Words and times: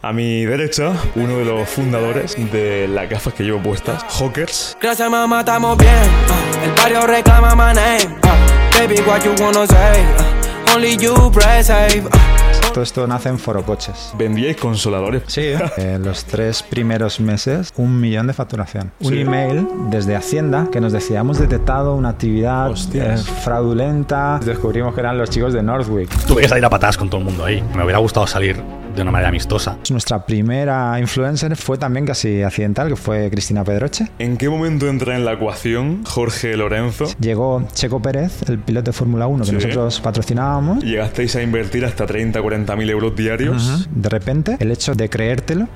A 0.00 0.12
mi 0.12 0.44
derecha, 0.44 0.92
uno 1.16 1.38
de 1.38 1.44
los 1.44 1.68
fundadores 1.68 2.36
de 2.52 2.86
las 2.86 3.10
gafas 3.10 3.34
que 3.34 3.42
llevo 3.42 3.58
puestas, 3.60 4.04
Hawkers. 4.18 4.76
Gracias 4.80 5.10
mamá, 5.10 5.40
estamos 5.40 5.76
bien. 5.76 5.90
uh, 5.90 6.64
el 6.64 6.70
barrio 6.72 7.06
reclama 7.06 7.54
my 7.56 7.74
name. 7.74 8.14
uh, 8.22 8.78
baby, 8.78 9.00
what 9.04 9.24
you 9.24 9.32
wanna 9.42 9.66
say? 9.66 10.04
uh, 10.04 10.74
only 10.76 10.96
you 10.96 11.14
press 11.32 11.66
save. 11.66 12.04
uh, 12.06 12.72
Todo 12.72 12.82
esto 12.84 13.08
nace 13.08 13.28
en 13.28 13.40
Forocoches. 13.40 14.12
Vendíais 14.16 14.56
consoladores. 14.56 15.24
Sí, 15.26 15.50
en 15.78 16.04
los 16.04 16.24
tres 16.26 16.62
primeros 16.62 17.18
meses, 17.18 17.72
un 17.76 18.00
millón 18.00 18.28
de 18.28 18.34
facturación. 18.34 18.92
Un 19.00 19.12
Sí. 19.12 19.20
email 19.22 19.66
desde 19.90 20.14
Hacienda 20.14 20.68
que 20.70 20.80
nos 20.80 20.92
decía, 20.92 21.18
hemos 21.20 21.40
detectado 21.40 21.96
una 21.96 22.10
actividad 22.10 22.70
eh, 22.94 23.16
fraudulenta. 23.42 24.38
Descubrimos 24.44 24.94
que 24.94 25.00
eran 25.00 25.18
los 25.18 25.28
chicos 25.28 25.52
de 25.52 25.62
Northwick. 25.64 26.08
Tuve 26.26 26.42
que 26.42 26.48
salir 26.48 26.64
a 26.64 26.70
patadas 26.70 26.96
con 26.96 27.10
todo 27.10 27.18
el 27.18 27.24
mundo 27.24 27.44
ahí. 27.44 27.64
Me 27.74 27.82
hubiera 27.82 27.98
gustado 27.98 28.28
salir 28.28 28.62
de 28.98 29.02
una 29.02 29.12
manera 29.12 29.28
amistosa. 29.28 29.78
Nuestra 29.90 30.24
primera 30.26 30.98
influencer 31.00 31.56
fue 31.56 31.78
también 31.78 32.04
casi 32.04 32.42
accidental, 32.42 32.88
que 32.88 32.96
fue 32.96 33.30
Cristina 33.30 33.62
Pedroche. 33.64 34.06
¿En 34.18 34.36
qué 34.36 34.48
momento 34.48 34.88
entra 34.88 35.16
en 35.16 35.24
la 35.24 35.34
ecuación 35.34 36.04
Jorge 36.04 36.56
Lorenzo? 36.56 37.04
Llegó 37.20 37.62
Checo 37.72 38.02
Pérez, 38.02 38.42
el 38.48 38.58
piloto 38.58 38.86
de 38.90 38.92
Fórmula 38.92 39.26
1 39.26 39.44
que 39.44 39.50
Sí. 39.50 39.54
nosotros 39.54 40.00
patrocinábamos. 40.00 40.82
Llegasteis 40.84 41.36
a 41.36 41.42
invertir 41.42 41.84
hasta 41.84 42.06
30, 42.06 42.42
40 42.42 42.74
mil 42.76 42.90
euros 42.90 43.14
diarios. 43.14 43.88
De 43.94 44.08
repente, 44.08 44.56
el 44.58 44.70
hecho 44.72 44.94
de 44.94 45.08
creértelo 45.08 45.68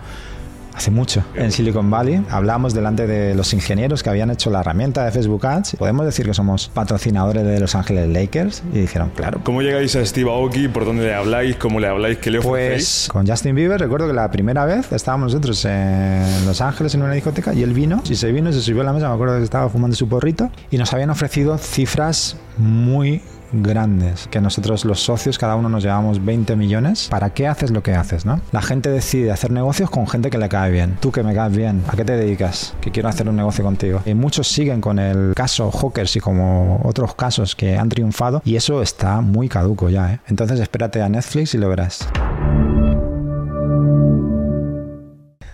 hace 0.75 0.91
mucho. 0.91 1.25
En 1.35 1.53
Silicon 1.53 1.91
Valley 1.91 2.25
hablamos 2.31 2.75
delante 2.75 3.07
de 3.07 3.35
los 3.35 3.53
ingenieros 3.53 4.03
que 4.03 4.11
habían 4.11 4.31
hecho 4.31 4.51
la 4.51 4.61
herramienta 4.61 5.05
de 5.05 5.11
Facebook 5.11 5.47
Ads. 5.47 5.77
Podemos 5.77 6.07
decir 6.07 6.27
que 6.27 6.35
somos 6.35 6.69
patrocinadores 6.69 7.45
de 7.45 7.61
Los 7.61 7.75
Ángeles 7.75 8.09
Lakers 8.09 8.63
y 8.73 8.81
dijeron, 8.81 9.11
claro. 9.15 9.41
¿Cómo 9.45 9.63
llegáis 9.63 9.95
a 9.97 10.05
Steve 10.05 10.31
Aoki? 10.31 10.69
¿Por 10.69 10.85
dónde 10.85 11.05
le 11.05 11.15
habláis? 11.15 11.57
¿Cómo 11.57 11.81
le 11.81 11.89
habláis? 11.89 12.19
¿Qué 12.19 12.31
le 12.31 12.39
ofrecéis? 12.39 13.07
Pues 13.07 13.09
con 13.13 13.27
Justin 13.27 13.55
Bieber 13.55 13.81
recuerdo 13.81 14.07
que 14.07 14.15
la 14.15 14.31
primera 14.31 14.65
vez 14.65 14.93
estábamos 14.93 15.33
nosotros 15.33 15.65
en 15.65 16.47
Los 16.47 16.61
Ángeles 16.61 16.95
en 16.95 17.03
una 17.03 17.13
discoteca 17.13 17.53
y 17.55 17.63
él 17.63 17.73
vino 17.73 18.03
y 18.09 18.15
se 18.15 18.33
vino, 18.33 18.53
se 18.53 18.61
subió 18.61 18.83
a 18.83 18.85
la 18.85 18.93
mesa, 18.93 19.09
me 19.09 19.15
acuerdo 19.15 19.37
que 19.39 19.45
estaba 19.45 19.69
fumando 19.69 19.97
su 19.97 20.09
porrito 20.09 20.51
y 20.71 20.79
nos 20.79 20.93
habían 20.93 21.11
ofrecido 21.11 21.59
cifras 21.59 22.37
muy 22.59 23.23
grandes, 23.53 24.29
que 24.29 24.41
nosotros 24.41 24.85
los 24.85 25.01
socios 25.01 25.39
cada 25.39 25.57
uno 25.57 25.69
nos 25.69 25.83
llevamos 25.83 26.25
20 26.25 26.57
millones. 26.57 27.09
¿Para 27.11 27.31
qué 27.31 27.47
haces 27.47 27.71
lo 27.71 27.83
que 27.83 27.95
haces, 27.95 28.25
no? 28.25 28.41
La 28.51 28.63
gente 28.63 28.91
decide 28.91 29.31
hacer 29.31 29.51
negocios 29.51 29.91
con 29.91 30.09
gente 30.09 30.31
que 30.31 30.39
le 30.39 30.49
cae 30.49 30.71
bien. 30.71 30.97
Tú 31.01 31.13
que 31.13 31.23
me 31.23 31.35
caes 31.35 31.55
bien, 31.55 31.85
¿a 31.89 31.97
qué 31.97 32.05
te 32.05 32.17
dedicas? 32.17 32.75
Que 32.81 32.91
quiero 32.91 33.09
hacer 33.09 33.29
un 33.29 33.37
negocio 33.37 33.63
contigo. 33.63 34.03
Y 34.07 34.15
muchos 34.15 34.49
siguen 34.49 34.81
con 34.81 34.99
el 34.99 35.35
caso 35.35 35.71
Hawkers 35.71 36.17
y 36.17 36.21
como 36.21 36.81
otros 36.85 37.15
casos 37.15 37.55
que 37.55 37.77
han 37.77 37.89
triunfado 37.89 38.43
y 38.45 38.57
eso 38.57 38.83
está 38.83 39.21
muy 39.21 39.49
caduco 39.49 39.89
ya, 39.89 40.15
¿eh? 40.15 40.21
Entonces 40.29 40.61
espérate 40.61 41.03
a 41.03 41.09
Netflix 41.09 41.55
y 41.55 41.59
lo 41.59 41.69
verás. 41.69 42.09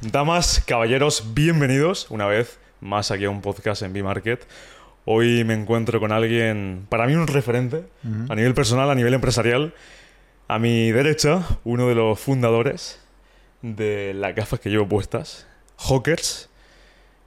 Damas, 0.01 0.63
caballeros, 0.65 1.35
bienvenidos 1.35 2.11
una 2.11 2.27
vez 2.27 2.59
más 2.81 3.11
aquí 3.11 3.25
a 3.25 3.31
un 3.31 3.41
podcast 3.41 3.83
en 3.83 3.93
B-Market. 3.93 4.47
Hoy 5.11 5.43
me 5.43 5.55
encuentro 5.55 6.01
con 6.01 6.13
alguien, 6.13 6.85
para 6.91 7.07
mí 7.07 7.15
un 7.15 7.27
referente, 7.27 7.83
a 8.29 8.35
nivel 8.35 8.53
personal, 8.53 8.91
a 8.91 8.95
nivel 8.95 9.15
empresarial. 9.15 9.73
A 10.49 10.59
mi 10.59 10.93
derecha, 10.93 11.47
uno 11.65 11.89
de 11.89 11.95
los 11.95 12.21
fundadores 12.21 13.01
de 13.63 14.13
las 14.13 14.35
gafas 14.35 14.61
que 14.61 14.69
llevo 14.69 14.87
puestas, 14.87 15.47
Hawkers. 15.79 16.51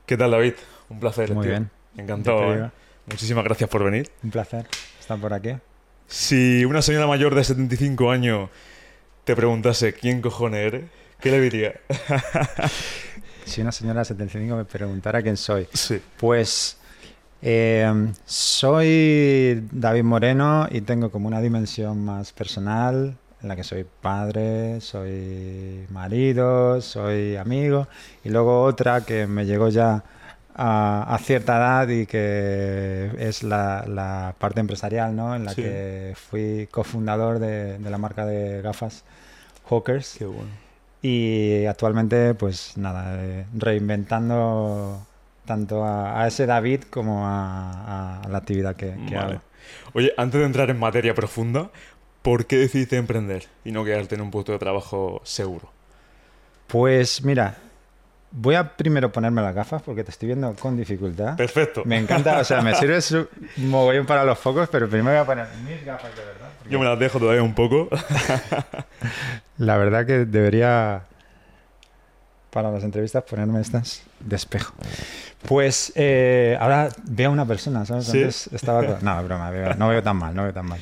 ¿Qué 0.06 0.16
tal, 0.16 0.30
David? 0.30 0.54
Un 0.90 1.00
placer. 1.00 1.34
Muy 1.34 1.42
tío. 1.42 1.54
bien. 1.54 1.72
Encantado. 1.98 2.54
¿eh? 2.54 2.70
Muchísimas 3.08 3.44
gracias 3.46 3.68
por 3.68 3.84
venir. 3.84 4.12
Un 4.22 4.30
placer 4.30 4.68
estar 5.00 5.20
por 5.20 5.34
aquí. 5.34 5.56
Si 6.06 6.64
una 6.66 6.84
señora 6.84 7.08
mayor 7.08 7.34
de 7.34 7.44
75 7.44 8.12
años 8.12 8.52
te 9.24 9.36
preguntase 9.36 9.94
quién 9.94 10.22
cojones 10.22 10.68
eres, 10.68 10.84
¿qué 11.20 11.32
le 11.32 11.42
diría? 11.42 11.74
Si 13.44 13.60
una 13.60 13.72
señora 13.72 14.02
de 14.02 14.06
75 14.06 14.56
me 14.56 14.66
preguntara 14.66 15.22
quién 15.22 15.36
soy, 15.36 15.68
sí. 15.74 16.00
pues 16.18 16.78
eh, 17.42 17.92
soy 18.26 19.68
David 19.72 20.04
Moreno 20.04 20.68
y 20.70 20.82
tengo 20.82 21.12
como 21.12 21.28
una 21.28 21.42
dimensión 21.42 22.04
más 22.06 22.32
personal 22.34 23.16
en 23.42 23.48
la 23.48 23.56
que 23.56 23.64
soy 23.64 23.86
padre, 24.02 24.80
soy 24.82 25.86
marido, 25.90 26.80
soy 26.82 27.36
amigo 27.38 27.88
y 28.24 28.30
luego 28.30 28.64
otra 28.64 29.02
que 29.02 29.26
me 29.28 29.46
llegó 29.46 29.70
ya 29.70 30.04
a, 30.56 31.16
a 31.16 31.18
cierta 31.20 31.58
edad 31.58 31.88
y 31.90 32.06
que 32.06 33.12
es 33.18 33.42
la, 33.44 33.86
la 33.88 34.36
parte 34.38 34.60
empresarial, 34.60 35.16
¿no? 35.16 35.36
En 35.36 35.46
la 35.46 35.56
Sí. 35.56 35.62
que 35.64 36.14
fui 36.16 36.68
cofundador 36.72 37.40
de, 37.40 37.80
de 37.80 37.90
la 37.90 37.98
marca 37.98 38.26
de 38.26 38.62
gafas 38.62 39.04
Hawkers. 39.70 40.20
Qué 40.20 40.26
bueno. 40.26 40.52
Y 41.02 41.66
actualmente, 41.66 42.36
pues 42.36 42.78
nada, 42.78 43.16
eh, 43.24 43.46
reinventando 43.54 45.08
tanto 45.46 45.84
a, 45.84 46.22
a 46.22 46.28
ese 46.28 46.46
David 46.46 46.84
como 46.90 47.26
a, 47.28 48.22
a 48.22 48.28
la 48.30 48.38
actividad 48.38 48.76
que, 48.76 48.96
que 49.08 49.16
Vale. 49.16 49.34
hago. 49.34 49.42
Oye, 49.94 50.14
antes 50.18 50.40
de 50.40 50.46
entrar 50.46 50.70
en 50.70 50.80
materia 50.80 51.14
profunda, 51.14 51.70
¿por 52.22 52.46
qué 52.46 52.58
decidiste 52.58 52.98
emprender 52.98 53.48
y 53.64 53.72
no 53.72 53.84
quedarte 53.84 54.16
en 54.16 54.22
un 54.22 54.32
puesto 54.32 54.52
de 54.52 54.60
trabajo 54.60 55.22
seguro? 55.24 55.72
Pues 56.68 57.24
mira, 57.24 57.58
voy 58.32 58.56
a 58.56 58.76
primero 58.76 59.12
ponerme 59.12 59.42
las 59.42 59.54
gafas 59.54 59.82
porque 59.82 60.04
te 60.04 60.12
estoy 60.12 60.28
viendo 60.28 60.54
con 60.56 60.78
dificultad. 60.78 61.36
Perfecto. 61.36 61.84
Me 61.86 61.98
encanta, 61.98 62.40
o 62.40 62.44
sea, 62.44 62.62
me 62.62 62.74
sirve 62.76 63.02
su 63.02 63.28
mogollón 63.58 64.06
para 64.06 64.24
los 64.24 64.40
focos, 64.40 64.70
pero 64.72 64.88
primero 64.90 65.12
voy 65.12 65.22
a 65.22 65.26
poner 65.26 65.48
mis 65.66 65.84
gafas 65.86 66.16
de 66.16 66.24
verdad. 66.24 66.50
Yo 66.70 66.80
me 66.80 66.86
las 66.86 66.98
dejo 66.98 67.20
todavía 67.20 67.44
un 67.44 67.54
poco. 67.56 67.90
La 69.58 69.78
verdad 69.78 70.06
que 70.06 70.26
debería, 70.26 71.04
para 72.50 72.72
las 72.72 72.84
entrevistas, 72.84 73.24
ponerme 73.24 73.60
estas 73.62 74.04
de 74.20 74.36
espejo. 74.36 74.74
Pues 75.48 75.92
eh, 75.96 76.58
ahora 76.60 76.90
veo 77.04 77.30
a 77.30 77.34
una 77.34 77.46
persona, 77.46 77.86
¿sabes? 77.86 78.06
Sí. 78.06 78.18
Antes 78.20 78.48
estaba... 78.54 78.82
No, 79.02 79.24
broma, 79.24 79.50
veo- 79.52 79.74
no 79.76 79.90
veo 79.90 80.04
tan 80.04 80.18
mal, 80.18 80.36
no 80.36 80.44
veo 80.44 80.54
tan 80.54 80.66
mal. 80.68 80.80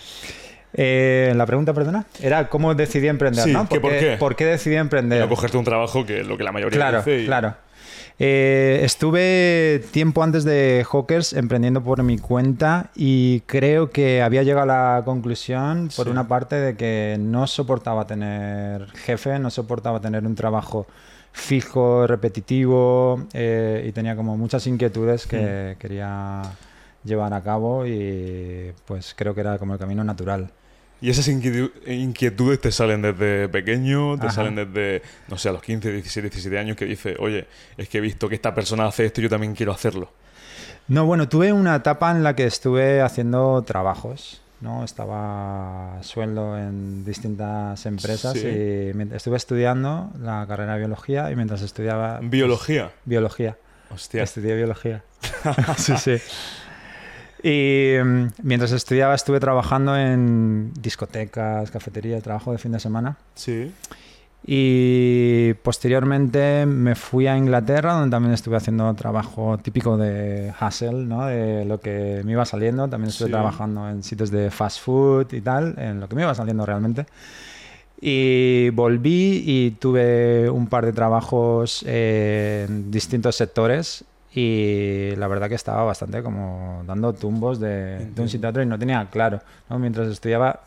Eh, 0.74 1.34
la 1.36 1.46
pregunta, 1.46 1.74
perdona, 1.74 2.06
era 2.22 2.48
cómo 2.50 2.76
decidí 2.76 3.08
emprender, 3.08 3.44
Sí, 3.46 3.52
¿no? 3.54 3.68
que 3.68 3.80
por 3.80 3.92
qué. 3.92 4.18
¿Por 4.20 4.36
qué 4.36 4.46
decidí 4.46 4.76
emprender? 4.76 5.20
no 5.22 5.30
cogerte 5.30 5.58
un 5.58 5.64
trabajo 5.66 6.06
que 6.06 6.22
es 6.22 6.28
lo 6.28 6.38
que 6.38 6.44
la 6.44 6.52
mayoría 6.52 6.78
Claro, 6.78 6.98
dice. 7.00 7.22
y- 7.22 7.26
claro. 7.26 7.56
Eh, 8.22 8.82
estuve 8.84 9.82
tiempo 9.92 10.22
antes 10.24 10.44
de 10.44 10.86
Hawkers 10.92 11.32
emprendiendo 11.34 11.82
por 11.82 12.04
mi 12.04 12.18
cuenta 12.18 12.90
y 12.94 13.40
creo 13.42 13.92
que 13.92 14.22
había 14.22 14.44
llegado 14.44 14.64
a 14.70 14.98
la 14.98 15.02
conclusión, 15.06 15.90
por 15.96 16.06
Sí. 16.06 16.12
una 16.12 16.28
parte, 16.28 16.58
de 16.58 16.76
que 16.76 17.16
no 17.18 17.48
soportaba 17.48 18.06
tener 18.08 18.88
jefe, 18.92 19.40
no 19.40 19.50
soportaba 19.50 20.02
tener 20.02 20.26
un 20.26 20.36
trabajo 20.36 20.86
fijo, 21.32 22.06
repetitivo 22.08 23.28
eh, 23.34 23.86
y 23.88 23.92
tenía 23.92 24.16
como 24.16 24.38
muchas 24.38 24.66
inquietudes 24.68 25.26
que 25.28 25.76
Mm. 25.76 25.80
quería 25.80 26.42
llevar 27.04 27.34
a 27.34 27.42
cabo 27.42 27.86
y 27.86 28.74
pues 28.86 29.14
creo 29.18 29.34
que 29.34 29.42
era 29.42 29.58
como 29.58 29.74
el 29.74 29.80
camino 29.80 30.04
natural. 30.04 30.52
Y 31.02 31.10
esas 31.10 31.30
inquietu- 31.30 31.72
inquietudes 31.88 32.60
te 32.60 32.72
salen 32.74 33.02
desde 33.02 33.48
pequeño, 33.48 34.18
te 34.20 34.26
Ajá. 34.28 34.36
salen 34.36 34.56
desde, 34.56 35.02
no 35.30 35.38
sé, 35.38 35.48
a 35.48 35.54
los 35.54 35.62
15, 35.64 35.94
16, 35.94 36.24
17 36.24 36.60
años 36.60 36.76
que 36.76 36.84
dices, 36.86 37.16
oye, 37.20 37.48
es 37.78 37.88
que 37.88 38.00
he 38.00 38.02
visto 38.02 38.28
que 38.28 38.36
esta 38.36 38.54
persona 38.54 38.86
hace 38.86 39.06
esto 39.06 39.22
y 39.22 39.24
yo 39.24 39.30
también 39.30 39.56
quiero 39.56 39.72
hacerlo. 39.72 40.12
No, 40.90 41.06
bueno, 41.06 41.30
tuve 41.30 41.54
una 41.54 41.76
etapa 41.78 42.12
en 42.12 42.22
la 42.24 42.36
que 42.36 42.44
estuve 42.46 43.00
haciendo 43.02 43.62
trabajos, 43.62 44.42
¿no? 44.62 44.84
Estaba 44.84 45.98
sueldo 46.02 46.58
en 46.58 47.06
distintas 47.06 47.86
empresas 47.86 48.34
Sí. 48.34 48.48
y 48.48 49.14
estuve 49.16 49.38
estudiando 49.38 50.12
la 50.20 50.46
carrera 50.48 50.74
de 50.74 50.80
biología 50.80 51.32
y 51.32 51.36
mientras 51.36 51.62
estudiaba 51.62 52.20
Biología. 52.22 52.92
biología, 53.06 53.58
Hostia. 53.90 54.24
estudié 54.24 54.56
biología. 54.56 55.04
sí, 55.78 55.94
sí. 55.98 56.18
Y 57.42 57.96
mm, 58.04 58.28
mientras 58.44 58.72
estudiaba 58.74 59.16
estuve 59.16 59.40
trabajando 59.40 59.96
en 59.98 60.74
discotecas, 60.74 61.72
cafeterías, 61.72 62.22
trabajo 62.22 62.52
de 62.52 62.58
fin 62.58 62.74
de 62.74 62.80
semana. 62.82 63.16
Sí. 63.36 63.74
Y 64.46 65.54
posteriormente 65.56 66.66
me 66.66 66.96
fui 66.96 67.28
a 67.28 67.38
Inglaterra, 67.38 67.94
donde 67.94 68.10
también 68.10 68.34
estuve 68.34 68.56
haciendo 68.58 68.92
trabajo 68.96 69.58
típico 69.58 69.98
de 69.98 70.52
hustle, 70.60 70.94
¿no? 71.06 71.26
De 71.26 71.66
lo 71.66 71.80
que 71.80 72.22
me 72.26 72.32
iba 72.32 72.46
saliendo. 72.46 72.88
También 72.88 73.10
estuve 73.10 73.28
Sí. 73.28 73.32
trabajando 73.34 73.88
en 73.90 74.02
sitios 74.02 74.32
de 74.32 74.50
fast 74.50 74.82
food 74.82 75.34
y 75.34 75.42
tal, 75.42 75.76
en 75.78 76.00
lo 76.00 76.08
que 76.08 76.16
me 76.16 76.22
iba 76.24 76.34
saliendo 76.34 76.66
realmente. 76.66 77.06
Y 78.02 78.70
volví 78.70 79.44
y 79.46 79.72
tuve 79.72 80.50
un 80.50 80.68
par 80.68 80.86
de 80.86 80.94
trabajos 80.94 81.84
en 81.86 82.90
distintos 82.92 83.36
sectores 83.36 84.06
y 84.34 85.12
la 85.18 85.28
verdad 85.28 85.50
que 85.50 85.56
estaba 85.56 85.84
bastante 85.84 86.24
como 86.24 86.84
dando 86.88 87.12
tumbos 87.14 87.60
de, 87.60 88.06
de 88.16 88.22
un 88.22 88.30
sitio 88.30 88.48
a 88.48 88.52
otro 88.52 88.64
y 88.64 88.66
no 88.66 88.80
tenía 88.80 89.06
claro, 89.12 89.42
¿no? 89.70 89.80
Mientras 89.80 90.08
estudiaba 90.08 90.62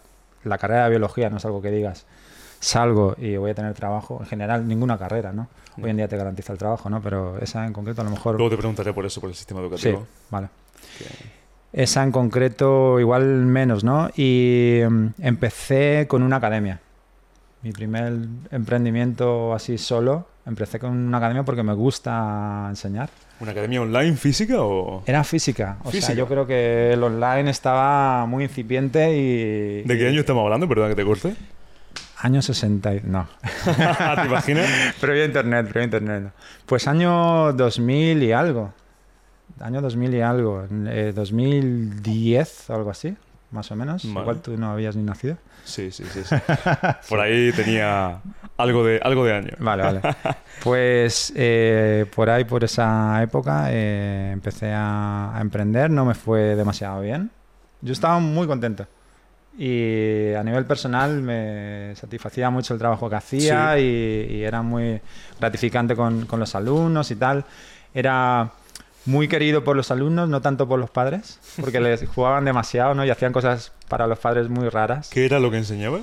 la 0.44 0.58
carrera 0.58 0.84
de 0.84 0.90
biología, 0.90 1.30
no 1.30 1.38
es 1.38 1.44
algo 1.46 1.62
que 1.62 1.70
digas, 1.70 2.04
salgo 2.62 3.16
y 3.18 3.36
voy 3.36 3.50
a 3.50 3.54
tener 3.54 3.74
trabajo, 3.74 4.18
en 4.20 4.26
general 4.26 4.66
ninguna 4.68 4.96
carrera, 4.96 5.32
¿no? 5.32 5.48
Hoy 5.82 5.90
en 5.90 5.96
día 5.96 6.06
te 6.06 6.16
garantiza 6.16 6.52
el 6.52 6.58
trabajo, 6.58 6.88
¿no? 6.88 7.00
Pero 7.02 7.38
esa 7.40 7.66
en 7.66 7.72
concreto 7.72 8.02
a 8.02 8.04
lo 8.04 8.10
mejor... 8.10 8.36
Luego 8.36 8.50
te 8.50 8.56
preguntaré 8.56 8.92
por 8.92 9.04
eso, 9.04 9.20
por 9.20 9.30
el 9.30 9.34
sistema 9.36 9.60
Sí, 9.60 9.66
educativo. 9.66 10.06
vale. 10.30 10.48
Que- 10.98 11.82
Esa 11.82 12.02
en 12.04 12.12
concreto 12.12 13.00
igual 13.00 13.24
menos, 13.46 13.82
¿no? 13.82 14.10
Y 14.14 14.80
mm, 14.88 15.06
empecé 15.22 16.06
con 16.08 16.22
una 16.22 16.36
academia. 16.36 16.80
Mi 17.62 17.72
primer 17.72 18.12
emprendimiento 18.50 19.54
así 19.54 19.78
solo, 19.78 20.26
empecé 20.46 20.78
con 20.78 20.90
una 20.90 21.18
academia 21.18 21.42
porque 21.44 21.62
me 21.62 21.72
gusta 21.72 22.66
enseñar. 22.68 23.08
¿Una 23.40 23.52
academia 23.52 23.80
online 23.82 24.16
física 24.16 24.56
o...? 24.62 25.02
Era 25.06 25.24
física, 25.24 25.78
o 25.84 25.90
Física. 25.90 26.06
sea, 26.08 26.14
yo 26.14 26.28
creo 26.28 26.46
que 26.46 26.92
el 26.92 27.02
online 27.02 27.50
estaba 27.50 28.26
muy 28.26 28.44
incipiente 28.44 29.16
y... 29.16 29.82
¿De 29.82 29.98
qué 29.98 30.08
año 30.08 30.20
estamos 30.20 30.42
hablando? 30.44 30.68
Perdón 30.68 30.90
que 30.90 30.94
te 30.96 31.04
corte. 31.04 31.34
Año 32.22 32.40
60, 32.40 32.94
y- 32.94 33.00
no. 33.04 33.26
¿Te 33.64 34.26
imaginas? 34.26 34.66
previo 35.00 35.24
internet, 35.24 35.66
previo 35.68 35.84
internet. 35.84 36.22
no. 36.22 36.30
Pues 36.66 36.86
año 36.88 37.52
2000 37.52 38.22
y 38.22 38.32
algo. 38.32 38.72
Año 39.60 39.80
2000 39.82 40.14
y 40.14 40.20
algo. 40.20 40.64
eh, 40.86 41.12
2010 41.14 42.70
o 42.70 42.74
algo 42.74 42.90
así, 42.90 43.16
más 43.50 43.70
o 43.70 43.76
menos. 43.76 44.04
Vale. 44.04 44.20
Igual 44.20 44.40
tú 44.40 44.56
no 44.56 44.70
habías 44.70 44.96
ni 44.96 45.02
nacido. 45.02 45.36
Sí, 45.64 45.90
sí, 45.90 46.04
sí. 46.12 46.22
sí. 46.24 46.34
Por 47.08 47.20
ahí 47.20 47.52
tenía 47.52 48.20
algo 48.56 48.84
de, 48.84 49.00
algo 49.02 49.24
de 49.24 49.32
año. 49.34 49.52
Vale, 49.58 49.82
vale. 49.82 50.00
Pues 50.62 51.32
eh, 51.34 52.06
por 52.14 52.30
ahí, 52.30 52.44
por 52.44 52.62
esa 52.62 53.20
época, 53.20 53.64
eh, 53.70 54.30
empecé 54.32 54.72
a, 54.72 55.36
a 55.36 55.40
emprender. 55.40 55.90
No 55.90 56.04
me 56.04 56.14
fue 56.14 56.54
demasiado 56.54 57.00
bien. 57.00 57.32
Yo 57.80 57.92
estaba 57.92 58.20
muy 58.20 58.46
contento. 58.46 58.86
Y 59.58 60.32
a 60.34 60.42
nivel 60.42 60.64
personal 60.64 61.20
me 61.22 61.92
satisfacía 61.94 62.48
mucho 62.50 62.72
el 62.72 62.78
trabajo 62.80 63.08
que 63.10 63.16
hacía 63.16 63.78
y, 63.78 64.26
y 64.30 64.42
era 64.44 64.62
muy 64.62 65.00
gratificante 65.38 65.94
con, 65.94 66.26
con 66.26 66.40
los 66.40 66.54
alumnos 66.54 67.10
y 67.10 67.16
tal. 67.16 67.44
Era 67.94 68.50
muy 69.04 69.28
querido 69.28 69.62
por 69.62 69.76
los 69.76 69.90
alumnos, 69.90 70.28
no 70.28 70.40
tanto 70.40 70.66
por 70.66 70.78
los 70.78 70.90
padres, 70.90 71.38
porque 71.60 71.80
les 71.80 72.08
jugaban 72.14 72.44
demasiado 72.44 72.94
¿no? 72.94 73.04
y 73.04 73.10
hacían 73.10 73.32
cosas 73.32 73.72
para 73.88 74.06
los 74.06 74.18
padres 74.18 74.48
muy 74.48 74.68
raras. 74.68 75.10
¿Qué 75.10 75.26
era 75.26 75.38
lo 75.38 75.50
que 75.50 75.58
enseñaba? 75.58 76.00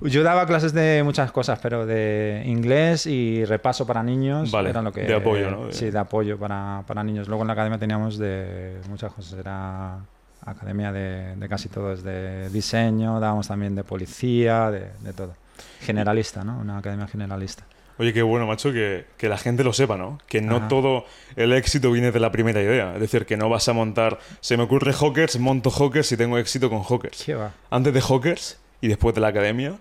Yo 0.00 0.24
daba 0.24 0.46
clases 0.46 0.72
de 0.72 1.02
muchas 1.04 1.30
cosas, 1.30 1.60
pero 1.62 1.86
de 1.86 2.42
inglés 2.46 3.06
y 3.06 3.44
repaso 3.44 3.86
para 3.86 4.02
niños. 4.02 4.50
Vale, 4.50 4.70
era 4.70 4.82
lo 4.82 4.92
que, 4.92 5.02
de 5.02 5.14
apoyo, 5.14 5.50
¿no? 5.50 5.66
De- 5.66 5.72
Sí, 5.72 5.90
de 5.90 5.98
apoyo 5.98 6.38
para, 6.38 6.82
para 6.88 7.04
niños. 7.04 7.28
Luego 7.28 7.42
en 7.42 7.46
la 7.48 7.52
academia 7.52 7.78
teníamos 7.78 8.18
de 8.18 8.80
muchas 8.88 9.12
cosas. 9.12 9.38
Era 9.38 9.98
academia 10.44 10.92
de, 10.92 11.36
de 11.36 11.48
casi 11.48 11.68
todo, 11.68 11.90
desde 11.90 12.48
diseño, 12.50 13.20
dábamos 13.20 13.48
también 13.48 13.74
de 13.74 13.84
policía, 13.84 14.70
de, 14.70 14.90
de 15.00 15.12
todo. 15.12 15.34
Generalista, 15.80 16.44
¿no? 16.44 16.58
Una 16.58 16.78
academia 16.78 17.06
generalista. 17.06 17.64
Oye, 17.98 18.12
qué 18.12 18.22
bueno, 18.22 18.46
macho, 18.46 18.72
que, 18.72 19.04
que 19.16 19.28
la 19.28 19.36
gente 19.38 19.62
lo 19.62 19.72
sepa, 19.72 19.96
¿no? 19.96 20.18
Que 20.26 20.40
no 20.40 20.56
Ajá. 20.56 20.68
todo 20.68 21.04
el 21.36 21.52
éxito 21.52 21.92
viene 21.92 22.10
de 22.10 22.20
la 22.20 22.32
primera 22.32 22.60
idea. 22.60 22.94
Es 22.94 23.00
decir, 23.00 23.26
que 23.26 23.36
no 23.36 23.48
vas 23.48 23.68
a 23.68 23.72
montar... 23.74 24.18
Se 24.40 24.56
me 24.56 24.62
ocurre 24.62 24.92
Hawkers, 24.92 25.38
monto 25.38 25.70
Hawkers 25.70 26.10
y 26.12 26.16
tengo 26.16 26.38
éxito 26.38 26.70
con 26.70 26.82
Hawkers. 26.82 27.22
¿Qué 27.24 27.34
va? 27.34 27.52
Antes 27.70 27.92
de 27.92 28.00
Hawkers 28.00 28.58
y 28.80 28.88
después 28.88 29.14
de 29.14 29.20
la 29.20 29.28
academia, 29.28 29.76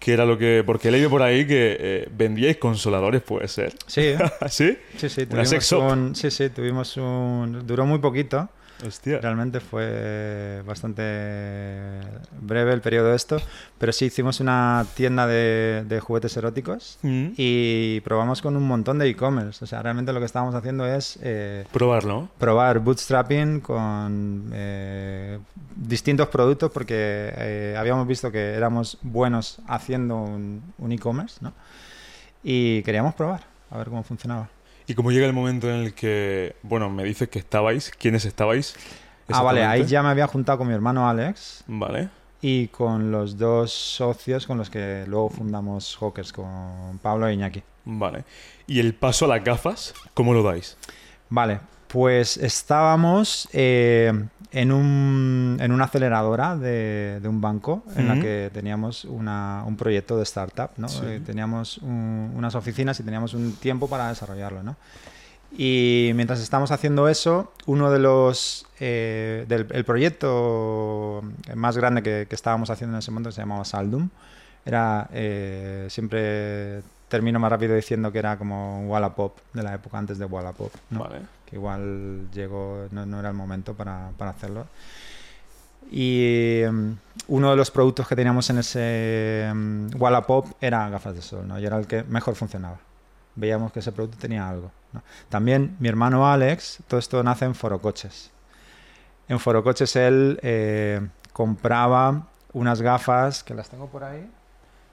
que 0.00 0.12
era 0.12 0.26
lo 0.26 0.36
que... 0.36 0.62
Porque 0.66 0.88
he 0.88 0.90
leído 0.90 1.10
por 1.10 1.22
ahí 1.22 1.46
que 1.46 1.76
eh, 1.78 2.08
vendíais 2.10 2.56
consoladores, 2.56 3.22
puede 3.22 3.48
ser. 3.48 3.72
Sí, 3.86 4.00
¿eh? 4.00 4.18
¿Sí? 4.48 4.76
sí, 4.96 5.08
sí. 5.08 5.26
Tuvimos 5.26 5.72
un, 5.72 6.16
sí, 6.16 6.30
sí, 6.30 6.50
tuvimos 6.50 6.96
un... 6.96 7.66
Duró 7.66 7.86
muy 7.86 8.00
poquito. 8.00 8.48
Hostia. 8.86 9.18
Realmente 9.20 9.60
fue 9.60 10.62
bastante 10.66 11.02
breve 12.40 12.72
el 12.72 12.80
periodo 12.80 13.10
de 13.10 13.16
esto, 13.16 13.38
pero 13.78 13.92
sí 13.92 14.06
hicimos 14.06 14.40
una 14.40 14.86
tienda 14.94 15.26
de, 15.26 15.84
de 15.86 16.00
juguetes 16.00 16.36
eróticos 16.36 16.98
Mm. 17.02 17.28
y 17.36 18.00
probamos 18.00 18.40
con 18.42 18.56
un 18.56 18.66
montón 18.66 18.98
de 18.98 19.08
e-commerce. 19.08 19.64
O 19.64 19.66
sea, 19.66 19.82
realmente 19.82 20.12
lo 20.12 20.20
que 20.20 20.26
estábamos 20.26 20.54
haciendo 20.54 20.86
es 20.86 21.18
eh, 21.22 21.64
Probarlo, 21.72 22.28
probar 22.38 22.78
bootstrapping 22.80 23.60
con 23.60 24.50
eh, 24.52 25.38
distintos 25.76 26.28
productos 26.28 26.70
porque 26.72 26.94
eh, 27.36 27.76
habíamos 27.78 28.06
visto 28.06 28.30
que 28.30 28.54
éramos 28.54 28.98
buenos 29.02 29.60
haciendo 29.66 30.16
un, 30.16 30.62
un 30.78 30.92
e-commerce, 30.92 31.38
¿no? 31.40 31.52
Y 32.42 32.82
queríamos 32.82 33.14
probar, 33.14 33.42
a 33.70 33.78
ver 33.78 33.88
cómo 33.88 34.02
funcionaba. 34.02 34.48
Y 34.88 34.94
como 34.94 35.12
llega 35.12 35.26
el 35.26 35.34
momento 35.34 35.68
en 35.68 35.84
el 35.84 35.94
que... 35.94 36.56
Bueno, 36.62 36.90
me 36.90 37.04
dices 37.04 37.28
que 37.28 37.38
estabais. 37.38 37.90
¿Quiénes 37.90 38.24
estabais? 38.24 38.74
Ah, 39.30 39.42
vale, 39.42 39.64
ahí 39.64 39.84
ya 39.84 40.02
me 40.02 40.08
había 40.08 40.26
juntado 40.26 40.58
con 40.58 40.66
mi 40.66 40.74
hermano 40.74 41.08
Alex. 41.08 41.62
Vale. 41.66 42.08
y 42.40 42.68
con 42.68 43.10
los 43.10 43.36
dos 43.36 43.72
socios 43.72 44.46
con 44.46 44.58
los 44.58 44.70
que 44.70 45.04
luego 45.06 45.28
fundamos 45.28 45.96
Hawkers, 46.00 46.32
con 46.32 46.98
Pablo 47.02 47.26
e 47.26 47.34
Iñaki. 47.34 47.62
Vale. 47.84 48.24
¿Y 48.66 48.80
el 48.80 48.94
paso 48.94 49.24
a 49.24 49.28
las 49.28 49.44
gafas? 49.44 49.94
¿Cómo 50.14 50.34
lo 50.34 50.42
dais? 50.42 50.76
Vale, 51.30 51.60
pues 51.88 52.36
estábamos 52.36 53.48
eh, 53.52 54.12
en, 54.50 54.72
un, 54.72 55.58
en 55.60 55.72
una 55.72 55.84
aceleradora 55.84 56.56
de, 56.56 57.18
de 57.20 57.28
un 57.28 57.40
banco 57.40 57.82
en 57.96 58.08
la 58.08 58.14
Ujú. 58.14 58.22
que 58.22 58.50
teníamos 58.52 59.04
una- 59.04 59.62
un 59.66 59.76
proyecto 59.76 60.16
de 60.16 60.22
startup, 60.22 60.70
¿no? 60.78 60.88
Sí. 60.88 61.00
Eh, 61.04 61.20
teníamos 61.24 61.78
un- 61.78 62.32
unas 62.34 62.54
oficinas 62.54 62.98
y 63.00 63.02
teníamos 63.02 63.34
un 63.34 63.52
tiempo 63.56 63.88
para 63.88 64.08
desarrollarlo, 64.08 64.62
¿no? 64.62 64.76
Y 65.56 66.12
mientras 66.14 66.40
estamos 66.40 66.70
haciendo 66.72 67.08
eso, 67.08 67.52
uno 67.66 67.90
de 67.90 67.98
los 67.98 68.66
eh, 68.80 69.46
del 69.48 69.66
el 69.70 69.84
proyecto 69.84 71.22
más 71.54 71.76
grande 71.78 72.02
que, 72.02 72.26
que 72.28 72.34
estábamos 72.34 72.68
haciendo 72.70 72.96
en 72.96 72.98
ese 72.98 73.10
momento 73.10 73.32
se 73.32 73.40
llamaba 73.40 73.64
Saldum. 73.64 74.08
Era 74.66 75.08
eh, 75.12 75.86
siempre 75.88 76.82
termino 77.08 77.38
más 77.38 77.50
rápido 77.50 77.74
diciendo 77.74 78.12
que 78.12 78.18
era 78.18 78.36
como 78.36 78.86
Wallapop 78.88 79.38
de 79.54 79.62
la 79.62 79.74
época 79.74 79.96
antes 79.98 80.18
de 80.18 80.26
Wallapop. 80.26 80.70
¿no? 80.90 81.00
Vale. 81.00 81.20
Que 81.48 81.56
igual 81.56 82.30
llegó, 82.30 82.88
no, 82.90 83.06
no 83.06 83.20
era 83.20 83.28
el 83.30 83.34
momento 83.34 83.74
para, 83.74 84.10
para 84.18 84.32
hacerlo. 84.32 84.66
Y 85.90 86.60
em, 86.62 86.96
uno 87.28 87.50
de 87.50 87.56
los 87.56 87.70
productos 87.70 88.06
que 88.06 88.14
teníamos 88.14 88.50
en 88.50 88.58
ese 88.58 89.46
em, 89.46 89.88
Wallapop 89.98 90.46
era 90.60 90.88
gafas 90.90 91.14
de 91.14 91.22
sol, 91.22 91.48
¿no? 91.48 91.58
Y 91.58 91.64
era 91.64 91.78
el 91.78 91.86
que 91.86 92.02
mejor 92.04 92.34
funcionaba. 92.34 92.78
Veíamos 93.34 93.72
que 93.72 93.78
ese 93.78 93.92
producto 93.92 94.18
tenía 94.18 94.48
algo. 94.48 94.70
También 95.28 95.76
mi 95.80 95.88
hermano 95.88 96.30
Alex, 96.30 96.80
todo 96.86 97.00
esto 97.00 97.22
nace 97.22 97.46
en 97.46 97.54
Forocoches. 97.54 98.30
En 99.28 99.38
Forocoches 99.38 99.96
él 99.96 100.38
eh, 100.42 101.06
compraba 101.32 102.26
unas 102.52 102.82
gafas, 102.82 103.44
que 103.44 103.54
las 103.54 103.68
tengo 103.70 103.86
por 103.88 104.04
ahí, 104.04 104.28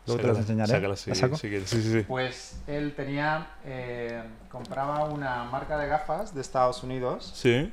luego 0.07 0.21
te 0.21 0.27
las 0.27 0.37
enseñaré. 0.37 0.87
¿Las 0.87 0.99
saco? 0.99 1.35
si 1.37 1.49
quieres. 1.49 1.69
Sí, 1.69 1.81
sí, 1.81 1.91
sí. 1.91 2.05
Pues 2.07 2.59
él 2.67 2.93
tenía, 2.95 3.47
eh, 3.65 4.21
compraba 4.49 5.05
una 5.05 5.43
marca 5.45 5.77
de 5.77 5.87
gafas 5.87 6.33
de 6.33 6.41
Estados 6.41 6.83
Unidos 6.83 7.31
Sí. 7.35 7.71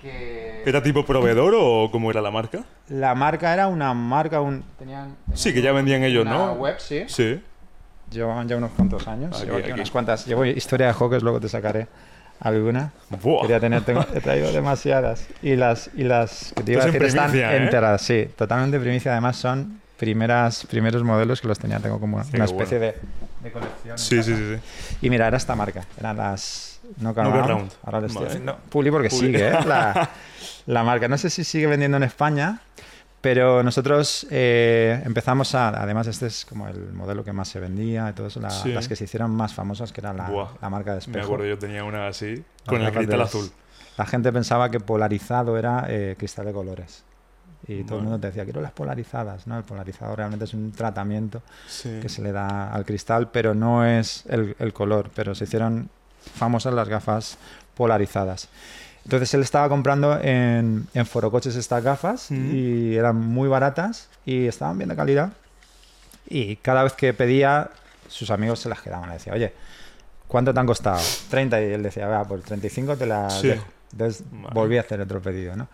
que 0.00 0.62
¿Era 0.66 0.82
tipo 0.82 1.04
proveedor 1.04 1.54
o 1.56 1.90
cómo 1.90 2.10
era 2.10 2.20
la 2.20 2.30
marca? 2.30 2.64
la 2.88 3.14
marca 3.14 3.52
era 3.52 3.68
una 3.68 3.94
marca, 3.94 4.40
un, 4.40 4.62
tenían, 4.78 5.16
Sí, 5.32 5.54
que 5.54 5.62
ya 5.62 5.72
vendían 5.72 6.02
ellos, 6.04 6.26
una 6.26 6.32
¿no? 6.36 6.52
web, 6.54 6.76
sí. 6.78 7.04
Sí. 7.08 7.42
Llevaban 8.10 8.46
ya 8.46 8.56
unos 8.56 8.70
cuantos 8.72 9.08
años, 9.08 9.34
Aquí, 9.36 9.46
llevo 9.46 9.56
aquí 9.56 9.64
aquí. 9.66 9.72
unas 9.72 9.90
cuantas. 9.90 10.26
Llevo 10.26 10.44
historia 10.44 10.88
de 10.88 10.92
Hawkers, 10.92 11.22
luego 11.22 11.40
te 11.40 11.48
sacaré 11.48 11.88
alguna. 12.38 12.92
Buah. 13.08 13.42
Quería 13.42 13.60
tener, 13.60 13.82
tengo- 13.82 14.04
he 14.14 14.20
traído 14.20 14.52
demasiadas. 14.52 15.26
Y 15.42 15.56
las, 15.56 15.90
y 15.94 16.04
las 16.04 16.52
que 16.54 16.62
te 16.62 16.72
iba 16.72 16.82
a 16.82 16.86
decir 16.86 17.00
en 17.00 17.08
están 17.08 17.34
¿eh? 17.34 17.56
enteras, 17.56 18.02
sí, 18.02 18.28
totalmente 18.36 18.78
primicia. 18.78 19.12
Además 19.12 19.36
son 19.36 19.80
primeras, 19.98 20.66
primeros 20.66 21.02
modelos 21.04 21.40
que 21.40 21.48
los 21.48 21.58
tenía, 21.58 21.78
tengo 21.80 22.00
como 22.00 22.22
Sí, 22.24 22.30
una 22.34 22.44
especie 22.46 22.78
de, 22.78 22.94
de 23.42 23.52
colección. 23.52 23.98
Sí, 23.98 24.22
sí, 24.22 24.34
sí, 24.36 24.54
sí. 24.56 24.96
Y 25.06 25.10
mira, 25.10 25.26
era 25.28 25.36
esta 25.36 25.54
marca, 25.54 25.84
eran 25.98 26.16
las. 26.16 26.80
Ahora 27.06 27.24
estoy 28.00 28.14
Vale. 28.14 28.26
haciendo 28.26 28.56
publi 28.68 28.90
porque 28.90 29.08
Publi. 29.08 29.26
sigue 29.28 29.48
¿eh? 29.48 29.52
la, 29.66 30.10
la 30.66 30.82
marca. 30.84 31.08
No 31.08 31.16
sé 31.16 31.30
si 31.30 31.42
sigue 31.44 31.66
vendiendo 31.66 31.96
en 31.96 32.02
España, 32.02 32.60
pero 33.22 33.62
nosotros 33.62 34.26
eh, 34.30 35.00
empezamos 35.06 35.54
a. 35.54 35.68
Además, 35.70 36.06
este 36.08 36.26
es 36.26 36.44
como 36.44 36.68
el 36.68 36.92
modelo 36.92 37.24
que 37.24 37.32
más 37.32 37.48
se 37.48 37.58
vendía 37.60 38.10
y 38.10 38.12
todo 38.12 38.26
eso, 38.26 38.38
la- 38.40 38.50
Sí. 38.50 38.70
las 38.72 38.86
que 38.86 38.96
se 38.96 39.04
hicieron 39.04 39.30
más 39.30 39.54
famosas, 39.54 39.92
que 39.92 40.00
era 40.02 40.12
la, 40.12 40.28
Buah. 40.28 40.48
la 40.60 40.68
marca 40.70 40.90
de 40.90 40.96
Me 40.96 41.00
espejo. 41.00 41.24
acuerdo, 41.24 41.46
yo 41.46 41.58
tenía 41.58 41.84
una 41.84 42.06
así, 42.08 42.44
con 42.66 42.82
el 42.82 42.92
cristal 42.92 43.22
azul. 43.22 43.50
La 43.96 44.04
gente 44.06 44.30
pensaba 44.32 44.70
que 44.70 44.80
polarizado 44.80 45.56
era 45.56 45.86
eh, 45.88 46.16
cristal 46.18 46.44
de 46.46 46.52
colores. 46.52 47.02
Y 47.66 47.82
todo 47.84 47.96
el 47.98 48.04
Bueno. 48.04 48.10
mundo 48.10 48.18
te 48.20 48.26
decía, 48.28 48.44
quiero 48.44 48.60
las 48.60 48.72
polarizadas. 48.72 49.46
¿no? 49.46 49.56
El 49.56 49.64
polarizado 49.64 50.14
realmente 50.14 50.44
es 50.44 50.54
un 50.54 50.72
tratamiento 50.72 51.42
Sí. 51.66 51.98
que 52.02 52.08
se 52.08 52.20
le 52.22 52.30
da 52.32 52.72
al 52.72 52.84
cristal, 52.84 53.30
pero 53.30 53.54
no 53.54 53.84
es 53.86 54.24
el, 54.28 54.54
el 54.58 54.72
color. 54.72 55.10
Pero 55.14 55.34
se 55.34 55.44
hicieron 55.44 55.88
famosas 56.34 56.74
las 56.74 56.88
gafas 56.88 57.38
polarizadas. 57.74 58.48
Entonces 59.04 59.32
él 59.34 59.42
estaba 59.42 59.68
comprando 59.68 60.18
en, 60.20 60.86
en 60.94 61.06
Forocoches 61.06 61.56
estas 61.56 61.82
gafas 61.84 62.30
Ujú. 62.30 62.40
y 62.40 62.96
eran 62.96 63.16
muy 63.16 63.48
baratas 63.48 64.08
y 64.24 64.46
estaban 64.46 64.78
bien 64.78 64.88
de 64.88 64.96
calidad. 64.96 65.32
Y 66.26 66.56
cada 66.56 66.82
vez 66.84 66.94
que 66.94 67.12
pedía, 67.12 67.70
sus 68.08 68.30
amigos 68.30 68.60
se 68.60 68.68
las 68.70 68.80
quedaban. 68.80 69.08
Le 69.08 69.14
decía, 69.16 69.32
oye, 69.34 69.52
¿cuánto 70.26 70.54
te 70.54 70.60
han 70.60 70.66
costado? 70.66 71.00
30. 71.28 71.60
Y 71.62 71.64
él 71.72 71.82
decía, 71.82 72.08
vea, 72.08 72.24
por 72.24 72.40
35 72.40 72.96
te 72.96 73.06
las 73.06 73.40
Sí. 73.40 73.48
dejo. 73.48 73.66
Entonces 73.92 74.24
Vale. 74.30 74.54
volví 74.54 74.76
a 74.78 74.80
hacer 74.80 75.00
otro 75.02 75.20
pedido, 75.20 75.54
¿no? 75.54 75.68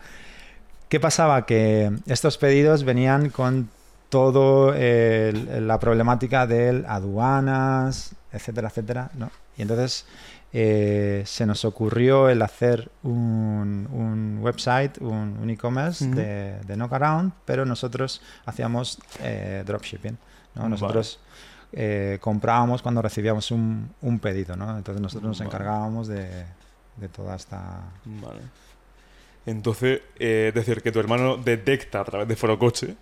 ¿Qué 0.91 0.99
pasaba? 0.99 1.45
Que 1.45 1.89
estos 2.05 2.37
pedidos 2.37 2.83
venían 2.83 3.29
con 3.29 3.69
todo 4.09 4.73
el- 4.75 5.65
la 5.65 5.79
problemática 5.79 6.45
de 6.45 6.83
aduanas, 6.85 8.13
etcétera, 8.33 8.67
etcétera, 8.67 9.09
¿no? 9.13 9.31
Y 9.55 9.61
entonces 9.61 10.05
eh, 10.51 11.23
se 11.25 11.45
nos 11.45 11.63
ocurrió 11.63 12.27
el 12.27 12.41
hacer 12.41 12.91
un, 13.03 13.87
un 13.89 14.39
website, 14.41 14.97
un, 14.99 15.37
un 15.41 15.49
e-commerce 15.49 16.05
de, 16.09 16.59
de 16.67 16.75
Knockaround, 16.75 17.31
pero 17.45 17.63
nosotros 17.65 18.21
hacíamos 18.45 18.99
eh, 19.21 19.63
dropshipping. 19.65 20.17
¿no? 20.55 20.67
Nosotros 20.67 21.21
eh, 21.71 22.17
comprábamos 22.19 22.81
cuando 22.81 23.01
recibíamos 23.01 23.49
un, 23.51 23.93
un 24.01 24.19
pedido, 24.19 24.57
¿no? 24.57 24.75
Entonces 24.77 25.01
nosotros 25.01 25.29
nos 25.29 25.39
Vale. 25.39 25.47
encargábamos 25.49 26.09
de, 26.09 26.27
de 26.97 27.07
toda 27.07 27.37
esta... 27.37 27.79
Vale. 28.03 28.41
Entonces, 29.45 30.01
eh, 30.19 30.47
es 30.49 30.53
decir, 30.53 30.83
que 30.83 30.91
tu 30.91 30.99
hermano 30.99 31.35
detecta 31.37 32.01
a 32.01 32.03
través 32.05 32.27
de 32.27 32.35
Forocoche 32.35 32.95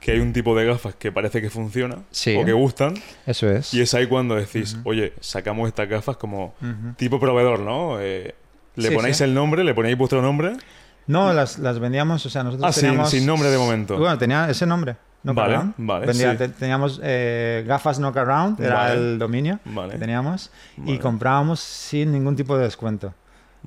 que 0.00 0.10
hay 0.12 0.18
un 0.18 0.32
tipo 0.32 0.56
de 0.56 0.64
gafas 0.66 0.96
que 0.96 1.12
parece 1.12 1.40
que 1.40 1.48
funciona 1.48 1.98
Sí. 2.10 2.36
o 2.36 2.44
que 2.44 2.52
gustan 2.52 2.94
Eso 3.24 3.48
es. 3.48 3.72
y 3.72 3.80
es 3.80 3.94
ahí 3.94 4.06
cuando 4.08 4.34
decís, 4.34 4.76
oye, 4.84 5.12
sacamos 5.20 5.68
estas 5.68 5.88
gafas 5.88 6.16
como 6.16 6.54
tipo 6.96 7.20
proveedor, 7.20 7.60
¿no? 7.60 8.00
Eh, 8.00 8.34
le 8.74 8.88
Sí, 8.88 8.94
ponéis 8.94 9.18
sí. 9.18 9.24
el 9.24 9.32
nombre, 9.34 9.62
le 9.62 9.74
ponéis 9.74 9.96
vuestro 9.96 10.20
nombre. 10.22 10.54
No, 11.06 11.32
las, 11.32 11.60
las 11.60 11.78
vendíamos, 11.78 12.26
o 12.26 12.30
sea, 12.30 12.42
nosotros 12.42 12.68
Ah, 12.68 12.72
sin- 12.72 12.82
teníamos... 12.88 13.10
sin 13.10 13.24
nombre 13.24 13.48
de 13.48 13.56
momento. 13.58 13.96
Bueno, 13.96 14.18
tenía 14.18 14.50
ese 14.50 14.66
nombre. 14.66 14.96
Knockaround. 15.22 15.74
Vale, 15.78 15.86
vale, 16.00 16.06
Vendía- 16.06 16.32
sí. 16.32 16.38
te- 16.38 16.48
Teníamos 16.48 17.00
eh, 17.02 17.64
gafas 17.66 17.98
Knockaround, 18.00 18.60
era 18.60 18.74
Vale. 18.74 18.94
el 18.94 19.18
dominio 19.20 19.60
Vale. 19.64 19.92
que 19.92 19.98
teníamos, 19.98 20.50
y 20.84 20.98
comprábamos 20.98 21.60
sin 21.60 22.10
ningún 22.12 22.34
tipo 22.34 22.56
de 22.58 22.64
descuento. 22.64 23.14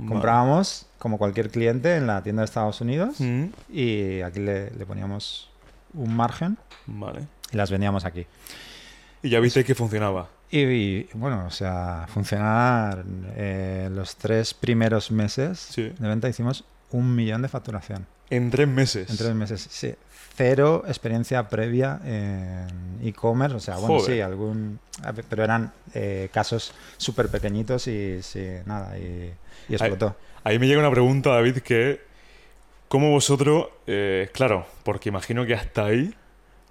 Comprábamos, 0.08 0.86
como 1.00 1.18
cualquier 1.18 1.50
cliente, 1.50 1.96
en 1.96 2.06
la 2.08 2.22
tienda 2.22 2.42
de 2.42 2.46
Estados 2.46 2.82
Unidos, 2.82 3.16
Mm, 3.20 3.46
y 3.72 4.22
aquí 4.22 4.40
le, 4.40 4.70
le 4.72 4.86
poníamos 4.86 5.50
un 5.94 6.16
margen 6.16 6.58
Vale. 6.86 7.22
y 7.52 7.58
las 7.58 7.72
vendíamos 7.72 8.06
aquí. 8.06 8.28
Y 9.24 9.30
ya 9.30 9.40
visteis 9.40 9.66
que 9.66 9.76
funcionaba. 9.76 10.30
Y, 10.52 10.60
y, 10.62 11.10
bueno, 11.14 11.46
o 11.48 11.52
sea, 11.52 12.06
funcionar 12.14 13.04
eh, 13.36 13.90
los 13.92 14.16
tres 14.16 14.54
primeros 14.54 15.12
meses 15.12 15.60
Sí. 15.60 15.92
de 15.98 16.08
venta 16.08 16.28
hicimos 16.30 16.64
un 16.92 17.16
millón 17.16 17.42
de 17.42 17.48
facturación. 17.50 18.06
En 18.30 18.50
tres 18.52 18.68
meses. 18.68 19.10
En 19.10 19.18
tres 19.18 19.34
meses, 19.36 19.68
sí. 19.70 19.94
Cero 20.36 20.84
experiencia 20.88 21.50
previa 21.50 22.00
en 22.06 23.00
e-commerce, 23.04 23.56
o 23.58 23.60
sea, 23.60 23.76
bueno, 23.78 24.00
Joder. 24.00 24.16
sí, 24.16 24.22
algún... 24.22 24.80
Pero 25.30 25.44
eran 25.44 25.72
eh, 25.94 26.30
casos 26.32 26.72
súper 26.98 27.28
pequeñitos 27.30 27.88
y 27.88 28.22
sí, 28.24 28.46
nada, 28.66 28.98
y, 28.98 29.34
y 29.68 29.74
explotó. 29.74 30.16
Ahí 30.44 30.60
me 30.60 30.68
llega 30.68 30.80
una 30.80 30.92
pregunta, 30.92 31.32
David, 31.32 31.58
que 31.58 31.92
es, 31.92 32.00
¿cómo 32.88 33.12
vosotros, 33.12 33.68
eh, 33.88 34.30
claro, 34.34 34.66
porque 34.84 35.10
imagino 35.10 35.46
que 35.46 35.54
hasta 35.54 35.86
ahí, 35.86 36.14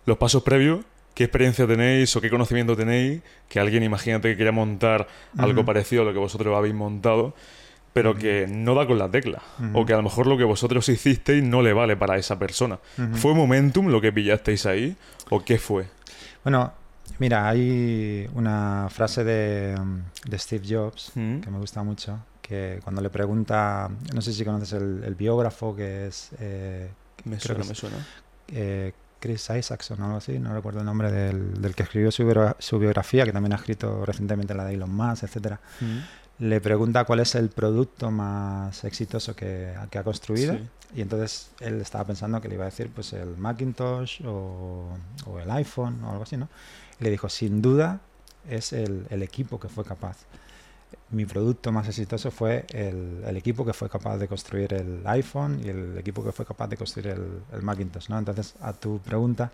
los 0.06 0.16
pasos 0.16 0.42
previos, 0.42 0.80
¿qué 1.14 1.24
experiencia 1.24 1.66
tenéis 1.66 2.14
o 2.16 2.20
qué 2.20 2.30
conocimiento 2.30 2.76
tenéis? 2.76 3.22
Que 3.48 3.60
alguien, 3.60 3.82
imagínate 3.82 4.30
que 4.30 4.36
quiera 4.36 4.52
montar 4.52 5.08
algo 5.36 5.64
parecido 5.64 6.02
a 6.02 6.04
lo 6.04 6.12
que 6.12 6.18
vosotros 6.18 6.56
habéis 6.56 6.74
montado, 6.74 7.34
pero 7.92 8.14
que 8.14 8.46
no 8.48 8.74
da 8.74 8.86
con 8.86 8.98
la 8.98 9.10
tecla. 9.10 9.42
O 9.72 9.84
que 9.84 9.92
a 9.92 9.96
lo 9.96 10.02
mejor 10.02 10.28
lo 10.28 10.38
que 10.38 10.44
vosotros 10.44 10.88
hicisteis 10.88 11.42
no 11.42 11.62
le 11.62 11.72
vale 11.72 11.96
para 11.96 12.16
esa 12.16 12.38
persona. 12.38 12.78
¿Fue 13.14 13.34
momentum 13.34 13.88
lo 13.88 14.00
que 14.00 14.12
pillasteis 14.12 14.66
ahí? 14.66 14.96
¿O 15.30 15.44
qué 15.44 15.58
fue? 15.58 15.86
Bueno, 16.44 16.72
mira, 17.18 17.48
hay 17.48 18.28
una 18.34 18.86
frase 18.90 19.24
de, 19.24 19.76
de 20.24 20.38
Steve 20.38 20.64
Jobs 20.68 21.10
que 21.14 21.50
me 21.50 21.58
gusta 21.58 21.82
mucho, 21.82 22.20
que 22.48 22.80
cuando 22.82 23.00
le 23.02 23.10
pregunta, 23.10 23.90
no 24.14 24.20
sé 24.22 24.32
si 24.32 24.44
conoces 24.44 24.72
el, 24.72 25.02
el 25.04 25.14
biógrafo 25.14 25.76
que 25.76 26.06
es 26.06 26.30
eh, 26.40 26.90
Me 27.24 27.38
suena, 27.38 27.60
que 27.60 27.66
me 27.66 27.72
es- 27.72 27.78
suena. 27.78 27.96
eh, 28.48 28.92
Chris 29.20 29.50
Isaacson 29.50 30.00
o 30.00 30.04
algo 30.04 30.16
así, 30.18 30.38
no 30.38 30.54
recuerdo 30.54 30.78
el 30.80 30.86
nombre 30.86 31.10
del, 31.10 31.60
del 31.60 31.74
que 31.74 31.82
escribió 31.82 32.10
su, 32.12 32.24
biora- 32.24 32.54
su 32.60 32.78
biografía, 32.78 33.24
que 33.24 33.32
también 33.32 33.52
ha 33.52 33.56
escrito 33.56 34.06
recientemente 34.06 34.54
la 34.54 34.64
de 34.64 34.74
Elon 34.74 34.94
Musk, 34.94 35.24
etcétera. 35.24 35.60
Mm. 35.80 36.44
Le 36.44 36.60
pregunta 36.60 37.04
cuál 37.04 37.18
es 37.18 37.34
el 37.34 37.48
producto 37.50 38.12
más 38.12 38.84
exitoso 38.84 39.34
que, 39.34 39.74
que 39.90 39.98
ha 39.98 40.04
construido. 40.04 40.54
Sí. 40.54 40.68
Y 40.94 41.00
entonces 41.02 41.50
él 41.58 41.80
estaba 41.80 42.04
pensando 42.04 42.40
que 42.40 42.48
le 42.48 42.54
iba 42.54 42.62
a 42.64 42.70
decir 42.70 42.90
pues 42.94 43.12
el 43.12 43.36
Macintosh 43.36 44.22
o, 44.24 44.96
o 45.26 45.38
el 45.40 45.50
iPhone 45.50 46.02
o 46.04 46.10
algo 46.12 46.22
así, 46.22 46.36
¿no? 46.36 46.48
Y 47.00 47.04
le 47.04 47.10
dijo, 47.10 47.28
sin 47.28 47.60
duda 47.60 48.00
es 48.48 48.72
el, 48.72 49.04
el 49.10 49.22
equipo 49.24 49.58
que 49.58 49.68
fue 49.68 49.84
capaz. 49.84 50.16
Mi 51.10 51.24
producto 51.24 51.72
más 51.72 51.88
exitoso 51.88 52.30
fue 52.30 52.64
el, 52.72 53.22
el 53.26 53.36
equipo 53.36 53.64
que 53.64 53.72
fue 53.72 53.88
capaz 53.88 54.18
de 54.18 54.28
construir 54.28 54.74
el 54.74 55.02
iPhone 55.06 55.60
y 55.64 55.68
el 55.68 55.96
equipo 55.98 56.22
que 56.24 56.32
fue 56.32 56.44
capaz 56.44 56.68
de 56.68 56.76
construir 56.76 57.08
el, 57.08 57.40
el 57.52 57.62
Macintosh, 57.62 58.08
¿no? 58.10 58.18
Entonces, 58.18 58.54
a 58.60 58.72
tu 58.72 58.98
pregunta, 58.98 59.50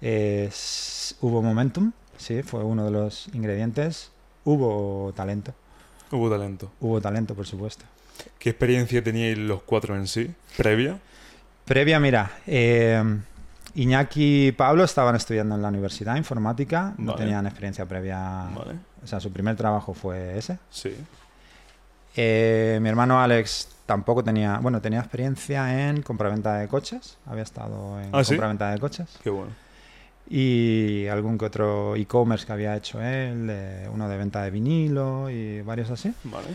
eh, 0.00 0.50
hubo 1.20 1.42
momentum, 1.42 1.92
sí, 2.16 2.42
fue 2.42 2.64
uno 2.64 2.84
de 2.84 2.90
los 2.90 3.28
ingredientes. 3.34 4.10
Hubo 4.44 5.12
talento, 5.14 5.52
Hubo 6.10 6.30
talento. 6.30 6.72
hubo 6.80 7.00
talento, 7.00 7.34
por 7.34 7.46
supuesto. 7.46 7.84
¿Qué 8.38 8.50
experiencia 8.50 9.02
teníais 9.04 9.36
los 9.38 9.62
cuatro 9.62 9.94
en 9.96 10.06
sí? 10.06 10.30
¿Previa? 10.56 10.98
Previa, 11.66 12.00
mira, 12.00 12.38
eh, 12.46 13.02
Iñaki 13.74 14.48
y 14.48 14.52
Pablo 14.52 14.84
estaban 14.84 15.14
estudiando 15.16 15.54
en 15.54 15.62
la 15.62 15.68
universidad 15.68 16.16
informática, 16.16 16.94
no 16.98 17.12
Vale. 17.12 17.24
tenían 17.24 17.46
experiencia 17.46 17.86
previa, 17.86 18.18
Vale. 18.54 18.74
o 19.02 19.06
sea, 19.06 19.20
su 19.20 19.32
primer 19.32 19.56
trabajo 19.56 19.94
fue 19.94 20.36
ese. 20.38 20.58
Sí. 20.70 20.94
Eh, 22.16 22.78
mi 22.82 22.88
hermano 22.88 23.20
Alex 23.20 23.68
tampoco 23.86 24.24
tenía, 24.24 24.58
bueno, 24.58 24.80
tenía 24.80 24.98
experiencia 25.00 25.88
en 25.88 26.02
compraventa 26.02 26.56
de 26.56 26.68
coches, 26.68 27.18
había 27.26 27.44
estado 27.44 28.00
en 28.00 28.10
¿Ah, 28.12 28.24
sí? 28.24 28.34
compraventa 28.34 28.70
de 28.72 28.78
coches 28.80 29.08
Qué 29.22 29.30
bueno. 29.30 29.52
y 30.28 31.06
algún 31.06 31.38
que 31.38 31.44
otro 31.46 31.94
e-commerce 31.96 32.46
que 32.46 32.52
había 32.52 32.76
hecho 32.76 33.00
él, 33.00 33.50
uno 33.92 34.08
de 34.08 34.16
venta 34.16 34.42
de 34.42 34.50
vinilo 34.50 35.30
y 35.30 35.60
varios 35.62 35.90
así. 35.90 36.12
Vale. 36.24 36.48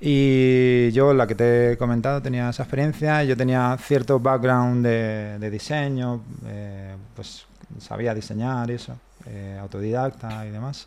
Y 0.00 0.90
yo, 0.92 1.14
la 1.14 1.26
que 1.26 1.34
te 1.34 1.72
he 1.72 1.76
comentado, 1.78 2.20
tenía 2.20 2.50
esa 2.50 2.62
experiencia. 2.64 3.24
Yo 3.24 3.36
tenía 3.36 3.76
cierto 3.80 4.20
background 4.20 4.84
de, 4.84 5.38
de 5.38 5.50
diseño, 5.50 6.22
eh, 6.46 6.94
pues 7.14 7.46
sabía 7.78 8.14
diseñar 8.14 8.70
y 8.70 8.74
eso, 8.74 8.96
eh, 9.26 9.56
autodidacta 9.60 10.46
y 10.46 10.50
demás. 10.50 10.86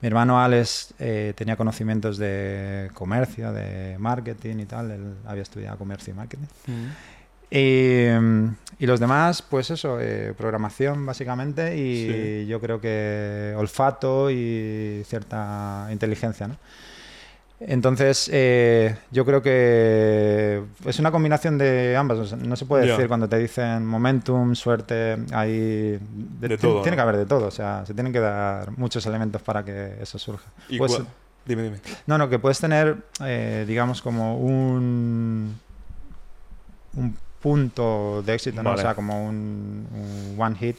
Mi 0.00 0.08
hermano 0.08 0.40
Alex 0.42 0.94
eh, 0.98 1.32
tenía 1.36 1.56
conocimientos 1.56 2.18
de 2.18 2.90
comercio, 2.94 3.52
de 3.52 3.96
marketing 3.98 4.56
y 4.58 4.64
tal. 4.66 4.90
Él 4.90 5.14
había 5.24 5.42
estudiado 5.44 5.78
comercio 5.78 6.12
y 6.12 6.16
marketing. 6.16 6.46
Y, 7.48 8.08
mm, 8.18 8.48
y 8.80 8.86
los 8.86 8.98
demás, 8.98 9.42
pues 9.42 9.70
eso, 9.70 10.00
eh, 10.00 10.34
programación 10.36 11.06
básicamente 11.06 11.76
y 11.76 12.08
Sí. 12.42 12.46
yo 12.48 12.60
creo 12.60 12.80
que 12.80 13.54
olfato 13.56 14.28
y 14.30 15.02
cierta 15.06 15.86
inteligencia, 15.92 16.48
¿no? 16.48 16.56
Entonces, 17.68 18.28
eh, 18.32 18.96
yo 19.10 19.24
creo 19.24 19.40
que 19.42 20.62
es 20.84 20.98
una 20.98 21.10
combinación 21.12 21.58
de 21.58 21.96
ambas. 21.96 22.32
no 22.36 22.56
se 22.56 22.66
puede 22.66 22.86
decir 22.86 23.08
cuando 23.08 23.28
te 23.28 23.38
dicen 23.38 23.86
momentum, 23.86 24.54
suerte, 24.54 25.16
hay 25.32 25.98
De 26.40 26.48
ti- 26.48 26.56
todo, 26.58 26.82
Tiene 26.82 26.96
¿no? 26.96 26.96
que 26.96 27.02
haber 27.02 27.16
de 27.18 27.26
todo. 27.26 27.46
O 27.46 27.50
sea, 27.50 27.84
se 27.86 27.94
tienen 27.94 28.12
que 28.12 28.20
dar 28.20 28.76
muchos 28.78 29.04
elementos 29.06 29.42
para 29.42 29.64
que 29.64 29.96
eso 30.00 30.18
surja. 30.18 30.50
¿Y 30.68 30.78
Pues- 30.78 31.00
Dime, 31.44 31.64
dime. 31.64 31.78
no, 32.06 32.18
no, 32.18 32.28
que 32.28 32.38
puedes 32.38 32.60
tener, 32.60 32.96
eh, 33.24 33.64
digamos, 33.66 34.00
como 34.00 34.36
un, 34.38 35.58
un 36.94 37.16
punto 37.40 38.22
de 38.24 38.34
éxito, 38.34 38.62
¿no? 38.62 38.70
Vale. 38.70 38.80
O 38.80 38.84
sea, 38.84 38.94
como 38.94 39.26
un, 39.26 39.86
un 39.92 40.36
one 40.40 40.54
hit, 40.56 40.78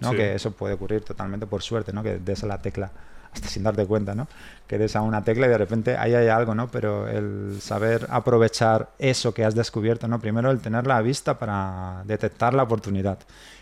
¿no? 0.00 0.10
Sí. 0.10 0.16
Que 0.16 0.34
eso 0.34 0.50
puede 0.50 0.74
ocurrir 0.74 1.02
totalmente 1.02 1.46
por 1.46 1.62
suerte, 1.62 1.92
¿no? 1.94 2.02
Que 2.02 2.18
des 2.18 2.42
a 2.44 2.46
la 2.46 2.58
tecla 2.58 2.90
hasta 3.32 3.48
sin 3.48 3.62
darte 3.62 3.86
cuenta, 3.86 4.14
¿no? 4.14 4.28
Que 4.66 4.78
des 4.78 4.94
a 4.94 5.00
una 5.00 5.22
tecla 5.22 5.46
y 5.46 5.50
de 5.50 5.58
repente 5.58 5.96
ahí 5.96 6.14
hay 6.14 6.28
algo, 6.28 6.54
¿no? 6.54 6.68
Pero 6.68 7.08
el 7.08 7.58
saber 7.60 8.06
aprovechar 8.10 8.90
eso 8.98 9.32
que 9.32 9.44
has 9.44 9.54
descubierto, 9.54 10.06
¿no? 10.06 10.20
Primero 10.20 10.50
el 10.50 10.60
tenerla 10.60 10.98
a 10.98 11.02
vista 11.02 11.38
para 11.38 12.02
detectar 12.04 12.52
la 12.54 12.62
oportunidad 12.62 13.18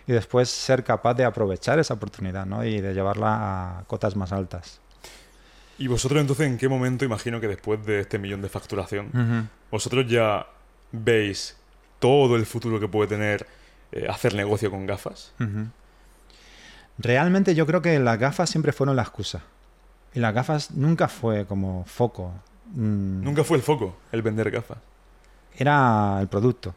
y 0.07 0.13
después 0.13 0.49
ser 0.49 0.83
capaz 0.83 1.15
de 1.15 1.25
aprovechar 1.25 1.79
esa 1.79 1.95
oportunidad, 1.95 2.47
¿no? 2.47 2.65
Y 2.65 2.81
de 2.81 2.95
llevarla 2.95 3.79
a 3.79 3.85
cotas 3.85 4.17
más 4.17 4.33
altas. 4.33 4.81
¿Y 5.79 5.87
vosotros 5.87 6.21
entonces 6.21 6.47
en 6.47 6.59
qué 6.59 6.69
momento, 6.69 7.05
imagino 7.05 7.41
que 7.41 7.49
después 7.49 7.85
de 7.87 8.01
este 8.01 8.19
millón 8.19 8.43
de 8.43 8.49
facturación, 8.49 9.49
vosotros 9.71 10.07
ya 10.09 10.47
veis 10.93 11.57
todo 12.01 12.37
el 12.37 12.45
futuro 12.45 12.81
que 12.81 12.89
puede 12.89 13.09
tener 13.09 13.47
eh, 13.93 14.07
hacer 14.11 14.35
negocio 14.35 14.71
con 14.71 14.85
gafas? 14.85 15.33
Realmente 16.99 17.55
yo 17.55 17.67
creo 17.67 17.81
que 17.81 17.99
las 17.99 18.19
gafas 18.19 18.51
siempre 18.51 18.73
fueron 18.73 18.95
la 18.95 19.03
excusa. 19.03 19.43
Y 20.15 20.21
las 20.21 20.35
gafas 20.35 20.71
nunca 20.73 21.09
fue 21.09 21.47
como 21.47 21.85
foco. 21.85 22.33
Mm, 22.75 23.23
Nunca 23.23 23.45
fue 23.45 23.57
el 23.57 23.63
foco 23.63 23.97
el 24.13 24.23
vender 24.23 24.51
gafas. 24.51 24.79
Era 25.57 26.19
el 26.21 26.29
producto. 26.29 26.75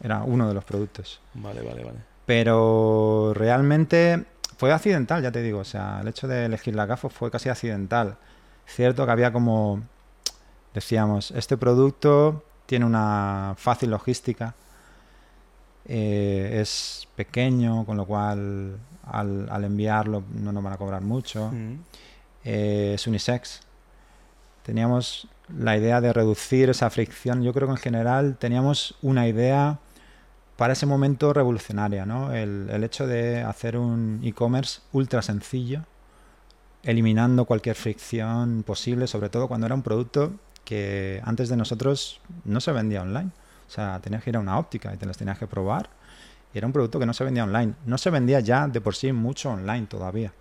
Era 0.00 0.22
uno 0.22 0.46
de 0.48 0.54
los 0.54 0.64
productos. 0.64 1.20
Vale, 1.34 1.62
vale, 1.62 1.84
vale. 1.84 1.98
Pero 2.26 3.32
realmente 3.34 4.24
fue 4.58 4.72
accidental, 4.72 5.22
ya 5.22 5.30
te 5.32 5.42
digo. 5.42 5.60
O 5.60 5.64
sea, 5.64 6.00
el 6.00 6.08
hecho 6.08 6.26
de 6.28 6.46
elegir 6.46 6.74
las 6.74 6.88
gafas 6.88 7.12
fue 7.12 7.30
casi 7.30 7.48
accidental. 7.48 8.16
Cierto 8.66 9.06
que 9.06 9.12
había 9.12 9.32
como, 9.32 9.82
decíamos, 10.74 11.30
este 11.30 11.56
producto 11.56 12.42
tiene 12.66 12.84
una 12.84 13.54
fácil 13.56 13.90
logística. 13.90 14.54
eh, 15.84 16.58
es 16.60 17.06
pequeño, 17.14 17.84
con 17.86 17.96
lo 17.96 18.06
cual 18.06 18.76
al, 19.06 19.48
al 19.50 19.64
enviarlo 19.64 20.24
no 20.34 20.52
nos 20.52 20.62
van 20.64 20.72
a 20.72 20.76
cobrar 20.76 21.00
mucho. 21.02 21.50
Mm. 21.52 21.78
Eh, 22.46 22.92
es 22.94 23.06
unisex. 23.06 23.60
Teníamos 24.62 25.28
la 25.54 25.76
idea 25.76 26.00
de 26.00 26.12
reducir 26.12 26.70
esa 26.70 26.88
fricción. 26.90 27.42
Yo 27.42 27.52
creo 27.52 27.66
que 27.66 27.72
en 27.72 27.78
general 27.78 28.36
teníamos 28.38 28.94
una 29.02 29.26
idea 29.26 29.80
para 30.56 30.72
ese 30.72 30.86
momento 30.86 31.32
revolucionaria, 31.32 32.06
¿no? 32.06 32.32
El, 32.32 32.82
hecho 32.84 33.06
de 33.06 33.42
hacer 33.42 33.76
un 33.76 34.20
e-commerce 34.22 34.80
ultra 34.92 35.22
sencillo, 35.22 35.82
eliminando 36.82 37.44
cualquier 37.44 37.74
fricción 37.74 38.62
posible, 38.62 39.06
sobre 39.08 39.28
todo 39.28 39.48
cuando 39.48 39.66
era 39.66 39.74
un 39.74 39.82
producto 39.82 40.32
que 40.64 41.20
antes 41.24 41.48
de 41.48 41.56
nosotros 41.56 42.20
no 42.44 42.60
se 42.60 42.72
vendía 42.72 43.02
online. 43.02 43.30
O 43.68 43.70
sea, 43.70 43.98
tenías 44.00 44.22
que 44.22 44.30
ir 44.30 44.36
a 44.36 44.40
una 44.40 44.58
óptica 44.58 44.94
y 44.94 44.96
te 44.96 45.06
las 45.06 45.16
tenías 45.18 45.38
que 45.38 45.48
probar. 45.48 45.90
Y 46.54 46.58
era 46.58 46.66
un 46.66 46.72
producto 46.72 47.00
que 47.00 47.06
no 47.06 47.12
se 47.12 47.24
vendía 47.24 47.44
online. 47.44 47.74
No 47.84 47.98
se 47.98 48.10
vendía 48.10 48.38
ya 48.40 48.68
de 48.68 48.80
por 48.80 48.94
sí 48.94 49.12
mucho 49.12 49.50
online 49.50 49.86
todavía. 49.86 50.32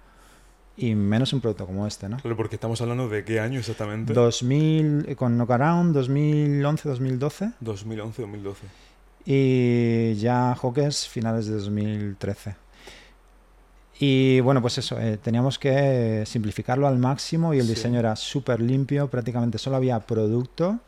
Y 0.77 0.93
menos 0.93 1.31
un 1.31 1.39
producto 1.39 1.65
como 1.65 1.87
este, 1.87 2.09
¿no? 2.09 2.17
Claro, 2.17 2.35
porque 2.35 2.55
estamos 2.55 2.81
hablando 2.81 3.07
de 3.07 3.23
qué 3.23 3.39
año 3.39 3.59
exactamente. 3.59 4.13
2000, 4.13 5.05
eh, 5.07 5.15
con 5.15 5.37
Knockaround, 5.37 5.93
2011, 5.93 6.89
2012. 6.89 7.51
2011, 7.61 8.21
2012. 8.23 8.61
Y 9.25 10.15
ya 10.15 10.53
Hawkers, 10.55 11.07
finales 11.07 11.47
de 11.47 11.53
2013. 11.53 12.55
Y 13.99 14.41
bueno, 14.41 14.61
pues 14.61 14.77
eso, 14.77 14.99
eh, 14.99 15.17
teníamos 15.17 15.57
que 15.57 16.23
simplificarlo 16.25 16.85
al 16.87 16.97
máximo 16.99 17.53
y 17.53 17.59
el 17.59 17.63
Sí. 17.65 17.75
diseño 17.75 17.99
era 17.99 18.15
súper 18.17 18.59
limpio, 18.59 19.09
prácticamente 19.09 19.57
solo 19.57 19.77
había 19.77 19.99
producto. 20.01 20.79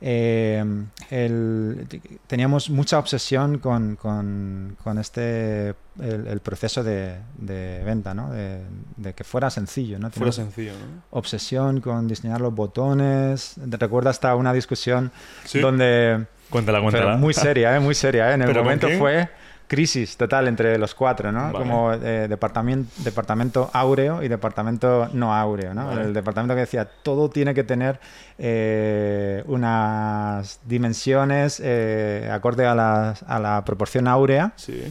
Eh, 0.00 0.62
el- 1.10 1.86
teníamos 2.26 2.68
mucha 2.70 2.98
obsesión 2.98 3.58
con, 3.58 3.96
con- 3.96 4.76
con 4.84 4.98
este, 4.98 5.70
el, 6.00 6.26
el 6.26 6.40
proceso 6.40 6.84
de, 6.84 7.16
de 7.38 7.82
venta, 7.84 8.12
¿no? 8.12 8.30
De, 8.30 8.60
de 8.96 9.14
que 9.14 9.24
fuera 9.24 9.48
sencillo, 9.50 9.98
¿no? 9.98 10.10
Fuera 10.10 10.32
sencillo, 10.32 10.72
¿no? 10.72 11.02
obsesión 11.10 11.80
con 11.80 12.08
diseñar 12.08 12.40
los 12.40 12.54
botones. 12.54 13.54
Recuerdo 13.56 14.10
hasta 14.10 14.34
una 14.36 14.52
discusión 14.52 15.10
Sí. 15.44 15.60
donde 15.60 16.26
Cuéntala, 16.50 16.80
cuéntala. 16.80 17.04
pero 17.06 17.18
muy 17.18 17.32
seria, 17.34 17.74
¿eh? 17.76 17.80
muy 17.80 17.94
seria. 17.94 18.30
¿eh? 18.30 18.34
En 18.34 18.42
el 18.42 18.46
¿Pero 18.48 18.60
con 18.60 18.64
momento 18.64 18.88
fue 18.98 19.28
crisis 19.68 20.16
total 20.16 20.48
entre 20.48 20.78
los 20.78 20.94
cuatro, 20.94 21.32
¿no? 21.32 21.52
Vale. 21.52 21.58
Como 21.58 21.92
eh, 21.92 22.26
departamento, 22.28 22.90
departamento 22.98 23.70
áureo 23.72 24.22
y 24.22 24.28
departamento 24.28 25.08
no 25.12 25.34
áureo, 25.34 25.74
¿no? 25.74 25.86
Vale. 25.86 26.02
El 26.02 26.14
departamento 26.14 26.54
que 26.54 26.60
decía 26.60 26.84
todo 27.02 27.28
tiene 27.30 27.54
que 27.54 27.64
tener 27.64 27.98
eh, 28.38 29.42
unas 29.46 30.60
dimensiones 30.64 31.60
eh, 31.64 32.28
acorde 32.32 32.66
a 32.66 32.74
la, 32.74 33.14
a 33.26 33.38
la 33.38 33.64
proporción 33.64 34.08
áurea 34.08 34.52
Sí. 34.56 34.82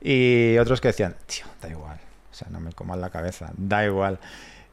y 0.00 0.56
otros 0.58 0.80
que 0.80 0.88
decían, 0.88 1.14
tío, 1.26 1.44
da 1.60 1.68
igual, 1.68 1.96
o 2.30 2.34
sea, 2.34 2.48
no 2.50 2.60
me 2.60 2.72
comas 2.72 2.98
la 2.98 3.10
cabeza, 3.10 3.50
da 3.56 3.84
igual. 3.84 4.18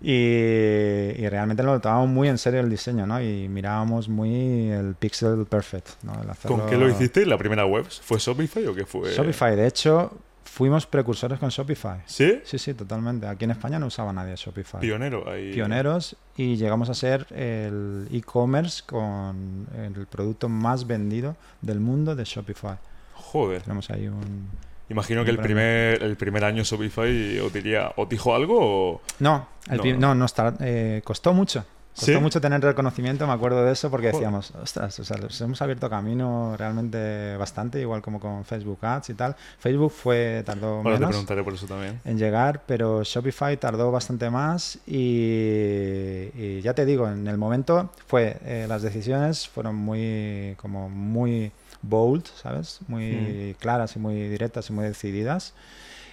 Y, 0.02 0.12
y 0.12 1.30
realmente 1.30 1.62
lo 1.62 1.80
tomábamos 1.82 2.10
muy 2.10 2.30
en 2.30 2.38
serio 2.38 2.62
el 2.62 2.70
diseño, 2.70 3.06
¿no? 3.06 3.22
Y 3.22 3.50
mirábamos 3.50 4.08
muy 4.08 4.70
el 4.70 4.96
pixel 4.96 5.46
perfect, 5.46 5.90
¿no? 6.04 6.14
¿Con 6.48 6.66
qué 6.68 6.78
lo 6.78 6.90
hiciste? 6.90 7.26
¿La 7.26 7.38
primera 7.38 7.66
web? 7.66 7.86
¿Fue 7.86 8.18
Shopify 8.18 8.66
o 8.68 8.74
qué 8.74 8.86
fue? 8.86 9.14
Shopify, 9.14 9.56
de 9.58 9.68
hecho, 9.68 10.18
fuimos 10.46 10.86
precursores 10.86 11.38
con 11.38 11.50
Shopify. 11.50 12.00
¿Sí? 12.06 12.40
Sí, 12.44 12.58
sí, 12.58 12.74
totalmente. 12.74 13.28
Aquí 13.28 13.46
en 13.46 13.52
España 13.52 13.78
no 13.78 13.88
usaba 13.88 14.14
nadie 14.14 14.36
Shopify. 14.36 14.80
Pionero 14.80 15.30
ahí. 15.30 15.54
Pioneros 15.54 16.16
y 16.38 16.56
llegamos 16.56 16.90
a 16.90 16.94
ser 16.94 17.28
el 17.32 18.08
e-commerce 18.12 18.84
con 18.86 19.68
el 19.78 20.08
producto 20.08 20.48
más 20.48 20.88
vendido 20.88 21.36
del 21.62 21.80
mundo 21.80 22.16
de 22.16 22.24
Shopify. 22.24 22.78
Joder. 23.14 23.62
Tenemos 23.62 23.90
ahí 23.90 24.08
un... 24.08 24.48
Imagino 24.90 25.24
que 25.24 25.32
el 25.32 25.38
primer, 25.40 26.02
el 26.04 26.16
primer 26.18 26.44
año 26.46 26.64
Shopify 26.64 27.40
os 27.40 27.54
diría, 27.54 27.92
¿os 27.96 28.10
dijo 28.10 28.34
algo 28.36 28.58
o...? 28.60 29.02
No, 29.20 29.48
el 29.70 29.78
No, 29.78 30.08
no. 30.10 30.16
no, 30.16 30.26
está- 30.26 30.54
eh, 30.60 31.02
costó 31.04 31.34
mucho. 31.34 31.64
Costó 31.96 32.14
¿Sí? 32.14 32.18
mucho 32.20 32.40
tener 32.40 32.62
reconocimiento, 32.62 33.28
me 33.28 33.34
acuerdo 33.34 33.66
de 33.66 33.74
eso, 33.74 33.90
porque 33.92 34.08
decíamos, 34.08 34.52
ostras, 34.52 34.98
o 35.00 35.04
sea, 35.04 35.18
nos 35.18 35.42
hemos 35.42 35.62
abierto 35.62 35.90
camino 35.90 36.56
realmente 36.58 37.36
bastante, 37.36 37.82
igual 37.82 38.02
como 38.02 38.22
con 38.22 38.46
Facebook 38.46 38.78
Ads 38.86 39.10
y 39.10 39.14
tal. 39.16 39.36
Facebook 39.60 39.92
fue, 39.92 40.42
tardó 40.46 40.82
te 40.82 40.90
menos 40.92 41.10
preguntaré 41.10 41.44
por 41.44 41.56
eso 41.56 41.66
también. 41.66 42.00
en 42.06 42.18
llegar, 42.18 42.62
pero 42.66 43.04
Shopify 43.04 43.58
tardó 43.58 43.92
bastante 43.92 44.30
más 44.30 44.80
y, 44.88 46.30
y 46.36 46.62
ya 46.62 46.74
te 46.74 46.86
digo, 46.86 47.08
en 47.10 47.28
el 47.28 47.38
momento 47.38 47.90
fue, 48.08 48.38
eh, 48.46 48.66
las 48.70 48.82
decisiones 48.82 49.48
fueron 49.50 49.76
muy, 49.76 50.54
como 50.58 50.90
muy 50.90 51.52
bold, 51.82 52.26
¿sabes? 52.36 52.80
Muy 52.88 53.56
claras 53.60 53.96
y 53.96 54.00
muy 54.00 54.28
directas 54.28 54.70
y 54.70 54.74
muy 54.74 54.86
decididas. 54.86 55.54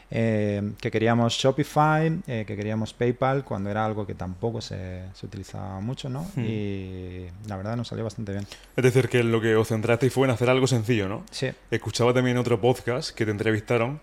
Eh, 0.08 0.62
que 0.80 0.90
queríamos 0.92 1.34
Shopify, 1.34 2.20
eh, 2.28 2.44
que 2.46 2.56
queríamos 2.56 2.92
PayPal, 2.92 3.44
cuando 3.44 3.70
era 3.70 3.84
algo 3.84 4.06
que 4.06 4.14
tampoco 4.14 4.60
se, 4.60 5.02
se 5.14 5.26
utilizaba 5.26 5.80
mucho, 5.80 6.08
¿no? 6.08 6.24
Hmm. 6.36 6.44
Y 6.44 7.26
la 7.48 7.56
verdad 7.56 7.76
nos 7.76 7.88
salió 7.88 8.04
bastante 8.04 8.32
bien. 8.32 8.46
Es 8.76 8.84
decir, 8.84 9.08
que 9.08 9.24
lo 9.24 9.40
que 9.40 9.56
os 9.56 9.68
centrasteis 9.68 10.12
fue 10.12 10.26
en 10.26 10.30
hacer 10.30 10.48
algo 10.48 10.68
sencillo, 10.68 11.08
¿no? 11.08 11.24
Sí, 11.32 11.50
Escuchaba 11.70 12.14
también 12.14 12.36
otro 12.38 12.60
podcast 12.60 13.10
que 13.10 13.24
te 13.24 13.32
entrevistaron 13.32 14.00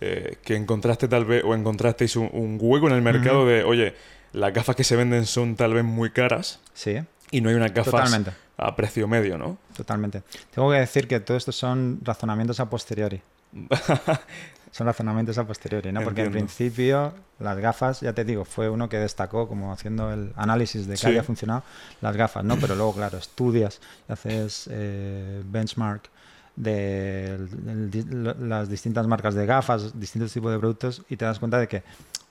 eh, 0.00 0.36
que 0.44 0.56
encontraste 0.56 1.08
tal 1.08 1.24
vez 1.24 1.44
o 1.44 1.54
encontrasteis 1.54 2.16
un, 2.16 2.28
un 2.32 2.58
hueco 2.60 2.88
en 2.88 2.94
el 2.94 3.02
mercado 3.02 3.46
de, 3.46 3.64
oye, 3.64 3.94
las 4.32 4.52
gafas 4.52 4.76
que 4.76 4.84
se 4.84 4.96
venden 4.96 5.26
son 5.26 5.54
tal 5.56 5.74
vez 5.74 5.84
muy 5.84 6.10
caras 6.10 6.60
sí, 6.74 6.98
y 7.30 7.40
no 7.40 7.50
hay 7.50 7.54
unas 7.54 7.72
gafas 7.72 7.92
Totalmente. 7.92 8.32
a 8.56 8.74
precio 8.74 9.06
medio, 9.06 9.38
¿no? 9.38 9.58
Totalmente. 9.76 10.22
Tengo 10.54 10.70
que 10.70 10.78
decir 10.78 11.06
que 11.08 11.20
todo 11.20 11.36
esto 11.36 11.52
son 11.52 12.00
razonamientos 12.02 12.60
a 12.60 12.68
posteriori. 12.68 13.20
Son 14.70 14.86
razonamientos 14.86 15.36
a 15.36 15.46
posteriori, 15.46 15.92
¿no? 15.92 16.00
Porque 16.02 16.22
en 16.22 16.28
Entiendo. 16.28 16.46
principio 16.46 17.12
las 17.38 17.58
gafas, 17.58 18.00
ya 18.00 18.14
te 18.14 18.24
digo, 18.24 18.46
fue 18.46 18.70
uno 18.70 18.88
que 18.88 18.96
destacó 18.96 19.46
como 19.46 19.70
haciendo 19.70 20.10
el 20.10 20.32
análisis 20.34 20.86
de 20.86 20.94
que 20.94 20.96
Sí. 20.96 21.06
había 21.08 21.22
funcionado 21.22 21.62
las 22.00 22.16
gafas, 22.16 22.42
¿no? 22.42 22.56
Pero 22.56 22.74
luego, 22.74 22.94
claro, 22.94 23.18
estudias 23.18 23.80
y 24.08 24.12
haces 24.14 24.70
eh, 24.72 25.42
benchmark 25.44 26.08
de 26.56 27.38
las 28.40 28.70
distintas 28.70 29.06
marcas 29.06 29.34
de 29.34 29.44
gafas, 29.44 29.98
distintos 30.00 30.32
tipos 30.32 30.50
de 30.50 30.58
productos 30.58 31.02
y 31.10 31.16
te 31.18 31.26
das 31.26 31.38
cuenta 31.38 31.58
de 31.58 31.68
que 31.68 31.82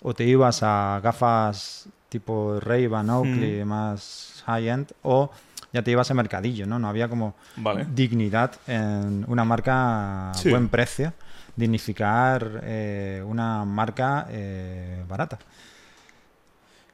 o 0.01 0.15
te 0.15 0.23
ibas 0.23 0.63
a 0.63 0.99
gafas 1.04 1.88
tipo 2.10 2.60
Ray-Ban, 2.60 3.08
Oakley, 3.10 3.63
más 3.65 4.43
high-end, 4.47 4.91
o 5.04 5.30
ya 5.73 5.81
te 5.84 5.91
ibas 5.91 6.10
a 6.12 6.13
mercadillo, 6.13 6.65
¿no? 6.67 6.79
No 6.79 6.88
había 6.89 7.07
como 7.07 7.36
Vale. 7.55 7.86
dignidad 7.93 8.51
en 8.67 9.25
una 9.27 9.45
marca 9.45 10.31
a 10.31 10.34
Sí. 10.34 10.49
buen 10.49 10.67
precio, 10.69 11.13
dignificar 11.55 12.62
eh, 12.63 13.23
una 13.25 13.65
marca 13.65 14.27
eh, 14.29 15.03
barata. 15.07 15.39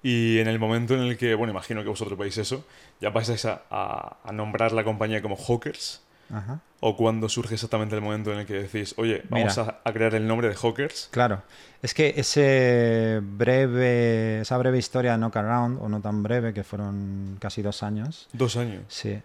Y 0.04 0.40
en 0.40 0.48
el 0.48 0.60
momento 0.60 0.94
en 0.94 1.02
el 1.02 1.18
que, 1.18 1.34
bueno, 1.36 1.52
imagino 1.52 1.82
que 1.84 1.90
vosotros 1.90 2.18
veis 2.18 2.38
eso, 2.38 2.66
ya 3.02 3.12
pasáis 3.12 3.46
a, 3.46 3.64
a- 3.70 4.18
a 4.24 4.32
nombrar 4.32 4.72
la 4.72 4.84
compañía 4.84 5.22
como 5.22 5.36
Hawkers. 5.36 6.02
Ajá. 6.32 6.60
¿O 6.80 6.96
cuando 6.96 7.28
surge 7.30 7.56
exactamente 7.56 7.96
el 7.96 8.02
momento 8.02 8.32
en 8.32 8.40
el 8.40 8.46
que 8.46 8.54
decís, 8.54 8.94
oye, 8.98 9.24
vamos 9.30 9.58
a, 9.58 9.80
a 9.84 9.94
crear 9.94 10.14
el 10.14 10.28
nombre 10.28 10.48
de 10.50 10.56
Hawkers? 10.56 11.10
Claro, 11.12 11.42
es 11.82 11.94
que 11.94 12.14
ese 12.18 13.20
breve, 13.24 14.42
esa 14.42 14.58
breve 14.58 14.78
historia 14.78 15.14
de 15.14 15.18
Knock 15.18 15.38
Around, 15.38 15.80
o 15.82 15.90
no 15.90 16.02
tan 16.02 16.22
breve, 16.22 16.54
que 16.54 16.64
fueron 16.64 17.38
casi 17.40 17.62
dos 17.62 17.82
años, 17.82 18.28
Dos 18.34 18.58
años. 18.58 18.84
sí, 18.90 19.20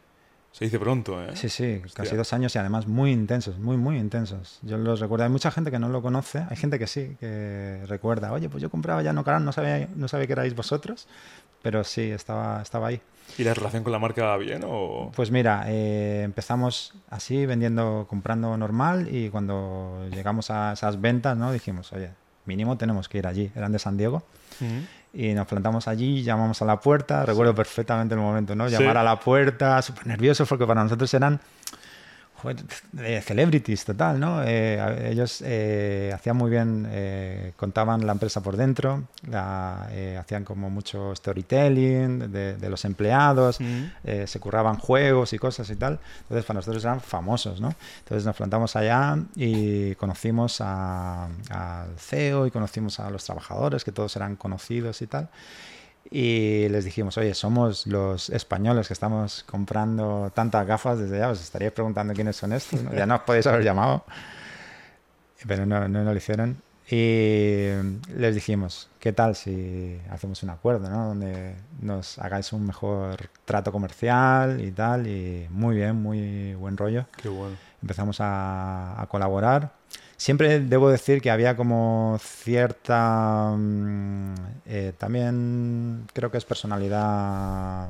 Se 0.53 0.65
dice 0.65 0.79
pronto, 0.79 1.23
¿eh? 1.23 1.37
sí, 1.37 1.49
sí, 1.51 1.83
casi 1.95 2.17
dos 2.17 2.33
años 2.33 2.55
y 2.55 2.59
además 2.59 2.87
muy 2.87 3.11
intensos, 3.13 3.59
muy, 3.59 3.77
muy 3.77 3.99
intensos. 3.99 4.59
Yo 4.63 4.79
los 4.79 5.01
recuerdo, 5.01 5.25
hay 5.25 5.31
mucha 5.31 5.51
gente 5.51 5.71
que 5.71 5.79
no 5.79 5.89
lo 5.91 6.01
conoce, 6.01 6.47
hay 6.49 6.57
gente 6.57 6.79
que 6.79 6.87
sí, 6.87 7.17
que 7.21 7.83
recuerda, 7.87 8.33
oye, 8.33 8.49
pues 8.49 8.63
yo 8.63 8.71
compraba 8.71 9.03
ya 9.03 9.13
Knock 9.13 9.29
Around, 9.29 9.45
no 9.45 9.53
sabía, 9.53 9.89
no 9.95 10.09
sabía 10.09 10.27
que 10.27 10.33
erais 10.35 10.55
vosotros, 10.55 11.07
pero 11.63 11.85
sí, 11.85 12.11
estaba, 12.11 12.63
estaba 12.63 12.89
ahí. 12.89 13.01
¿Y 13.39 13.45
la 13.45 13.55
relación 13.55 13.83
con 13.83 13.93
la 13.93 13.99
marca 13.99 14.25
va 14.25 14.37
bien 14.37 14.63
o...? 14.67 15.11
Pues 15.15 15.31
mira, 15.31 15.65
eh, 15.69 16.23
empezamos 16.25 16.95
así 17.11 17.47
vendiendo, 17.47 18.07
comprando 18.09 18.57
normal 18.57 19.09
y 19.11 19.31
cuando 19.31 20.07
llegamos 20.11 20.51
a 20.51 20.73
esas 20.73 21.01
ventas, 21.01 21.37
¿no? 21.37 21.53
Dijimos, 21.53 21.93
oye, 21.93 22.11
mínimo 22.45 22.77
tenemos 22.77 23.09
que 23.09 23.19
ir 23.19 23.27
allí. 23.27 23.51
Eran 23.55 23.73
de 23.73 23.79
San 23.79 23.97
Diego 23.97 24.23
y 25.15 25.35
nos 25.35 25.47
plantamos 25.47 25.89
allí, 25.89 26.23
llamamos 26.23 26.63
a 26.63 26.65
la 26.65 26.81
puerta. 26.81 27.25
Recuerdo 27.25 27.55
perfectamente 27.55 28.15
el 28.15 28.21
momento, 28.21 28.55
¿no? 28.55 28.69
Sí. 28.69 28.75
Llamar 28.75 28.99
a 28.99 29.03
la 29.03 29.19
puerta, 29.19 29.81
súper 29.83 30.07
nerviosos 30.07 30.49
porque 30.49 30.67
para 30.67 30.83
nosotros 30.83 31.13
eran 31.15 31.41
celebrities 33.23 33.85
total, 33.85 34.19
¿no? 34.19 34.43
Eh, 34.45 35.11
ellos 35.11 35.43
eh, 35.45 36.13
hacían 36.15 36.37
muy 36.37 36.51
bien, 36.51 36.87
eh, 36.91 37.53
contaban 37.57 38.07
la 38.07 38.13
empresa 38.13 38.43
por 38.43 38.57
dentro, 38.57 39.05
la, 39.29 39.89
eh, 39.91 40.17
hacían 40.21 40.45
como 40.45 40.71
mucho 40.71 41.15
storytelling 41.15 42.33
de, 42.33 42.57
de 42.57 42.71
los 42.71 42.85
empleados, 42.85 43.59
eh, 44.05 44.27
se 44.27 44.41
curraban 44.41 44.77
juegos 44.79 45.33
y 45.33 45.39
cosas 45.39 45.71
y 45.71 45.77
tal. 45.77 45.99
Entonces 46.23 46.45
para 46.45 46.59
nosotros 46.59 46.85
eran 46.85 47.01
famosos, 47.01 47.61
¿no? 47.61 47.75
Entonces 48.01 48.27
nos 48.27 48.37
plantamos 48.37 48.77
allá 48.77 49.17
y 49.37 49.95
conocimos 49.97 50.61
al 50.61 51.99
CEO 51.99 52.47
y 52.47 52.51
conocimos 52.51 53.01
a 53.01 53.11
los 53.11 53.25
trabajadores, 53.25 53.85
que 53.85 53.93
todos 53.93 54.15
eran 54.17 54.37
conocidos 54.37 55.01
y 55.03 55.07
tal. 55.07 55.29
Y 56.15 56.69
les 56.69 56.85
dijimos, 56.85 57.17
oye, 57.17 57.33
somos 57.33 57.87
los 57.87 58.29
españoles 58.29 58.87
que 58.87 58.93
estamos 58.93 59.45
comprando 59.45 60.31
tantas 60.35 60.67
gafas 60.67 60.99
desde 60.99 61.17
allá, 61.17 61.31
os 61.31 61.43
estaríais 61.43 61.73
preguntando 61.73 62.13
quiénes 62.13 62.37
son 62.37 62.53
estos, 62.53 62.83
¿no? 62.83 62.93
ya 62.93 63.07
no 63.07 63.15
os 63.15 63.23
podéis 63.23 63.47
haber 63.47 63.65
llamado, 63.65 64.05
pero 65.49 65.65
no, 65.65 65.89
no, 65.89 66.05
no 66.05 66.13
lo 66.13 66.17
hicieron. 66.17 66.59
Y 66.91 67.69
les 68.15 68.35
dijimos, 68.35 68.91
¿qué 69.01 69.15
tal 69.15 69.35
si 69.35 69.99
hacemos 70.11 70.43
un 70.43 70.51
acuerdo, 70.51 70.91
¿no? 70.91 71.07
Donde 71.07 71.55
nos 71.81 72.19
hagáis 72.19 72.53
un 72.53 72.67
mejor 72.67 73.31
trato 73.47 73.73
comercial 73.73 74.61
y 74.61 74.71
tal, 74.73 75.07
y 75.07 75.47
muy 75.49 75.77
bien, 75.77 75.97
muy 75.97 76.53
buen 76.55 76.77
rollo. 76.77 77.07
Qué 77.17 77.31
bueno. 77.31 77.57
empezamos 77.81 78.21
a, 78.21 79.01
a 79.01 79.07
colaborar. 79.07 79.73
Siempre 80.23 80.61
debo 80.61 80.89
decir 80.89 81.21
que 81.21 81.33
había 81.33 81.57
como 81.57 82.17
cierta... 82.23 83.57
mm, 83.59 84.35
eh, 84.67 84.93
también 84.97 86.07
creo 86.13 86.31
que 86.31 86.39
es 86.39 86.45
personalidad 86.45 87.89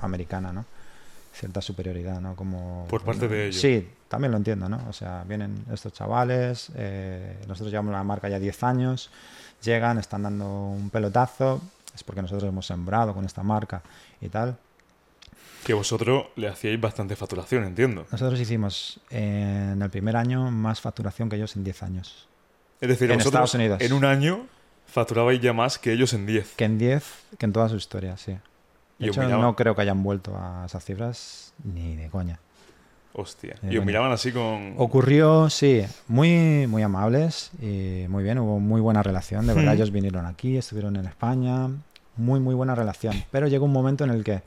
americana, 0.00 0.52
¿no? 0.52 0.66
Cierta 1.32 1.62
superioridad, 1.62 2.20
¿no? 2.20 2.36
Como, 2.36 2.84
Por 2.90 3.02
parte 3.02 3.28
de 3.28 3.46
ellos. 3.46 3.62
Sí, 3.62 3.88
también 4.08 4.30
lo 4.30 4.36
entiendo, 4.36 4.68
¿no? 4.68 4.78
O 4.90 4.92
sea, 4.92 5.24
vienen 5.26 5.64
estos 5.72 5.94
chavales, 5.94 6.70
eh, 6.74 7.38
nosotros 7.48 7.70
llevamos 7.70 7.92
la 7.92 8.04
marca 8.04 8.28
ya 8.28 8.38
10 8.38 8.62
años, 8.64 9.10
llegan, 9.62 9.96
están 9.96 10.24
dando 10.24 10.66
un 10.66 10.90
pelotazo, 10.90 11.62
es 11.94 12.04
porque 12.04 12.20
nosotros 12.20 12.46
hemos 12.46 12.66
sembrado 12.66 13.14
con 13.14 13.24
esta 13.24 13.42
marca 13.42 13.80
y 14.20 14.28
tal. 14.28 14.58
Que 15.66 15.74
vosotros 15.74 16.26
le 16.36 16.46
hacíais 16.48 16.80
bastante 16.80 17.16
facturación, 17.16 17.64
entiendo. 17.64 18.06
Nosotros 18.12 18.38
hicimos 18.40 19.00
eh, 19.10 19.70
en 19.72 19.82
el 19.82 19.90
primer 19.90 20.16
año 20.16 20.50
más 20.50 20.80
facturación 20.80 21.28
que 21.28 21.36
ellos 21.36 21.56
en 21.56 21.64
10 21.64 21.82
años. 21.82 22.28
Es 22.80 22.88
decir, 22.88 23.10
En 23.10 23.16
vosotros 23.18 23.26
Estados 23.52 23.54
Unidos. 23.54 23.80
en 23.80 23.92
un 23.92 24.04
año 24.04 24.46
facturabais 24.86 25.40
ya 25.40 25.52
más 25.52 25.78
que 25.78 25.92
ellos 25.92 26.12
en 26.14 26.24
10. 26.26 26.54
Que 26.56 26.64
en 26.64 26.78
10, 26.78 27.04
que 27.38 27.46
en 27.46 27.52
toda 27.52 27.68
su 27.68 27.76
historia, 27.76 28.16
sí. 28.16 28.36
De 28.98 29.08
hecho, 29.08 29.20
miraban- 29.22 29.40
no 29.40 29.56
creo 29.56 29.74
que 29.74 29.82
hayan 29.82 30.02
vuelto 30.02 30.36
a 30.38 30.64
esas 30.66 30.84
cifras 30.84 31.52
ni 31.64 31.96
de 31.96 32.08
coña. 32.08 32.38
Hostia. 33.12 33.56
Eh, 33.62 33.70
y 33.72 33.78
os 33.78 33.84
miraban 33.84 34.12
así 34.12 34.30
con... 34.30 34.74
Ocurrió, 34.76 35.48
sí, 35.50 35.82
muy, 36.06 36.66
muy 36.68 36.82
amables 36.82 37.50
y 37.60 38.04
muy 38.08 38.22
bien, 38.22 38.38
hubo 38.38 38.60
muy 38.60 38.80
buena 38.80 39.02
relación. 39.02 39.46
De 39.46 39.54
verdad, 39.54 39.72
Hmm. 39.72 39.76
ellos 39.76 39.90
vinieron 39.90 40.26
aquí, 40.26 40.56
estuvieron 40.58 40.96
en 40.96 41.06
España, 41.06 41.68
muy, 42.16 42.40
muy 42.40 42.54
buena 42.54 42.74
relación. 42.74 43.14
Pero 43.30 43.48
llegó 43.48 43.64
un 43.64 43.72
momento 43.72 44.04
en 44.04 44.10
el 44.10 44.22
que 44.22 44.42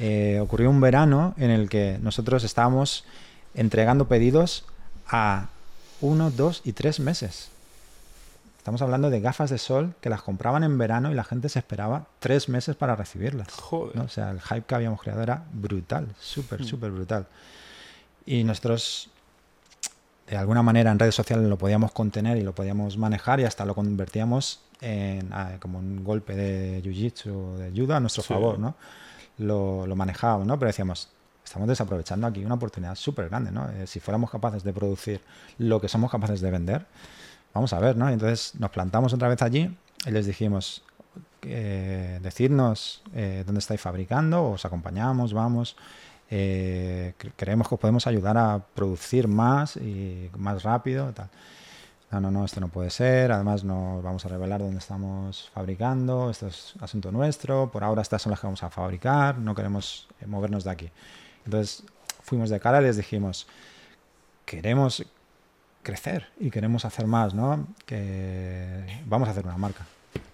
eh, 0.00 0.40
ocurrió 0.40 0.70
un 0.70 0.80
verano 0.80 1.34
en 1.36 1.50
el 1.50 1.68
que 1.68 1.98
nosotros 2.02 2.42
estábamos 2.44 3.04
entregando 3.54 4.08
pedidos 4.08 4.64
a 5.08 5.48
uno, 6.00 6.30
dos 6.30 6.62
y 6.64 6.72
tres 6.72 7.00
meses. 7.00 7.50
Estamos 8.58 8.82
hablando 8.82 9.10
de 9.10 9.20
gafas 9.20 9.50
de 9.50 9.58
sol 9.58 9.94
que 10.00 10.10
las 10.10 10.22
compraban 10.22 10.64
en 10.64 10.76
verano 10.78 11.10
y 11.10 11.14
la 11.14 11.24
gente 11.24 11.48
se 11.48 11.58
esperaba 11.58 12.06
tres 12.18 12.48
meses 12.48 12.76
para 12.76 12.94
recibirlas. 12.96 13.48
Joder. 13.52 13.96
¿no? 13.96 14.04
O 14.04 14.08
sea, 14.08 14.30
el 14.30 14.40
hype 14.40 14.62
que 14.66 14.74
habíamos 14.74 15.00
creado 15.00 15.22
era 15.22 15.42
brutal, 15.52 16.08
súper, 16.20 16.64
súper 16.64 16.90
brutal. 16.90 17.26
Y 18.26 18.44
nosotros, 18.44 19.08
de 20.28 20.36
alguna 20.36 20.62
manera, 20.62 20.90
en 20.90 20.98
redes 20.98 21.14
sociales 21.14 21.46
lo 21.48 21.56
podíamos 21.56 21.92
contener 21.92 22.36
y 22.36 22.42
lo 22.42 22.54
podíamos 22.54 22.96
manejar 22.98 23.40
y 23.40 23.44
hasta 23.44 23.64
lo 23.64 23.74
convertíamos 23.74 24.60
en 24.82 25.32
ah, 25.32 25.52
como 25.60 25.78
un 25.78 26.04
golpe 26.04 26.34
de 26.36 26.82
jiu-jitsu 26.82 27.30
o 27.30 27.56
de 27.58 27.70
judo 27.70 27.96
a 27.96 28.00
nuestro 28.00 28.22
Sí. 28.22 28.28
favor, 28.28 28.58
¿no? 28.58 28.74
Lo, 29.40 29.86
lo 29.86 29.96
manejábamos, 29.96 30.46
¿no? 30.46 30.58
Pero 30.58 30.68
decíamos, 30.68 31.08
estamos 31.44 31.66
desaprovechando 31.68 32.26
aquí 32.26 32.44
una 32.44 32.54
oportunidad 32.56 32.94
súper 32.94 33.28
grande, 33.28 33.50
¿no? 33.50 33.68
Eh, 33.70 33.86
si 33.86 33.98
fuéramos 34.00 34.30
capaces 34.30 34.62
de 34.62 34.72
producir 34.72 35.20
lo 35.58 35.80
que 35.80 35.88
somos 35.88 36.10
capaces 36.10 36.40
de 36.40 36.50
vender, 36.50 36.86
vamos 37.54 37.72
a 37.72 37.78
ver, 37.80 37.96
¿no? 37.96 38.08
Entonces 38.08 38.54
nos 38.60 38.70
plantamos 38.70 39.12
otra 39.12 39.28
vez 39.28 39.40
allí 39.42 39.74
y 40.06 40.10
les 40.10 40.26
dijimos, 40.26 40.82
eh, 41.42 42.18
decirnos 42.22 43.02
eh, 43.14 43.42
dónde 43.46 43.60
estáis 43.60 43.80
fabricando, 43.80 44.50
os 44.50 44.64
acompañamos, 44.64 45.32
vamos. 45.32 45.76
eh, 46.32 47.14
cre- 47.18 47.32
creemos 47.36 47.68
que 47.68 47.74
os 47.74 47.80
podemos 47.80 48.06
ayudar 48.06 48.36
a 48.38 48.58
producir 48.74 49.26
más 49.26 49.76
y 49.76 50.30
más 50.36 50.62
rápido. 50.62 51.12
Tal. 51.12 51.28
No, 52.10 52.20
no, 52.20 52.30
no, 52.30 52.44
esto 52.44 52.60
no 52.60 52.68
puede 52.68 52.90
ser. 52.90 53.30
Además, 53.30 53.62
no 53.62 54.02
vamos 54.02 54.24
a 54.24 54.28
revelar 54.28 54.60
dónde 54.60 54.78
estamos 54.78 55.48
fabricando. 55.54 56.30
Esto 56.30 56.48
es 56.48 56.74
asunto 56.80 57.12
nuestro. 57.12 57.70
Por 57.70 57.84
ahora, 57.84 58.02
estas 58.02 58.22
son 58.22 58.30
las 58.30 58.40
que 58.40 58.46
vamos 58.46 58.62
a 58.64 58.70
fabricar. 58.70 59.38
No 59.38 59.54
queremos 59.54 60.08
eh, 60.20 60.26
movernos 60.26 60.64
de 60.64 60.70
aquí. 60.70 60.90
Entonces, 61.44 61.84
fuimos 62.22 62.50
de 62.50 62.58
cara 62.58 62.80
y 62.80 62.84
les 62.84 62.96
dijimos: 62.96 63.46
Queremos 64.44 65.04
crecer 65.82 66.26
y 66.40 66.50
queremos 66.50 66.84
hacer 66.84 67.06
más, 67.06 67.32
¿no? 67.32 67.68
Que 67.86 69.02
vamos 69.06 69.28
a 69.28 69.30
hacer 69.30 69.46
una 69.46 69.56
marca. 69.56 69.86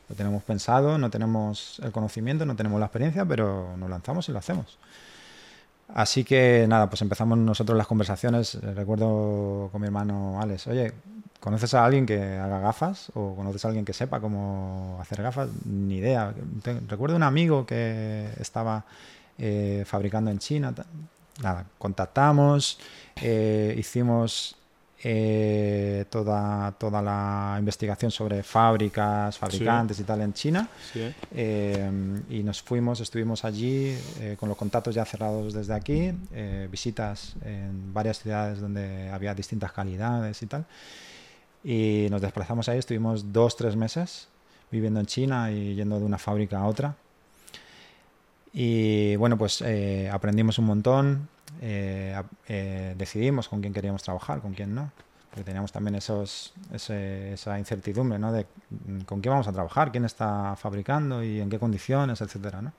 Lo 0.09 0.15
tenemos 0.15 0.43
pensado, 0.45 0.99
no 0.99 1.11
tenemos 1.11 1.81
el 1.83 1.93
conocimiento, 1.93 2.47
no 2.47 2.57
tenemos 2.57 2.79
la 2.81 2.87
experiencia, 2.87 3.25
pero 3.25 3.77
nos 3.77 3.91
lanzamos 3.91 4.29
y 4.29 4.33
lo 4.33 4.39
hacemos. 4.39 4.79
Así 5.95 6.25
que 6.25 6.67
nada, 6.69 6.89
pues 6.89 7.03
empezamos 7.03 7.39
nosotros 7.39 7.77
las 7.77 7.87
conversaciones. 7.87 8.55
Eh, 8.55 8.73
Recuerdo 8.75 9.69
con 9.71 9.81
mi 9.81 9.87
hermano 9.87 10.41
Alex, 10.41 10.67
oye, 10.69 10.93
¿conoces 11.47 11.75
a 11.75 11.85
alguien 11.85 12.07
que 12.07 12.21
haga 12.21 12.59
gafas? 12.59 13.13
¿O 13.15 13.37
conoces 13.37 13.65
a 13.65 13.69
alguien 13.69 13.85
que 13.85 13.93
sepa 13.93 14.19
cómo 14.19 14.99
hacer 15.01 15.23
gafas? 15.23 15.49
Ni 15.65 15.99
idea. 15.99 16.35
Recuerdo 16.89 17.15
un 17.15 17.23
amigo 17.23 17.65
que 17.65 18.29
estaba 18.41 18.85
eh, 19.39 19.85
fabricando 19.87 20.33
en 20.33 20.41
China. 20.41 20.75
Nada, 21.41 21.65
contactamos, 21.79 22.81
eh, 23.23 23.77
hicimos 23.79 24.57
eh, 25.05 26.07
toda, 26.11 26.73
toda 26.73 27.01
la 27.01 27.55
investigación 27.61 28.11
sobre 28.11 28.43
fábricas, 28.43 29.39
fabricantes 29.39 30.01
y 30.01 30.03
tal 30.03 30.23
en 30.23 30.33
China. 30.33 30.69
Sí, 30.93 31.15
y 32.29 32.43
nos 32.43 32.61
fuimos, 32.61 32.99
estuvimos 33.01 33.45
allí 33.45 33.97
eh, 34.19 34.37
con 34.37 34.49
los 34.49 34.59
contactos 34.59 34.97
ya 34.97 35.05
cerrados 35.05 35.55
desde 35.55 35.75
aquí, 35.75 36.13
visitas 36.69 37.37
en 37.45 37.95
varias 37.95 38.19
ciudades 38.19 38.59
donde 38.61 39.11
había 39.11 39.33
distintas 39.33 39.71
calidades 39.71 40.43
y 40.43 40.47
tal. 40.47 40.65
Y 41.69 42.07
nos 42.11 42.21
desplazamos 42.21 42.69
ahí, 42.69 42.79
estuvimos 42.79 43.33
dos, 43.33 43.57
tres 43.57 43.75
meses 43.75 44.29
viviendo 44.71 45.01
en 45.01 45.07
China 45.07 45.51
y 45.51 45.75
yendo 45.75 45.99
de 45.99 46.05
una 46.05 46.17
fábrica 46.17 46.61
a 46.61 46.67
otra. 46.67 46.95
Y 48.53 49.17
bueno, 49.17 49.37
pues 49.37 49.63
eh, 49.63 50.09
aprendimos 50.13 50.59
un 50.61 50.67
montón, 50.67 51.29
eh, 51.61 52.23
eh, 52.49 52.95
decidimos 52.97 53.49
con 53.49 53.61
quién 53.61 53.73
queríamos 53.73 54.05
trabajar, 54.05 54.41
con 54.41 54.55
quién 54.55 54.77
no. 54.77 54.93
Porque 55.31 55.43
teníamos 55.45 55.73
también 55.73 55.97
esos, 55.97 56.55
ese- 56.73 57.33
esa 57.33 57.59
incertidumbre, 57.59 58.17
¿no? 58.19 58.33
De 58.33 58.47
mm, 58.71 59.01
con 59.01 59.21
quién 59.21 59.33
vamos 59.33 59.49
a 59.49 59.53
trabajar, 59.53 59.91
quién 59.91 60.05
está 60.05 60.55
fabricando 60.57 61.23
y 61.25 61.41
en 61.41 61.51
qué 61.51 61.59
condiciones, 61.59 62.21
etcétera, 62.21 62.63
¿no? 62.63 62.73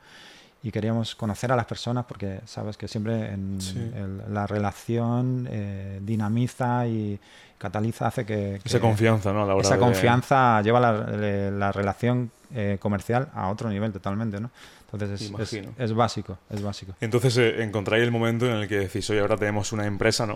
Y 0.67 0.71
queríamos 0.71 1.15
conocer 1.15 1.49
a 1.49 1.55
las 1.55 1.65
personas 1.65 2.03
porque 2.05 2.41
sabes 2.43 2.75
que 2.75 2.89
siempre 2.89 3.31
en 3.31 3.61
Sí. 3.61 3.77
el- 3.95 4.33
la 4.33 4.45
relación 4.47 5.47
eh, 5.49 5.99
dinamiza 6.03 6.85
y 6.87 7.17
cataliza, 7.57 8.07
hace 8.07 8.25
que, 8.25 8.59
Esa 8.65 8.81
confianza, 8.81 9.31
¿no? 9.31 9.43
A 9.43 9.45
la 9.45 9.55
hora 9.55 9.61
esa 9.65 9.75
de- 9.75 9.79
confianza 9.79 10.61
lleva 10.61 10.81
la, 10.81 11.71
relación 11.71 12.31
eh, 12.53 12.77
comercial 12.81 13.29
a 13.33 13.47
otro 13.47 13.69
nivel 13.69 13.93
totalmente, 13.93 14.41
¿no? 14.41 14.51
Entonces 14.91 15.09
es, 15.11 15.21
es, 15.21 15.29
Imagino. 15.29 15.73
es 15.77 15.93
básico, 15.93 16.37
es 16.49 16.61
básico. 16.61 16.93
Entonces 16.99 17.37
eh, 17.37 17.63
encontráis 17.63 18.03
el 18.03 18.11
momento 18.11 18.45
en 18.45 18.57
el 18.57 18.67
que 18.67 18.79
decís, 18.79 19.09
oye, 19.09 19.21
ahora 19.21 19.37
tenemos 19.37 19.71
una 19.71 19.85
empresa, 19.85 20.25
¿no? 20.25 20.33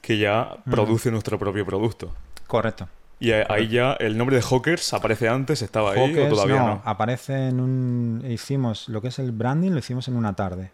Que 0.00 0.16
ya 0.16 0.56
produce 0.64 1.10
nuestro 1.10 1.38
propio 1.38 1.66
producto. 1.66 2.14
Correcto. 2.46 2.88
Y 3.22 3.30
ahí 3.32 3.68
ya 3.68 3.92
el 4.00 4.18
nombre 4.18 4.34
de 4.34 4.42
Hawkers 4.42 4.92
aparece 4.94 5.28
antes, 5.28 5.62
estaba 5.62 5.92
ahí 5.92 6.18
o 6.18 6.28
todavía 6.28 6.56
no. 6.56 6.66
no, 6.66 6.82
aparece 6.84 7.48
en 7.48 7.60
un... 7.60 8.24
Hicimos 8.28 8.88
lo 8.88 9.00
que 9.00 9.08
es 9.08 9.18
el 9.20 9.30
branding, 9.30 9.70
lo 9.70 9.78
hicimos 9.78 10.08
en 10.08 10.16
una 10.16 10.34
tarde. 10.34 10.72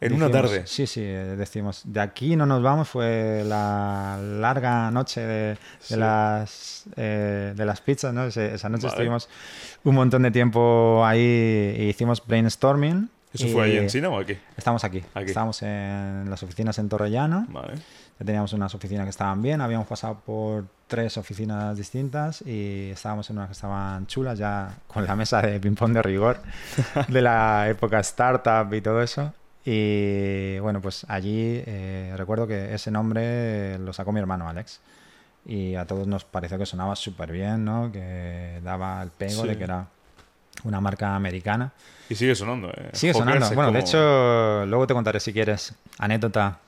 En 0.00 0.12
una 0.12 0.28
tarde. 0.30 0.66
Sí, 0.66 0.86
sí, 0.86 1.00
eh, 1.02 1.36
decimos, 1.38 1.82
de 1.84 2.00
aquí 2.00 2.34
no 2.36 2.44
nos 2.44 2.60
vamos, 2.62 2.88
fue 2.88 3.42
la 3.46 4.18
larga 4.20 4.90
noche 4.90 5.20
de, 5.20 5.48
de 5.50 5.58
Sí. 5.78 5.96
las, 5.96 6.84
eh, 6.96 7.54
de 7.56 7.64
las 7.64 7.80
pizzas, 7.80 8.12
¿no? 8.12 8.24
Ese- 8.26 8.54
esa 8.54 8.68
noche 8.68 8.82
Vale. 8.88 8.94
estuvimos 8.94 9.28
un 9.84 9.94
montón 9.94 10.22
de 10.22 10.30
tiempo 10.32 11.02
ahí 11.06 11.20
e 11.78 11.84
hicimos 11.88 12.20
brainstorming. 12.26 13.08
¿Eso 13.32 13.48
fue 13.48 13.64
ahí 13.64 13.76
en 13.76 13.86
China 13.88 14.08
o 14.10 14.18
aquí? 14.18 14.36
Estamos 14.56 14.82
aquí. 14.84 15.02
Aquí. 15.14 15.26
Estamos 15.28 15.62
en 15.62 16.28
las 16.28 16.42
oficinas 16.42 16.78
en 16.78 16.88
Torrellano. 16.88 17.46
Vale. 17.48 17.74
Ya 18.18 18.24
teníamos 18.24 18.52
unas 18.54 18.74
oficinas 18.74 19.04
que 19.04 19.10
estaban 19.10 19.42
bien, 19.42 19.60
habíamos 19.60 19.86
pasado 19.86 20.18
por 20.24 20.64
tres 20.86 21.16
oficinas 21.18 21.76
distintas 21.76 22.42
y 22.46 22.90
estábamos 22.90 23.28
en 23.28 23.36
unas 23.36 23.48
que 23.48 23.52
estaban 23.52 24.06
chulas, 24.06 24.38
ya 24.38 24.70
con 24.86 25.04
la 25.06 25.14
mesa 25.16 25.42
de 25.42 25.60
ping-pong 25.60 25.92
de 25.92 26.02
rigor 26.02 26.40
de 27.08 27.20
la 27.22 27.68
época 27.68 28.00
startup 28.00 28.72
y 28.72 28.80
todo 28.80 29.02
eso. 29.02 29.34
Y 29.64 30.58
bueno, 30.60 30.80
pues 30.80 31.04
allí 31.08 31.62
eh, 31.66 32.14
recuerdo 32.16 32.46
que 32.46 32.72
ese 32.72 32.90
nombre 32.90 33.78
lo 33.78 33.92
sacó 33.92 34.12
mi 34.12 34.20
hermano 34.20 34.48
Alex. 34.48 34.80
Y 35.44 35.74
a 35.74 35.84
todos 35.84 36.06
nos 36.06 36.24
pareció 36.24 36.56
que 36.58 36.66
sonaba 36.66 36.96
súper 36.96 37.30
bien, 37.32 37.64
¿no? 37.64 37.90
Que 37.92 38.60
daba 38.64 39.02
el 39.02 39.10
pego 39.10 39.42
Sí. 39.42 39.48
de 39.48 39.56
que 39.58 39.64
era 39.64 39.86
una 40.64 40.80
marca 40.80 41.14
americana. 41.14 41.72
Y 42.08 42.14
sigue 42.14 42.34
sonando. 42.34 42.68
eh. 42.70 42.90
Sigue 42.92 43.12
sonando. 43.12 43.46
Bueno, 43.54 43.70
de 43.72 43.78
como- 43.78 43.86
hecho, 43.86 44.66
luego 44.66 44.86
te 44.86 44.94
contaré 44.94 45.20
si 45.20 45.32
quieres 45.32 45.74
anécdota 45.98 46.58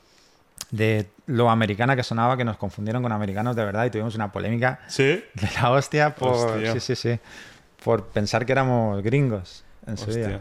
de 0.71 1.07
lo 1.27 1.49
americana 1.51 1.97
que 1.97 2.03
sonaba, 2.03 2.37
que 2.37 2.45
nos 2.45 2.57
confundieron 2.57 3.03
con 3.03 3.13
americanos 3.13 3.57
de 3.57 3.65
verdad 3.65 3.87
y 3.87 3.91
tuvimos 3.91 4.15
una 4.15 4.31
polémica 4.33 4.81
Sí. 4.89 5.05
de 5.05 5.49
la 5.61 5.71
hostia 5.71 6.15
por, 6.15 6.33
Hostia. 6.33 6.73
sí, 6.75 6.81
sí, 6.81 6.95
sí, 6.97 7.19
por 7.85 8.07
pensar 8.09 8.45
que 8.47 8.53
éramos 8.53 9.03
gringos 9.03 9.65
en 9.87 9.97
su 9.97 10.11
Hostia. 10.11 10.29
día. 10.29 10.41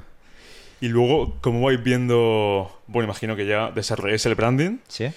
Y 0.82 0.90
luego, 0.90 1.36
como 1.42 1.62
vais 1.62 1.82
viendo, 1.82 2.82
bueno, 2.88 3.06
imagino 3.06 3.36
que 3.36 3.46
ya 3.48 3.72
desarrolláis 3.72 4.26
el 4.26 4.36
branding, 4.36 4.78
Sí, 4.88 5.08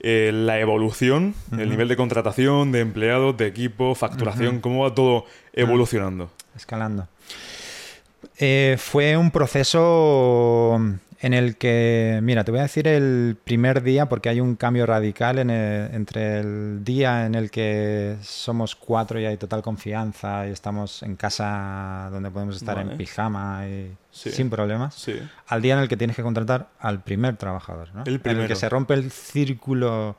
eh, 0.00 0.30
la 0.32 0.58
evolución, 0.58 1.34
el 1.56 1.68
nivel 1.70 1.86
de 1.88 1.96
contratación, 1.96 2.72
de 2.72 2.80
empleados, 2.80 3.36
de 3.36 3.46
equipo, 3.46 3.94
facturación, 3.94 4.60
cómo 4.60 4.82
va 4.84 4.94
todo 4.94 5.26
evolucionando. 5.52 6.30
escalando. 6.56 7.08
Eh, 8.38 8.76
fue 8.78 9.16
un 9.16 9.30
proceso 9.30 10.80
en 11.24 11.34
el 11.34 11.56
que, 11.56 12.18
mira, 12.20 12.42
te 12.42 12.50
voy 12.50 12.58
a 12.58 12.64
decir 12.64 12.88
el 12.88 13.36
primer 13.44 13.82
día 13.84 14.08
porque 14.08 14.28
hay 14.28 14.40
un 14.40 14.56
cambio 14.56 14.86
radical 14.86 15.38
en 15.38 15.50
el- 15.50 15.94
entre 15.94 16.40
el 16.40 16.82
día 16.82 17.26
en 17.26 17.36
el 17.36 17.48
que 17.48 18.16
somos 18.22 18.74
cuatro 18.74 19.20
y 19.20 19.24
hay 19.26 19.36
total 19.36 19.62
confianza 19.62 20.48
y 20.48 20.50
estamos 20.50 21.02
en 21.04 21.14
casa 21.14 22.08
donde 22.10 22.28
podemos 22.28 22.56
estar 22.56 22.74
Vale. 22.74 22.90
en 22.92 22.98
pijama 22.98 23.68
y 23.68 23.96
Sí. 24.10 24.30
sin 24.32 24.50
problemas, 24.50 24.94
Sí. 24.96 25.14
al 25.46 25.62
día 25.62 25.74
en 25.74 25.80
el 25.80 25.88
que 25.88 25.96
tienes 25.96 26.16
que 26.16 26.24
contratar 26.24 26.70
al 26.80 27.02
primer 27.04 27.36
trabajador, 27.36 27.94
¿no? 27.94 28.02
El 28.04 28.20
En 28.24 28.38
el 28.40 28.48
que 28.48 28.56
se 28.56 28.68
rompe 28.68 28.94
el 28.94 29.12
círculo, 29.12 30.16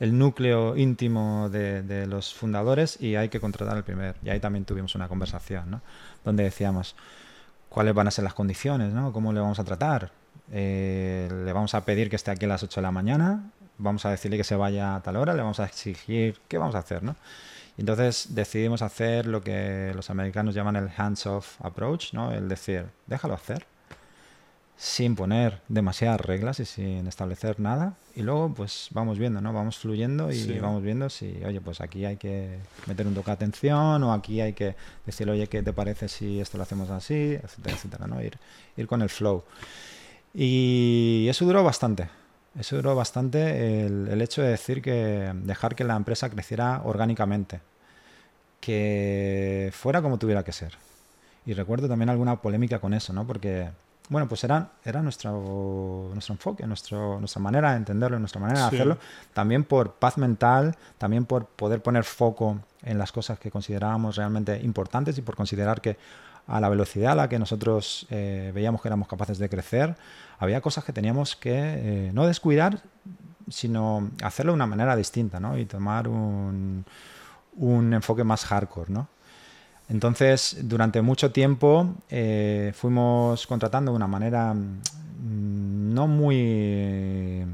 el 0.00 0.18
núcleo 0.18 0.76
íntimo 0.76 1.48
de, 1.48 1.82
de 1.82 2.08
los 2.08 2.34
fundadores 2.34 3.00
y 3.00 3.14
hay 3.14 3.28
que 3.28 3.38
contratar 3.38 3.76
al 3.76 3.84
primer. 3.84 4.16
Y 4.24 4.30
ahí 4.30 4.40
también 4.40 4.64
tuvimos 4.64 4.96
una 4.96 5.06
conversación, 5.06 5.70
¿no? 5.70 5.80
Donde 6.24 6.42
decíamos 6.42 6.96
cuáles 7.68 7.94
van 7.94 8.08
a 8.08 8.10
ser 8.10 8.24
las 8.24 8.34
condiciones, 8.34 8.92
¿no? 8.92 9.12
¿Cómo 9.12 9.32
le 9.32 9.38
vamos 9.38 9.60
a 9.60 9.64
tratar? 9.64 10.10
Eh, 10.52 11.28
¿Le 11.44 11.52
vamos 11.52 11.74
a 11.74 11.84
pedir 11.84 12.10
que 12.10 12.16
esté 12.16 12.30
aquí 12.30 12.44
a 12.44 12.48
las 12.48 12.62
8 12.62 12.80
de 12.80 12.82
la 12.82 12.90
mañana? 12.90 13.50
¿Vamos 13.78 14.04
a 14.04 14.10
decirle 14.10 14.36
que 14.36 14.44
se 14.44 14.56
vaya 14.56 14.96
a 14.96 15.02
tal 15.02 15.16
hora? 15.16 15.32
¿Le 15.34 15.42
vamos 15.42 15.60
a 15.60 15.64
exigir? 15.64 16.38
¿Qué 16.48 16.58
vamos 16.58 16.74
a 16.74 16.78
hacer, 16.78 17.02
no? 17.02 17.16
Entonces 17.78 18.34
decidimos 18.34 18.82
hacer 18.82 19.26
lo 19.26 19.42
que 19.42 19.92
los 19.94 20.10
americanos 20.10 20.54
llaman 20.54 20.76
el 20.76 20.90
hands-off 20.94 21.60
approach, 21.64 22.12
¿no? 22.12 22.32
El 22.32 22.48
decir, 22.48 22.84
déjalo 23.06 23.34
hacer 23.34 23.64
sin 24.76 25.14
poner 25.14 25.60
demasiadas 25.68 26.20
reglas 26.22 26.58
y 26.58 26.64
sin 26.64 27.06
establecer 27.06 27.60
nada. 27.60 27.94
Y 28.16 28.22
luego, 28.22 28.52
pues 28.54 28.88
vamos 28.92 29.18
viendo, 29.18 29.40
¿no? 29.42 29.52
Vamos 29.52 29.78
fluyendo 29.78 30.30
y 30.32 30.36
Sí. 30.42 30.58
vamos 30.58 30.82
viendo 30.82 31.08
si, 31.10 31.42
oye, 31.44 31.60
pues 31.60 31.80
aquí 31.82 32.04
hay 32.06 32.16
que 32.16 32.58
meter 32.86 33.06
un 33.06 33.14
toque 33.14 33.26
de 33.30 33.32
atención 33.34 34.02
o 34.02 34.12
aquí 34.12 34.40
hay 34.40 34.54
que 34.54 34.74
decir, 35.06 35.28
oye, 35.30 35.46
¿qué 35.48 35.62
te 35.62 35.72
parece 35.74 36.08
si 36.08 36.40
esto 36.40 36.56
lo 36.56 36.62
hacemos 36.64 36.88
así? 36.90 37.34
Etcétera, 37.42 37.76
etcétera, 37.76 38.06
¿no? 38.06 38.22
Ir, 38.22 38.38
ir 38.76 38.86
con 38.86 39.02
el 39.02 39.10
flow. 39.10 39.44
Y 40.34 41.26
eso 41.28 41.44
duró 41.44 41.62
bastante. 41.64 42.08
Eso 42.58 42.76
duró 42.76 42.94
bastante 42.94 43.84
el, 43.86 44.08
el 44.08 44.22
hecho 44.22 44.42
de 44.42 44.48
decir 44.50 44.82
que 44.82 45.32
dejar 45.44 45.74
que 45.74 45.84
la 45.84 45.96
empresa 45.96 46.28
creciera 46.30 46.82
orgánicamente. 46.84 47.60
Que 48.60 49.70
fuera 49.72 50.02
como 50.02 50.18
tuviera 50.18 50.44
que 50.44 50.52
ser. 50.52 50.76
Y 51.46 51.54
recuerdo 51.54 51.88
también 51.88 52.10
alguna 52.10 52.36
polémica 52.42 52.78
con 52.78 52.92
eso, 52.92 53.12
¿no? 53.12 53.26
Porque, 53.26 53.68
bueno, 54.10 54.28
pues 54.28 54.44
era, 54.44 54.72
era 54.84 55.00
nuestro, 55.00 56.10
nuestro 56.12 56.34
enfoque, 56.34 56.66
nuestro, 56.66 57.18
nuestra 57.18 57.40
manera 57.40 57.70
de 57.70 57.78
entenderlo, 57.78 58.18
nuestra 58.18 58.40
manera 58.40 58.68
Sí. 58.68 58.76
de 58.76 58.82
hacerlo. 58.82 58.98
También 59.32 59.64
por 59.64 59.94
paz 59.94 60.18
mental, 60.18 60.76
también 60.98 61.24
por 61.24 61.46
poder 61.46 61.82
poner 61.82 62.04
foco 62.04 62.60
en 62.82 62.98
las 62.98 63.12
cosas 63.12 63.38
que 63.38 63.50
considerábamos 63.50 64.16
realmente 64.16 64.60
importantes 64.62 65.16
y 65.16 65.22
por 65.22 65.36
considerar 65.36 65.80
que 65.80 65.96
a 66.50 66.60
la 66.60 66.68
velocidad 66.68 67.12
a 67.12 67.14
la 67.14 67.28
que 67.28 67.38
nosotros 67.38 68.06
eh, 68.10 68.50
veíamos 68.54 68.82
que 68.82 68.88
éramos 68.88 69.06
capaces 69.06 69.38
de 69.38 69.48
crecer, 69.48 69.96
había 70.38 70.60
cosas 70.60 70.84
que 70.84 70.92
teníamos 70.92 71.36
que 71.36 71.52
eh, 71.54 72.10
no 72.12 72.26
descuidar, 72.26 72.82
sino 73.48 74.10
hacerlo 74.22 74.52
de 74.52 74.56
una 74.56 74.66
manera 74.66 74.96
distinta, 74.96 75.38
¿no? 75.38 75.56
Y 75.56 75.64
tomar 75.64 76.08
un, 76.08 76.84
un 77.56 77.94
enfoque 77.94 78.24
más 78.24 78.44
hardcore, 78.44 78.92
¿no? 78.92 79.08
Entonces, 79.88 80.56
durante 80.62 81.02
mucho 81.02 81.32
tiempo 81.32 81.94
eh, 82.08 82.72
fuimos 82.74 83.46
contratando 83.46 83.92
de 83.92 83.96
una 83.96 84.06
manera 84.06 84.54
mm, 84.54 85.94
no 85.94 86.06
muy 86.06 87.44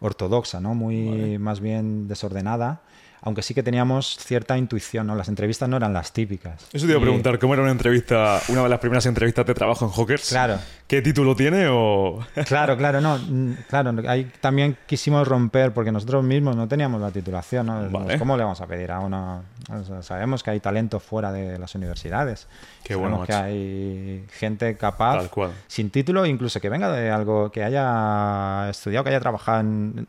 ortodoxa, 0.00 0.60
¿no? 0.60 0.74
Muy 0.74 1.08
Vale. 1.08 1.38
más 1.38 1.60
bien 1.60 2.08
desordenada, 2.08 2.80
aunque 3.22 3.42
sí 3.42 3.54
que 3.54 3.62
teníamos 3.62 4.16
cierta 4.18 4.56
intuición, 4.56 5.06
¿no? 5.06 5.14
Las 5.14 5.28
entrevistas 5.28 5.68
no 5.68 5.76
eran 5.76 5.92
las 5.92 6.12
típicas. 6.12 6.66
Eso 6.72 6.86
te 6.86 6.92
iba 6.92 7.00
a 7.00 7.02
preguntar, 7.02 7.38
¿cómo 7.38 7.54
era 7.54 7.62
una 7.62 7.72
entrevista, 7.72 8.40
una 8.48 8.62
de 8.62 8.68
las 8.68 8.78
primeras 8.78 9.06
entrevistas 9.06 9.46
de 9.46 9.54
trabajo 9.54 9.84
en 9.84 9.90
Hawkers? 9.90 10.28
Claro. 10.28 10.58
¿Qué 10.86 11.02
título 11.02 11.36
tiene 11.36 11.66
o...? 11.68 12.18
Claro, 12.46 12.76
claro, 12.76 13.00
no, 13.00 13.18
claro, 13.68 13.94
ahí 14.08 14.30
también 14.40 14.76
quisimos 14.86 15.28
romper 15.28 15.72
porque 15.72 15.92
nosotros 15.92 16.24
mismos 16.24 16.56
no 16.56 16.66
teníamos 16.66 17.00
la 17.00 17.10
titulación, 17.10 17.66
¿no? 17.66 18.06
¿Cómo 18.18 18.36
le 18.36 18.42
vamos 18.42 18.60
a 18.60 18.66
pedir 18.66 18.90
a 18.90 19.00
uno? 19.00 19.42
O 19.70 19.84
sea, 19.84 20.02
sabemos 20.02 20.42
que 20.42 20.50
hay 20.50 20.60
talento 20.60 20.98
fuera 20.98 21.30
de 21.30 21.58
las 21.58 21.74
universidades. 21.74 22.46
Qué 22.82 22.94
bueno, 22.94 23.24
que 23.26 23.34
hay 23.34 24.24
gente 24.30 24.76
capaz, 24.76 25.18
Tal 25.18 25.30
cual. 25.30 25.50
sin 25.66 25.90
título, 25.90 26.24
incluso 26.24 26.58
que 26.60 26.70
venga 26.70 26.90
de 26.90 27.10
algo 27.10 27.50
que 27.50 27.62
haya 27.62 28.70
estudiado, 28.70 29.04
que 29.04 29.10
haya 29.10 29.20
trabajado 29.20 29.60
en... 29.60 30.08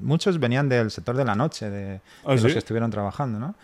Muchos 0.00 0.38
venían 0.38 0.68
del 0.68 0.90
sector 0.92 1.16
de 1.16 1.24
la 1.24 1.34
noche, 1.34 1.70
de, 1.70 2.00
¿Ah, 2.24 2.34
de? 2.34 2.40
Los 2.50 2.54
que 2.54 2.58
estuvieron 2.60 2.90
trabajando, 2.90 3.38
¿no? 3.38 3.54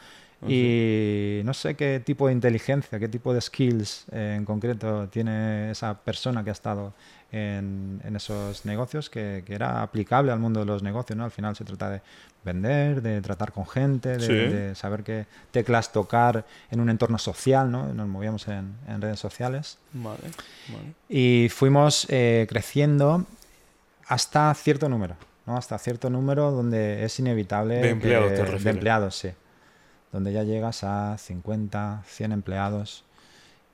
Y 0.49 1.41
no 1.45 1.55
sé 1.55 1.75
qué 1.77 2.01
tipo 2.05 2.27
de 2.27 2.33
inteligencia, 2.35 2.99
qué 2.99 3.09
tipo 3.09 3.33
de 3.33 3.41
skills 3.41 4.05
eh, 4.13 4.35
en 4.37 4.45
concreto 4.45 5.09
tiene 5.09 5.71
esa 5.71 5.95
persona 5.99 6.45
que 6.45 6.51
ha 6.51 6.53
estado 6.53 6.93
en, 7.33 8.01
en 8.05 8.17
esos 8.17 8.65
negocios, 8.67 9.09
que, 9.11 9.43
que 9.47 9.55
era 9.55 9.83
aplicable 9.83 10.31
al 10.31 10.39
mundo 10.39 10.61
de 10.61 10.67
los 10.67 10.83
negocios, 10.83 11.17
¿no? 11.17 11.25
Al 11.25 11.31
final 11.31 11.57
se 11.57 11.65
trata 11.65 11.91
de 11.91 12.03
vender, 12.45 13.01
de 13.03 13.21
tratar 13.23 13.51
con 13.51 13.67
gente, 13.67 14.11
de, 14.19 14.21
Sí. 14.21 14.33
de 14.33 14.75
saber 14.75 15.03
qué 15.03 15.27
teclas 15.51 15.91
tocar 15.91 16.45
en 16.71 16.81
un 16.81 16.91
entorno 16.91 17.19
social, 17.19 17.71
¿no? 17.71 17.93
Nos 17.93 18.07
movíamos 18.07 18.47
en, 18.47 18.75
en 18.87 19.01
redes 19.01 19.19
sociales. 19.19 19.79
Vale, 19.95 20.21
vale. 20.69 20.93
Y 21.09 21.49
fuimos 21.49 22.07
eh, 22.11 22.47
creciendo 22.49 23.25
hasta 24.07 24.55
cierto 24.55 24.89
número, 24.89 25.17
¿no? 25.47 25.57
Hasta 25.57 25.79
cierto 25.79 26.11
número 26.11 26.51
donde 26.51 27.05
es 27.05 27.19
inevitable... 27.19 27.77
De 27.77 27.91
empleados, 27.91 28.33
que- 28.33 28.43
te 28.43 28.59
De 28.65 28.71
empleados, 28.71 29.17
sí. 29.17 29.31
Donde 30.13 30.33
ya 30.33 30.43
llegas 30.43 30.83
a 30.85 31.17
50, 31.19 32.03
100 32.07 32.33
empleados 32.33 33.05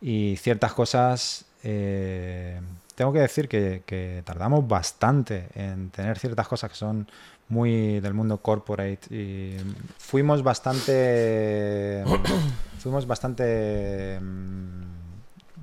y 0.01 0.37
ciertas 0.37 0.73
cosas... 0.75 1.45
eh, 1.63 2.61
tengo 2.95 3.13
que 3.13 3.21
decir 3.21 3.49
que, 3.49 3.83
que 3.87 4.23
tardamos 4.25 4.69
bastante 4.69 5.47
en 5.55 5.89
tener 5.91 6.19
ciertas 6.19 6.47
cosas 6.47 6.71
que 6.71 6.77
son 6.77 7.09
muy 7.49 8.01
del 8.01 8.13
mundo 8.15 8.39
corporate 8.39 9.01
y 9.11 9.57
fuimos 9.99 10.43
bastante 10.43 12.05
fuimos 12.79 13.07
bastante 13.07 14.19
mm, 14.21 14.83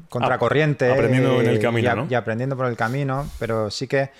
contracorriente 0.09 0.91
aprendiendo 0.91 1.39
en 1.41 1.47
el 1.47 1.59
camino, 1.59 1.91
y, 1.91 1.95
¿no? 1.95 2.07
y 2.09 2.13
aprendiendo 2.15 2.57
por 2.57 2.65
el 2.65 2.75
camino 2.75 3.27
pero 3.39 3.69
sí 3.71 3.87
que 3.87 4.11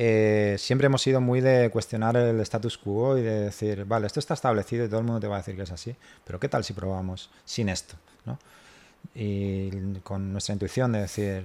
eh, 0.00 0.54
siempre 0.58 0.86
hemos 0.86 1.02
sido 1.02 1.20
muy 1.20 1.40
de 1.40 1.70
cuestionar 1.70 2.16
el 2.16 2.38
status 2.40 2.78
quo 2.78 3.18
y 3.18 3.22
de 3.22 3.40
decir 3.40 3.84
vale 3.84 4.06
esto 4.06 4.20
está 4.20 4.34
establecido 4.34 4.84
y 4.84 4.88
todo 4.88 5.00
el 5.00 5.06
mundo 5.06 5.18
te 5.18 5.26
va 5.26 5.34
a 5.36 5.38
decir 5.38 5.56
que 5.56 5.62
es 5.62 5.72
así 5.72 5.96
pero 6.24 6.38
qué 6.38 6.48
tal 6.48 6.62
si 6.62 6.72
probamos 6.72 7.30
sin 7.44 7.68
esto 7.68 7.96
¿no? 8.24 8.38
y 9.14 9.70
con 10.04 10.32
nuestra 10.32 10.52
intuición 10.52 10.92
de 10.92 11.00
decir, 11.00 11.44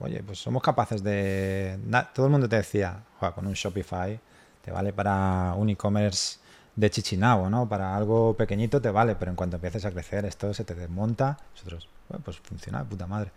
oye, 0.00 0.22
pues 0.22 0.38
somos 0.38 0.62
capaces 0.62 1.02
de... 1.02 1.78
Todo 2.14 2.26
el 2.26 2.32
mundo 2.32 2.48
te 2.48 2.56
decía, 2.56 3.02
"Joder, 3.18 3.34
con 3.34 3.46
un 3.46 3.54
Shopify 3.54 4.18
te 4.64 4.70
vale 4.70 4.92
para 4.92 5.54
un 5.56 5.68
e-commerce 5.70 6.38
de 6.76 6.90
Chichinabo, 6.90 7.50
¿no? 7.50 7.68
Para 7.68 7.96
algo 7.96 8.34
pequeñito 8.34 8.80
te 8.80 8.90
vale, 8.90 9.16
pero 9.16 9.30
en 9.30 9.36
cuanto 9.36 9.56
empieces 9.56 9.84
a 9.84 9.90
crecer 9.90 10.24
esto 10.24 10.54
se 10.54 10.64
te 10.64 10.74
desmonta. 10.74 11.38
Nosotros, 11.54 11.88
"Bueno, 12.08 12.22
pues 12.24 12.38
funciona 12.38 12.80
de 12.80 12.84
puta 12.84 13.06
madre. 13.06 13.32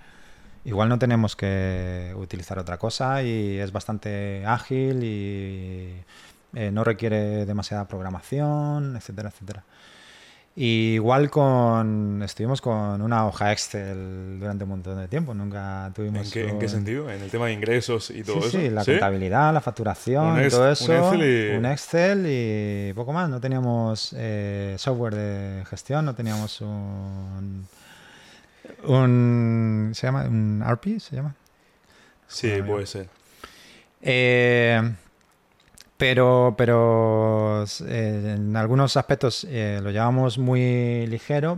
Igual 0.65 0.89
no 0.89 0.97
tenemos 0.99 1.35
que 1.35 2.13
utilizar 2.17 2.57
otra 2.59 2.77
cosa 2.77 3.21
y 3.23 3.57
es 3.59 3.71
bastante 3.71 4.43
ágil 4.47 5.03
y 5.03 5.93
eh, 6.55 6.71
no 6.71 6.83
requiere 6.83 7.45
demasiada 7.45 7.87
programación, 7.87 8.95
etcétera, 8.95 9.29
etcétera. 9.29 9.63
Y 10.57 10.93
igual 10.93 11.29
con 11.29 12.21
estuvimos 12.23 12.61
con 12.61 13.01
una 13.01 13.27
hoja 13.27 13.51
Excel 13.51 14.37
durante 14.39 14.63
un 14.63 14.69
montón 14.69 14.97
de 14.97 15.07
tiempo, 15.09 15.33
nunca 15.33 15.91
tuvimos 15.93 16.27
¿En 16.27 16.31
qué, 16.31 16.49
en 16.49 16.59
qué 16.59 16.65
un- 16.65 16.71
sentido? 16.71 17.11
¿En 17.11 17.21
el 17.21 17.29
tema 17.29 17.47
de 17.47 17.53
ingresos 17.53 18.09
y 18.09 18.23
todo 18.23 18.41
sí, 18.41 18.47
eso? 18.47 18.57
sí, 18.61 18.69
la 18.69 18.85
contabilidad, 18.85 19.53
la 19.53 19.59
facturación, 19.59 20.25
Un 20.27 20.39
ex- 20.39 20.53
todo 20.53 20.63
un 20.63 20.71
eso. 20.71 20.93
Excel 20.97 21.21
y- 21.53 21.57
un 21.57 21.65
Excel 21.65 22.25
y 22.89 22.93
poco 22.93 23.11
más. 23.11 23.29
No 23.29 23.41
teníamos 23.41 24.15
eh, 24.17 24.75
software 24.79 25.13
de 25.15 25.65
gestión, 25.65 26.05
no 26.05 26.15
teníamos 26.15 26.61
un. 26.61 27.67
Un 28.83 29.91
¿Se 29.93 30.07
llama? 30.07 30.23
¿Un 30.23 30.63
RP? 30.65 30.99
¿Se 30.99 31.15
llama? 31.15 31.35
Sí, 32.27 32.49
Bueno, 32.49 32.67
puede 32.67 32.85
ser. 32.85 33.09
Eh, 34.01 34.81
pero, 35.97 36.53
pero 36.57 37.63
eh, 37.87 38.35
en 38.37 38.55
algunos 38.55 38.97
aspectos 38.97 39.45
eh, 39.49 39.79
lo 39.81 39.91
llevamos 39.91 40.37
muy 40.37 41.07
ligero, 41.07 41.57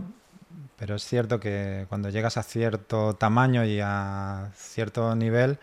pero 0.78 0.94
es 0.94 1.04
cierto 1.04 1.40
que 1.40 1.86
cuando 1.88 2.08
llegas 2.08 2.36
a 2.36 2.42
cierto 2.42 3.14
tamaño 3.14 3.64
y 3.64 3.80
a 3.82 4.50
cierto 4.54 5.14
nivel, 5.14 5.58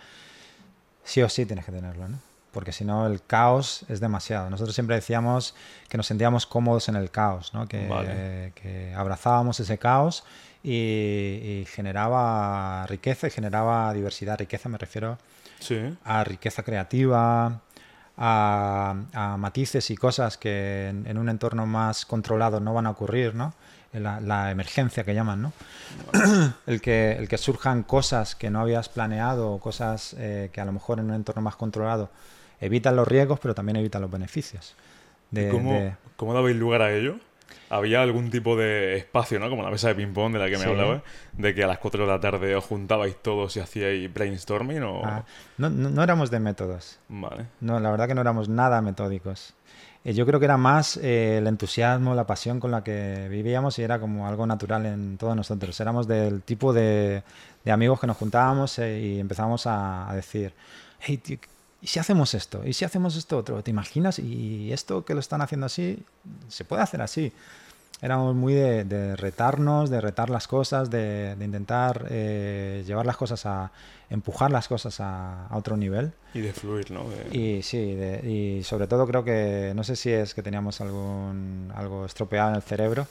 sí 1.03 1.21
o 1.21 1.29
sí 1.29 1.45
tienes 1.45 1.65
que 1.65 1.71
tenerlo, 1.71 2.07
¿no? 2.07 2.19
Porque 2.51 2.71
si 2.71 2.85
no, 2.85 3.05
el 3.05 3.21
caos 3.21 3.85
es 3.89 3.99
demasiado. 3.99 4.49
Nosotros 4.49 4.75
siempre 4.75 4.95
decíamos 4.95 5.55
que 5.89 5.97
nos 5.97 6.07
sentíamos 6.07 6.45
cómodos 6.45 6.87
en 6.87 6.95
el 6.95 7.11
caos, 7.11 7.53
¿no? 7.53 7.67
Que, 7.67 7.87
Vale. 7.87 8.53
que 8.55 8.93
abrazábamos 8.95 9.59
ese 9.59 9.77
caos 9.77 10.23
y, 10.65 11.61
y 11.61 11.65
generaba 11.69 12.85
riqueza 12.87 13.27
y 13.27 13.31
generaba 13.31 13.93
diversidad. 13.93 14.37
Riqueza 14.39 14.67
me 14.69 14.77
refiero 14.77 15.17
Sí. 15.59 15.79
a 16.03 16.23
riqueza 16.23 16.63
creativa, 16.63 17.61
a, 18.17 18.95
a 19.13 19.37
matices 19.37 19.89
y 19.91 19.95
cosas 19.95 20.37
que 20.37 20.89
en, 20.89 21.05
en 21.07 21.17
un 21.17 21.29
entorno 21.29 21.65
más 21.65 22.05
controlado 22.05 22.59
no 22.59 22.73
van 22.73 22.85
a 22.87 22.91
ocurrir, 22.91 23.35
¿no? 23.35 23.53
la, 23.93 24.19
la 24.19 24.51
emergencia 24.51 25.05
que 25.05 25.13
llaman, 25.13 25.41
¿no? 25.41 25.53
el, 26.67 26.81
que, 26.81 27.13
el 27.13 27.29
que 27.29 27.37
surjan 27.37 27.83
cosas 27.83 28.35
que 28.35 28.49
no 28.49 28.59
habías 28.59 28.89
planeado 28.89 29.51
o 29.53 29.59
cosas 29.59 30.13
eh, 30.17 30.49
que 30.51 30.59
a 30.59 30.65
lo 30.65 30.73
mejor 30.73 30.99
en 30.99 31.05
un 31.05 31.13
entorno 31.13 31.41
más 31.41 31.55
controlado 31.55 32.09
evitan 32.59 32.95
los 32.97 33.07
riesgos, 33.07 33.39
pero 33.39 33.53
también 33.55 33.77
evitan 33.77 34.01
los 34.01 34.11
beneficios. 34.11 34.75
De, 35.31 35.47
¿Y 35.47 35.51
¿Cómo, 35.51 35.71
de- 35.73 35.95
¿Cómo 36.17 36.33
dabais 36.33 36.55
lugar 36.57 36.81
a 36.81 36.91
ello? 36.93 37.19
Había 37.69 38.01
algún 38.03 38.29
tipo 38.29 38.55
de 38.55 38.95
espacio, 38.97 39.39
¿no? 39.39 39.49
Como 39.49 39.63
la 39.63 39.71
mesa 39.71 39.87
de 39.87 39.95
ping-pong 39.95 40.33
de 40.33 40.39
la 40.39 40.45
que 40.45 40.57
me 40.57 40.63
Sí. 40.63 40.69
hablabas, 40.69 41.01
de 41.33 41.55
que 41.55 41.63
a 41.63 41.67
las 41.67 41.79
4 41.79 42.05
de 42.05 42.11
la 42.11 42.19
tarde 42.19 42.55
os 42.55 42.63
juntabais 42.63 43.15
todos 43.21 43.55
y 43.57 43.59
hacíais 43.59 44.13
brainstorming 44.13 44.83
o... 44.83 45.01
ah, 45.03 45.23
no, 45.57 45.69
no- 45.69 45.89
no 45.89 46.03
éramos 46.03 46.29
de 46.29 46.39
métodos. 46.39 46.99
Vale. 47.09 47.47
No, 47.61 47.79
la 47.79 47.89
verdad 47.89 48.07
que 48.07 48.13
no 48.15 48.21
éramos 48.21 48.49
nada 48.49 48.81
metódicos. 48.81 49.53
Eh, 50.03 50.13
yo 50.13 50.27
creo 50.27 50.39
que 50.39 50.45
era 50.45 50.57
más 50.57 50.97
eh, 50.97 51.39
el 51.39 51.47
entusiasmo, 51.47 52.13
la 52.13 52.27
pasión 52.27 52.59
con 52.59 52.69
la 52.69 52.83
que 52.83 53.27
vivíamos 53.31 53.79
y 53.79 53.83
era 53.83 53.99
como 53.99 54.27
algo 54.27 54.45
natural 54.45 54.85
en 54.85 55.17
todos 55.17 55.35
nosotros. 55.35 55.79
Éramos 55.79 56.07
del 56.07 56.43
tipo 56.43 56.71
de, 56.73 57.23
de 57.63 57.71
amigos 57.71 57.99
que 57.99 58.05
nos 58.05 58.15
juntábamos 58.17 58.77
eh, 58.77 58.99
y 58.99 59.19
empezábamos 59.19 59.65
a, 59.65 60.07
a 60.07 60.15
decir, 60.15 60.53
hey, 60.99 61.17
tío, 61.17 61.39
¿y 61.85 61.87
si 61.87 61.99
hacemos 61.99 62.33
esto? 62.33 62.61
¿Y 62.65 62.73
si 62.73 62.83
hacemos 62.83 63.15
esto 63.15 63.37
otro? 63.37 63.61
¿Te 63.61 63.69
imaginas? 63.69 64.17
¿Y 64.17 64.71
esto 64.73 65.05
que 65.05 65.13
lo 65.13 65.19
están 65.19 65.41
haciendo 65.41 65.67
así? 65.67 65.99
¿Se 66.47 66.65
puede 66.65 66.81
hacer 66.81 66.99
así? 67.01 67.31
Éramos 68.01 68.35
muy 68.35 68.53
de, 68.53 68.83
de 68.85 69.15
retarnos, 69.15 69.89
de 69.91 70.01
retar 70.01 70.29
las 70.29 70.47
cosas, 70.47 70.89
de, 70.89 71.35
de 71.35 71.45
intentar 71.45 72.07
eh, 72.09 72.83
llevar 72.87 73.05
las 73.05 73.15
cosas 73.17 73.45
a, 73.45 73.71
empujar 74.09 74.51
las 74.51 74.67
cosas 74.67 74.99
a- 74.99 75.47
a 75.47 75.57
otro 75.57 75.77
nivel. 75.77 76.11
Y 76.33 76.41
de 76.41 76.51
fluir, 76.53 76.91
¿no? 76.91 77.05
De- 77.09 77.37
Y 77.37 77.61
sí, 77.63 77.77
y 77.79 78.63
sobre 78.63 78.87
todo 78.87 79.07
creo 79.07 79.23
que, 79.23 79.71
no 79.75 79.83
sé 79.83 79.95
si 79.95 80.11
es 80.11 80.33
que 80.33 80.43
teníamos 80.43 80.81
algún, 80.81 81.71
algo 81.75 82.05
estropeado 82.05 82.49
en 82.49 82.55
el 82.55 82.61
cerebro 82.63 83.07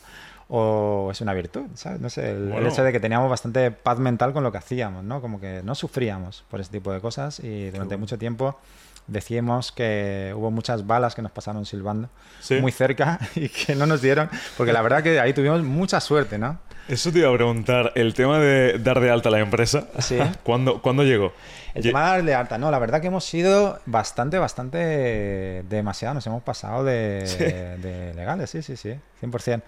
o 0.48 1.08
es 1.10 1.20
una 1.20 1.32
virtud, 1.34 1.62
¿sabes? 1.74 2.00
No 2.00 2.10
sé, 2.10 2.30
el, 2.30 2.36
el 2.36 2.48
Bueno. 2.52 2.68
hecho 2.68 2.84
de 2.84 2.92
que 2.92 3.00
teníamos 3.00 3.30
bastante 3.30 3.70
paz 3.70 3.98
mental 3.98 4.32
con 4.32 4.42
lo 4.44 4.52
que 4.52 4.58
hacíamos, 4.58 5.02
¿no? 5.04 5.20
Como 5.20 5.40
que 5.40 5.62
no 5.64 5.74
sufríamos 5.74 6.44
por 6.50 6.60
ese 6.60 6.70
tipo 6.70 6.92
de 6.92 7.00
cosas 7.00 7.40
y 7.40 7.70
durante 7.70 7.96
mucho 7.96 8.18
tiempo 8.18 8.58
decíamos 9.06 9.70
que 9.70 10.32
hubo 10.34 10.50
muchas 10.50 10.86
balas 10.86 11.14
que 11.14 11.20
nos 11.20 11.30
pasaron 11.30 11.66
silbando 11.66 12.08
Sí. 12.40 12.54
muy 12.60 12.72
cerca 12.72 13.18
y 13.34 13.48
que 13.50 13.74
no 13.74 13.86
nos 13.86 14.00
dieron, 14.00 14.30
porque 14.56 14.72
la 14.72 14.80
verdad 14.82 15.02
que 15.02 15.20
ahí 15.20 15.32
tuvimos 15.34 15.62
mucha 15.62 16.00
suerte, 16.00 16.38
¿no? 16.38 16.58
Eso 16.88 17.10
te 17.10 17.20
iba 17.20 17.30
a 17.30 17.34
preguntar, 17.34 17.92
el 17.94 18.12
tema 18.12 18.38
de 18.38 18.78
dar 18.78 19.00
de 19.00 19.10
alta 19.10 19.30
la 19.30 19.38
empresa, 19.40 19.88
Sí. 20.00 20.18
¿cuándo, 20.42 20.82
¿cuándo 20.82 21.02
llegó? 21.02 21.32
El 21.74 21.82
Ye- 21.82 21.88
tema 21.90 22.04
de 22.04 22.10
darle 22.16 22.34
alta, 22.34 22.56
no, 22.58 22.70
la 22.70 22.78
verdad 22.78 23.00
que 23.00 23.06
hemos 23.08 23.24
sido 23.24 23.78
bastante, 23.86 24.38
bastante 24.38 25.64
demasiado, 25.68 26.14
nos 26.14 26.26
hemos 26.26 26.42
pasado 26.42 26.84
de, 26.84 27.22
Sí. 27.26 27.38
de 27.44 28.12
legales, 28.14 28.50
sí, 28.50 28.62
sí, 28.62 28.76
sí, 28.76 28.94
100%. 29.22 29.62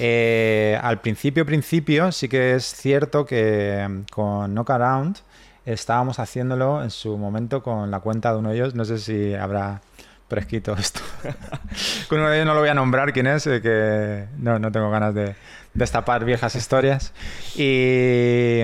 Eh, 0.00 0.78
al 0.82 1.00
principio, 1.00 1.46
principio, 1.46 2.10
sí 2.12 2.28
que 2.28 2.54
es 2.54 2.64
cierto 2.64 3.24
que 3.24 3.86
mm, 3.88 4.02
con 4.12 4.52
Knock 4.52 4.70
Around 4.70 5.18
estábamos 5.64 6.18
haciéndolo 6.18 6.82
en 6.82 6.90
su 6.90 7.16
momento 7.16 7.62
con 7.62 7.90
la 7.90 8.00
cuenta 8.00 8.32
de 8.32 8.38
uno 8.38 8.50
de 8.50 8.56
ellos, 8.56 8.74
no 8.74 8.84
sé 8.84 8.98
si 8.98 9.34
habrá 9.34 9.80
prescrito 10.28 10.72
esto. 10.74 11.00
con 12.08 12.18
uno 12.20 12.28
de 12.28 12.36
ellos 12.36 12.46
no 12.46 12.54
lo 12.54 12.60
voy 12.60 12.68
a 12.68 12.74
nombrar 12.74 13.12
quién 13.12 13.26
es, 13.26 13.46
eh, 13.46 13.60
que 13.62 14.24
no, 14.38 14.58
no 14.58 14.72
tengo 14.72 14.90
ganas 14.90 15.14
de 15.14 15.34
destapar 15.74 16.24
viejas 16.24 16.54
historias. 16.54 17.12
Y 17.56 18.60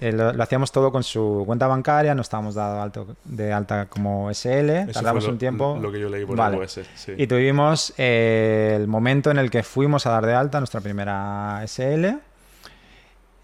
eh, 0.00 0.12
lo, 0.12 0.32
lo 0.32 0.42
hacíamos 0.42 0.72
todo 0.72 0.90
con 0.92 1.02
su 1.04 1.42
cuenta 1.46 1.66
bancaria, 1.66 2.14
no 2.14 2.22
estábamos 2.22 2.54
dado 2.54 2.80
alto, 2.82 3.16
de 3.24 3.52
alta 3.52 3.86
como 3.86 4.30
SL, 4.32 4.70
Eso 4.70 4.92
tardamos 4.92 5.24
lo- 5.24 5.30
un 5.30 5.38
tiempo. 5.38 5.78
Lo 5.80 5.92
que 5.92 6.00
yo 6.00 6.08
leí 6.08 6.24
por 6.24 6.36
Vale. 6.36 6.58
US, 6.58 6.80
sí. 6.94 7.12
Y 7.16 7.26
tuvimos 7.26 7.92
eh, 7.98 8.72
el 8.76 8.86
momento 8.88 9.30
en 9.30 9.38
el 9.38 9.50
que 9.50 9.62
fuimos 9.62 10.06
a 10.06 10.10
dar 10.10 10.26
de 10.26 10.34
alta 10.34 10.58
nuestra 10.60 10.80
primera 10.80 11.62
SL. 11.66 12.18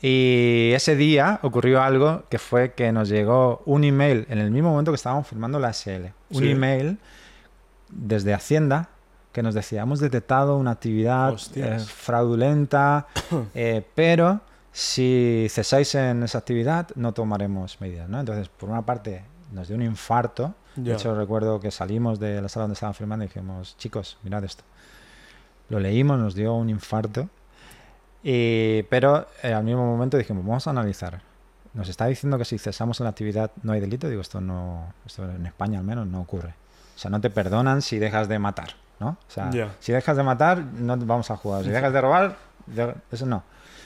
Y 0.02 0.72
ese 0.74 0.96
día 0.96 1.40
ocurrió 1.42 1.82
algo 1.82 2.24
que 2.30 2.38
fue 2.38 2.72
que 2.72 2.90
nos 2.90 3.08
llegó 3.10 3.62
un 3.66 3.84
email 3.84 4.26
en 4.30 4.38
el 4.38 4.50
mismo 4.50 4.70
momento 4.70 4.92
que 4.92 4.96
estábamos 4.96 5.26
firmando 5.26 5.58
la 5.58 5.72
SL. 5.74 6.06
Un 6.30 6.42
Sí. 6.42 6.50
email 6.52 6.96
desde 7.90 8.34
Hacienda 8.34 8.90
que 9.32 9.42
nos 9.42 9.54
decía, 9.54 9.82
hemos 9.82 10.00
detectado 10.00 10.56
una 10.56 10.72
actividad 10.72 11.36
eh, 11.54 11.78
fraudulenta, 11.78 13.06
eh, 13.54 13.86
pero 13.94 14.40
si 14.72 15.46
cesáis 15.50 15.94
en 15.94 16.22
esa 16.22 16.38
actividad 16.38 16.88
no 16.96 17.12
tomaremos 17.12 17.80
medidas. 17.80 18.08
¿no? 18.08 18.20
Entonces, 18.20 18.48
por 18.48 18.68
una 18.68 18.82
parte, 18.82 19.24
nos 19.52 19.68
dio 19.68 19.76
un 19.76 19.82
infarto. 19.82 20.54
De 20.76 20.94
hecho, 20.94 21.14
recuerdo 21.14 21.60
que 21.60 21.70
salimos 21.70 22.20
de 22.20 22.40
la 22.40 22.48
sala 22.48 22.64
donde 22.64 22.74
estaban 22.74 22.94
firmando 22.94 23.24
y 23.24 23.28
dijimos, 23.28 23.76
chicos, 23.76 24.18
mirad 24.22 24.44
esto. 24.44 24.62
Lo 25.68 25.78
leímos, 25.78 26.18
nos 26.18 26.34
dio 26.34 26.54
un 26.54 26.70
infarto. 26.70 27.28
Y, 28.22 28.82
pero 28.84 29.26
eh, 29.42 29.52
al 29.52 29.64
mismo 29.64 29.84
momento 29.84 30.16
dijimos, 30.16 30.44
vamos 30.44 30.66
a 30.66 30.70
analizar. 30.70 31.22
Nos 31.74 31.88
está 31.88 32.06
diciendo 32.06 32.38
que 32.38 32.44
si 32.44 32.58
cesamos 32.58 33.00
en 33.00 33.04
la 33.04 33.10
actividad 33.10 33.50
no 33.62 33.72
hay 33.72 33.80
delito. 33.80 34.08
Digo, 34.08 34.20
esto 34.20 34.40
no, 34.40 34.92
esto 35.06 35.28
en 35.28 35.46
España 35.46 35.78
al 35.78 35.84
menos 35.84 36.06
no 36.06 36.20
ocurre. 36.20 36.54
O 37.00 37.02
sea, 37.02 37.10
no 37.10 37.18
te 37.18 37.30
perdonan 37.30 37.80
si 37.80 37.98
dejas 37.98 38.28
de 38.28 38.38
matar, 38.38 38.74
¿no? 38.98 39.08
O 39.26 39.30
sea, 39.30 39.48
Ya. 39.50 39.74
si 39.80 39.90
dejas 39.90 40.18
de 40.18 40.22
matar, 40.22 40.58
no 40.58 40.98
vamos 40.98 41.30
a 41.30 41.36
jugar. 41.38 41.64
Si 41.64 41.70
dejas 41.70 41.94
de 41.94 41.98
robar, 42.02 42.36
eso 43.10 43.24
no. 43.24 43.42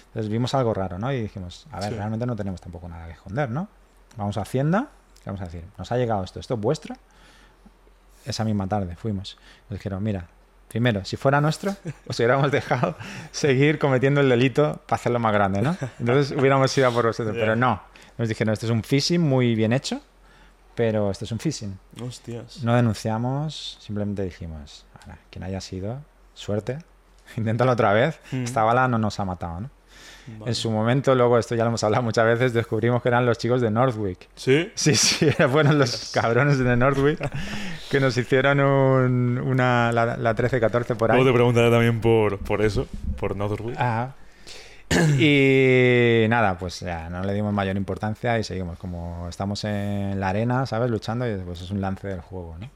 Entonces 0.08 0.28
vimos 0.32 0.52
algo 0.52 0.74
raro, 0.74 0.98
¿no? 0.98 1.12
Y 1.12 1.22
dijimos, 1.22 1.68
a 1.70 1.78
ver, 1.78 1.90
Sí. 1.90 1.94
realmente 1.96 2.26
no 2.26 2.34
tenemos 2.34 2.60
tampoco 2.60 2.88
nada 2.88 3.06
que 3.06 3.12
esconder, 3.12 3.50
¿no? 3.50 3.68
Vamos 4.16 4.36
a 4.36 4.40
Hacienda, 4.42 4.88
¿qué 5.22 5.30
vamos 5.30 5.42
a 5.42 5.44
decir? 5.44 5.62
Nos 5.78 5.92
ha 5.92 5.96
llegado 5.96 6.24
esto, 6.24 6.40
¿esto 6.40 6.54
es 6.54 6.60
vuestro? 6.60 6.96
Esa 8.24 8.42
misma 8.44 8.66
tarde 8.66 8.96
fuimos. 8.96 9.38
Nos 9.70 9.78
dijeron, 9.78 10.02
mira, 10.02 10.26
primero, 10.68 11.04
si 11.04 11.16
fuera 11.16 11.40
nuestro, 11.40 11.70
os 12.08 12.18
hubiéramos 12.18 12.50
dejado 12.50 12.96
seguir 13.30 13.78
cometiendo 13.78 14.20
el 14.22 14.28
delito 14.28 14.80
para 14.88 14.96
hacerlo 14.96 15.20
más 15.20 15.32
grande, 15.32 15.62
¿no? 15.62 15.76
Entonces 16.00 16.36
hubiéramos 16.36 16.76
ido 16.76 16.88
a 16.88 16.90
por 16.90 17.06
vosotros, 17.06 17.34
Ya. 17.36 17.40
pero 17.40 17.54
no. 17.54 17.80
Nos 18.18 18.28
dijeron, 18.28 18.52
esto 18.52 18.66
es 18.66 18.72
un 18.72 18.82
phishing 18.82 19.20
muy 19.20 19.54
bien 19.54 19.72
hecho, 19.72 20.00
pero 20.74 21.10
esto 21.10 21.24
es 21.24 21.32
un 21.32 21.38
phishing. 21.38 21.78
Hostias. 22.02 22.62
No 22.62 22.74
denunciamos, 22.74 23.78
simplemente 23.80 24.22
dijimos, 24.22 24.84
"Ahora, 25.00 25.18
quien 25.30 25.42
haya 25.44 25.60
sido, 25.60 25.98
suerte, 26.34 26.78
inténtalo 27.36 27.72
otra 27.72 27.92
vez. 27.92 28.18
Mm. 28.32 28.44
Esta 28.44 28.62
bala 28.64 28.88
no 28.88 28.98
nos 28.98 29.18
ha 29.20 29.24
matado, 29.24 29.60
¿no? 29.60 29.70
Vale. 30.26 30.50
En 30.50 30.54
su 30.54 30.70
momento, 30.70 31.14
luego, 31.14 31.38
esto 31.38 31.54
ya 31.54 31.64
lo 31.64 31.68
hemos 31.68 31.84
hablado 31.84 32.02
muchas 32.02 32.24
veces, 32.24 32.54
descubrimos 32.54 33.02
que 33.02 33.08
eran 33.08 33.26
los 33.26 33.36
chicos 33.36 33.60
de 33.60 33.70
Northwick. 33.70 34.26
¿Sí? 34.34 34.72
Sí, 34.74 34.94
sí, 34.94 35.30
fueron 35.52 35.78
los 35.78 36.10
cabrones 36.14 36.58
de 36.58 36.76
Northwick 36.76 37.18
que 37.90 38.00
nos 38.00 38.16
hicieron 38.16 38.58
un- 38.60 39.38
una, 39.38 39.92
la, 39.92 40.16
la 40.16 40.34
13-14 40.34 40.96
por 40.96 41.10
ahí. 41.12 41.18
Luego 41.18 41.30
te 41.30 41.34
preguntaré 41.34 41.70
también 41.70 42.00
por, 42.00 42.38
por 42.38 42.62
eso, 42.62 42.86
por 43.18 43.36
Northwood. 43.36 43.74
Ah. 43.76 44.14
Y 45.18 46.26
nada, 46.28 46.58
pues 46.58 46.80
ya 46.80 47.08
no 47.10 47.22
le 47.24 47.32
dimos 47.34 47.52
mayor 47.52 47.76
importancia 47.76 48.38
y 48.38 48.44
seguimos 48.44 48.78
como 48.78 49.28
estamos 49.28 49.64
en 49.64 50.18
la 50.20 50.28
arena, 50.30 50.66
¿sabes? 50.66 50.90
Luchando 50.90 51.28
y 51.28 51.36
pues 51.38 51.60
es 51.62 51.70
un 51.70 51.80
lance 51.80 52.06
del 52.08 52.20
juego, 52.20 52.56
¿no? 52.60 52.70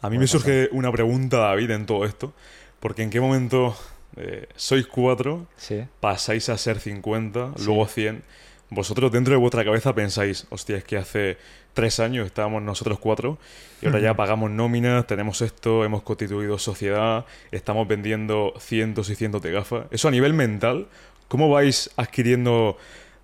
A 0.00 0.10
mí 0.10 0.18
me 0.18 0.26
surge 0.26 0.68
una 0.72 0.90
pregunta, 0.90 1.38
David, 1.38 1.70
en 1.70 1.86
todo 1.86 2.04
esto. 2.04 2.32
Porque 2.80 3.02
en 3.04 3.10
qué 3.10 3.20
momento 3.20 3.76
eh, 4.16 4.48
sois 4.56 4.86
cuatro, 4.86 5.46
Sí. 5.56 5.84
pasáis 6.00 6.48
a 6.48 6.58
ser 6.58 6.80
50, 6.80 7.52
luego 7.64 7.86
100. 7.86 8.22
Vosotros 8.70 9.12
dentro 9.12 9.32
de 9.32 9.38
vuestra 9.38 9.64
cabeza 9.64 9.94
pensáis, 9.94 10.46
hostia, 10.50 10.76
es 10.78 10.84
que 10.84 10.96
hace 10.96 11.36
tres 11.74 12.00
años 12.00 12.26
estábamos 12.26 12.62
nosotros 12.62 12.98
cuatro 12.98 13.38
y 13.82 13.86
ahora 13.86 14.00
ya 14.00 14.14
pagamos 14.14 14.50
nóminas, 14.50 15.06
tenemos 15.06 15.40
esto, 15.42 15.84
hemos 15.84 16.02
constituido 16.02 16.58
sociedad, 16.58 17.24
estamos 17.50 17.86
vendiendo 17.86 18.54
cientos 18.58 19.10
y 19.10 19.14
cientos 19.14 19.42
de 19.42 19.52
gafas. 19.52 19.84
Eso 19.90 20.08
a 20.08 20.10
nivel 20.10 20.32
mental, 20.32 20.88
¿cómo 21.32 21.48
vais 21.48 21.88
adquiriendo, 21.96 22.76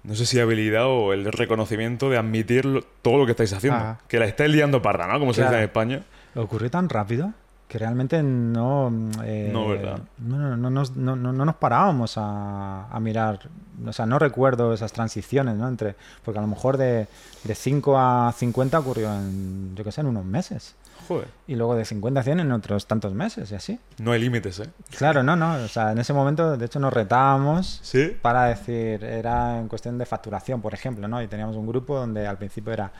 no 0.03 0.15
sé 0.15 0.25
si 0.25 0.41
habilidad 0.41 0.87
o 0.87 1.13
el 1.13 1.31
reconocimiento 1.31 2.09
de 2.09 2.17
admitir 2.17 2.65
lo- 2.65 2.81
todo 3.03 3.19
lo 3.19 3.27
que 3.27 3.33
estáis 3.33 3.53
haciendo? 3.53 3.79
Ajá. 3.79 3.99
Que 4.09 4.19
la 4.19 4.25
estáis 4.25 4.51
liando 4.51 4.81
parda, 4.81 5.07
¿no? 5.07 5.19
Como 5.21 5.35
se 5.35 5.43
dice 5.43 5.57
en 5.59 5.63
España. 5.65 6.03
Ocurrió 6.35 6.71
tan 6.71 6.89
rápido 6.89 7.33
que 7.69 7.77
realmente 7.79 8.23
no. 8.23 8.91
eh, 9.25 9.51
No, 9.53 9.69
¿verdad? 9.69 10.01
No, 10.17 10.39
no, 10.39 10.57
no 10.57 10.71
nos, 10.71 10.97
no, 10.97 11.17
no- 11.17 11.35
no 11.35 11.45
nos 11.45 11.57
parábamos 11.57 12.15
a, 12.17 12.87
a 12.91 12.99
mirar. 13.01 13.41
O 13.87 13.93
sea, 13.93 14.07
no 14.07 14.19
recuerdo 14.19 14.73
esas 14.73 14.91
transiciones, 14.95 15.55
¿no? 15.57 15.69
Entre, 15.69 15.95
porque 16.25 16.39
a 16.39 16.41
lo 16.43 16.49
mejor 16.49 16.79
de, 16.79 17.07
de 17.45 17.55
5 17.55 17.99
a 17.99 18.33
50 18.35 18.79
ocurrió 18.79 19.13
en, 19.15 19.75
yo 19.77 19.85
qué 19.85 19.93
sé, 19.93 20.01
en 20.01 20.07
unos 20.07 20.25
meses. 20.25 20.75
Joder, 21.09 21.27
Y 21.47 21.55
luego 21.57 21.75
de 21.75 21.85
50 21.87 22.21
a 22.21 22.23
100 22.23 22.41
en 22.41 22.53
otros 22.53 22.87
tantos 22.87 23.15
meses 23.15 23.51
y 23.51 23.55
así. 23.55 23.81
no 23.99 24.13
hay 24.13 24.21
límites, 24.21 24.61
¿eh? 24.61 24.69
Claro, 24.97 25.23
no, 25.23 25.35
no. 25.37 25.55
O 25.65 25.69
sea, 25.69 25.93
en 25.93 25.99
ese 25.99 26.13
momento, 26.13 26.57
de 26.57 26.67
hecho, 26.67 26.79
nos 26.79 26.93
retábamos 26.93 27.81
¿Sí? 27.83 28.17
para 28.21 28.45
decir, 28.45 29.03
era 29.03 29.59
en 29.59 29.69
cuestión 29.69 29.97
de 29.99 30.05
facturación, 30.07 30.61
por 30.61 30.75
ejemplo, 30.75 31.09
¿no? 31.09 31.23
Y 31.23 31.27
teníamos 31.29 31.57
un 31.57 31.67
grupo 31.67 31.97
donde 31.99 32.27
al 32.27 32.37
principio 32.39 32.73
era 32.75 32.93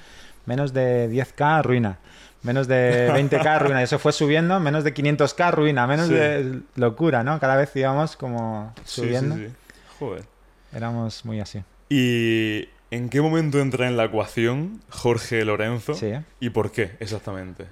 menos 0.47 0.73
de 0.73 1.11
10k 1.11 1.63
ruina, 1.63 1.99
menos 2.43 2.67
de 2.67 3.11
20k 3.13 3.59
ruina, 3.61 3.81
y 3.83 3.85
eso 3.85 3.99
fue 3.99 4.13
subiendo, 4.13 4.59
menos 4.59 4.83
de 4.85 4.95
500k 4.95 5.53
ruina, 5.53 5.87
menos 5.87 6.07
Sí. 6.09 6.15
de 6.15 6.61
locura, 6.77 7.23
¿no? 7.23 7.39
Cada 7.39 7.57
vez 7.57 7.75
íbamos 7.77 8.17
como 8.17 8.73
subiendo. 8.85 9.37
sí, 9.37 9.49
sí. 9.49 9.55
Joder. 9.99 10.25
Éramos 10.73 11.25
muy 11.27 11.41
así. 11.41 11.63
¿Y 11.91 12.69
en 12.91 13.09
qué 13.11 13.21
momento 13.21 13.59
entra 13.61 13.87
en 13.89 13.97
la 13.99 14.05
ecuación 14.05 14.81
Jorge 14.89 15.45
Lorenzo? 15.45 15.93
Sí. 15.95 16.13
¿Y 16.41 16.51
por 16.51 16.71
qué 16.71 16.97
exactamente? 17.01 17.67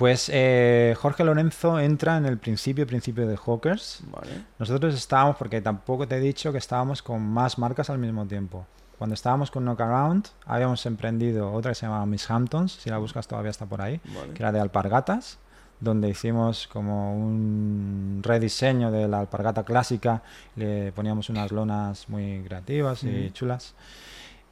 Pues 0.00 0.30
eh, 0.32 0.94
Jorge 0.98 1.24
Lorenzo 1.24 1.78
entra 1.78 2.16
en 2.16 2.24
el 2.24 2.38
principio, 2.38 2.86
principio 2.86 3.26
de 3.28 3.36
Hawkers. 3.36 4.00
Vale. 4.10 4.30
Nosotros 4.58 4.94
estábamos, 4.94 5.36
porque 5.36 5.60
tampoco 5.60 6.08
te 6.08 6.16
he 6.16 6.20
dicho 6.20 6.52
que 6.52 6.56
estábamos 6.56 7.02
con 7.02 7.20
más 7.20 7.58
marcas 7.58 7.90
al 7.90 7.98
mismo 7.98 8.24
tiempo. 8.26 8.64
Cuando 8.96 9.12
estábamos 9.12 9.50
con 9.50 9.62
Knockaround, 9.66 10.24
habíamos 10.46 10.86
emprendido 10.86 11.52
otra 11.52 11.72
que 11.72 11.74
se 11.74 11.84
llama 11.84 12.06
Miss 12.06 12.30
Hamptons, 12.30 12.72
si 12.80 12.88
la 12.88 12.96
buscas 12.96 13.28
todavía 13.28 13.50
está 13.50 13.66
por 13.66 13.82
ahí, 13.82 14.00
Vale. 14.14 14.32
que 14.32 14.42
era 14.42 14.52
de 14.52 14.60
alpargatas, 14.60 15.36
donde 15.80 16.08
hicimos 16.08 16.66
como 16.66 17.14
un 17.14 18.20
rediseño 18.22 18.90
de 18.90 19.06
la 19.06 19.20
alpargata 19.20 19.64
clásica, 19.64 20.22
le 20.56 20.92
poníamos 20.92 21.28
unas 21.28 21.52
lonas 21.52 22.08
muy 22.08 22.42
creativas 22.46 23.04
y 23.04 23.26
Ujú. 23.26 23.34
chulas. 23.34 23.74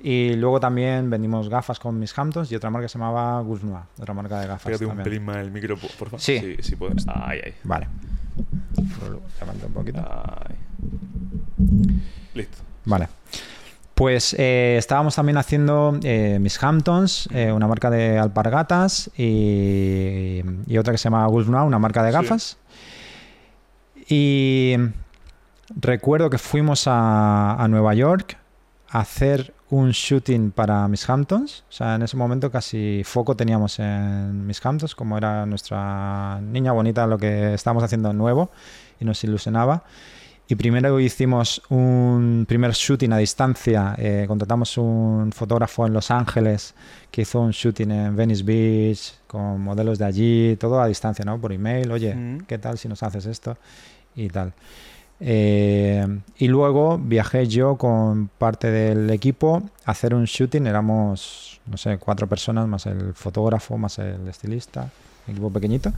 Y 0.00 0.34
luego 0.34 0.60
también 0.60 1.10
vendimos 1.10 1.48
gafas 1.48 1.78
con 1.80 1.98
Miss 1.98 2.16
Hamptons 2.16 2.52
y 2.52 2.54
otra 2.54 2.70
marca 2.70 2.84
que 2.84 2.88
se 2.88 2.98
llamaba 2.98 3.40
Guzmán, 3.40 3.82
otra 4.00 4.14
marca 4.14 4.38
de 4.40 4.46
gafas. 4.46 4.64
Pégate 4.64 4.86
un 4.86 4.96
pelín 4.98 5.24
más 5.24 5.38
el 5.38 5.50
micro, 5.50 5.76
por 5.76 5.90
favor. 6.08 6.20
Sí. 6.20 6.38
Sí, 6.38 6.56
sí 6.60 6.76
puedes. 6.76 7.04
Ahí, 7.08 7.40
ahí. 7.44 7.54
Vale. 7.64 7.88
Levanta 9.40 9.66
un 9.66 9.72
poquito. 9.72 10.04
Listo. 12.34 12.58
Vale. 12.84 13.08
Pues 13.94 14.36
eh, 14.38 14.76
estábamos 14.78 15.16
también 15.16 15.38
haciendo 15.38 15.98
eh, 16.04 16.38
Miss 16.40 16.62
Hamptons, 16.62 17.28
eh, 17.32 17.50
una 17.50 17.66
marca 17.66 17.90
de 17.90 18.16
alpargatas, 18.16 19.10
y, 19.16 20.40
y 20.68 20.78
otra 20.78 20.92
que 20.92 20.98
se 20.98 21.04
llama 21.04 21.26
Guzmán, 21.26 21.64
una 21.64 21.80
marca 21.80 22.04
de 22.04 22.10
Sí. 22.10 22.14
gafas. 22.14 22.56
Y 24.08 24.76
recuerdo 25.74 26.30
que 26.30 26.38
fuimos 26.38 26.86
a, 26.86 27.54
a 27.60 27.66
Nueva 27.66 27.92
York 27.94 28.38
a 28.88 29.00
hacer 29.00 29.52
un 29.70 29.90
shooting 29.90 30.50
para 30.50 30.88
Miss 30.88 31.08
Hamptons. 31.08 31.64
O 31.68 31.72
sea, 31.72 31.96
en 31.96 32.02
ese 32.02 32.16
momento 32.16 32.50
casi 32.50 33.02
foco 33.04 33.36
teníamos 33.36 33.78
en 33.78 34.46
Miss 34.46 34.64
Hamptons, 34.64 34.94
como 34.94 35.18
era 35.18 35.44
nuestra 35.46 36.40
niña 36.40 36.72
bonita 36.72 37.06
lo 37.06 37.18
que 37.18 37.54
estábamos 37.54 37.82
haciendo 37.84 38.12
nuevo 38.12 38.50
y 39.00 39.04
nos 39.04 39.22
ilusionaba. 39.24 39.84
Y 40.50 40.54
primero 40.54 40.98
hicimos 40.98 41.60
un 41.68 42.46
primer 42.48 42.72
shooting 42.72 43.12
a 43.12 43.18
distancia. 43.18 43.94
eh, 43.98 44.24
contratamos 44.26 44.78
un 44.78 45.30
fotógrafo 45.32 45.86
en 45.86 45.92
Los 45.92 46.10
Ángeles 46.10 46.74
que 47.10 47.20
hizo 47.22 47.40
un 47.40 47.50
shooting 47.50 47.90
en 47.90 48.16
Venice 48.16 48.42
Beach 48.44 49.12
con 49.26 49.60
modelos 49.60 49.98
de 49.98 50.06
allí, 50.06 50.56
todo 50.56 50.80
a 50.80 50.86
distancia, 50.86 51.22
¿no? 51.26 51.38
Por 51.38 51.52
email. 51.52 51.92
Oye, 51.92 52.14
Mm. 52.14 52.38
¿qué 52.46 52.56
tal 52.56 52.78
si 52.78 52.88
nos 52.88 53.02
haces 53.02 53.26
esto? 53.26 53.58
Y 54.16 54.28
tal. 54.30 54.54
Eh, 55.20 56.06
y 56.38 56.48
luego 56.48 56.98
viajé 56.98 57.46
yo 57.48 57.76
con 57.76 58.28
parte 58.38 58.70
del 58.70 59.10
equipo 59.10 59.62
a 59.84 59.90
hacer 59.90 60.14
un 60.14 60.24
shooting. 60.24 60.66
Éramos, 60.66 61.60
no 61.66 61.76
sé, 61.76 61.98
cuatro 61.98 62.26
personas, 62.26 62.66
más 62.68 62.86
el 62.86 63.14
fotógrafo, 63.14 63.78
más 63.78 63.98
el 63.98 64.26
estilista, 64.28 64.90
equipo 65.26 65.50
pequeñito. 65.50 65.92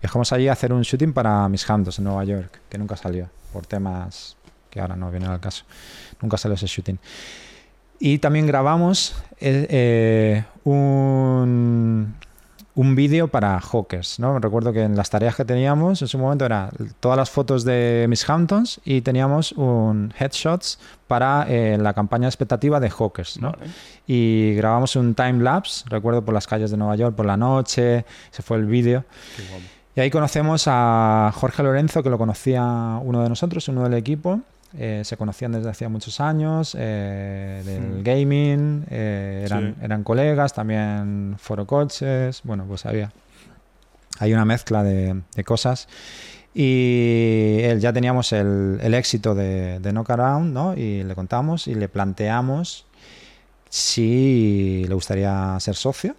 Viajamos 0.00 0.32
allí 0.32 0.48
a 0.48 0.52
hacer 0.52 0.72
un 0.72 0.82
shooting 0.82 1.12
para 1.12 1.48
Miss 1.48 1.68
Hamptons 1.68 1.98
en 1.98 2.04
Nueva 2.04 2.24
York, 2.24 2.60
que 2.68 2.78
nunca 2.78 2.96
salió, 2.96 3.28
por 3.52 3.66
temas 3.66 4.36
que 4.70 4.80
ahora 4.80 4.96
no 4.96 5.10
vienen 5.10 5.30
al 5.30 5.40
caso. 5.40 5.64
Nunca 6.22 6.36
salió 6.36 6.54
ese 6.54 6.66
shooting. 6.66 6.98
Y 7.98 8.18
también 8.18 8.46
grabamos 8.46 9.14
eh, 9.40 9.66
eh, 9.68 10.44
un, 10.64 12.14
un 12.74 12.94
vídeo 12.94 13.28
para 13.28 13.60
Hawkers, 13.60 14.18
¿no? 14.20 14.38
Recuerdo 14.38 14.72
que 14.72 14.82
en 14.82 14.96
las 14.96 15.10
tareas 15.10 15.34
que 15.34 15.44
teníamos 15.44 16.02
en 16.02 16.08
su 16.08 16.18
momento 16.18 16.44
era 16.44 16.70
todas 17.00 17.16
las 17.16 17.30
fotos 17.30 17.64
de 17.64 18.06
Miss 18.08 18.28
Hamptons 18.28 18.80
y 18.84 19.00
teníamos 19.00 19.52
un 19.52 20.14
headshots 20.18 20.78
para 21.06 21.46
eh, 21.48 21.76
la 21.78 21.92
campaña 21.94 22.28
expectativa 22.28 22.78
de 22.78 22.90
Hawkers, 22.90 23.40
¿no? 23.40 23.52
Vale. 23.52 23.70
Y 24.06 24.54
grabamos 24.54 24.94
un 24.96 25.14
time 25.14 25.42
lapse, 25.42 25.84
recuerdo 25.88 26.24
por 26.24 26.32
las 26.32 26.46
calles 26.46 26.70
de 26.70 26.76
Nueva 26.76 26.96
York 26.96 27.16
por 27.16 27.26
la 27.26 27.36
noche, 27.36 28.04
se 28.30 28.42
fue 28.42 28.58
el 28.58 28.66
vídeo. 28.66 29.04
Y 29.96 30.00
ahí 30.00 30.10
conocemos 30.10 30.64
a 30.66 31.32
Jorge 31.34 31.62
Lorenzo, 31.62 32.02
que 32.02 32.10
lo 32.10 32.18
conocía 32.18 32.62
uno 33.02 33.22
de 33.22 33.28
nosotros, 33.28 33.66
uno 33.68 33.82
del 33.82 33.94
equipo. 33.94 34.40
Eh, 34.78 35.02
se 35.04 35.16
conocían 35.16 35.52
desde 35.52 35.68
hacía 35.68 35.88
muchos 35.88 36.20
años, 36.20 36.76
eh, 36.78 37.62
del 37.64 37.82
Mm. 38.00 38.02
gaming, 38.04 38.84
eh, 38.90 39.42
eran, 39.44 39.74
Sí. 39.74 39.84
eran 39.84 40.04
colegas, 40.04 40.52
también 40.54 41.34
foro 41.38 41.66
coches, 41.66 42.40
bueno, 42.44 42.64
pues 42.68 42.86
había. 42.86 43.12
Hay 44.20 44.32
una 44.32 44.44
mezcla 44.44 44.82
de, 44.84 45.20
de 45.34 45.44
cosas. 45.44 45.88
Y 46.54 47.58
él 47.62 47.80
ya 47.80 47.92
teníamos 47.92 48.32
el, 48.32 48.78
el 48.82 48.94
éxito 48.94 49.34
de, 49.34 49.78
de 49.80 49.90
Knock 49.92 50.10
Around, 50.10 50.52
¿no? 50.52 50.74
Y 50.76 51.02
le 51.04 51.14
contamos 51.14 51.66
y 51.68 51.74
le 51.74 51.88
planteamos 51.88 52.86
si 53.68 54.84
le 54.88 54.94
gustaría 54.94 55.56
ser 55.60 55.74
socio 55.76 56.16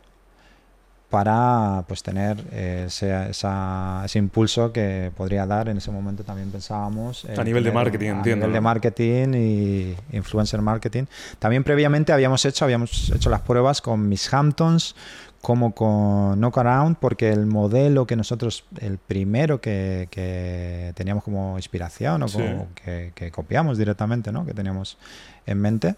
para 1.11 1.83
pues 1.87 2.01
tener 2.01 2.43
eh, 2.51 2.85
ese, 2.87 3.29
esa- 3.29 4.01
ese 4.05 4.17
impulso 4.17 4.71
que 4.73 5.11
podría 5.15 5.45
dar 5.45 5.69
en 5.69 5.77
ese 5.77 5.91
momento 5.91 6.23
también 6.23 6.49
pensábamos 6.49 7.25
en 7.25 7.39
A 7.39 7.43
nivel 7.43 7.63
de 7.63 7.71
marketing, 7.71 8.07
a 8.07 8.11
entiendo, 8.13 8.47
nivel 8.47 8.53
de 8.53 8.61
marketing 8.61 9.33
y 9.35 9.95
influencer 10.15 10.61
marketing 10.61 11.03
también 11.37 11.63
previamente 11.63 12.13
habíamos 12.13 12.43
hecho 12.45 12.65
habíamos 12.65 13.11
hecho 13.11 13.29
las 13.29 13.41
pruebas 13.41 13.81
con 13.81 14.07
Miss 14.07 14.33
Hamptons 14.33 14.95
como 15.41 15.73
con 15.73 16.37
Knock 16.39 16.57
Around 16.59 16.97
porque 16.99 17.29
el 17.29 17.45
modelo 17.45 18.07
que 18.07 18.15
nosotros 18.15 18.63
el 18.79 18.97
primero 18.97 19.59
que, 19.59 20.07
que 20.11 20.93
teníamos 20.95 21.23
como 21.23 21.57
inspiración 21.57 22.23
o 22.23 22.27
Sí. 22.27 22.37
como 22.37 22.67
que, 22.75 23.11
que 23.15 23.31
copiamos 23.31 23.77
directamente 23.77 24.31
¿no? 24.31 24.45
que 24.45 24.53
teníamos 24.53 24.97
en 25.45 25.59
mente 25.59 25.95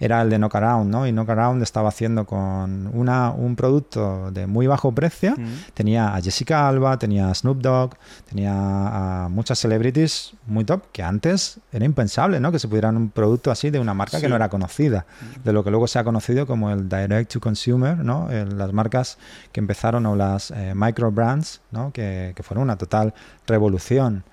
era 0.00 0.22
el 0.22 0.30
de 0.30 0.36
Knock 0.38 0.54
Around, 0.54 0.90
¿no? 0.90 1.06
Y 1.06 1.12
Knock 1.12 1.30
Around 1.30 1.62
estaba 1.62 1.88
haciendo 1.88 2.26
con 2.26 2.90
una, 2.92 3.30
un 3.30 3.56
producto 3.56 4.30
de 4.30 4.46
muy 4.46 4.66
bajo 4.66 4.92
precio. 4.92 5.32
Mm. 5.36 5.72
Tenía 5.74 6.14
a 6.14 6.20
Jessica 6.20 6.68
Alba, 6.68 6.98
tenía 6.98 7.30
a 7.30 7.34
Snoop 7.34 7.60
Dogg, 7.60 7.90
tenía 8.28 8.52
a 8.54 9.28
muchas 9.28 9.58
celebrities 9.58 10.32
muy 10.46 10.64
top, 10.64 10.82
que 10.92 11.02
antes 11.02 11.60
era 11.72 11.84
impensable, 11.84 12.40
¿no? 12.40 12.52
Que 12.52 12.58
se 12.58 12.68
pudieran 12.68 12.96
un 12.96 13.10
producto 13.10 13.50
así 13.50 13.70
de 13.70 13.78
una 13.78 13.94
marca 13.94 14.20
que 14.20 14.28
no 14.28 14.36
era 14.36 14.48
conocida. 14.48 15.06
De 15.44 15.52
lo 15.52 15.64
que 15.64 15.70
luego 15.70 15.86
se 15.86 15.98
ha 15.98 16.04
conocido 16.04 16.46
como 16.46 16.70
el 16.70 16.88
Direct 16.88 17.32
to 17.32 17.40
Consumer, 17.40 17.96
¿no? 17.98 18.30
El- 18.30 18.56
las 18.58 18.72
marcas 18.72 19.18
que 19.52 19.60
empezaron 19.60 20.06
o 20.06 20.16
las 20.16 20.50
eh, 20.50 20.72
micro 20.74 21.10
brands, 21.10 21.60
¿no? 21.70 21.92
Que, 21.92 22.32
que 22.36 22.42
fueron 22.42 22.64
una 22.64 22.76
total 22.76 23.14
revolución. 23.46 24.24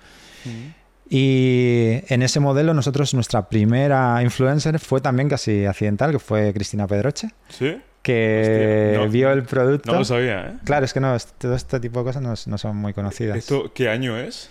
Mm. 0.46 0.83
Y 1.16 2.02
en 2.12 2.24
ese 2.24 2.40
modelo 2.40 2.74
nosotros, 2.74 3.14
nuestra 3.14 3.48
primera 3.48 4.20
influencer 4.24 4.80
fue 4.80 5.00
también 5.00 5.30
casi 5.30 5.64
accidental, 5.66 6.12
que 6.12 6.18
fue 6.18 6.52
Cristina 6.54 6.88
Pedroche, 6.88 7.30
¿Sí? 7.50 7.80
que 8.02 8.90
Hostia, 8.96 9.06
no- 9.06 9.12
vio 9.12 9.32
el 9.32 9.44
producto. 9.44 9.92
No 9.92 10.00
lo 10.00 10.06
sabía, 10.06 10.48
¿eh? 10.48 10.54
Claro, 10.66 10.86
es 10.86 10.92
que 10.94 11.00
no, 11.00 11.14
es- 11.16 11.28
todo 11.38 11.54
este 11.54 11.80
tipo 11.80 12.00
de 12.00 12.06
cosas 12.06 12.24
no, 12.24 12.34
no 12.48 12.58
son 12.58 12.78
muy 12.78 12.94
conocidas. 12.94 13.38
¿Esto 13.38 13.72
qué 13.76 13.90
año 13.90 14.18
es? 14.18 14.50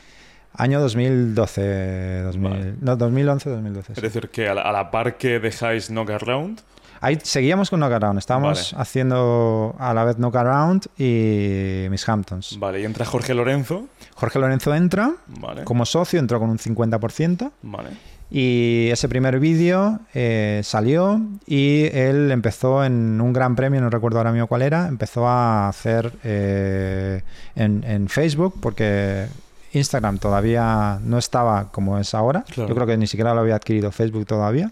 Año 0.55 0.79
2012, 0.81 2.21
2000, 2.23 2.51
Vale. 2.51 2.75
no, 2.81 2.95
2011, 2.97 3.51
2012. 3.51 3.87
sí. 3.87 3.93
Es 3.97 4.03
decir, 4.03 4.29
que 4.29 4.49
a 4.49 4.55
la, 4.55 4.63
a 4.63 4.71
la 4.71 4.91
par 4.93 5.17
que 5.17 5.41
dejáis 5.41 5.89
Knock 5.89 6.11
Around, 6.11 6.61
Ahí 7.03 7.19
seguíamos 7.21 7.69
con 7.69 7.81
Knock 7.81 7.95
Around, 7.95 8.19
estábamos 8.21 8.71
Vale. 8.73 8.81
haciendo 8.83 9.75
a 9.81 9.93
la 9.93 10.05
vez 10.05 10.17
Knock 10.19 10.37
Around 10.37 10.87
y 10.97 11.89
Miss 11.91 12.09
Hamptons. 12.09 12.57
vale, 12.61 12.81
y 12.81 12.85
entra 12.85 13.05
Jorge 13.05 13.35
Lorenzo, 13.35 13.89
Jorge 14.15 14.39
Lorenzo 14.39 14.73
entra 14.73 15.11
vale, 15.27 15.65
como 15.65 15.85
socio, 15.85 16.21
entró 16.21 16.39
con 16.39 16.49
un 16.49 16.59
50%. 16.59 17.51
vale, 17.63 17.89
Y 18.31 18.89
ese 18.93 19.09
primer 19.09 19.41
vídeo 19.41 19.99
eh, 20.15 20.61
salió 20.63 21.21
y 21.45 21.87
él 21.93 22.31
empezó 22.31 22.85
en 22.85 23.21
un 23.21 23.33
gran 23.33 23.57
premio, 23.57 23.81
no 23.81 23.91
recuerdo 23.91 24.19
ahora 24.19 24.31
mismo 24.31 24.47
cuál 24.47 24.63
era, 24.63 24.87
empezó 24.87 25.27
a 25.27 25.69
hacer 25.69 26.13
eh, 26.23 27.23
en, 27.57 27.83
en 27.83 28.09
Facebook 28.09 28.55
porque 28.61 29.27
Instagram 29.73 30.19
todavía 30.19 31.01
no 31.03 31.19
estaba 31.19 31.73
como 31.73 31.99
es 31.99 32.15
ahora. 32.15 32.45
Claro. 32.49 32.69
Yo 32.69 32.75
creo 32.77 32.87
que 32.87 32.97
ni 32.97 33.09
siquiera 33.09 33.35
lo 33.35 33.41
había 33.41 33.57
adquirido 33.57 33.91
Facebook 33.91 34.25
todavía 34.25 34.71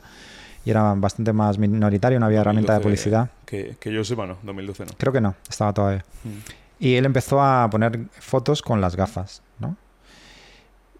y 0.65 0.71
era 0.71 0.95
bastante 0.95 1.33
más 1.33 1.59
minoritario, 1.59 2.21
no 2.21 2.27
había 2.27 2.41
herramienta 2.41 2.75
de 2.75 2.79
2012, 2.81 3.11
publicidad. 3.11 3.31
Que, 3.47 3.77
que 3.81 3.93
yo 3.93 4.05
sepa, 4.05 4.27
no, 4.27 4.39
2012 4.43 4.85
no. 4.87 4.91
Creo 4.99 5.13
que 5.13 5.21
no, 5.21 5.35
estaba 5.49 5.73
todavía. 5.73 6.05
Mm. 6.25 6.85
Y 6.85 6.95
él 6.95 7.05
empezó 7.05 7.43
a 7.43 7.69
poner 7.71 8.07
fotos 8.19 8.63
con 8.63 8.81
las 8.81 8.97
gafas, 8.97 9.43
¿no? 9.59 9.77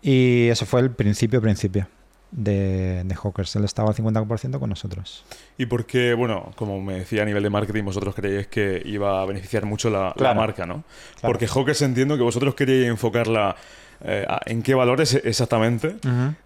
Y 0.03 0.49
eso 0.49 0.67
fue 0.67 0.81
el 0.81 0.91
principio, 0.91 1.41
principio 1.41 1.89
de, 2.31 3.03
de 3.05 3.15
Hawkers. 3.15 3.57
Él 3.57 3.65
estaba 3.65 3.91
al 3.91 3.95
50% 3.95 4.59
con 4.59 4.71
nosotros. 4.71 5.25
Y 5.59 5.67
porque, 5.67 6.15
bueno, 6.15 6.53
como 6.57 6.81
me 6.81 6.95
decía 6.95 7.23
a 7.23 7.25
nivel 7.25 7.43
de 7.43 7.51
marketing, 7.51 7.85
vosotros 7.85 8.15
creíais 8.15 8.47
que 8.47 8.83
iba 8.85 9.23
a 9.23 9.27
beneficiar 9.27 9.67
mucho 9.67 9.91
la, 9.91 10.15
la 10.17 10.35
marca, 10.35 10.67
¿no? 10.67 10.85
Claro. 11.19 11.33
Porque 11.33 11.47
Hawkers 11.47 11.83
entiendo 11.83 12.17
que 12.17 12.23
vosotros 12.23 12.55
queríais 12.55 12.89
enfocarla 12.89 13.57
eh, 14.03 14.25
a- 14.29 14.41
en 14.47 14.63
qué 14.63 14.75
valores 14.75 15.15
exactamente. 15.15 15.97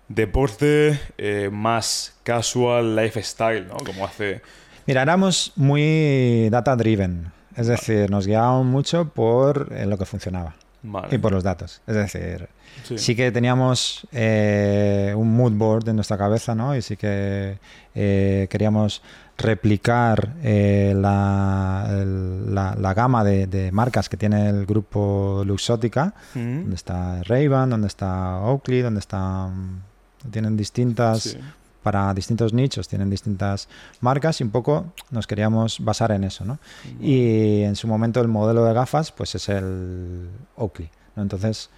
Deporte, 0.09 0.98
eh, 1.18 1.48
más 1.52 2.14
casual, 2.22 2.94
lifestyle, 2.96 3.66
¿no? 3.68 3.76
Como 3.78 4.05
hace... 4.05 4.42
Mira, 4.86 5.02
éramos 5.02 5.52
muy 5.57 6.48
data 6.50 6.76
driven. 6.76 7.32
Es 7.57 7.66
decir, 7.68 8.11
nos 8.11 8.26
guiábamos 8.26 8.66
mucho 8.66 9.09
por 9.09 9.72
eh, 9.72 9.86
lo 9.86 9.96
que 9.96 10.05
funcionaba 10.05 10.55
Vale. 10.82 11.14
y 11.14 11.18
por 11.18 11.32
los 11.32 11.42
datos. 11.44 11.80
Es 11.86 11.94
decir, 11.94 12.48
Sí. 12.82 12.98
sí, 12.98 13.14
que 13.14 13.30
teníamos 13.30 14.07
eh, 14.11 15.14
un 15.16 15.32
mood 15.36 15.52
board 15.52 15.88
en 15.88 15.94
nuestra 15.96 16.18
cabeza, 16.18 16.57
¿no? 16.57 16.76
Y 16.76 16.82
sí 16.82 16.96
que 16.96 17.57
eh, 17.94 18.48
queríamos 18.50 19.00
replicar 19.37 20.35
eh, 20.43 20.95
la, 20.97 21.87
el- 21.91 22.55
la- 22.55 22.74
la 22.76 22.95
gama 22.95 23.24
de, 23.24 23.47
de 23.47 23.72
marcas 23.72 24.09
que 24.09 24.16
tiene 24.16 24.49
el 24.49 24.64
grupo 24.66 25.43
Luxótica, 25.45 26.14
Mm. 26.35 26.61
donde 26.62 26.76
está 26.76 27.22
Ray-Ban, 27.24 27.70
donde 27.70 27.89
está 27.89 28.39
Oakley, 28.41 28.82
donde 28.82 29.01
están 29.01 29.82
tienen 30.30 30.57
distintas 30.57 31.22
Sí. 31.22 31.39
para 31.82 32.14
distintos 32.14 32.53
nichos, 32.55 32.89
tienen 32.89 33.11
distintas 33.11 33.68
marcas 34.01 34.41
y 34.41 34.45
un 34.45 34.51
poco 34.51 34.87
nos 35.11 35.26
queríamos 35.26 35.80
basar 35.80 36.12
en 36.12 36.24
eso, 36.24 36.45
¿no? 36.47 36.59
Y 37.01 37.61
en 37.62 37.76
su 37.76 37.87
momento 37.89 38.20
el 38.22 38.28
modelo 38.28 38.64
de 38.64 38.72
gafas 38.72 39.12
pues 39.12 39.35
es 39.35 39.49
el 39.51 40.28
Oakley, 40.57 40.89
¿no? 41.16 41.22
Entonces 41.22 41.68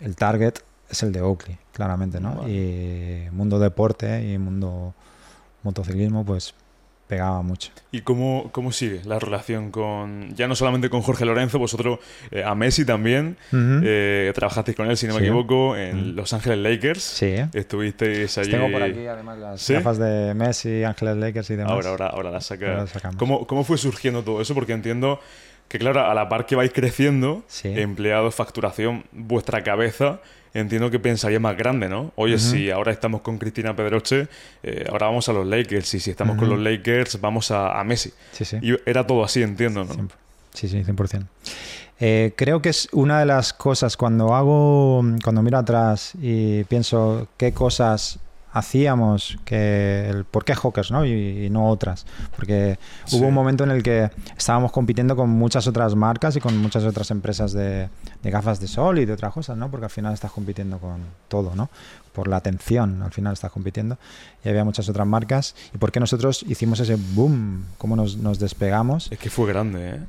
el 0.00 0.16
target 0.16 0.54
es 0.88 1.02
el 1.02 1.12
de 1.12 1.20
Oakley, 1.20 1.58
claramente, 1.72 2.18
¿no? 2.20 2.48
Y 2.48 3.24
mundo 3.32 3.58
deporte 3.58 4.24
y 4.32 4.38
mundo 4.38 4.94
motociclismo 5.64 6.24
pues 6.24 6.54
pegaba 7.06 7.40
mucho. 7.42 7.70
¿Y 7.92 8.00
cómo, 8.00 8.50
cómo 8.52 8.72
sigue 8.72 9.00
la 9.04 9.18
relación 9.18 9.70
con, 9.70 10.34
ya 10.34 10.48
no 10.48 10.54
solamente 10.56 10.90
con 10.90 11.02
Jorge 11.02 11.24
Lorenzo, 11.24 11.58
vosotros 11.58 11.98
eh, 12.30 12.42
a 12.44 12.54
Messi 12.54 12.84
también, 12.84 13.36
eh, 13.52 14.32
trabajasteis 14.34 14.76
con 14.76 14.90
él, 14.90 14.96
si 14.96 15.06
no 15.06 15.14
me 15.14 15.20
equivoco, 15.20 15.76
en 15.76 16.16
Los 16.16 16.32
Ángeles 16.32 16.58
Lakers. 16.58 17.02
Sí. 17.02 17.34
Estuvisteis 17.54 18.36
allí. 18.38 18.50
Tengo 18.50 18.70
por 18.70 18.82
aquí 18.82 19.06
además 19.06 19.38
las 19.38 19.60
¿Sí? 19.60 19.74
gafas 19.74 19.98
de 19.98 20.34
Messi, 20.34 20.84
Ángeles 20.84 21.16
Lakers 21.16 21.50
y 21.50 21.56
demás. 21.56 21.72
Ahora, 21.72 21.90
ahora, 21.90 22.06
ahora 22.08 22.30
la 22.30 22.40
saca. 22.40 22.86
Sacamos. 22.86 23.16
¿Cómo, 23.16 23.46
¿Cómo 23.46 23.64
fue 23.64 23.78
surgiendo 23.78 24.22
todo 24.22 24.40
eso? 24.40 24.54
Porque 24.54 24.72
entiendo 24.72 25.20
que, 25.68 25.78
claro, 25.78 26.04
a 26.06 26.14
la 26.14 26.28
par 26.28 26.46
que 26.46 26.54
vais 26.56 26.72
creciendo, 26.72 27.42
Sí. 27.48 27.68
empleados, 27.74 28.34
facturación, 28.34 29.04
vuestra 29.12 29.62
cabeza, 29.64 30.20
entiendo 30.58 30.90
que 30.90 30.98
pensaría 30.98 31.40
más 31.40 31.56
grande, 31.56 31.88
¿no? 31.88 32.12
Oye, 32.16 32.38
si 32.38 32.70
ahora 32.70 32.92
estamos 32.92 33.20
con 33.20 33.38
Cristina 33.38 33.74
Pedroche, 33.76 34.28
eh, 34.62 34.86
ahora 34.90 35.06
vamos 35.06 35.28
a 35.28 35.32
los 35.32 35.46
Lakers. 35.46 35.94
Y 35.94 36.00
si 36.00 36.10
estamos 36.10 36.36
con 36.36 36.48
los 36.48 36.58
Lakers, 36.58 37.20
vamos 37.20 37.50
a, 37.50 37.78
a 37.78 37.84
Messi. 37.84 38.12
Sí, 38.32 38.44
sí. 38.44 38.58
Y 38.62 38.76
era 38.88 39.06
todo 39.06 39.24
así, 39.24 39.42
entiendo, 39.42 39.84
¿no? 39.84 39.92
Siempre. 39.92 40.16
Sí, 40.52 40.68
sí, 40.68 40.82
100%. 40.82 41.26
Eh, 41.98 42.34
creo 42.36 42.60
que 42.60 42.68
es 42.68 42.88
una 42.92 43.20
de 43.20 43.26
las 43.26 43.52
cosas 43.52 43.96
cuando 43.96 44.34
hago, 44.34 45.02
cuando 45.22 45.42
miro 45.42 45.58
atrás 45.58 46.12
y 46.20 46.64
pienso 46.64 47.28
qué 47.38 47.52
cosas 47.52 48.18
hacíamos, 48.58 49.38
que 49.44 50.08
el 50.08 50.24
por 50.24 50.44
qué 50.44 50.54
Hawkers, 50.54 50.90
¿no? 50.90 51.04
Y, 51.04 51.44
y 51.46 51.50
no 51.50 51.68
otras. 51.68 52.06
Porque 52.34 52.78
Sí. 53.04 53.16
hubo 53.18 53.28
un 53.28 53.34
momento 53.34 53.64
en 53.64 53.70
el 53.70 53.82
que 53.82 54.10
estábamos 54.36 54.72
compitiendo 54.72 55.14
con 55.14 55.28
muchas 55.30 55.66
otras 55.66 55.94
marcas 55.94 56.36
y 56.36 56.40
con 56.40 56.56
muchas 56.56 56.84
otras 56.84 57.10
empresas 57.10 57.52
de, 57.52 57.88
de 58.22 58.30
gafas 58.30 58.58
de 58.60 58.66
sol 58.68 58.98
y 58.98 59.04
de 59.04 59.12
otras 59.12 59.32
cosas, 59.32 59.56
¿no? 59.56 59.70
Porque 59.70 59.84
al 59.84 59.90
final 59.90 60.14
estás 60.14 60.32
compitiendo 60.32 60.78
con 60.78 61.00
todo, 61.28 61.54
¿no? 61.54 61.68
Por 62.12 62.28
la 62.28 62.36
atención, 62.38 63.02
al 63.02 63.12
final 63.12 63.34
estás 63.34 63.52
compitiendo. 63.52 63.98
Y 64.44 64.48
había 64.48 64.64
muchas 64.64 64.88
otras 64.88 65.06
marcas. 65.06 65.54
¿Y 65.74 65.78
por 65.78 65.92
qué 65.92 66.00
nosotros 66.00 66.44
hicimos 66.48 66.80
ese 66.80 66.96
boom? 67.14 67.66
¿Cómo 67.76 67.94
nos, 67.94 68.16
nos 68.16 68.38
despegamos? 68.38 69.08
Es 69.12 69.18
que 69.18 69.28
fue 69.28 69.46
grande, 69.48 69.90
¿eh? 69.90 70.00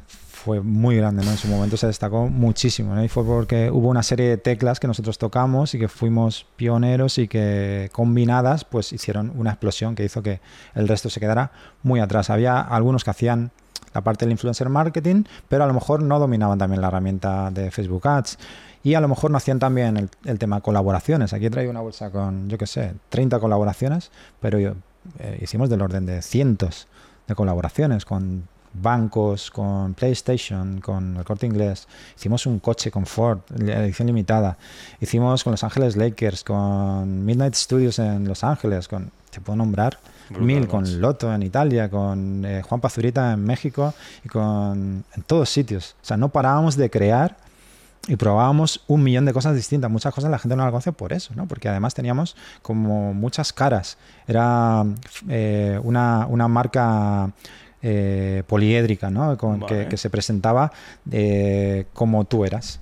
Fue 0.47 0.61
muy 0.61 0.95
grande, 0.95 1.25
¿no? 1.25 1.31
En 1.31 1.37
su 1.37 1.49
momento 1.49 1.75
se 1.75 1.87
destacó 1.87 2.29
muchísimo. 2.29 2.97
Y 3.03 3.09
fue 3.09 3.25
porque 3.25 3.69
hubo 3.69 3.89
una 3.89 4.01
serie 4.01 4.29
de 4.29 4.37
teclas 4.37 4.79
que 4.79 4.87
nosotros 4.87 5.17
tocamos 5.17 5.75
y 5.75 5.79
que 5.79 5.89
fuimos 5.89 6.45
pioneros 6.55 7.17
y 7.17 7.27
que 7.27 7.89
combinadas 7.91 8.63
pues 8.63 8.93
hicieron 8.93 9.33
una 9.35 9.49
explosión 9.49 9.93
que 9.93 10.05
hizo 10.05 10.23
que 10.23 10.39
el 10.73 10.87
resto 10.87 11.09
se 11.09 11.19
quedara 11.19 11.51
muy 11.83 11.99
atrás. 11.99 12.29
Había 12.29 12.61
algunos 12.61 13.03
que 13.03 13.09
hacían 13.09 13.51
la 13.93 13.99
parte 13.99 14.23
del 14.23 14.31
influencer 14.31 14.69
marketing, 14.69 15.25
pero 15.49 15.65
a 15.65 15.67
lo 15.67 15.73
mejor 15.73 16.01
no 16.01 16.17
dominaban 16.17 16.57
también 16.57 16.79
la 16.79 16.87
herramienta 16.87 17.51
de 17.51 17.69
Facebook 17.69 18.07
Ads. 18.07 18.39
Y 18.83 18.93
a 18.93 19.01
lo 19.01 19.09
mejor 19.09 19.31
no 19.31 19.35
hacían 19.35 19.59
también 19.59 19.97
el, 19.97 20.09
el 20.23 20.39
tema 20.39 20.61
colaboraciones. 20.61 21.33
Aquí 21.33 21.47
he 21.47 21.49
traído 21.49 21.71
una 21.71 21.81
bolsa 21.81 22.09
con, 22.09 22.47
yo 22.47 22.57
qué 22.57 22.67
sé, 22.67 22.93
30 23.09 23.41
colaboraciones, 23.41 24.11
pero 24.39 24.59
yo, 24.59 24.75
eh, 25.19 25.39
hicimos 25.41 25.69
del 25.69 25.81
orden 25.81 26.05
de 26.05 26.21
cientos 26.21 26.87
de 27.27 27.35
colaboraciones 27.35 28.05
con 28.05 28.47
bancos, 28.81 29.51
con 29.51 29.93
PlayStation, 29.93 30.79
con 30.81 31.17
el 31.17 31.23
corte 31.23 31.45
inglés. 31.45 31.87
Hicimos 32.15 32.45
un 32.45 32.59
coche 32.59 32.91
con 32.91 33.05
Ford, 33.05 33.39
la 33.55 33.83
edición 33.83 34.07
limitada. 34.07 34.57
Hicimos 34.99 35.43
con 35.43 35.51
Los 35.51 35.63
Ángeles 35.63 35.95
Lakers, 35.95 36.43
con 36.43 37.25
Midnight 37.25 37.55
Studios 37.55 37.99
en 37.99 38.27
Los 38.27 38.43
Ángeles, 38.43 38.87
con, 38.87 39.11
te 39.29 39.41
puedo 39.41 39.57
nombrar, 39.57 39.97
Brutal, 40.29 40.45
mil, 40.45 40.67
con 40.67 41.01
Loto 41.01 41.33
en 41.33 41.43
Italia, 41.43 41.89
con 41.89 42.43
eh, 42.45 42.61
Juan 42.61 42.81
Pazurita 42.81 43.33
en 43.33 43.43
México 43.43 43.93
y 44.23 44.29
con 44.29 45.03
en 45.15 45.23
todos 45.25 45.49
sitios. 45.49 45.95
O 46.01 46.05
sea, 46.05 46.17
no 46.17 46.29
parábamos 46.29 46.75
de 46.75 46.89
crear 46.89 47.37
y 48.07 48.15
probábamos 48.15 48.83
un 48.87 49.03
millón 49.03 49.25
de 49.25 49.33
cosas 49.33 49.55
distintas. 49.55 49.91
Muchas 49.91 50.13
cosas 50.13 50.31
la 50.31 50.39
gente 50.39 50.55
no 50.55 50.63
las 50.63 50.71
conoce 50.71 50.91
por 50.93 51.13
eso, 51.13 51.33
¿no? 51.35 51.47
Porque 51.47 51.69
además 51.69 51.93
teníamos 51.93 52.35
como 52.61 53.13
muchas 53.13 53.53
caras. 53.53 53.97
Era 54.27 54.85
eh, 55.29 55.79
una, 55.83 56.25
una 56.27 56.47
marca 56.47 57.31
eh, 57.81 58.43
poliédrica, 58.47 59.09
¿no? 59.09 59.37
Con, 59.37 59.59
Vale. 59.59 59.83
que, 59.83 59.89
que 59.89 59.97
se 59.97 60.09
presentaba 60.09 60.71
eh, 61.11 61.85
como 61.93 62.25
tú 62.25 62.45
eras. 62.45 62.79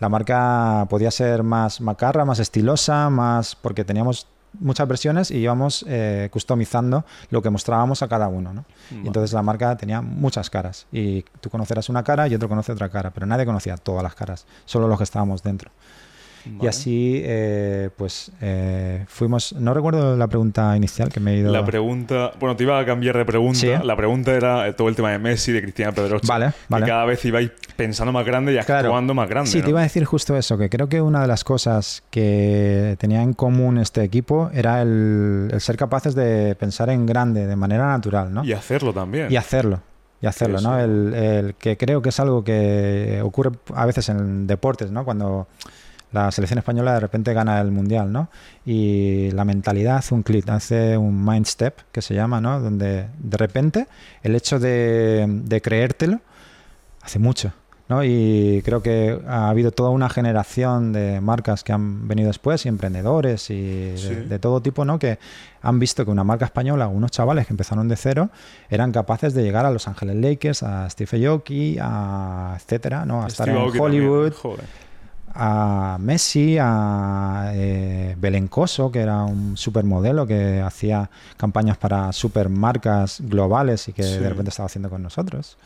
La 0.00 0.08
marca 0.08 0.86
podía 0.88 1.10
ser 1.10 1.42
más 1.42 1.80
macarra, 1.80 2.24
más 2.24 2.38
estilosa, 2.38 3.10
más 3.10 3.56
porque 3.56 3.84
teníamos 3.84 4.28
muchas 4.60 4.88
versiones 4.88 5.30
y 5.30 5.38
íbamos 5.38 5.84
eh, 5.88 6.28
customizando 6.32 7.04
lo 7.30 7.42
que 7.42 7.50
mostrábamos 7.50 8.02
a 8.02 8.08
cada 8.08 8.28
uno, 8.28 8.52
¿no? 8.52 8.64
Y 8.90 9.06
entonces 9.06 9.32
la 9.32 9.42
marca 9.42 9.76
tenía 9.76 10.00
muchas 10.00 10.50
caras 10.50 10.86
y 10.92 11.22
tú 11.40 11.50
conocerás 11.50 11.88
una 11.88 12.02
cara 12.02 12.28
y 12.28 12.34
otro 12.34 12.48
conoce 12.48 12.72
otra 12.72 12.88
cara, 12.88 13.10
pero 13.10 13.26
nadie 13.26 13.44
conocía 13.44 13.76
todas 13.76 14.02
las 14.02 14.14
caras, 14.14 14.46
solo 14.64 14.88
los 14.88 14.98
que 14.98 15.04
estábamos 15.04 15.42
dentro. 15.42 15.70
Y 16.60 16.66
así, 16.66 17.20
eh, 17.24 17.90
pues, 17.96 18.30
eh, 18.40 19.04
fuimos... 19.08 19.52
No 19.54 19.74
recuerdo 19.74 20.16
la 20.16 20.26
pregunta 20.26 20.76
inicial 20.76 21.08
que 21.10 21.20
me 21.20 21.32
he 21.34 21.38
ido... 21.38 21.52
La 21.52 21.64
pregunta, 21.64 22.32
bueno, 22.40 22.56
te 22.56 22.64
iba 22.64 22.78
a 22.78 22.84
cambiar 22.84 23.16
de 23.16 23.24
pregunta. 23.24 23.58
Sí. 23.58 23.70
La 23.84 23.96
pregunta 23.96 24.32
era 24.34 24.74
todo 24.74 24.88
el 24.88 24.96
tema 24.96 25.10
de 25.10 25.18
Messi, 25.18 25.52
de 25.52 25.62
Cristina 25.62 25.92
Pedroche. 25.92 26.26
Vale, 26.26 26.46
que 26.48 26.54
vale. 26.68 26.86
cada 26.86 27.04
vez 27.04 27.24
ibais 27.24 27.50
pensando 27.76 28.12
más 28.12 28.24
grande 28.26 28.52
y 28.54 28.58
Claro. 28.64 28.88
actuando 28.88 29.14
más 29.14 29.28
grande. 29.28 29.50
Sí, 29.50 29.58
¿no? 29.58 29.64
te 29.64 29.70
iba 29.70 29.80
a 29.80 29.84
decir 29.84 30.04
justo 30.04 30.36
eso, 30.36 30.58
que 30.58 30.68
creo 30.68 30.88
que 30.88 31.00
una 31.00 31.22
de 31.22 31.28
las 31.28 31.44
cosas 31.44 32.02
que 32.10 32.96
tenía 32.98 33.22
en 33.22 33.32
común 33.32 33.78
este 33.78 34.02
equipo 34.02 34.50
era 34.52 34.82
el, 34.82 35.48
el 35.52 35.60
ser 35.60 35.76
capaces 35.76 36.14
de 36.14 36.54
pensar 36.56 36.90
en 36.90 37.06
grande, 37.06 37.46
de 37.46 37.56
manera 37.56 37.86
natural, 37.86 38.32
¿no? 38.32 38.44
Y 38.44 38.52
hacerlo 38.52 38.92
también. 38.92 39.30
Y 39.30 39.36
hacerlo. 39.36 39.80
Y 40.20 40.26
hacerlo. 40.26 40.60
¿no? 40.60 40.78
El, 40.78 41.14
el 41.14 41.54
que 41.54 41.76
creo 41.76 42.02
que 42.02 42.08
es 42.08 42.18
algo 42.18 42.42
que 42.42 43.20
ocurre 43.22 43.52
a 43.74 43.86
veces 43.86 44.08
en 44.08 44.48
deportes, 44.48 44.90
¿no? 44.90 45.04
Cuando 45.04 45.46
la 46.12 46.30
selección 46.30 46.58
española 46.58 46.94
de 46.94 47.00
repente 47.00 47.34
gana 47.34 47.60
el 47.60 47.70
mundial, 47.70 48.10
¿no? 48.12 48.28
Y 48.64 49.30
la 49.32 49.44
mentalidad 49.44 49.96
hace 49.98 50.14
un 50.14 50.22
clic, 50.22 50.48
hace 50.48 50.96
un 50.96 51.24
mind 51.24 51.46
step 51.46 51.74
que 51.92 52.00
se 52.02 52.14
llama, 52.14 52.40
¿no? 52.40 52.60
Donde 52.60 53.06
de 53.18 53.36
repente 53.36 53.86
el 54.22 54.34
hecho 54.34 54.58
de, 54.58 55.26
de 55.28 55.60
creértelo 55.60 56.20
hace 57.02 57.18
mucho, 57.18 57.52
¿no? 57.90 58.02
Y 58.04 58.62
creo 58.64 58.82
que 58.82 59.18
ha 59.26 59.48
habido 59.50 59.70
toda 59.70 59.90
una 59.90 60.08
generación 60.08 60.92
de 60.94 61.20
marcas 61.20 61.62
que 61.64 61.72
han 61.72 62.08
venido 62.08 62.28
después 62.28 62.64
y 62.64 62.68
emprendedores 62.68 63.50
y 63.50 63.60
de, 63.92 63.98
Sí. 63.98 64.14
de 64.14 64.38
todo 64.38 64.60
tipo, 64.62 64.84
¿no? 64.86 64.98
Que 64.98 65.18
han 65.60 65.78
visto 65.78 66.04
que 66.04 66.10
una 66.10 66.24
marca 66.24 66.44
española, 66.46 66.88
unos 66.88 67.10
chavales 67.10 67.46
que 67.46 67.52
empezaron 67.52 67.86
de 67.88 67.96
cero, 67.96 68.30
eran 68.70 68.92
capaces 68.92 69.34
de 69.34 69.42
llegar 69.42 69.66
a 69.66 69.70
Los 69.70 69.88
Ángeles 69.88 70.16
Lakers, 70.16 70.62
a 70.62 70.88
Steve 70.88 71.26
Aoki, 71.26 71.76
a 71.80 72.54
etcétera, 72.56 73.04
¿no? 73.04 73.24
A 73.24 73.26
estar 73.28 73.48
en 73.48 73.56
Aoki 73.56 73.78
Hollywood. 73.78 74.32
A 75.34 75.96
Messi, 76.00 76.56
a 76.60 77.50
eh, 77.54 78.14
Belencoso, 78.18 78.90
que 78.90 79.00
era 79.00 79.24
un 79.24 79.56
supermodelo 79.56 80.26
que 80.26 80.60
hacía 80.60 81.10
campañas 81.36 81.76
para 81.76 82.12
supermarcas 82.12 83.20
globales 83.20 83.88
y 83.88 83.92
que 83.92 84.02
Sí. 84.02 84.18
de 84.18 84.28
repente 84.28 84.50
estaba 84.50 84.66
haciendo 84.66 84.90
con 84.90 85.02
nosotros. 85.02 85.56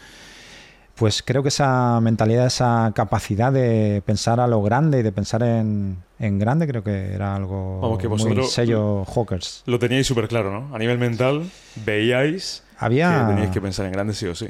Pues 0.94 1.22
creo 1.22 1.42
que 1.42 1.48
esa 1.48 1.98
mentalidad, 2.00 2.46
esa 2.46 2.92
capacidad 2.94 3.50
de 3.50 4.02
pensar 4.04 4.40
a 4.40 4.46
lo 4.46 4.62
grande 4.62 5.00
y 5.00 5.02
de 5.02 5.10
pensar 5.10 5.42
en, 5.42 5.96
en 6.18 6.38
grande, 6.38 6.66
creo 6.68 6.84
que 6.84 7.14
era 7.14 7.34
algo 7.34 7.80
Vamos, 7.80 7.98
que 7.98 8.08
muy 8.08 8.44
sello 8.44 9.04
Hawkers. 9.06 9.62
Lo 9.66 9.78
teníais 9.78 10.06
súper 10.06 10.28
claro, 10.28 10.52
¿no? 10.52 10.74
A 10.74 10.78
nivel 10.78 10.98
mental, 10.98 11.50
veíais 11.86 12.62
Había, 12.78 13.20
que 13.26 13.32
teníais 13.34 13.50
que 13.50 13.60
pensar 13.60 13.86
en 13.86 13.92
grande 13.92 14.12
sí 14.12 14.26
o 14.26 14.34
sí. 14.34 14.48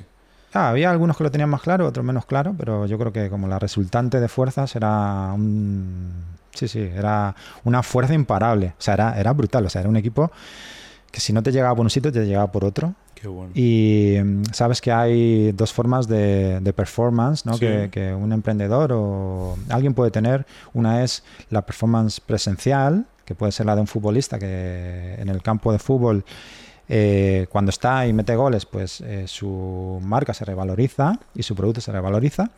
Ah, 0.54 0.68
había 0.68 0.90
algunos 0.90 1.16
que 1.16 1.24
lo 1.24 1.30
tenían 1.30 1.48
más 1.48 1.62
claro, 1.62 1.86
otros 1.86 2.04
menos 2.04 2.26
claro, 2.26 2.54
pero 2.56 2.86
yo 2.86 2.98
creo 2.98 3.12
que 3.12 3.30
como 3.30 3.48
la 3.48 3.58
resultante 3.58 4.20
de 4.20 4.28
fuerzas 4.28 4.74
era 4.76 5.32
un... 5.32 6.10
Sí, 6.54 6.68
sí, 6.68 6.80
era 6.80 7.34
una 7.64 7.82
fuerza 7.82 8.12
imparable. 8.12 8.74
O 8.78 8.82
sea, 8.82 8.94
era, 8.94 9.18
era 9.18 9.32
brutal. 9.32 9.64
O 9.64 9.70
sea, 9.70 9.80
era 9.80 9.88
un 9.88 9.96
equipo 9.96 10.30
que 11.10 11.20
si 11.20 11.32
no 11.32 11.42
te 11.42 11.52
llegaba 11.52 11.74
por 11.74 11.86
un 11.86 11.90
sitio, 11.90 12.12
te 12.12 12.26
llegaba 12.26 12.52
por 12.52 12.64
otro. 12.64 12.94
Qué 13.14 13.28
bueno. 13.28 13.52
Y 13.54 14.18
mm, 14.22 14.42
sabes 14.52 14.82
que 14.82 14.92
hay 14.92 15.52
dos 15.52 15.72
formas 15.72 16.08
de, 16.08 16.60
de 16.60 16.72
performance 16.74 17.46
¿no? 17.46 17.54
Sí. 17.54 17.60
que, 17.60 17.88
que 17.90 18.14
un 18.14 18.32
emprendedor 18.32 18.92
o 18.92 19.56
alguien 19.70 19.94
puede 19.94 20.10
tener. 20.10 20.44
Una 20.74 21.02
es 21.02 21.22
la 21.48 21.62
performance 21.62 22.20
presencial, 22.20 23.06
que 23.24 23.34
puede 23.34 23.52
ser 23.52 23.66
la 23.66 23.74
de 23.74 23.80
un 23.80 23.86
futbolista 23.86 24.38
que 24.38 25.14
en 25.18 25.28
el 25.28 25.40
campo 25.42 25.72
de 25.72 25.78
fútbol, 25.78 26.24
eh, 26.94 27.46
cuando 27.48 27.70
está 27.70 28.06
y 28.06 28.12
mete 28.12 28.36
goles, 28.36 28.66
pues 28.66 29.00
eh, 29.00 29.26
su 29.26 29.98
marca 30.02 30.34
se 30.34 30.44
revaloriza 30.44 31.18
y 31.34 31.42
su 31.42 31.56
producto 31.56 31.80
se 31.80 31.90
revaloriza. 31.90 32.50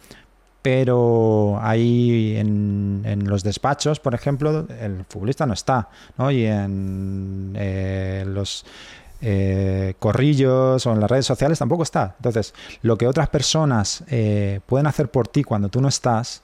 Pero 0.60 1.56
ahí 1.62 2.34
en, 2.36 3.22
los 3.26 3.44
despachos, 3.44 4.00
por 4.00 4.12
ejemplo, 4.12 4.66
el 4.80 5.04
futbolista 5.08 5.46
no 5.46 5.52
está, 5.52 5.88
¿no? 6.18 6.32
Y 6.32 6.46
en 6.46 7.52
eh, 7.56 8.24
los 8.26 8.66
corrillos 10.00 10.84
o 10.84 10.92
en 10.92 11.00
las 11.00 11.10
redes 11.10 11.26
sociales 11.26 11.60
tampoco 11.60 11.84
está. 11.84 12.16
Entonces, 12.18 12.54
lo 12.82 12.98
que 12.98 13.06
otras 13.06 13.28
personas 13.28 14.02
pueden 14.66 14.86
hacer 14.86 15.10
por 15.10 15.28
ti 15.28 15.44
cuando 15.44 15.68
tú 15.68 15.80
no 15.80 15.88
estás 15.88 16.42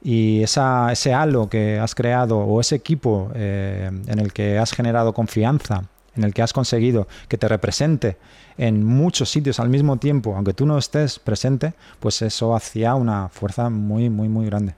y 0.00 0.42
ese 0.42 1.12
halo 1.12 1.48
que 1.48 1.78
has 1.78 1.94
creado 1.94 2.38
o 2.38 2.60
ese 2.60 2.76
equipo 2.76 3.30
en 3.34 4.18
el 4.18 4.32
que 4.32 4.58
has 4.58 4.72
generado 4.72 5.12
confianza, 5.12 5.82
en 6.16 6.24
el 6.24 6.34
que 6.34 6.42
has 6.42 6.52
conseguido 6.52 7.06
que 7.28 7.38
te 7.38 7.48
represente 7.48 8.16
en 8.58 8.84
muchos 8.84 9.30
sitios 9.30 9.60
al 9.60 9.68
mismo 9.68 9.98
tiempo, 9.98 10.34
aunque 10.34 10.54
tú 10.54 10.66
no 10.66 10.78
estés 10.78 11.18
presente, 11.18 11.74
pues 12.00 12.22
eso 12.22 12.54
hacía 12.56 12.94
una 12.94 13.28
fuerza 13.28 13.70
muy, 13.70 14.10
muy, 14.10 14.28
muy 14.28 14.46
grande. 14.46 14.74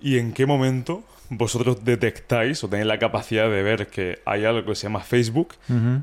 ¿Y 0.00 0.18
en 0.18 0.32
qué 0.32 0.46
momento 0.46 1.02
vosotros 1.28 1.84
detectáis 1.84 2.62
o 2.64 2.68
tenéis 2.68 2.86
la 2.86 2.98
capacidad 2.98 3.48
de 3.48 3.62
ver 3.62 3.86
que 3.86 4.20
hay 4.24 4.44
algo 4.44 4.64
que 4.64 4.74
se 4.74 4.84
llama 4.84 5.00
Facebook, 5.00 5.54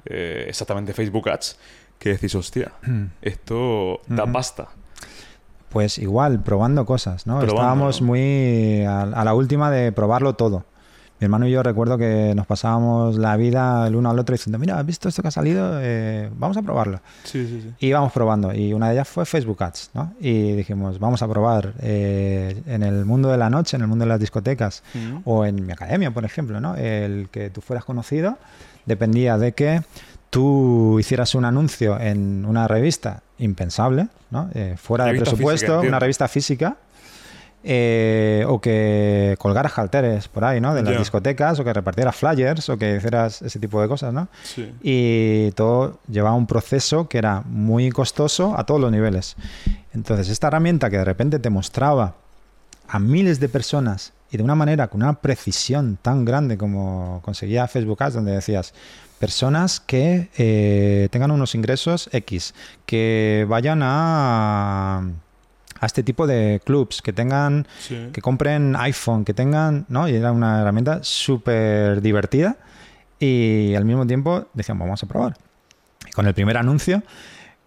eh, 0.06 0.46
exactamente 0.48 0.94
Facebook 0.94 1.30
Ads, 1.30 1.58
que 2.00 2.10
decís, 2.10 2.34
hostia, 2.36 2.72
esto 3.22 4.02
da 4.08 4.32
pasta? 4.32 4.70
Pues 5.70 5.98
igual, 5.98 6.42
probando 6.44 6.86
cosas, 6.86 7.28
¿no? 7.28 7.40
Probando, 7.40 7.56
Estábamos 7.56 8.02
¿no? 8.02 8.08
muy 8.08 8.84
a, 8.84 9.02
a 9.02 9.26
la 9.26 9.34
última 9.34 9.70
de 9.70 9.92
probarlo 9.92 10.36
todo. 10.36 10.64
Mi 11.20 11.26
hermano 11.26 11.48
y 11.48 11.52
yo 11.52 11.64
recuerdo 11.64 11.98
que 11.98 12.34
nos 12.36 12.46
pasábamos 12.46 13.18
la 13.18 13.36
vida 13.38 13.88
el 13.88 13.96
uno 13.96 14.12
al 14.12 14.20
otro 14.20 14.34
diciendo, 14.34 14.60
mira, 14.60 14.78
¿has 14.78 14.86
visto 14.86 15.10
esto 15.10 15.24
que 15.24 15.30
ha 15.30 15.32
salido? 15.32 15.80
Eh, 15.82 16.30
vamos 16.36 16.58
a 16.58 16.62
probarlo. 16.62 17.02
Sí, 17.24 17.48
sí, 17.48 17.62
sí. 17.64 17.74
Y 17.80 17.88
íbamos 17.88 18.12
probando. 18.12 18.54
Y 18.54 18.74
una 18.74 18.88
de 18.90 18.94
ellas 18.94 19.08
fue 19.08 19.26
Facebook 19.26 19.64
Ads, 19.64 19.92
¿no? 19.96 20.14
Y 20.20 20.52
dijimos, 20.52 21.00
vamos 21.00 21.24
a 21.24 21.28
probar 21.28 21.74
eh, 21.80 22.62
en 22.68 22.84
el 22.84 23.06
mundo 23.06 23.30
de 23.30 23.38
la 23.38 23.50
noche, 23.50 23.78
en 23.78 23.82
el 23.82 23.88
mundo 23.88 24.06
de 24.06 24.10
las 24.10 24.20
discotecas 24.20 24.84
o 25.26 25.46
en 25.46 25.66
mi 25.66 25.74
academia, 25.74 26.12
por 26.12 26.24
ejemplo, 26.24 26.60
¿no? 26.60 26.76
El 26.76 27.30
que 27.32 27.50
tú 27.50 27.62
fueras 27.62 27.84
conocido 27.84 28.38
dependía 28.86 29.38
de 29.38 29.54
que 29.54 29.82
tú 30.30 31.00
hicieras 31.00 31.36
un 31.36 31.46
anuncio 31.46 32.00
en 32.00 32.46
una 32.46 32.68
revista 32.68 33.22
impensable, 33.40 34.08
¿no? 34.30 34.50
Eh, 34.54 34.76
fuera 34.78 35.06
de 35.06 35.12
Revista 35.12 35.32
presupuesto, 35.32 35.82
una 35.82 36.00
revista 36.00 36.28
física. 36.28 36.78
Eh, 37.70 38.46
o 38.48 38.62
que 38.62 39.36
colgaras 39.40 39.78
halteres 39.78 40.30
por 40.30 40.46
ahí, 40.46 40.62
¿no? 40.62 40.74
De 40.74 40.84
las 40.84 40.98
discotecas, 40.98 41.60
o 41.60 41.66
que 41.66 41.74
repartieras 41.74 42.16
flyers, 42.16 42.70
o 42.70 42.78
que 42.78 42.96
hicieras 42.96 43.42
ese 43.42 43.60
tipo 43.60 43.82
de 43.82 43.90
cosas, 43.90 44.14
¿no? 44.14 44.30
Sí. 44.44 44.74
y 44.82 45.52
todo 45.52 46.00
llevaba 46.08 46.36
un 46.36 46.48
proceso 46.48 47.10
que 47.10 47.18
era 47.18 47.42
muy 47.46 47.92
costoso 47.92 48.58
a 48.58 48.66
todos 48.66 48.80
los 48.80 48.90
niveles. 48.90 49.36
Entonces, 49.94 50.30
esta 50.30 50.48
herramienta 50.48 50.90
que 50.90 50.98
de 50.98 51.04
repente 51.04 51.40
te 51.40 51.50
mostraba 51.50 52.16
a 52.88 53.00
miles 53.00 53.42
de 53.42 53.50
personas 53.50 54.14
y 54.32 54.38
de 54.38 54.44
una 54.44 54.56
manera 54.56 54.88
con 54.88 55.02
una 55.02 55.20
precisión 55.20 55.98
tan 56.02 56.24
grande 56.24 56.58
como 56.58 57.22
conseguía 57.22 57.68
Facebook 57.68 58.02
Ads, 58.02 58.14
donde 58.14 58.32
decías 58.32 58.74
personas 59.20 59.82
que 59.82 60.30
eh, 60.38 61.10
tengan 61.12 61.32
unos 61.32 61.54
ingresos 61.54 62.10
X, 62.14 62.54
que 62.86 63.46
vayan 63.50 63.82
a, 63.84 65.04
a 65.80 65.86
este 65.86 66.04
tipo 66.04 66.28
de 66.28 66.62
clubs, 66.66 67.02
que 67.02 67.14
tengan 67.14 67.68
Sí. 67.80 68.10
que 68.14 68.22
compren 68.22 68.76
iPhone, 68.76 69.24
que 69.26 69.34
tengan, 69.34 69.86
¿no? 69.90 70.08
Y 70.10 70.16
era 70.16 70.32
una 70.32 70.62
herramienta 70.62 71.00
súper 71.04 72.02
divertida 72.02 72.58
y 73.20 73.74
al 73.76 73.86
mismo 73.86 74.06
tiempo 74.08 74.48
decían, 74.54 74.78
vamos 74.80 75.02
a 75.04 75.08
probar. 75.08 75.36
Y 76.08 76.12
con 76.12 76.28
el 76.28 76.34
primer 76.34 76.58
anuncio 76.58 77.04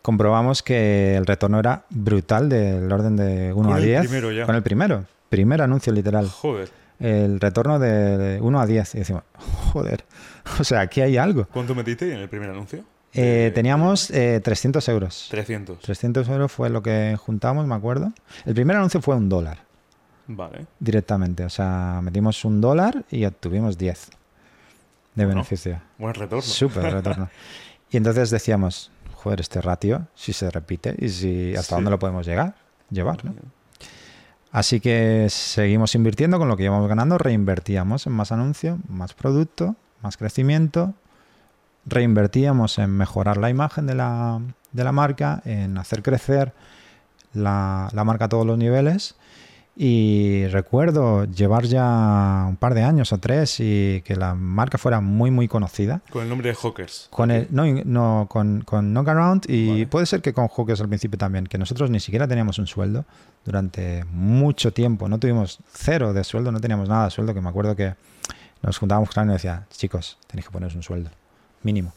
comprobamos 0.02 0.62
que 0.62 1.16
el 1.16 1.26
retorno 1.26 1.58
era 1.58 1.84
brutal 1.90 2.48
del 2.48 2.90
orden 2.92 3.16
de 3.16 3.52
1 3.52 3.68
Con 3.68 3.72
a 3.76 3.78
el 3.78 3.84
10. 3.84 4.00
primero 4.02 4.32
ya. 4.32 4.46
Con 4.46 4.54
el 4.56 4.62
primero. 4.62 5.04
Primer 5.28 5.62
anuncio 5.62 5.92
literal. 5.92 6.28
Joder. 6.28 6.70
El 6.98 7.40
retorno 7.40 7.78
de 7.78 8.38
1 8.42 8.60
a 8.60 8.66
10. 8.66 8.94
Y 8.94 8.98
decimos, 8.98 9.22
joder, 9.72 10.04
o 10.60 10.64
sea, 10.64 10.80
aquí 10.80 11.00
hay 11.00 11.16
algo. 11.16 11.46
¿Cuánto 11.52 11.74
metiste 11.74 12.12
en 12.12 12.20
el 12.20 12.28
primer 12.28 12.50
anuncio? 12.50 12.84
Eh, 13.12 13.22
De- 13.22 13.50
teníamos 13.50 14.10
eh, 14.10 14.40
300 14.42 14.88
euros. 14.88 15.26
300. 15.30 15.80
300 15.80 16.28
euros 16.28 16.52
fue 16.52 16.70
lo 16.70 16.82
que 16.82 17.16
juntamos, 17.18 17.66
me 17.66 17.74
acuerdo. 17.74 18.12
El 18.44 18.54
primer 18.54 18.76
anuncio 18.76 19.00
fue 19.02 19.16
un 19.16 19.28
dólar 19.28 19.58
Vale. 20.28 20.66
directamente. 20.78 21.44
O 21.44 21.50
sea, 21.50 22.00
metimos 22.02 22.44
un 22.44 22.60
dólar 22.60 23.04
y 23.10 23.24
obtuvimos 23.24 23.76
10 23.78 24.10
de 25.16 25.24
Bueno. 25.24 25.28
beneficio. 25.40 25.80
Buen 25.98 26.14
retorno. 26.14 26.42
Súper 26.42 26.92
retorno. 26.92 27.28
Y 27.92 27.96
entonces 27.96 28.30
decíamos, 28.30 28.92
joder, 29.14 29.40
este 29.40 29.60
ratio, 29.60 30.06
si 30.14 30.32
se 30.32 30.48
repite 30.48 30.94
y 30.96 31.08
si 31.08 31.50
hasta 31.56 31.70
Sí. 31.70 31.74
dónde 31.74 31.90
lo 31.90 31.98
podemos 31.98 32.24
llegar, 32.24 32.54
llevar, 32.88 33.24
¿no? 33.24 33.34
Así 34.52 34.78
que 34.78 35.26
seguimos 35.28 35.96
invirtiendo 35.96 36.38
con 36.38 36.46
lo 36.46 36.56
que 36.56 36.62
íbamos 36.62 36.88
ganando, 36.88 37.18
reinvertíamos 37.18 38.06
en 38.06 38.12
más 38.12 38.30
anuncio, 38.30 38.78
más 38.88 39.12
producto, 39.14 39.74
más 40.02 40.16
crecimiento, 40.16 40.94
reinvertíamos 41.86 42.78
en 42.78 42.90
mejorar 42.90 43.36
la 43.36 43.50
imagen 43.50 43.86
de 43.86 43.94
la, 43.94 44.40
de 44.72 44.84
la 44.84 44.92
marca, 44.92 45.42
en 45.44 45.78
hacer 45.78 46.02
crecer 46.02 46.52
la, 47.32 47.88
la 47.92 48.04
marca 48.04 48.26
a 48.26 48.28
todos 48.28 48.46
los 48.46 48.58
niveles. 48.58 49.16
Y 49.76 50.46
recuerdo 50.48 51.24
llevar 51.24 51.64
ya 51.64 52.44
un 52.46 52.56
par 52.56 52.74
de 52.74 52.82
años 52.82 53.14
o 53.14 53.18
tres 53.18 53.60
y 53.60 54.02
que 54.04 54.14
la 54.14 54.34
marca 54.34 54.76
fuera 54.76 55.00
muy, 55.00 55.30
muy 55.30 55.48
conocida. 55.48 56.02
Con 56.10 56.22
el 56.24 56.28
nombre 56.28 56.50
de 56.50 56.54
Hawkers. 56.54 57.08
Con 57.10 57.30
el, 57.30 57.46
no, 57.50 57.64
no, 57.84 58.26
con, 58.28 58.60
con 58.62 58.92
Knockaround 58.92 59.48
y 59.48 59.68
Vale. 59.68 59.86
puede 59.86 60.06
ser 60.06 60.20
que 60.20 60.34
con 60.34 60.48
Hawkers 60.48 60.82
al 60.82 60.88
principio 60.88 61.16
también, 61.16 61.46
que 61.46 61.56
nosotros 61.56 61.88
ni 61.88 62.00
siquiera 62.00 62.28
teníamos 62.28 62.58
un 62.58 62.66
sueldo 62.66 63.06
durante 63.46 64.04
mucho 64.10 64.72
tiempo. 64.72 65.08
No 65.08 65.18
tuvimos 65.18 65.60
cero 65.72 66.12
de 66.12 66.24
sueldo, 66.24 66.52
no 66.52 66.60
teníamos 66.60 66.88
nada 66.88 67.04
de 67.04 67.10
sueldo, 67.12 67.32
que 67.32 67.40
me 67.40 67.48
acuerdo 67.48 67.74
que 67.74 67.94
nos 68.62 68.76
juntábamos 68.76 69.08
con 69.10 69.30
y 69.30 69.32
decía, 69.32 69.66
chicos, 69.70 70.18
tenéis 70.26 70.46
que 70.46 70.52
poneros 70.52 70.74
un 70.74 70.82
sueldo 70.82 71.10
mínimo. 71.62 71.92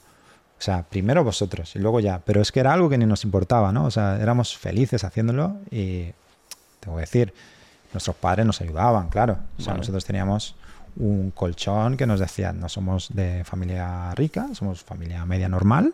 O 0.59 0.61
sea, 0.64 0.84
primero 0.84 1.24
vosotros 1.24 1.76
y 1.76 1.80
luego 1.80 1.99
ya. 1.99 2.20
Pero 2.24 2.41
es 2.41 2.51
que 2.51 2.59
era 2.61 2.74
algo 2.74 2.89
que 2.89 2.97
ni 2.97 3.05
nos 3.05 3.24
importaba, 3.26 3.72
¿no? 3.72 3.86
O 3.86 3.91
sea, 3.91 4.18
éramos 4.22 4.57
felices 4.57 5.03
haciéndolo 5.03 5.57
y 5.72 6.11
tengo 6.80 6.95
que 6.97 7.01
decir, 7.01 7.34
nuestros 7.91 8.16
padres 8.16 8.45
nos 8.45 8.61
ayudaban, 8.61 9.09
claro. 9.09 9.38
O 9.57 9.61
sea, 9.61 9.74
Vale. 9.74 9.80
nosotros 9.80 10.05
teníamos 10.05 10.55
un 10.95 11.32
colchón 11.32 11.97
que 11.97 12.05
nos 12.05 12.20
decía, 12.20 12.53
no 12.53 12.70
somos 12.70 13.09
de 13.14 13.43
familia 13.43 14.14
rica, 14.14 14.49
somos 14.53 14.84
familia 14.84 15.26
media 15.26 15.49
normal, 15.49 15.91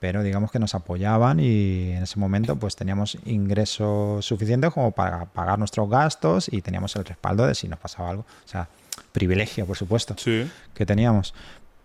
pero 0.00 0.22
digamos 0.22 0.50
que 0.50 0.58
nos 0.58 0.74
apoyaban 0.74 1.38
y 1.38 1.90
en 1.92 2.02
ese 2.04 2.18
momento 2.18 2.56
pues 2.56 2.76
teníamos 2.76 3.18
ingresos 3.26 4.24
suficientes 4.24 4.72
como 4.72 4.92
para 4.92 5.26
pagar 5.26 5.58
nuestros 5.58 5.88
gastos 5.90 6.48
y 6.50 6.62
teníamos 6.62 6.96
el 6.96 7.04
respaldo 7.04 7.46
de 7.46 7.54
si 7.54 7.68
nos 7.68 7.78
pasaba 7.78 8.08
algo. 8.10 8.22
O 8.44 8.48
sea, 8.48 8.68
privilegio, 9.12 9.66
por 9.66 9.76
supuesto 9.76 10.14
Sí. 10.18 10.50
que 10.74 10.86
teníamos. 10.86 11.34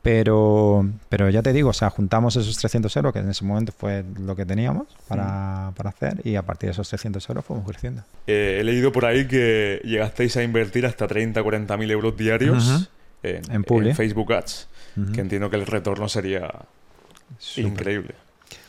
Pero, 0.02 0.90
pero 1.10 1.30
ya 1.30 1.44
te 1.44 1.54
digo, 1.54 1.70
o 1.70 1.74
sea, 1.74 1.92
juntamos 1.92 2.36
esos 2.36 2.58
300 2.58 2.96
euros, 2.98 3.14
que 3.14 3.20
en 3.20 3.30
ese 3.30 3.46
momento 3.46 3.72
fue 3.72 4.04
lo 4.20 4.36
que 4.36 4.46
teníamos 4.46 4.88
para, 5.08 5.74
para 5.76 5.92
hacer, 5.92 6.22
y 6.24 6.36
a 6.36 6.42
partir 6.42 6.68
de 6.68 6.72
esos 6.72 6.90
300 6.90 7.30
euros 7.30 7.46
fuimos 7.46 7.66
creciendo. 7.68 8.02
Eh, 8.26 8.58
he 8.60 8.64
leído 8.64 8.92
por 8.92 9.06
ahí 9.06 9.28
que 9.28 9.80
llegasteis 9.84 10.38
a 10.38 10.44
invertir 10.44 10.88
hasta 10.88 11.08
30, 11.08 11.44
40 11.44 11.78
mil 11.78 11.92
euros 11.92 12.18
diarios 12.18 12.90
en. 13.22 13.64
Facebook 13.96 14.34
Ads. 14.34 14.68
Que 15.14 15.22
entiendo 15.22 15.50
que 15.50 15.56
el 15.56 15.66
retorno 15.66 16.10
sería 16.10 16.52
increíble. 17.58 18.16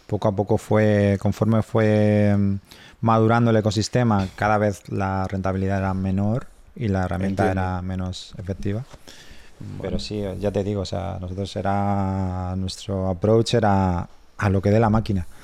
Poco 0.07 0.29
a 0.29 0.37
poco 0.37 0.59
fue, 0.59 1.17
conforme 1.21 1.63
fue 1.63 2.37
mm, 2.37 2.57
madurando 3.01 3.51
el 3.51 3.57
ecosistema, 3.57 4.29
cada 4.37 4.59
vez 4.59 4.89
la 4.91 5.27
rentabilidad 5.27 5.79
era 5.79 5.95
menor 5.95 6.47
y 6.77 6.89
la 6.89 7.05
herramienta 7.05 7.45
Entiendo. 7.45 7.63
era 7.71 7.83
menos 7.83 8.35
efectiva. 8.39 8.85
Pero 9.81 9.99
sí, 9.99 10.23
ya 10.41 10.51
te 10.51 10.65
digo, 10.65 10.83
o 10.83 10.85
sea, 10.85 11.19
nosotros 11.21 11.55
era, 11.57 12.55
nuestro 12.57 13.09
approach 13.09 13.55
era 13.55 14.09
a 14.39 14.49
lo 14.49 14.61
que 14.63 14.71
dé 14.71 14.81
la 14.81 14.91
máquina. 14.91 15.27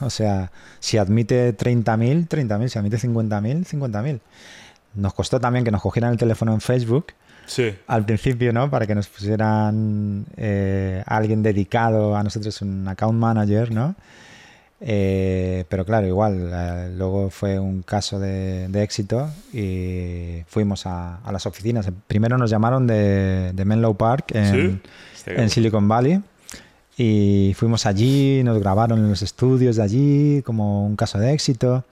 O 0.00 0.10
sea, 0.10 0.50
si 0.80 0.96
admite 0.98 1.56
30.000, 1.56 2.28
30.000, 2.28 2.68
si 2.68 2.78
admite 2.78 2.96
50.000, 2.98 3.66
50.000. 3.66 4.20
Nos 4.94 5.14
costó 5.14 5.38
también 5.38 5.64
que 5.64 5.70
nos 5.70 5.82
cogieran 5.82 6.12
el 6.12 6.18
teléfono 6.18 6.52
en 6.54 6.60
Facebook 6.60 7.08
Sí. 7.46 7.74
al 7.86 8.04
principio, 8.04 8.52
¿no? 8.52 8.70
Para 8.70 8.86
que 8.86 8.94
nos 8.94 9.06
pusieran 9.08 10.24
eh, 10.36 11.02
alguien 11.06 11.42
dedicado 11.42 12.16
a 12.16 12.22
nosotros, 12.22 12.60
un 12.62 12.88
account 12.88 13.18
manager, 13.18 13.70
¿no? 13.70 13.94
Eh, 14.80 15.64
pero 15.68 15.84
claro, 15.86 16.06
igual, 16.06 16.50
eh, 16.52 16.92
luego 16.96 17.30
fue 17.30 17.58
un 17.58 17.82
caso 17.82 18.18
de, 18.20 18.68
de 18.68 18.82
éxito 18.82 19.28
y 19.52 20.42
fuimos 20.48 20.84
a, 20.86 21.16
a 21.18 21.32
las 21.32 21.46
oficinas. 21.46 21.88
Primero 22.06 22.36
nos 22.36 22.50
llamaron 22.50 22.86
de, 22.86 23.52
de 23.54 23.64
Menlo 23.64 23.94
Park 23.94 24.32
en, 24.34 24.82
Sí. 25.14 25.30
En 25.30 25.50
Silicon 25.50 25.88
Valley 25.88 26.20
y 26.98 27.52
fuimos 27.56 27.84
allí, 27.86 28.42
nos 28.44 28.58
grabaron 28.60 28.98
en 29.00 29.08
los 29.08 29.22
estudios 29.22 29.76
de 29.76 29.82
allí 29.82 30.42
como 30.42 30.86
un 30.86 30.94
caso 30.96 31.18
de 31.18 31.32
éxito. 31.32 31.84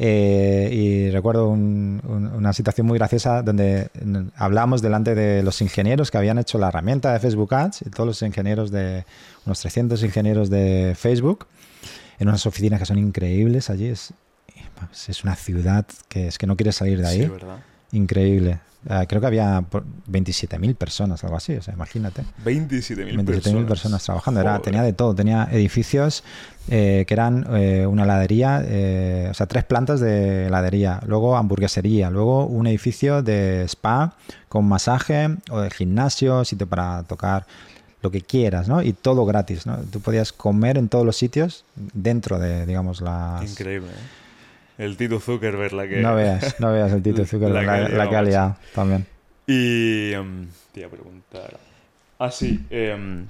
Eh, 0.00 0.70
y 0.72 1.10
recuerdo 1.10 1.48
un- 1.48 2.00
un- 2.06 2.26
una 2.28 2.52
situación 2.52 2.86
muy 2.86 2.98
graciosa 2.98 3.42
donde 3.42 3.88
hablamos 4.36 4.80
delante 4.80 5.16
de 5.16 5.42
los 5.42 5.60
ingenieros 5.60 6.12
que 6.12 6.18
habían 6.18 6.38
hecho 6.38 6.56
la 6.58 6.68
herramienta 6.68 7.12
de 7.12 7.18
Facebook 7.18 7.52
Ads 7.52 7.82
y 7.82 7.90
todos 7.90 8.06
los 8.06 8.22
ingenieros 8.22 8.70
de 8.70 9.04
unos 9.44 9.58
300 9.60 10.00
ingenieros 10.04 10.50
de 10.50 10.94
Facebook 10.96 11.46
en 12.18 12.28
unas 12.28 12.46
oficinas 12.46 12.80
que 12.80 12.86
son 12.86 12.98
increíbles 12.98 13.70
allí. 13.70 13.86
Es, 13.86 14.12
es 15.08 15.24
una 15.24 15.36
ciudad 15.36 15.86
que 16.08 16.28
es 16.28 16.38
que 16.38 16.46
no 16.46 16.56
quieres 16.56 16.76
salir 16.76 17.00
de 17.00 17.08
ahí. 17.08 17.22
Sí, 17.22 17.28
¿verdad? 17.28 17.58
increíble. 17.92 18.60
Eh, 18.88 19.06
creo 19.08 19.20
que 19.20 19.26
había 19.26 19.62
por 19.68 19.84
27.000 20.10 20.76
personas, 20.76 21.24
algo 21.24 21.36
así, 21.36 21.54
o 21.54 21.62
sea, 21.62 21.74
imagínate. 21.74 22.22
27.000 22.44 23.16
27.000 23.16 23.24
personas. 23.24 23.64
personas 23.66 24.04
trabajando. 24.04 24.40
Era, 24.40 24.60
tenía 24.60 24.82
de 24.82 24.92
todo. 24.92 25.14
Tenía 25.14 25.48
edificios 25.50 26.22
eh, 26.70 27.04
que 27.06 27.14
eran 27.14 27.46
eh, 27.50 27.86
una 27.86 28.04
heladería, 28.04 28.62
eh, 28.64 29.28
o 29.30 29.34
sea, 29.34 29.46
tres 29.46 29.64
plantas 29.64 30.00
de 30.00 30.46
heladería, 30.46 31.00
luego 31.06 31.36
hamburguesería, 31.36 32.10
luego 32.10 32.46
un 32.46 32.66
edificio 32.66 33.22
de 33.22 33.64
spa 33.64 34.14
con 34.48 34.66
masaje 34.66 35.36
o 35.50 35.60
de 35.60 35.70
gimnasio, 35.70 36.44
sitio 36.44 36.66
para 36.66 37.02
tocar 37.02 37.46
lo 38.02 38.10
que 38.10 38.20
quieras, 38.20 38.68
¿no? 38.68 38.82
Y 38.82 38.92
todo 38.92 39.24
gratis, 39.26 39.66
¿no? 39.66 39.78
Tú 39.90 40.00
podías 40.00 40.32
comer 40.32 40.78
en 40.78 40.88
todos 40.88 41.04
los 41.04 41.16
sitios 41.16 41.64
dentro 41.74 42.38
de, 42.38 42.66
digamos, 42.66 43.00
las... 43.00 43.50
Increíble, 43.50 43.88
¿eh? 43.88 44.84
El 44.84 44.96
Tito 44.96 45.18
Zuckerberg, 45.18 45.72
la 45.72 45.88
que... 45.88 46.00
No 46.00 46.14
veas, 46.14 46.60
no 46.60 46.72
veas 46.72 46.92
el 46.92 47.02
Tito 47.02 47.24
Zuckerberg, 47.26 47.92
La 47.92 48.04
la, 48.04 48.22
liado 48.22 48.56
también. 48.74 49.06
Y 49.46 50.12
em, 50.12 50.46
te 50.72 50.80
iba 50.80 50.88
a 50.88 50.92
preguntar. 50.92 51.58
Ah, 52.18 52.30
sí. 52.30 52.64
em, 52.70 53.26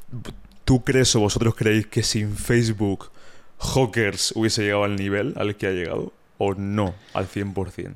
¿Tú 0.65 0.85
crees 0.85 1.17
o 1.17 1.21
vosotros 1.21 1.55
creéis 1.55 1.87
que 1.87 2.03
sin 2.03 2.37
Facebook 2.37 3.11
Hawkers 3.59 4.33
hubiese 4.37 4.63
llegado 4.63 4.85
al 4.85 4.97
nivel 4.97 5.33
al 5.37 5.57
que 5.57 5.67
ha 5.67 5.71
llegado? 5.71 6.13
¿O 6.37 6.55
no? 6.55 6.95
Al 7.15 7.27
100%. 7.27 7.93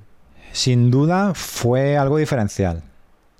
Sin 0.52 0.90
duda 0.90 1.34
fue 1.34 1.98
algo 1.98 2.16
diferencial. 2.16 2.82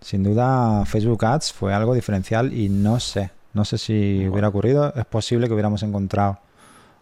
Sin 0.02 0.24
duda 0.24 0.84
Facebook 0.84 1.24
Ads 1.24 1.52
fue 1.52 1.72
algo 1.72 1.94
diferencial 1.94 2.52
y 2.52 2.68
no 2.68 3.00
sé, 3.00 3.30
no 3.54 3.64
sé 3.64 3.78
si 3.78 4.26
hubiera 4.28 4.48
ocurrido. 4.48 4.92
Es 4.94 5.04
posible 5.06 5.46
que 5.46 5.54
hubiéramos 5.54 5.82
encontrado 5.82 6.38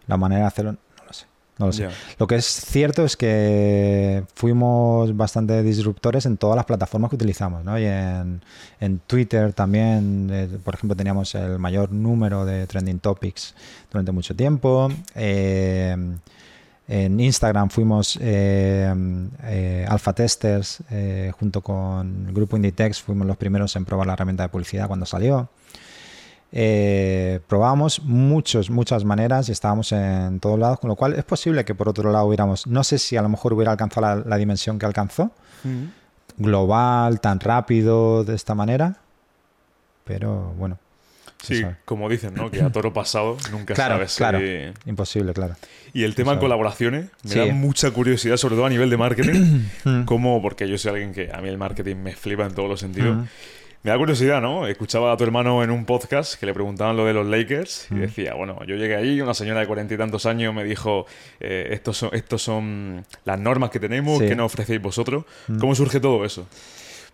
la 0.07 0.17
manera 0.17 0.41
de 0.41 0.47
hacerlo. 0.47 0.71
No 0.71 1.05
lo 1.07 1.13
sé, 1.13 1.25
no 1.57 1.65
lo 1.65 1.73
sé. 1.73 1.89
Lo 2.19 2.27
que 2.27 2.35
es 2.35 2.45
cierto 2.45 3.03
es 3.03 3.17
que 3.17 4.23
fuimos 4.35 5.15
bastante 5.17 5.63
disruptores 5.63 6.25
en 6.27 6.37
todas 6.37 6.55
las 6.55 6.65
plataformas 6.65 7.09
que 7.09 7.15
utilizamos, 7.15 7.65
¿no? 7.65 7.77
Y 7.79 7.85
en, 7.85 8.41
en 8.79 8.99
Twitter 8.99 9.51
también, 9.53 10.29
eh, 10.31 10.47
por 10.63 10.75
ejemplo, 10.75 10.95
teníamos 10.95 11.33
el 11.33 11.57
mayor 11.57 11.91
número 11.91 12.45
de 12.45 12.67
trending 12.67 12.99
topics 12.99 13.55
durante 13.91 14.11
mucho 14.11 14.35
tiempo. 14.35 14.89
Eh, 15.15 15.97
en 16.87 17.19
Instagram 17.19 17.69
fuimos 17.69 18.17
eh, 18.21 18.93
eh, 19.43 19.85
alfa 19.87 20.13
testers 20.13 20.79
eh, 20.89 21.31
junto 21.39 21.61
con 21.61 22.25
el 22.27 22.33
grupo 22.33 22.55
Inditex, 22.55 23.01
fuimos 23.01 23.27
los 23.27 23.37
primeros 23.37 23.75
en 23.75 23.85
probar 23.85 24.07
la 24.07 24.13
herramienta 24.13 24.43
de 24.43 24.49
publicidad 24.49 24.87
cuando 24.87 25.05
salió. 25.05 25.49
Eh, 26.53 27.39
probamos 27.47 28.01
muchos, 28.03 28.69
muchas 28.69 29.05
maneras 29.05 29.47
y 29.47 29.53
estábamos 29.53 29.93
en 29.93 30.41
todos 30.41 30.59
lados, 30.59 30.79
con 30.79 30.89
lo 30.89 30.97
cual 30.97 31.13
es 31.13 31.23
posible 31.23 31.63
que 31.63 31.73
por 31.73 31.87
otro 31.87 32.11
lado 32.11 32.25
hubiéramos, 32.25 32.67
no 32.67 32.83
sé 32.83 32.97
si 32.97 33.15
a 33.15 33.21
lo 33.21 33.29
mejor 33.29 33.53
hubiera 33.53 33.71
alcanzado 33.71 34.01
la, 34.01 34.15
la 34.15 34.35
dimensión 34.35 34.77
que 34.77 34.85
alcanzó, 34.85 35.31
global, 36.37 37.21
tan 37.21 37.39
rápido, 37.39 38.25
de 38.25 38.35
esta 38.35 38.53
manera, 38.53 38.97
pero 40.03 40.53
bueno. 40.57 40.77
Sí, 41.41 41.63
como 41.85 42.07
dicen, 42.09 42.33
¿no? 42.35 42.51
Que 42.51 42.61
a 42.61 42.69
toro 42.71 42.93
pasado 42.93 43.37
nunca 43.51 43.73
Claro, 43.73 43.95
sabes. 43.95 44.11
si- 44.11 44.17
claro. 44.17 44.39
Imposible, 44.85 45.33
claro. 45.33 45.55
Y 45.93 46.03
el 46.03 46.13
tema 46.15 46.31
sabe. 46.31 46.41
colaboraciones 46.41 47.05
me 47.23 47.29
Sí. 47.31 47.39
da 47.39 47.45
mucha 47.47 47.91
curiosidad, 47.91 48.37
sobre 48.37 48.55
todo 48.55 48.65
a 48.65 48.69
nivel 48.69 48.89
de 48.89 48.97
marketing. 48.97 49.61
Mm. 49.83 50.03
como, 50.05 50.41
porque 50.41 50.67
yo 50.69 50.77
soy 50.77 50.91
alguien 50.91 51.13
que 51.13 51.31
a 51.33 51.41
mí 51.41 51.49
el 51.49 51.57
marketing 51.57 51.95
me 51.97 52.15
flipa 52.15 52.45
en 52.45 52.53
todos 52.53 52.69
los 52.69 52.79
sentidos. 52.79 53.17
Mm. 53.17 53.23
Me 53.83 53.89
da 53.89 53.97
curiosidad, 53.97 54.41
¿no? 54.41 54.67
Escuchaba 54.67 55.11
a 55.11 55.17
tu 55.17 55.23
hermano 55.23 55.63
en 55.63 55.71
un 55.71 55.85
podcast 55.85 56.39
que 56.39 56.45
le 56.45 56.53
preguntaban 56.53 56.95
lo 56.95 57.03
de 57.07 57.13
los 57.13 57.25
Lakers 57.25 57.87
Mm. 57.89 57.97
y 57.97 57.99
decía, 58.01 58.35
bueno, 58.35 58.59
yo 58.67 58.75
llegué 58.75 58.95
allí, 58.95 59.19
una 59.21 59.33
señora 59.33 59.59
de 59.61 59.65
cuarenta 59.65 59.95
y 59.95 59.97
tantos 59.97 60.27
años 60.27 60.53
me 60.53 60.63
dijo, 60.63 61.07
eh, 61.39 61.69
estos, 61.71 61.97
son, 61.97 62.11
estos 62.13 62.43
son 62.43 63.03
las 63.25 63.39
normas 63.39 63.71
que 63.71 63.79
tenemos, 63.79 64.19
Sí. 64.19 64.25
Mm. 64.25 64.27
que 64.27 64.35
nos 64.35 64.45
ofrecéis 64.45 64.79
vosotros. 64.79 65.25
¿Cómo 65.59 65.73
surge 65.73 65.99
todo 65.99 66.23
eso? 66.25 66.47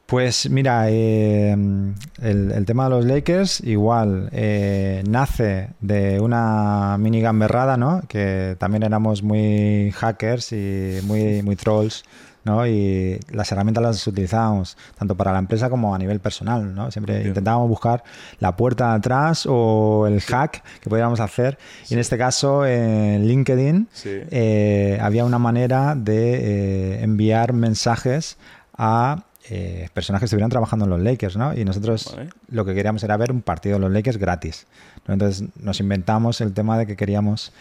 Pues 0.08 0.50
mira, 0.50 0.86
eh, 0.90 1.52
el, 1.52 2.52
el 2.54 2.66
tema 2.66 2.86
de 2.86 2.90
los 2.92 3.04
Lakers 3.06 3.60
igual 3.60 4.30
eh, 4.32 5.04
nace 5.06 5.72
de 5.82 6.22
una 6.22 6.96
mini 6.98 7.20
gamberrada, 7.20 7.76
¿no? 7.76 8.02
Que 8.08 8.56
también 8.58 8.84
éramos 8.84 9.22
muy 9.22 9.92
hackers 9.94 10.54
y 10.54 11.00
muy, 11.04 11.42
muy 11.44 11.58
trolls, 11.58 12.06
¿no? 12.46 12.66
Y 12.66 13.20
las 13.32 13.52
herramientas 13.52 13.84
las 13.84 14.08
utilizábamos 14.08 14.78
tanto 14.98 15.16
para 15.18 15.34
la 15.34 15.40
empresa 15.40 15.70
como 15.70 15.94
a 15.94 15.98
nivel 15.98 16.22
personal, 16.22 16.74
¿no? 16.74 16.90
Siempre 16.90 17.28
intentábamos 17.28 17.68
buscar 17.68 18.02
la 18.40 18.56
puerta 18.56 18.92
de 18.92 18.96
atrás 19.00 19.46
o 19.46 20.06
el 20.08 20.22
hack 20.22 20.64
que 20.80 20.90
podíamos 20.90 21.20
hacer. 21.20 21.58
Y 21.90 21.96
en 21.96 22.00
este 22.00 22.18
caso, 22.18 22.66
en 22.66 23.28
LinkedIn, 23.28 23.90
Sí. 23.92 24.12
eh, 24.32 25.00
había 25.02 25.26
una 25.26 25.38
manera 25.38 25.96
de 25.96 26.36
eh, 26.96 27.04
enviar 27.04 27.52
mensajes 27.52 28.38
a 28.78 29.24
eh, 29.50 29.88
personas 29.94 30.20
que 30.20 30.26
estuvieran 30.26 30.50
trabajando 30.50 30.86
en 30.86 30.92
los 30.92 31.02
Lakers, 31.02 31.38
¿no? 31.38 31.54
Y 31.54 31.64
nosotros 31.66 32.14
Vale. 32.16 32.30
lo 32.50 32.66
que 32.66 32.74
queríamos 32.76 33.04
era 33.04 33.16
ver 33.18 33.32
un 33.32 33.42
partido 33.42 33.76
de 33.76 33.82
los 33.82 33.92
Lakers 33.92 34.18
gratis. 34.18 34.68
¿no? 35.08 35.14
Entonces 35.14 35.48
nos 35.62 35.80
inventamos 35.80 36.42
el 36.42 36.54
tema 36.54 36.78
de 36.78 36.86
que 36.86 36.96
queríamos 36.96 37.54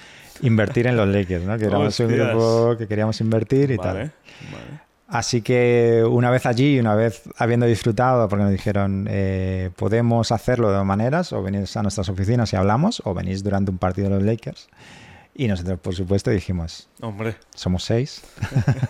invertir 0.43 0.87
en 0.87 0.97
los 0.97 1.09
Lakers, 1.09 1.45
¿no? 1.45 1.57
Que 1.59 1.67
éramos 1.67 1.99
un 2.01 2.09
grupo 2.09 2.75
que 2.77 2.87
queríamos 2.87 3.21
invertir 3.21 3.71
y 3.71 3.77
Vale, 3.77 3.89
tal. 4.01 4.13
vale. 4.53 4.87
Así 5.09 5.41
que 5.41 6.03
una 6.09 6.31
vez 6.31 6.47
allí, 6.47 6.81
una 6.81 6.97
vez 6.97 7.23
habiendo 7.39 7.65
disfrutado, 7.67 8.29
porque 8.29 8.43
nos 8.43 8.51
dijeron, 8.53 9.07
eh, 9.09 9.71
podemos 9.77 10.33
hacerlo 10.33 10.69
de 10.71 10.77
dos 10.79 10.85
maneras, 10.85 11.33
o 11.33 11.43
venís 11.45 11.77
a 11.77 11.83
nuestras 11.83 12.09
oficinas 12.09 12.53
y 12.53 12.57
hablamos, 12.57 13.01
o 13.05 13.15
venís 13.15 13.45
durante 13.45 13.71
un 13.71 13.79
partido 13.79 14.09
de 14.09 14.17
los 14.17 14.25
Lakers. 14.25 14.69
Y 15.39 15.49
nosotros, 15.49 15.79
por 15.81 15.95
supuesto, 15.95 16.31
dijimos, 16.31 16.89
Hombre, 17.03 17.37
somos 17.55 17.85
seis. 17.85 18.23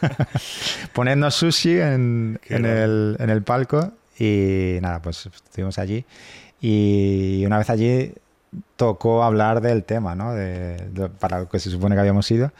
Ponednos 0.92 1.34
sushi 1.34 1.80
en, 1.80 2.40
en 2.48 2.64
el, 2.64 3.16
en 3.18 3.30
el 3.30 3.42
palco 3.42 3.92
y 4.18 4.78
nada, 4.80 5.02
pues 5.02 5.26
estuvimos 5.26 5.78
allí. 5.78 6.04
Y 6.60 7.42
una 7.46 7.58
vez 7.58 7.68
allí 7.70 8.14
tocó 8.76 9.22
hablar 9.24 9.60
del 9.60 9.84
tema, 9.84 10.14
¿no? 10.14 10.32
De, 10.34 10.76
de- 10.92 11.08
para 11.08 11.40
lo 11.40 11.48
que 11.48 11.58
se 11.58 11.70
supone 11.70 11.94
que 11.94 12.00
habíamos 12.00 12.30
ido. 12.30 12.52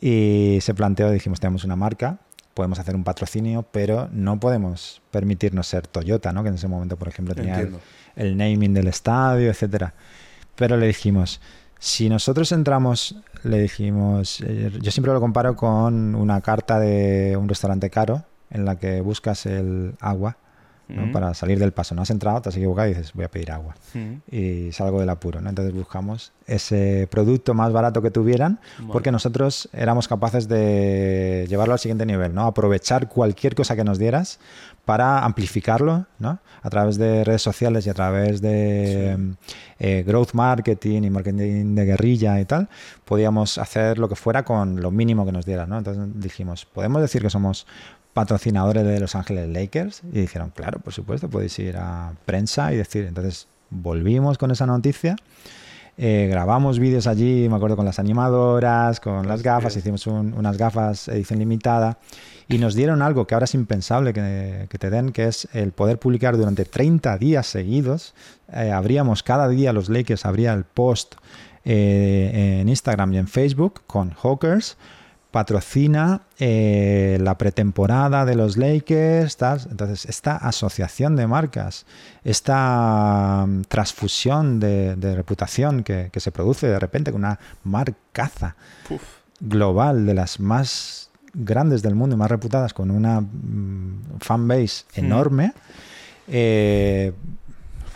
Y 0.00 0.58
se 0.62 0.74
planteó, 0.74 1.10
dijimos, 1.10 1.40
tenemos 1.40 1.64
una 1.64 1.76
marca, 1.76 2.18
podemos 2.54 2.78
hacer 2.78 2.94
un 2.94 3.04
patrocinio, 3.04 3.62
pero 3.70 4.08
no 4.12 4.38
podemos 4.40 5.02
permitirnos 5.10 5.66
ser 5.66 5.86
Toyota, 5.86 6.32
¿no? 6.32 6.42
Que 6.42 6.50
en 6.50 6.54
ese 6.54 6.68
momento, 6.68 6.96
por 6.96 7.08
ejemplo, 7.08 7.34
tenía 7.34 7.60
el, 7.60 7.76
el 8.30 8.36
naming 8.36 8.72
del 8.74 8.88
estadio, 8.88 9.50
etcétera. 9.50 9.94
Pero 10.54 10.76
le 10.76 10.86
dijimos, 10.86 11.40
si 11.78 12.08
nosotros 12.08 12.52
entramos, 12.52 13.16
le 13.42 13.58
dijimos, 13.58 14.40
eh, 14.40 14.72
yo 14.80 14.90
siempre 14.90 15.12
lo 15.12 15.20
comparo 15.20 15.56
con 15.56 16.14
una 16.14 16.40
carta 16.40 16.78
de 16.78 17.36
un 17.36 17.48
restaurante 17.48 17.90
caro 17.90 18.24
en 18.50 18.64
la 18.64 18.76
que 18.76 19.00
buscas 19.00 19.46
el 19.46 19.94
agua 20.00 20.36
para 21.12 21.34
salir 21.34 21.58
del 21.58 21.72
paso. 21.72 21.94
No 21.94 22.02
has 22.02 22.10
entrado, 22.10 22.40
te 22.40 22.48
has 22.48 22.56
equivocado 22.56 22.88
y 22.88 22.94
dices, 22.94 23.12
voy 23.12 23.24
a 23.24 23.30
pedir 23.30 23.50
agua. 23.50 23.74
Y 24.30 24.70
salgo 24.72 25.00
del 25.00 25.08
apuro. 25.08 25.40
¿no? 25.40 25.48
Entonces 25.48 25.74
buscamos 25.74 26.32
ese 26.46 27.08
producto 27.10 27.54
más 27.54 27.72
barato 27.72 28.02
que 28.02 28.10
tuvieran 28.10 28.60
porque 28.92 29.10
nosotros 29.10 29.68
éramos 29.72 30.06
capaces 30.06 30.48
de 30.48 31.46
llevarlo 31.48 31.74
al 31.74 31.80
siguiente 31.80 32.06
nivel, 32.06 32.34
¿no? 32.34 32.46
aprovechar 32.46 33.08
cualquier 33.08 33.54
cosa 33.54 33.74
que 33.74 33.84
nos 33.84 33.98
dieras 33.98 34.38
para 34.84 35.24
amplificarlo 35.24 36.06
¿no? 36.20 36.38
a 36.62 36.70
través 36.70 36.96
de 36.96 37.24
redes 37.24 37.42
sociales 37.42 37.86
y 37.86 37.90
a 37.90 37.94
través 37.94 38.40
de 38.40 39.34
eh, 39.80 40.04
growth 40.06 40.32
marketing 40.34 41.02
y 41.02 41.10
marketing 41.10 41.74
de 41.74 41.84
guerrilla 41.84 42.40
y 42.40 42.44
tal, 42.44 42.68
podíamos 43.04 43.58
hacer 43.58 43.98
lo 43.98 44.08
que 44.08 44.14
fuera 44.14 44.44
con 44.44 44.80
lo 44.80 44.92
mínimo 44.92 45.26
que 45.26 45.32
nos 45.32 45.44
dieran. 45.44 45.68
¿no? 45.68 45.78
Entonces 45.78 46.04
dijimos, 46.14 46.64
¿podemos 46.64 47.02
decir 47.02 47.22
que 47.22 47.30
somos 47.30 47.66
patrocinadores 48.16 48.82
de 48.84 48.98
Los 48.98 49.14
Ángeles 49.14 49.48
Lakers? 49.50 50.00
Y 50.10 50.20
dijeron, 50.22 50.50
claro, 50.54 50.80
por 50.80 50.94
supuesto, 50.94 51.28
podéis 51.28 51.58
ir 51.58 51.76
a 51.76 52.12
prensa 52.24 52.72
y 52.72 52.76
decir. 52.76 53.04
Entonces 53.04 53.46
volvimos 53.70 54.38
con 54.38 54.50
esa 54.50 54.64
noticia. 54.66 55.16
eh, 55.98 56.28
grabamos 56.30 56.78
vídeos 56.78 57.06
allí, 57.06 57.48
me 57.48 57.56
acuerdo, 57.56 57.74
con 57.76 57.86
las 57.86 57.98
animadoras, 57.98 59.00
con 59.00 59.26
las 59.26 59.42
gafas, 59.42 59.76
hicimos 59.76 60.06
un- 60.06 60.34
unas 60.34 60.58
gafas 60.58 61.08
edición 61.08 61.38
limitada 61.38 61.96
y 62.48 62.58
nos 62.58 62.74
dieron 62.74 63.00
algo 63.00 63.26
que 63.26 63.34
ahora 63.34 63.44
es 63.44 63.54
impensable 63.54 64.12
que, 64.12 64.66
que 64.68 64.76
te 64.78 64.90
den, 64.90 65.10
que 65.12 65.24
es 65.24 65.48
el 65.54 65.72
poder 65.72 65.98
publicar 65.98 66.36
durante 66.36 66.66
30 66.66 67.16
días 67.16 67.46
seguidos. 67.46 68.12
Eh, 68.52 68.72
abríamos 68.72 69.22
cada 69.22 69.48
día 69.48 69.72
los 69.72 69.88
Lakers, 69.88 70.26
habría 70.26 70.52
el 70.52 70.64
post 70.64 71.14
eh, 71.64 72.58
en 72.60 72.68
Instagram 72.68 73.14
y 73.14 73.18
en 73.18 73.26
Facebook 73.28 73.80
con 73.86 74.10
Hawkers. 74.10 74.76
Patrocina 75.30 76.22
eh, 76.38 77.18
la 77.20 77.36
pretemporada 77.36 78.24
de 78.24 78.34
los 78.34 78.56
Lakers. 78.56 79.36
tal. 79.36 79.60
Entonces, 79.70 80.06
esta 80.06 80.36
asociación 80.36 81.16
de 81.16 81.26
marcas, 81.26 81.86
esta 82.24 83.44
mm, 83.46 83.62
transfusión 83.62 84.60
de, 84.60 84.96
de 84.96 85.14
reputación 85.14 85.82
que, 85.82 86.10
que 86.12 86.20
se 86.20 86.32
produce 86.32 86.66
de 86.68 86.78
repente 86.78 87.12
con 87.12 87.22
una 87.22 87.38
marcaza 87.64 88.56
global 89.40 90.06
de 90.06 90.14
las 90.14 90.40
más 90.40 91.10
grandes 91.36 91.82
del 91.82 91.94
mundo 91.94 92.16
y 92.16 92.18
más 92.18 92.30
reputadas 92.30 92.72
con 92.72 92.90
una 92.90 93.20
mm, 93.20 94.18
fanbase 94.20 94.84
enorme, 94.94 95.52
eh, 96.28 97.12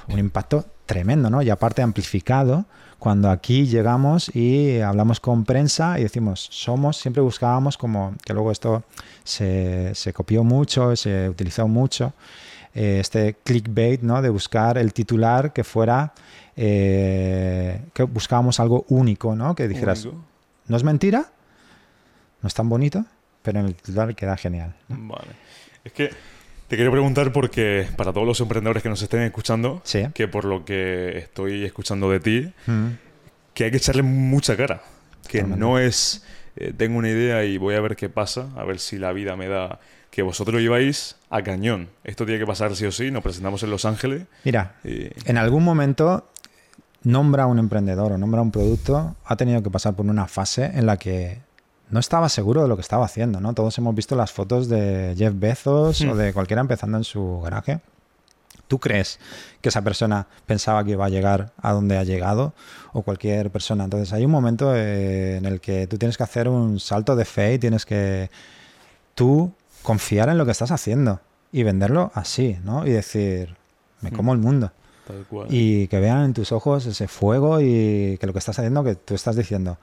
un 0.09 0.19
impacto 0.19 0.67
tremendo, 0.87 1.31
¿no? 1.31 1.41
Y 1.43 1.51
aparte 1.51 1.83
amplificado 1.83 2.67
cuando 3.01 3.31
aquí 3.31 3.67
llegamos 3.67 4.31
y 4.35 4.79
hablamos 4.81 5.19
con 5.19 5.45
prensa 5.45 5.99
y 5.99 6.05
decimos, 6.05 6.47
somos, 6.53 6.99
siempre 6.99 7.23
buscábamos 7.23 7.77
como, 7.77 8.15
que 8.25 8.33
luego 8.33 8.53
esto 8.53 8.85
se, 9.25 9.93
se 9.95 10.13
copió 10.13 10.45
mucho, 10.45 10.95
se 10.95 11.29
utilizó 11.29 11.67
mucho, 11.67 12.13
eh, 12.75 12.99
este 13.01 13.35
clickbait, 13.43 14.03
¿no? 14.03 14.23
De 14.23 14.29
buscar 14.29 14.79
el 14.79 14.93
titular 14.93 15.53
que 15.53 15.65
fuera, 15.65 16.13
eh, 16.57 17.83
que 17.93 18.05
buscábamos 18.05 18.61
algo 18.61 18.85
único, 18.89 19.35
¿no? 19.35 19.57
Que 19.57 19.67
dijeras, 19.67 20.05
Único. 20.05 20.23
no 20.69 20.77
es 20.77 20.85
mentira, 20.85 21.33
no 22.43 22.47
es 22.47 22.55
tan 22.55 22.69
bonito, 22.69 23.05
pero 23.43 23.59
en 23.61 23.67
el 23.67 23.75
titular 23.75 24.15
queda 24.15 24.37
genial. 24.37 24.77
Vale. 24.89 25.33
Es 25.83 25.93
que 25.93 26.11
te 26.71 26.77
quiero 26.77 26.93
preguntar 26.93 27.33
porque 27.33 27.87
para 27.97 28.13
todos 28.13 28.25
los 28.27 28.41
emprendedores 28.41 28.81
que 28.83 28.89
nos 28.89 29.03
estén 29.03 29.23
escuchando, 29.23 29.83
Sí. 29.85 30.07
que 30.15 30.29
por 30.29 30.45
lo 30.45 30.65
que 30.65 31.19
estoy 31.19 31.65
escuchando 31.65 32.09
de 32.11 32.21
ti, 32.21 32.53
Mm. 32.67 32.87
que 33.55 33.65
hay 33.65 33.71
que 33.73 33.77
echarle 33.79 34.03
mucha 34.03 34.57
cara. 34.57 34.81
Que 35.29 35.39
Totalmente. 35.41 35.61
no 35.61 35.79
es, 35.81 36.25
eh, 36.57 36.73
tengo 36.77 36.97
una 36.99 37.09
idea 37.11 37.45
y 37.45 37.59
voy 37.59 37.75
a 37.75 37.81
ver 37.81 37.97
qué 37.97 38.09
pasa, 38.09 38.49
a 38.57 38.63
ver 38.65 38.79
si 38.79 38.97
la 38.99 39.13
vida 39.13 39.35
me 39.37 39.49
da... 39.49 39.81
Que 40.13 40.23
vosotros 40.23 40.61
lleváis 40.61 41.17
a 41.29 41.43
cañón. 41.43 41.89
Esto 42.05 42.25
tiene 42.25 42.41
que 42.41 42.47
pasar 42.47 42.75
sí 42.75 42.85
o 42.85 42.91
sí. 42.93 43.11
Nos 43.13 43.23
presentamos 43.23 43.63
en 43.63 43.71
Los 43.71 43.85
Ángeles. 43.85 44.23
Mira, 44.45 44.75
y- 44.83 45.09
en 45.25 45.39
algún 45.39 45.63
momento 45.65 46.29
nombra 47.05 47.45
a 47.45 47.47
un 47.47 47.59
emprendedor 47.61 48.13
o 48.13 48.19
nombra 48.19 48.43
un 48.43 48.51
producto, 48.51 49.15
ha 49.25 49.37
tenido 49.37 49.63
que 49.63 49.71
pasar 49.71 49.95
por 49.95 50.07
una 50.07 50.27
fase 50.27 50.65
en 50.75 50.87
la 50.87 50.97
que 50.99 51.39
no 51.91 52.01
estaba 52.01 52.29
seguro 52.29 52.63
de 52.63 52.69
lo 52.69 52.77
que 52.77 52.83
estaba 52.83 53.05
haciendo, 53.05 53.41
¿no? 53.41 53.53
Todos 53.55 53.77
hemos 53.79 53.95
visto 53.95 54.15
las 54.17 54.33
fotos 54.33 54.69
de 54.69 55.15
Jeff 55.17 55.33
Bezos 55.37 56.01
o 56.03 56.15
Hmm. 56.15 56.19
de 56.19 56.33
cualquiera 56.33 56.61
empezando 56.61 56.97
en 56.99 57.05
su 57.05 57.41
garaje. 57.43 57.81
¿Tú 58.69 58.79
crees 58.79 59.19
que 59.61 59.69
esa 59.69 59.83
persona 59.83 60.29
pensaba 60.47 60.85
que 60.85 60.93
iba 60.93 61.05
a 61.05 61.09
llegar 61.09 61.53
a 61.61 61.73
donde 61.73 61.99
ha 61.99 62.05
llegado? 62.05 62.53
O 62.93 63.03
cualquier 63.03 63.51
persona. 63.51 63.83
Entonces 63.85 64.13
hay 64.13 64.25
un 64.25 64.31
momento 64.31 64.73
eh, 64.77 65.39
en 65.39 65.45
el 65.45 65.61
que 65.61 65.89
tú 65.89 65.99
tienes 65.99 66.17
que 66.17 66.23
hacer 66.23 66.49
un 66.49 66.79
salto 66.79 67.17
de 67.17 67.25
fe 67.25 67.55
y 67.55 67.59
tienes 67.59 67.85
que 67.85 68.31
tú 69.15 69.53
confiar 69.83 70.29
en 70.29 70.39
lo 70.39 70.45
que 70.45 70.53
estás 70.53 70.71
haciendo 70.71 71.21
y 71.53 71.63
venderlo 71.65 72.13
así, 72.15 72.59
¿no? 72.65 72.87
Y 72.87 72.91
decir, 72.91 73.57
me 74.03 74.11
Hmm. 74.11 74.15
como 74.15 74.33
el 74.33 74.39
mundo 74.39 74.71
tal 75.07 75.25
cual. 75.29 75.49
y 75.51 75.89
que 75.89 75.99
vean 75.99 76.23
en 76.27 76.33
tus 76.35 76.53
ojos 76.53 76.87
ese 76.87 77.09
fuego 77.09 77.61
y 77.61 78.19
que 78.21 78.27
lo 78.27 78.33
que 78.33 78.39
estás 78.39 78.57
haciendo, 78.59 78.85
que 78.85 78.95
tú 78.95 79.15
estás 79.15 79.35
diciendo, 79.35 79.79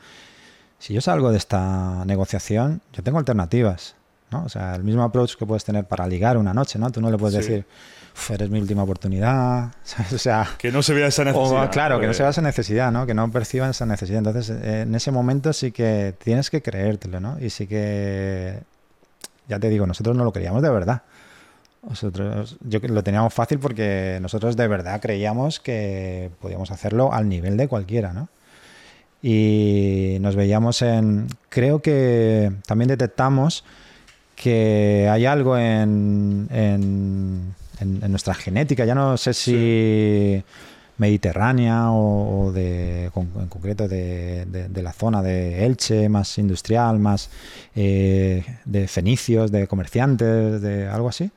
si 0.80 0.94
yo 0.94 1.02
salgo 1.02 1.32
de 1.32 1.38
esta 1.38 2.04
negociación, 2.06 2.82
yo 2.94 3.04
tengo 3.04 3.18
alternativas, 3.20 3.96
¿no? 4.32 4.44
O 4.44 4.50
sea, 4.50 4.76
el 4.76 4.84
mismo 4.84 5.04
approach 5.04 5.36
que 5.36 5.46
puedes 5.46 5.64
tener 5.66 5.86
para 5.86 6.06
ligar 6.08 6.38
una 6.38 6.54
noche, 6.54 6.78
¿no? 6.80 6.92
Tú 6.92 7.02
no 7.02 7.10
le 7.12 7.18
puedes 7.18 7.44
Sí. 7.46 7.50
decir, 7.52 7.66
"Uf, 8.14 8.32
eres 8.32 8.50
mi 8.50 8.60
última 8.60 8.84
oportunidad, 8.84 9.72
¿sabes? 9.84 10.14
O 10.14 10.18
sea... 10.18 10.48
Que 10.58 10.72
no 10.72 10.84
se 10.84 10.94
vea 10.94 11.08
esa 11.08 11.24
necesidad. 11.24 11.66
O, 11.66 11.70
claro, 11.70 12.00
que 12.00 12.08
no 12.08 12.14
se 12.14 12.24
vea 12.24 12.30
esa 12.32 12.42
necesidad, 12.42 12.92
¿no? 12.92 13.06
Que 13.06 13.14
no 13.14 13.32
perciban 13.32 13.70
esa 13.72 13.86
necesidad. 13.86 14.20
Entonces, 14.20 14.50
en 14.64 14.94
ese 14.96 15.12
momento 15.12 15.54
sí 15.54 15.72
que 15.72 16.14
tienes 16.24 16.50
que 16.50 16.62
creértelo, 16.62 17.20
¿no? 17.20 17.40
Y 17.40 17.50
sí 17.50 17.68
que, 17.68 18.60
ya 19.48 19.60
te 19.60 19.70
digo, 19.70 19.86
nosotros 19.88 20.16
no 20.16 20.24
lo 20.24 20.32
creíamos 20.34 20.62
de 20.62 20.70
verdad. 20.70 21.02
Nosotros, 21.88 22.58
yo 22.62 22.82
que 22.82 22.90
lo 22.90 23.04
teníamos 23.04 23.34
fácil 23.34 23.60
porque 23.60 24.18
nosotros 24.22 24.58
de 24.58 24.68
verdad 24.68 25.00
creíamos 25.00 25.60
que 25.60 26.32
podíamos 26.42 26.70
hacerlo 26.72 27.14
al 27.14 27.30
nivel 27.30 27.56
de 27.56 27.68
cualquiera, 27.70 28.12
¿no? 28.14 28.28
Y 29.22 30.18
nos 30.22 30.36
veíamos 30.36 30.82
en... 30.82 31.28
Creo 31.50 31.82
que 31.82 32.52
también 32.66 32.88
detectamos 32.90 33.64
que 34.36 35.08
hay 35.12 35.26
algo 35.26 35.58
en, 35.58 36.48
en, 36.52 37.54
en- 37.80 38.04
en 38.04 38.12
nuestra 38.12 38.36
genética, 38.36 38.86
ya 38.86 38.94
no 38.94 39.18
sé 39.18 39.34
si 39.34 40.44
mediterránea 41.00 41.92
o, 41.92 42.46
o 42.48 42.52
de, 42.52 43.06
en 43.06 43.48
concreto 43.50 43.88
de, 43.88 44.46
de- 44.46 44.70
de 44.70 44.84
la 44.84 44.94
zona 44.94 45.22
de 45.24 45.66
Elche, 45.66 46.08
más 46.10 46.38
industrial, 46.38 47.00
más 47.00 47.30
eh, 47.76 48.44
de 48.66 48.88
fenicios, 48.88 49.52
de 49.52 49.68
comerciantes, 49.68 50.62
de 50.62 50.88
algo 50.88 51.10
así, 51.10 51.32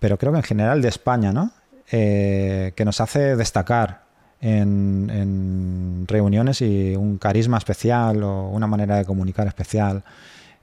pero 0.00 0.16
creo 0.18 0.32
que 0.32 0.38
en 0.38 0.44
general 0.44 0.80
de 0.82 0.88
España, 0.88 1.32
¿no? 1.32 1.50
Eh, 1.90 2.72
que 2.76 2.84
nos 2.84 3.00
hace 3.00 3.36
destacar 3.36 4.07
en, 4.40 5.10
en 5.12 6.04
reuniones 6.06 6.60
y 6.62 6.94
un 6.96 7.18
carisma 7.18 7.58
especial 7.58 8.22
o 8.22 8.48
una 8.50 8.66
manera 8.66 8.96
de 8.96 9.04
comunicar 9.04 9.46
especial, 9.46 10.02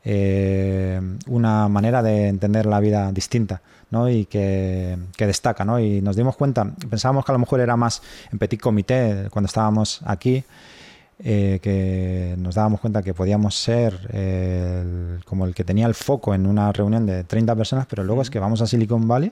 eh, 0.04 1.00
una 1.28 1.68
manera 1.68 2.04
de 2.04 2.28
entender 2.28 2.66
la 2.66 2.80
vida 2.80 3.12
distinta, 3.12 3.62
¿no? 3.92 4.10
Y 4.10 4.26
que, 4.26 4.98
que 5.18 5.26
destaca, 5.28 5.66
¿no? 5.66 5.80
Y 5.80 6.02
nos 6.02 6.16
dimos 6.16 6.36
cuenta, 6.36 6.66
pensábamos 6.90 7.26
que 7.26 7.32
a 7.32 7.34
lo 7.34 7.40
mejor 7.40 7.60
era 7.60 7.76
más 7.76 8.02
en 8.32 8.38
petit 8.40 8.60
comité 8.62 9.28
cuando 9.32 9.48
estábamos 9.48 10.02
aquí, 10.06 10.44
eh, 11.20 11.60
que 11.62 12.36
nos 12.38 12.56
dábamos 12.56 12.82
cuenta 12.82 13.02
que 13.02 13.14
podíamos 13.14 13.56
ser 13.56 13.98
eh, 14.12 14.82
el- 15.18 15.26
como 15.26 15.46
el 15.46 15.56
que 15.56 15.64
tenía 15.64 15.88
el 15.88 15.96
foco 15.96 16.34
en 16.36 16.46
una 16.46 16.72
reunión 16.72 17.06
de 17.06 17.24
30 17.24 17.56
personas, 17.56 17.86
pero 17.88 18.04
luego 18.04 18.22
es 18.22 18.30
que 18.30 18.38
vamos 18.40 18.62
a 18.62 18.68
Silicon 18.68 19.08
Valley 19.08 19.32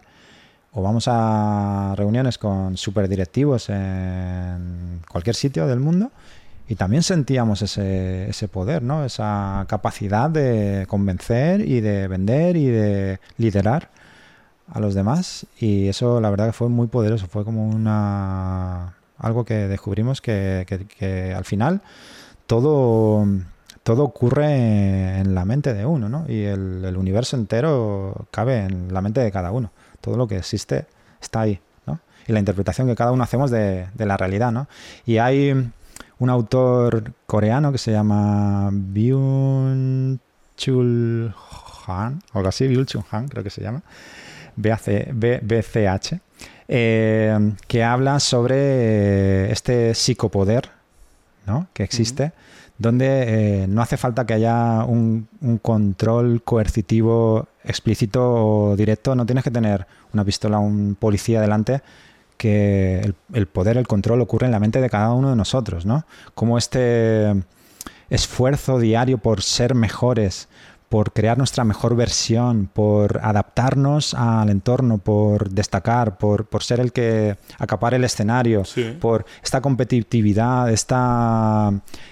o 0.74 0.82
vamos 0.82 1.06
a 1.08 1.94
reuniones 1.96 2.38
con 2.38 2.78
superdirectivos 2.78 3.70
en 3.70 5.02
cualquier 5.10 5.36
sitio 5.36 5.68
del 5.68 5.80
mundo 5.80 6.12
y 6.68 6.76
también 6.76 7.04
sentíamos 7.04 7.62
ese, 7.62 8.30
ese 8.30 8.48
poder, 8.48 8.82
¿no? 8.82 9.06
esa 9.06 9.66
capacidad 9.68 10.30
de 10.30 10.86
convencer 10.88 11.62
y 11.62 11.82
de 11.82 12.08
vender 12.08 12.56
y 12.58 12.66
de 12.68 13.20
liderar 13.38 13.90
a 14.72 14.80
los 14.80 14.94
demás 14.96 15.46
y 15.60 15.88
eso 15.90 16.22
la 16.22 16.30
verdad 16.30 16.54
fue 16.54 16.70
muy 16.70 16.88
poderoso, 16.88 17.28
fue 17.28 17.44
como 17.46 17.68
una 17.68 18.96
algo 19.18 19.46
que 19.46 19.68
descubrimos 19.68 20.22
que, 20.22 20.66
que- 20.98 21.34
al 21.36 21.46
final 21.46 21.82
todo, 22.48 23.26
todo 23.84 24.04
ocurre 24.04 25.20
en 25.20 25.36
la 25.36 25.46
mente 25.46 25.74
de 25.74 25.86
uno, 25.86 26.10
¿no? 26.10 26.26
Y 26.28 26.44
el 26.44 26.96
universo 26.98 27.36
entero 27.38 28.28
cabe 28.32 28.60
en 28.66 28.94
la 28.94 29.02
mente 29.02 29.22
de 29.22 29.32
cada 29.32 29.52
uno. 29.52 29.72
Todo 30.04 30.18
lo 30.18 30.28
que 30.28 30.36
existe 30.36 30.86
está 31.22 31.42
ahí, 31.42 31.62
¿no? 31.88 32.00
Y 32.28 32.34
la 32.34 32.40
interpretación 32.40 32.88
que 32.88 32.96
cada 32.96 33.14
uno 33.14 33.24
hacemos 33.24 33.50
de, 33.52 33.88
de 33.94 34.06
la 34.06 34.18
realidad, 34.18 34.52
¿no? 34.52 34.68
Y 35.06 35.18
hay 35.18 35.72
un 36.20 36.30
autor 36.30 37.14
coreano 37.26 37.72
que 37.72 37.78
se 37.78 37.92
llama 37.92 38.70
Byung 38.72 40.20
Chul 40.58 41.34
Han, 41.88 42.22
o 42.34 42.38
algo 42.38 42.50
así, 42.50 42.68
Byung 42.68 42.86
Chul 42.86 43.04
Han, 43.12 43.28
creo 43.28 43.44
que 43.44 43.50
se 43.50 43.62
llama, 43.62 43.82
BCH, 44.56 46.20
eh, 46.68 47.54
que 47.68 47.84
habla 47.84 48.20
sobre 48.20 49.52
este 49.52 49.94
psicopoder 49.94 50.70
¿no? 51.46 51.68
que 51.74 51.84
existe, 51.84 52.32
donde 52.78 53.64
eh, 53.64 53.68
no 53.68 53.82
hace 53.82 53.98
falta 53.98 54.26
que 54.26 54.34
haya 54.34 54.84
un, 54.86 55.28
un 55.42 55.58
control 55.58 56.42
coercitivo 56.44 57.48
explícito 57.64 58.22
o 58.24 58.76
directo, 58.76 59.16
no 59.16 59.26
tienes 59.26 59.44
que 59.44 59.52
tener 59.52 59.88
una 60.14 60.24
pistola 60.24 60.60
un 60.60 60.96
policía 61.00 61.42
delante, 61.42 61.82
que 62.38 63.14
el 63.34 63.48
poder, 63.48 63.78
el 63.78 63.88
control 63.88 64.22
ocurre 64.22 64.48
en 64.48 64.52
la 64.52 64.60
mente 64.60 64.82
de 64.82 64.90
cada 64.90 65.14
uno 65.14 65.30
de 65.30 65.36
nosotros, 65.36 65.86
¿no? 65.86 66.06
Como 66.36 66.58
este 66.58 67.34
esfuerzo 68.10 68.80
diario 68.80 69.18
por 69.18 69.42
ser 69.42 69.76
mejores, 69.76 70.50
por 70.94 71.12
crear 71.12 71.40
nuestra 71.40 71.64
mejor 71.64 71.96
versión, 71.96 72.70
por 72.72 73.20
adaptarnos 73.24 74.14
al 74.14 74.52
entorno, 74.52 75.00
por 75.00 75.50
destacar, 75.50 76.20
por, 76.20 76.46
por 76.46 76.62
ser 76.64 76.80
el 76.80 76.92
que 76.92 77.36
acapare 77.58 77.98
el 77.98 78.04
escenario, 78.04 78.64
Sí. 78.64 78.96
por 79.02 79.26
esta 79.42 79.60
competitividad, 79.60 80.72
esta, 80.72 81.72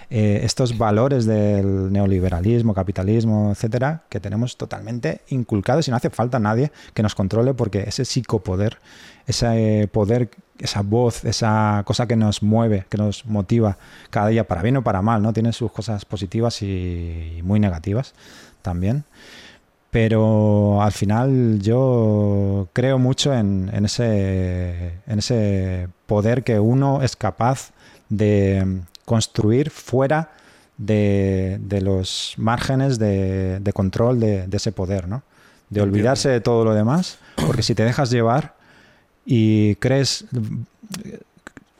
eh, 0.09 0.39
estos 0.41 0.79
valores 0.79 1.27
del 1.27 1.91
neoliberalismo, 1.93 2.73
capitalismo, 2.73 3.51
etcétera, 3.51 4.01
que 4.09 4.19
tenemos 4.19 4.57
totalmente 4.57 5.21
inculcados 5.27 5.87
y 5.87 5.91
no 5.91 5.97
hace 5.97 6.09
falta 6.09 6.39
nadie 6.39 6.71
que 6.95 7.03
nos 7.03 7.13
controle 7.13 7.53
porque 7.53 7.83
ese 7.87 8.03
psicopoder, 8.03 8.79
ese 9.27 9.89
poder, 9.93 10.31
esa 10.57 10.81
voz, 10.81 11.23
esa 11.23 11.83
cosa 11.85 12.07
que 12.07 12.15
nos 12.15 12.41
mueve, 12.41 12.85
que 12.89 12.97
nos 12.97 13.27
motiva 13.27 13.77
cada 14.09 14.29
día 14.29 14.47
para 14.47 14.63
bien 14.63 14.77
o 14.77 14.83
para 14.83 15.03
mal, 15.03 15.21
¿no? 15.21 15.33
Tiene 15.33 15.53
sus 15.53 15.71
cosas 15.71 16.03
positivas 16.03 16.63
y 16.63 17.41
muy 17.43 17.59
negativas 17.59 18.15
también. 18.61 19.03
Pero 19.89 20.81
al 20.81 20.93
final 20.93 21.59
yo 21.61 22.69
creo 22.71 22.97
mucho 22.97 23.33
en, 23.33 23.69
en 23.73 23.83
ese, 23.85 24.93
en 25.05 25.19
ese 25.19 25.89
poder 26.05 26.43
que 26.43 26.59
uno 26.59 27.01
es 27.01 27.17
capaz 27.17 27.71
de 28.07 28.79
construir 29.03 29.69
fuera 29.69 30.31
de, 30.77 31.59
de 31.61 31.81
los 31.81 32.35
márgenes 32.37 32.99
de, 32.99 33.59
de 33.59 33.73
control 33.73 34.19
de, 34.21 34.47
de 34.47 34.57
ese 34.57 34.71
poder, 34.71 35.09
¿no? 35.09 35.23
De 35.69 35.81
olvidarse 35.81 36.29
de 36.29 36.39
todo 36.41 36.63
lo 36.63 36.73
demás, 36.73 37.17
porque 37.45 37.61
si 37.63 37.75
te 37.75 37.83
dejas 37.83 38.09
llevar 38.09 38.55
y 39.25 39.75
crees... 39.75 40.25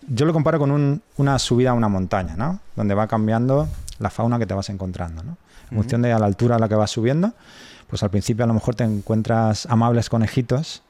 Yo 0.08 0.26
lo 0.26 0.34
comparo 0.34 0.60
con 0.60 0.72
un- 0.72 1.02
una 1.18 1.40
subida 1.40 1.70
a 1.70 1.74
una 1.74 1.88
montaña, 1.88 2.36
¿no? 2.36 2.60
Donde 2.76 2.94
va 2.94 3.08
cambiando 3.08 3.68
la 4.00 4.10
fauna 4.10 4.38
que 4.40 4.46
te 4.46 4.54
vas 4.54 4.70
encontrando, 4.70 5.24
¿no? 5.24 5.38
En 5.72 5.78
función 5.78 6.02
de 6.02 6.12
a 6.12 6.20
la 6.20 6.26
altura 6.26 6.58
a 6.58 6.60
la 6.60 6.68
que 6.70 6.76
vas 6.76 6.92
subiendo, 6.92 7.34
pues 7.88 8.04
al 8.04 8.10
principio 8.12 8.44
a 8.44 8.48
lo 8.48 8.54
mejor 8.54 8.76
te 8.76 8.84
encuentras 8.84 9.66
amables 9.68 10.10
conejitos, 10.10 10.84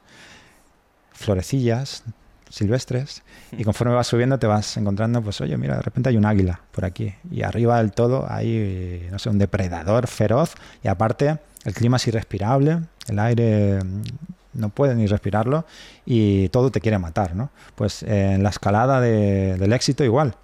florecillas, 1.12 2.02
silvestres 2.48 3.22
y 3.52 3.64
conforme 3.64 3.94
vas 3.94 4.06
subiendo 4.06 4.38
te 4.38 4.46
vas 4.46 4.76
encontrando, 4.76 5.22
pues 5.22 5.40
oye, 5.40 5.56
mira, 5.56 5.76
de 5.76 5.82
repente 5.82 6.10
hay 6.10 6.16
un 6.16 6.26
águila 6.26 6.60
por 6.72 6.84
aquí 6.84 7.14
y 7.30 7.42
arriba 7.42 7.78
del 7.78 7.92
todo 7.92 8.26
hay, 8.28 9.08
no 9.10 9.18
sé, 9.18 9.30
un 9.30 9.38
depredador 9.38 10.06
feroz 10.06 10.54
y 10.82 10.88
aparte 10.88 11.38
el 11.64 11.74
clima 11.74 11.96
es 11.96 12.06
irrespirable, 12.08 12.80
el 13.08 13.18
aire 13.18 13.82
mm, 13.82 14.02
no 14.54 14.68
puede 14.68 14.94
ni 14.94 15.06
respirarlo 15.06 15.64
y 16.04 16.48
todo 16.50 16.70
te 16.70 16.80
quiere 16.80 16.98
matar, 16.98 17.34
¿no? 17.34 17.50
Pues 17.74 18.02
eh, 18.02 18.32
en 18.34 18.42
la 18.42 18.50
escalada 18.50 19.00
de- 19.00 19.56
del 19.56 19.72
éxito 19.72 20.04
igual. 20.04 20.34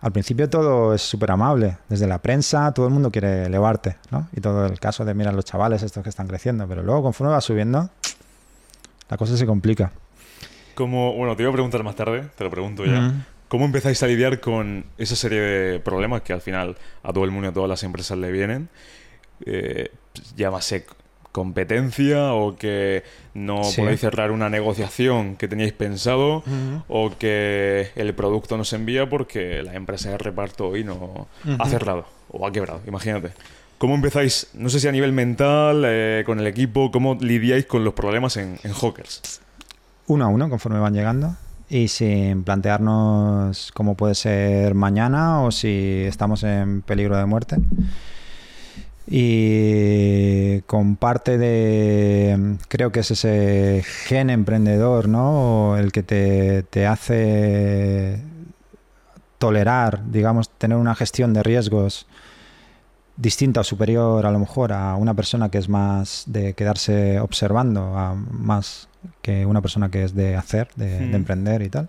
Al 0.00 0.12
principio 0.12 0.48
todo 0.48 0.94
es 0.94 1.02
súper 1.02 1.30
amable, 1.30 1.78
desde 1.88 2.06
la 2.06 2.18
prensa 2.18 2.72
todo 2.72 2.86
el 2.86 2.92
mundo 2.92 3.10
quiere 3.10 3.46
elevarte, 3.46 3.96
¿no? 4.10 4.28
Y 4.36 4.40
todo 4.40 4.66
el 4.66 4.78
caso 4.78 5.04
de, 5.04 5.14
mira, 5.14 5.32
los 5.32 5.44
chavales 5.44 5.82
estos 5.82 6.02
que 6.02 6.10
están 6.10 6.28
creciendo, 6.28 6.68
pero 6.68 6.82
luego 6.82 7.02
conforme 7.02 7.32
vas 7.32 7.44
subiendo, 7.44 7.88
la 9.08 9.16
cosa 9.16 9.36
se 9.36 9.46
complica. 9.46 9.92
Como, 10.74 11.14
bueno, 11.14 11.34
te 11.34 11.42
iba 11.42 11.50
a 11.50 11.54
preguntar 11.54 11.82
más 11.82 11.96
tarde, 11.96 12.28
te 12.36 12.44
lo 12.44 12.50
pregunto 12.50 12.84
ya. 12.84 13.08
Ujú. 13.08 13.14
¿Cómo 13.48 13.64
empezáis 13.64 14.02
a 14.02 14.06
lidiar 14.06 14.40
con 14.40 14.84
esa 14.98 15.16
serie 15.16 15.40
de 15.40 15.80
problemas 15.80 16.22
que 16.22 16.32
al 16.32 16.40
final 16.40 16.76
a 17.02 17.12
todo 17.12 17.24
el 17.24 17.30
mundo 17.30 17.46
y 17.46 17.50
a 17.50 17.54
todas 17.54 17.68
las 17.70 17.82
empresas 17.82 18.18
le 18.18 18.30
vienen? 18.32 18.68
Eh, 19.44 19.90
llámase 20.36 20.84
competencia 21.36 22.32
o 22.32 22.56
que 22.56 23.02
no 23.34 23.62
Sí. 23.62 23.82
podéis 23.82 24.00
cerrar 24.00 24.30
una 24.30 24.48
negociación 24.48 25.36
que 25.36 25.48
teníais 25.48 25.74
pensado 25.74 26.42
o 26.88 27.10
que 27.18 27.90
el 27.94 28.14
producto 28.14 28.56
no 28.56 28.64
se 28.64 28.76
envía 28.76 29.06
porque 29.08 29.62
la 29.62 29.74
empresa 29.74 30.08
de 30.10 30.16
reparto 30.18 30.68
hoy 30.68 30.82
no 30.82 31.28
ha 31.58 31.68
cerrado 31.68 32.06
o 32.30 32.46
ha 32.46 32.52
quebrado, 32.52 32.80
imagínate. 32.86 33.32
¿Cómo 33.76 33.94
empezáis, 33.94 34.48
no 34.54 34.70
sé 34.70 34.80
si 34.80 34.88
a 34.88 34.92
nivel 34.92 35.12
mental, 35.12 35.82
eh, 35.84 36.22
con 36.24 36.40
el 36.40 36.46
equipo, 36.46 36.90
cómo 36.90 37.18
lidiáis 37.20 37.66
con 37.66 37.84
los 37.84 37.92
problemas 37.92 38.38
en, 38.38 38.58
en 38.64 38.72
Hawkers? 38.72 39.42
uno 40.08 40.24
a 40.24 40.28
uno 40.28 40.48
conforme 40.48 40.78
van 40.78 40.94
llegando 40.94 41.34
y 41.68 41.88
sin 41.88 42.44
plantearnos 42.44 43.72
cómo 43.74 43.94
puede 43.96 44.14
ser 44.14 44.74
mañana 44.74 45.42
o 45.42 45.50
si 45.50 46.04
estamos 46.06 46.44
en 46.44 46.80
peligro 46.80 47.16
de 47.18 47.26
muerte. 47.26 47.56
Y 49.08 50.62
con 50.62 50.96
parte 50.96 51.38
de, 51.38 52.56
creo 52.68 52.90
que 52.90 53.00
es 53.00 53.10
ese 53.12 53.84
gen 53.84 54.30
emprendedor, 54.30 55.08
¿no? 55.08 55.76
El 55.76 55.92
que 55.92 56.02
te, 56.02 56.64
te 56.64 56.86
hace 56.86 58.20
tolerar, 59.38 60.10
digamos, 60.10 60.48
tener 60.50 60.76
una 60.76 60.94
gestión 60.94 61.32
de 61.32 61.42
riesgos 61.42 62.06
distinta 63.16 63.60
o 63.60 63.64
superior 63.64 64.26
a 64.26 64.30
lo 64.30 64.38
mejor 64.38 64.72
a 64.72 64.94
una 64.96 65.14
persona 65.14 65.50
que 65.50 65.58
es 65.58 65.68
más 65.68 66.24
de 66.26 66.54
quedarse 66.54 67.20
observando, 67.20 67.96
a 67.96 68.14
más 68.14 68.88
que 69.22 69.46
una 69.46 69.62
persona 69.62 69.90
que 69.90 70.04
es 70.04 70.14
de 70.14 70.36
hacer, 70.36 70.68
de, 70.76 71.06
de 71.08 71.16
emprender 71.16 71.62
y 71.62 71.70
tal. 71.70 71.88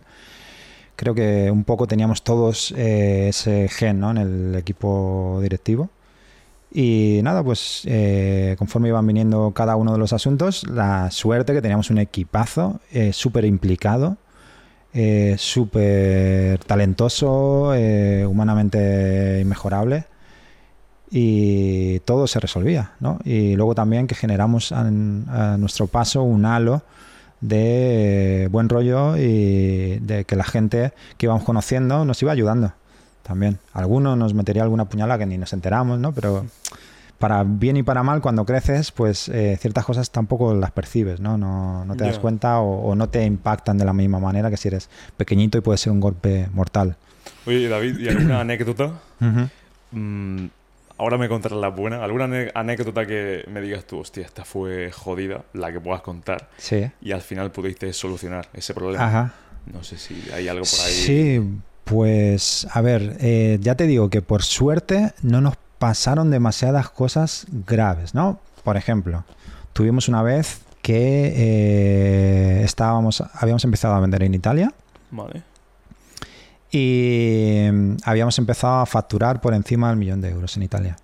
Creo 0.95 1.13
que 1.13 1.51
un 1.51 1.63
poco 1.63 1.87
teníamos 1.87 2.23
todos 2.23 2.73
eh, 2.75 3.27
ese 3.29 3.67
gen 3.69 3.99
¿no? 3.99 4.11
en 4.11 4.17
el 4.17 4.55
equipo 4.55 5.39
directivo. 5.41 5.89
Y 6.71 7.21
nada, 7.23 7.43
pues 7.43 7.83
eh, 7.85 8.55
conforme 8.57 8.89
iban 8.89 9.07
viniendo 9.07 9.51
cada 9.51 9.75
uno 9.75 9.93
de 9.93 9.99
los 9.99 10.13
asuntos, 10.13 10.67
la 10.67 11.09
suerte 11.11 11.53
que 11.53 11.61
teníamos 11.61 11.89
un 11.89 11.97
equipazo 11.97 12.81
eh, 12.91 13.13
súper 13.13 13.45
implicado, 13.45 14.17
eh, 14.93 15.35
súper 15.37 16.59
talentoso, 16.65 17.73
eh, 17.73 18.25
humanamente 18.25 19.39
inmejorable 19.41 20.05
y 21.09 21.99
todo 22.01 22.27
se 22.27 22.39
resolvía, 22.39 22.91
¿no? 22.99 23.19
Y 23.23 23.55
luego 23.55 23.73
también 23.73 24.07
que 24.07 24.15
generamos 24.15 24.73
a, 24.73 24.81
a 24.81 25.57
nuestro 25.57 25.87
paso 25.87 26.23
un 26.23 26.45
halo 26.45 26.83
de 27.39 28.49
buen 28.51 28.67
rollo 28.67 29.15
y 29.15 29.99
de 29.99 30.25
que 30.25 30.35
la 30.35 30.43
gente 30.43 30.91
que 31.17 31.27
íbamos 31.27 31.43
conociendo 31.43 32.03
nos 32.03 32.21
iba 32.21 32.31
ayudando 32.31 32.73
también. 33.27 33.59
Alguno 33.73 34.15
nos 34.15 34.33
metería 34.33 34.63
alguna 34.63 34.85
puñalada 34.85 35.19
que 35.19 35.25
ni 35.25 35.37
nos 35.37 35.53
enteramos, 35.53 35.99
¿no? 35.99 36.13
Pero 36.13 36.45
para 37.19 37.43
bien 37.43 37.77
y 37.77 37.83
para 37.83 38.03
mal, 38.03 38.21
cuando 38.21 38.45
creces, 38.45 38.91
pues 38.91 39.27
eh, 39.29 39.57
ciertas 39.59 39.85
cosas 39.85 40.09
tampoco 40.11 40.53
las 40.53 40.71
percibes, 40.71 41.19
¿no? 41.19 41.37
No, 41.37 41.83
no 41.85 41.95
te 41.95 42.03
das 42.05 42.15
Ya. 42.15 42.21
cuenta 42.21 42.59
o, 42.59 42.89
o 42.91 42.95
no 42.95 43.09
te 43.09 43.23
impactan 43.25 43.77
de 43.77 43.85
la 43.85 43.93
misma 43.93 44.19
manera 44.19 44.49
que 44.49 44.57
si 44.57 44.67
eres 44.67 44.89
pequeñito 45.17 45.57
y 45.57 45.61
puede 45.61 45.77
ser 45.77 45.91
un 45.93 45.99
golpe 45.99 46.47
mortal. 46.53 46.95
Oye, 47.45 47.67
David, 47.67 47.97
¿y 47.99 48.07
alguna 48.09 48.39
anécdota? 48.41 48.93
Mm, 49.91 50.45
ahora 50.97 51.17
me 51.17 51.27
contarás 51.29 51.57
la 51.59 51.69
buena. 51.69 52.03
¿Alguna 52.03 52.29
anécdota 52.53 53.05
que 53.05 53.43
me 53.51 53.61
digas 53.61 53.85
tú, 53.85 53.99
hostia, 53.99 54.25
esta 54.25 54.45
fue 54.45 54.91
jodida, 54.91 55.43
la 55.53 55.71
que 55.71 55.79
puedas 55.79 56.01
contar, 56.01 56.49
Sí. 56.57 56.89
y 57.01 57.11
al 57.11 57.21
final 57.21 57.51
pudiste 57.51 57.91
solucionar 57.93 58.47
ese 58.53 58.73
problema? 58.73 59.05
Ajá. 59.05 59.33
No 59.73 59.83
sé 59.83 59.97
si 59.97 60.23
hay 60.33 60.47
algo 60.47 60.63
por 60.63 60.79
ahí. 60.85 60.93
Sí, 60.93 61.41
pues 61.87 62.67
a 62.71 62.81
ver, 62.81 63.17
eh, 63.21 63.59
ya 63.61 63.75
te 63.75 63.87
digo 63.87 64.09
que 64.09 64.21
por 64.21 64.43
suerte 64.43 65.13
no 65.21 65.41
nos 65.41 65.55
pasaron 65.79 66.29
demasiadas 66.29 66.89
cosas 66.89 67.47
graves, 67.65 68.13
¿no? 68.13 68.39
Por 68.63 68.77
ejemplo, 68.77 69.23
tuvimos 69.73 70.09
una 70.09 70.21
vez 70.21 70.61
que 70.81 71.33
eh, 71.35 72.63
estábamos, 72.63 73.23
habíamos 73.33 73.63
empezado 73.63 73.93
a 73.93 73.99
vender 73.99 74.23
en 74.23 74.33
Italia 74.33 74.73
Vale. 75.11 75.43
y 76.71 77.67
mm, 77.71 77.97
habíamos 78.03 78.37
empezado 78.37 78.81
a 78.81 78.85
facturar 78.85 79.39
por 79.39 79.53
encima 79.53 79.89
del 79.89 79.97
millón 79.97 80.21
de 80.21 80.29
euros 80.29 80.57
en 80.57 80.63
Italia. 80.63 80.97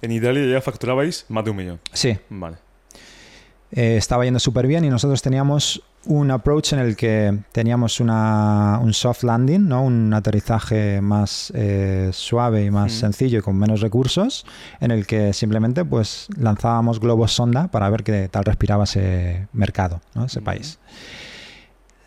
En 0.00 0.10
Italia 0.10 0.44
ya 0.46 0.60
facturabais 0.60 1.26
más 1.28 1.44
de 1.44 1.50
un 1.50 1.56
millón. 1.56 1.80
Sí, 1.92 2.18
Vale. 2.28 2.56
Eh, 3.72 3.96
estaba 3.96 4.24
yendo 4.24 4.38
súper 4.38 4.66
bien 4.66 4.84
y 4.84 4.90
nosotros 4.90 5.22
teníamos 5.22 5.82
un 6.04 6.30
approach 6.32 6.72
en 6.72 6.80
el 6.80 6.96
que 6.96 7.38
teníamos 7.52 8.00
una, 8.00 8.80
un 8.82 8.92
soft 8.92 9.22
landing, 9.22 9.68
¿no? 9.68 9.84
un 9.84 10.12
aterrizaje 10.12 11.00
más 11.00 11.52
eh, 11.54 12.10
suave 12.12 12.64
y 12.64 12.70
más 12.70 12.92
Mm. 12.92 12.96
sencillo 12.96 13.38
y 13.38 13.42
con 13.42 13.56
menos 13.56 13.80
recursos, 13.80 14.44
en 14.80 14.90
el 14.90 15.06
que 15.06 15.32
simplemente 15.32 15.84
pues 15.84 16.26
lanzábamos 16.36 16.98
globos 17.00 17.32
sonda 17.32 17.68
para 17.68 17.88
ver 17.88 18.02
qué 18.02 18.28
tal 18.28 18.44
respiraba 18.44 18.84
ese 18.84 19.46
mercado, 19.52 20.00
¿no? 20.14 20.24
ese 20.24 20.40
Mm. 20.40 20.44
país. 20.44 20.78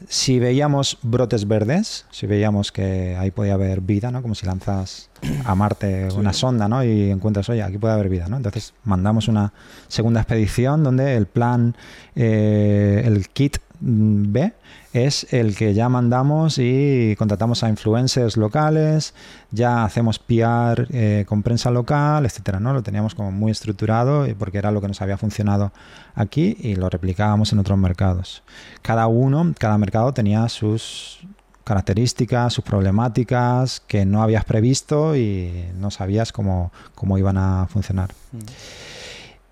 Si 0.08 0.40
veíamos 0.40 0.98
brotes 1.02 1.48
verdes, 1.48 2.06
si 2.12 2.28
veíamos 2.28 2.72
que 2.72 3.16
ahí 3.18 3.32
podía 3.32 3.54
haber 3.56 3.82
vida, 3.82 4.12
¿no? 4.12 4.22
como 4.22 4.36
si 4.36 4.46
lanzas 4.46 5.10
a 5.46 5.56
Marte 5.56 6.10
Sí. 6.12 6.18
una 6.18 6.34
sonda 6.34 6.68
¿no? 6.68 6.84
y 6.84 7.10
encuentras, 7.10 7.50
oye, 7.50 7.64
aquí 7.64 7.78
puede 7.78 7.94
haber 7.94 8.10
vida. 8.10 8.28
¿no? 8.28 8.38
Entonces 8.38 8.74
mandamos 8.84 9.28
una 9.28 9.54
segunda 9.88 10.22
expedición 10.22 10.84
donde 10.84 11.16
el 11.16 11.26
plan, 11.26 11.76
eh, 12.16 13.04
el 13.06 13.28
kit 13.30 13.58
mm, 13.80 14.32
B 14.32 14.54
es 14.96 15.28
el 15.34 15.56
que 15.56 15.74
ya 15.74 15.90
mandamos 15.90 16.58
y 16.58 17.16
contratamos 17.18 17.64
a 17.64 17.70
influencers 17.70 18.38
locales, 18.38 19.14
ya 19.52 19.84
hacemos 19.84 20.20
PR 20.20 20.88
eh, 20.90 21.26
con 21.28 21.44
prensa 21.44 21.70
local, 21.70 22.26
etcétera, 22.26 22.62
¿no? 22.62 22.74
Lo 22.74 22.82
teníamos 22.82 23.14
como 23.14 23.32
muy 23.32 23.52
estructurado 23.52 24.26
porque 24.40 24.58
era 24.58 24.72
lo 24.72 24.80
que 24.80 24.88
nos 24.88 25.02
había 25.02 25.18
funcionado 25.18 25.74
aquí 26.16 26.56
y 26.60 26.76
lo 26.76 26.90
replicábamos 26.90 27.52
en 27.52 27.60
otros 27.60 27.78
mercados. 27.78 28.42
Cada 28.82 29.08
uno, 29.08 29.54
cada 29.60 29.78
mercado 29.78 30.14
tenía 30.14 30.48
sus 30.48 31.20
características, 31.66 32.54
sus 32.54 32.64
problemáticas 32.64 33.82
que 33.88 34.06
no 34.06 34.24
habías 34.24 34.46
previsto 34.46 35.16
y 35.18 35.66
no 35.78 35.92
sabías 35.92 36.32
cómo, 36.32 36.72
cómo 36.94 37.18
iban 37.18 37.38
a 37.38 37.68
funcionar. 37.70 38.12
Mm. 38.32 38.95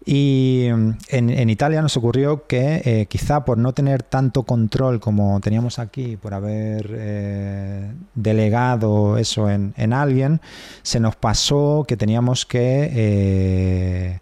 Y 0.06 0.68
mm, 0.74 0.90
en, 1.10 1.30
en 1.30 1.50
Italia 1.50 1.82
nos 1.82 1.96
ocurrió 1.96 2.46
que 2.46 2.82
eh, 2.84 3.06
quizá 3.08 3.46
por 3.46 3.58
no 3.58 3.74
tener 3.74 4.04
tanto 4.04 4.44
control 4.44 5.00
como 5.00 5.40
teníamos 5.40 5.80
aquí, 5.80 6.18
por 6.18 6.34
haber 6.34 6.90
eh, 6.94 7.92
delegado 8.16 9.18
eso 9.18 9.50
en, 9.50 9.74
en 9.78 9.94
alguien, 9.94 10.42
se 10.82 11.00
nos 11.00 11.16
pasó 11.16 11.86
que 11.88 11.96
teníamos 11.96 12.46
que, 12.46 12.90
eh, 12.94 14.20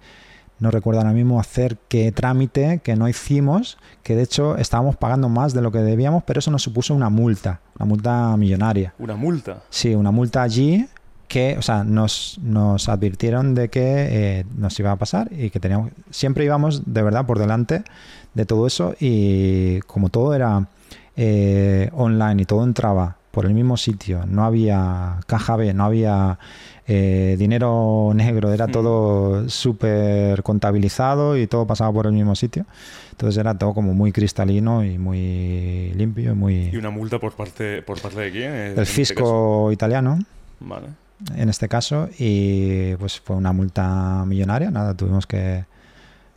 no 0.60 0.70
recuerdo 0.70 1.02
ahora 1.02 1.14
mismo, 1.14 1.40
hacer 1.40 1.78
qué 1.88 2.12
trámite 2.12 2.82
que 2.84 2.96
no 2.96 3.10
hicimos, 3.10 3.80
que 4.04 4.16
de 4.16 4.24
hecho 4.24 4.58
estábamos 4.58 4.98
pagando 4.98 5.30
más 5.30 5.54
de 5.54 5.62
lo 5.62 5.72
que 5.72 5.80
debíamos, 5.80 6.24
pero 6.24 6.40
eso 6.40 6.52
nos 6.52 6.62
supuso 6.62 6.94
una 6.94 7.10
multa, 7.10 7.62
una 7.80 7.86
multa 7.86 8.38
millonaria. 8.38 8.94
Una 9.00 9.16
multa. 9.16 9.64
Sí, 9.70 9.96
una 9.96 10.12
multa 10.12 10.44
allí 10.44 10.88
que, 11.32 11.56
o 11.58 11.62
sea, 11.62 11.86
nos, 11.86 12.38
nos 12.44 12.90
advirtieron 12.90 13.56
de 13.56 13.70
que 13.70 13.84
eh, 13.86 14.46
nos 14.58 14.78
iba 14.82 14.92
a 14.92 14.98
pasar 14.98 15.30
y 15.32 15.50
que 15.50 15.62
teníamos, 15.62 15.92
siempre 16.10 16.44
íbamos 16.44 16.94
de 16.94 17.02
verdad 17.02 17.26
por 17.26 17.40
delante 17.40 17.86
de 18.34 18.46
todo 18.46 18.68
eso 18.68 18.96
y 19.00 19.80
como 19.88 20.10
todo 20.10 20.34
era 20.34 20.68
eh, 21.16 21.90
online 21.94 22.42
y 22.42 22.46
todo 22.46 22.66
entraba 22.66 23.16
por 23.32 23.46
el 23.46 23.54
mismo 23.54 23.78
sitio, 23.78 24.26
no 24.28 24.44
había 24.44 25.22
caja 25.26 25.56
B, 25.56 25.74
no 25.74 25.86
había 25.86 26.38
eh, 26.86 27.38
dinero 27.40 28.12
negro, 28.14 28.52
era 28.52 28.68
todo 28.68 29.48
súper 29.48 30.44
contabilizado 30.44 31.38
y 31.38 31.48
todo 31.48 31.66
pasaba 31.66 31.94
por 31.94 32.08
el 32.08 32.12
mismo 32.12 32.36
sitio. 32.36 32.66
Entonces 33.12 33.40
era 33.40 33.58
todo 33.58 33.74
como 33.74 33.94
muy 33.94 34.12
cristalino 34.12 34.84
y 34.84 34.98
muy 34.98 35.94
limpio 35.96 36.34
y 36.34 36.36
muy... 36.36 36.56
¿Y 36.74 36.76
una 36.76 36.90
multa 36.90 37.20
por 37.20 37.32
parte, 37.32 37.82
por 37.84 38.02
parte 38.02 38.20
de 38.20 38.32
quién? 38.32 38.52
El 38.52 38.72
este 38.72 38.86
fisco 38.86 39.72
italiano? 39.72 40.20
Vale. 40.60 40.88
En 41.36 41.50
este 41.50 41.68
caso 41.68 42.10
y 42.18 42.96
pues 42.96 43.20
fue 43.20 43.36
una 43.36 43.52
multa 43.52 44.24
millonaria 44.26 44.72
nada 44.72 44.96
tuvimos 44.96 45.26
que 45.28 45.66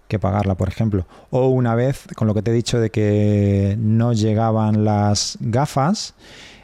que 0.09 0.19
pagarla, 0.19 0.55
por 0.55 0.69
ejemplo. 0.69 1.07
O 1.31 1.49
una 1.49 1.75
vez, 1.75 2.07
con 2.15 2.29
lo 2.29 2.35
que 2.35 2.43
te 2.43 2.51
he 2.51 2.55
dicho 2.55 2.81
de 2.81 2.91
que 2.91 3.77
no 3.79 4.13
llegaban 4.13 4.85
las 4.85 5.39
gafas, 5.41 6.15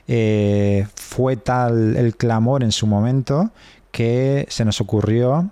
eh, 0.08 0.86
fue 0.94 1.36
tal 1.36 1.96
el 1.96 2.16
clamor 2.16 2.62
en 2.62 2.72
su 2.72 2.86
momento 2.86 3.50
que 3.90 4.46
se 4.48 4.64
nos 4.64 4.80
ocurrió 4.80 5.50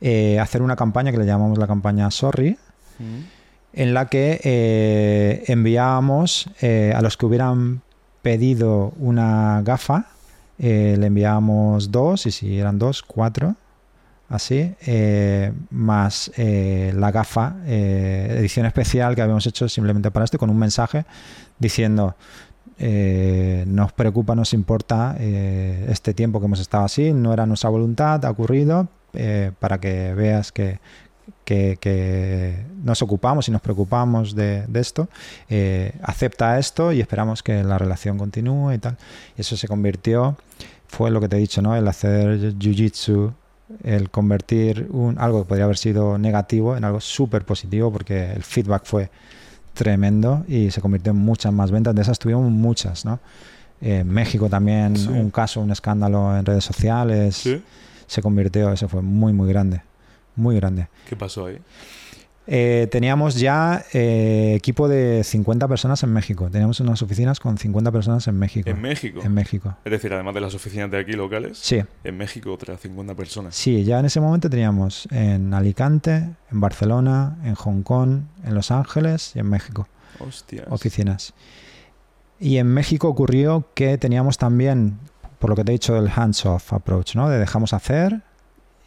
eh, 0.00 0.38
hacer 0.38 0.62
una 0.62 0.76
campaña 0.76 1.10
que 1.10 1.18
le 1.18 1.26
llamamos 1.26 1.58
la 1.58 1.66
campaña 1.66 2.10
Sorry, 2.10 2.58
en 3.72 3.94
la 3.94 4.08
que 4.08 4.40
eh, 4.42 5.44
enviábamos 5.48 6.48
a 6.60 7.00
los 7.02 7.16
que 7.16 7.26
hubieran 7.26 7.82
pedido 8.22 8.92
una 8.98 9.62
gafa, 9.62 10.06
le 10.58 11.06
enviábamos 11.06 11.90
dos, 11.90 12.26
y 12.26 12.30
si 12.30 12.58
eran 12.58 12.78
dos, 12.78 13.02
cuatro, 13.02 13.56
así, 14.28 14.74
más 15.70 16.32
la 16.36 17.10
gafa, 17.10 17.56
edición 17.66 18.66
especial 18.66 19.14
que 19.14 19.22
habíamos 19.22 19.46
hecho 19.46 19.68
simplemente 19.68 20.10
para 20.10 20.24
esto, 20.24 20.38
con 20.38 20.50
un 20.50 20.58
mensaje 20.58 21.04
diciendo 21.58 22.14
eh, 22.78 23.64
nos 23.66 23.92
preocupa, 23.92 24.34
nos 24.34 24.52
importa 24.52 25.16
eh, 25.18 25.86
este 25.88 26.12
tiempo 26.12 26.40
que 26.40 26.46
hemos 26.46 26.60
estado 26.60 26.84
así, 26.84 27.12
no 27.12 27.32
era 27.32 27.46
nuestra 27.46 27.70
voluntad, 27.70 28.22
ha 28.24 28.30
ocurrido, 28.30 28.88
eh, 29.14 29.52
para 29.58 29.80
que 29.80 30.12
veas 30.14 30.52
que, 31.46 32.66
nos 32.84 33.02
ocupamos 33.02 33.48
y 33.48 33.50
nos 33.50 33.62
preocupamos 33.62 34.34
de, 34.34 34.66
esto, 34.74 35.08
acepta 36.02 36.58
esto 36.58 36.92
y 36.92 37.00
esperamos 37.00 37.42
que 37.42 37.62
la 37.64 37.78
relación 37.78 38.18
continúe 38.18 38.74
y 38.74 38.78
tal. 38.78 38.96
Y 39.36 39.40
eso 39.40 39.56
se 39.56 39.68
convirtió, 39.68 40.36
fue 40.88 41.10
lo 41.10 41.20
que 41.20 41.28
te 41.28 41.36
he 41.36 41.40
dicho, 41.40 41.62
¿no? 41.62 41.74
El 41.74 41.88
hacer 41.88 42.54
jiu-jitsu, 42.58 43.32
el 43.82 44.10
convertir 44.10 44.88
un, 44.90 45.18
algo 45.18 45.42
que 45.42 45.48
podría 45.48 45.64
haber 45.64 45.78
sido 45.78 46.18
negativo 46.18 46.76
en 46.76 46.84
algo 46.84 47.00
súper 47.00 47.44
positivo 47.44 47.90
porque 47.90 48.32
el 48.32 48.42
feedback 48.42 48.84
fue 48.84 49.10
tremendo 49.74 50.44
y 50.48 50.70
se 50.70 50.80
convirtió 50.80 51.12
en 51.12 51.18
muchas 51.18 51.52
más 51.52 51.70
ventas. 51.70 51.94
De 51.94 52.02
esas 52.02 52.18
tuvimos 52.18 52.50
muchas, 52.50 53.04
¿no? 53.04 53.20
En 53.80 54.08
México 54.08 54.48
también 54.48 54.94
un 55.08 55.30
caso, 55.30 55.60
un 55.60 55.70
escándalo 55.70 56.36
en 56.36 56.44
redes 56.44 56.64
sociales. 56.64 57.48
Se 58.06 58.22
convirtió, 58.22 58.72
eso 58.72 58.88
fue 58.88 59.02
muy, 59.02 59.32
muy 59.32 59.48
grande. 59.48 59.82
Muy 60.36 60.56
grande. 60.56 60.88
¿Qué 61.08 61.16
pasó 61.16 61.46
ahí? 61.46 61.58
Eh, 62.48 62.86
teníamos 62.92 63.34
ya 63.40 63.84
eh, 63.92 64.54
equipo 64.56 64.88
de 64.88 65.24
50 65.24 65.66
personas 65.66 66.02
en 66.04 66.12
México. 66.12 66.48
Teníamos 66.48 66.78
unas 66.78 67.02
oficinas 67.02 67.40
con 67.40 67.58
50 67.58 67.90
personas 67.90 68.28
en 68.28 68.38
México. 68.38 68.70
¿En 68.70 68.80
México? 68.80 69.20
En 69.22 69.34
México. 69.34 69.76
Es 69.84 69.90
decir, 69.90 70.12
además 70.12 70.34
de 70.34 70.40
las 70.40 70.54
oficinas 70.54 70.90
de 70.90 70.98
aquí 70.98 71.12
locales. 71.12 71.58
Sí. 71.58 71.82
En 72.04 72.16
México 72.16 72.52
otras 72.52 72.80
50 72.80 73.14
personas. 73.14 73.56
Sí, 73.56 73.82
ya 73.84 73.98
en 73.98 74.06
ese 74.06 74.20
momento 74.20 74.48
teníamos 74.48 75.08
en 75.10 75.52
Alicante, 75.54 76.28
en 76.52 76.60
Barcelona, 76.60 77.36
en 77.42 77.54
Hong 77.54 77.82
Kong, 77.82 78.20
en 78.44 78.54
Los 78.54 78.70
Ángeles 78.70 79.32
y 79.34 79.40
en 79.40 79.48
México. 79.48 79.88
Hostias. 80.20 80.66
Oficinas. 80.70 81.34
Y 82.38 82.58
en 82.58 82.68
México 82.68 83.08
ocurrió 83.08 83.68
que 83.74 83.98
teníamos 83.98 84.38
también, 84.38 84.98
por 85.40 85.50
lo 85.50 85.56
que 85.56 85.64
te 85.64 85.72
he 85.72 85.74
dicho, 85.74 85.96
el 85.96 86.10
hands-off 86.14 86.72
approach, 86.72 87.16
¿no? 87.16 87.28
De 87.28 87.38
dejamos 87.38 87.72
hacer 87.72 88.22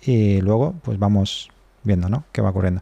y 0.01 0.41
luego 0.41 0.75
pues 0.83 0.99
vamos 0.99 1.49
viendo, 1.83 2.09
¿no? 2.09 2.23
¿Qué 2.31 2.41
va 2.41 2.49
ocurriendo? 2.49 2.81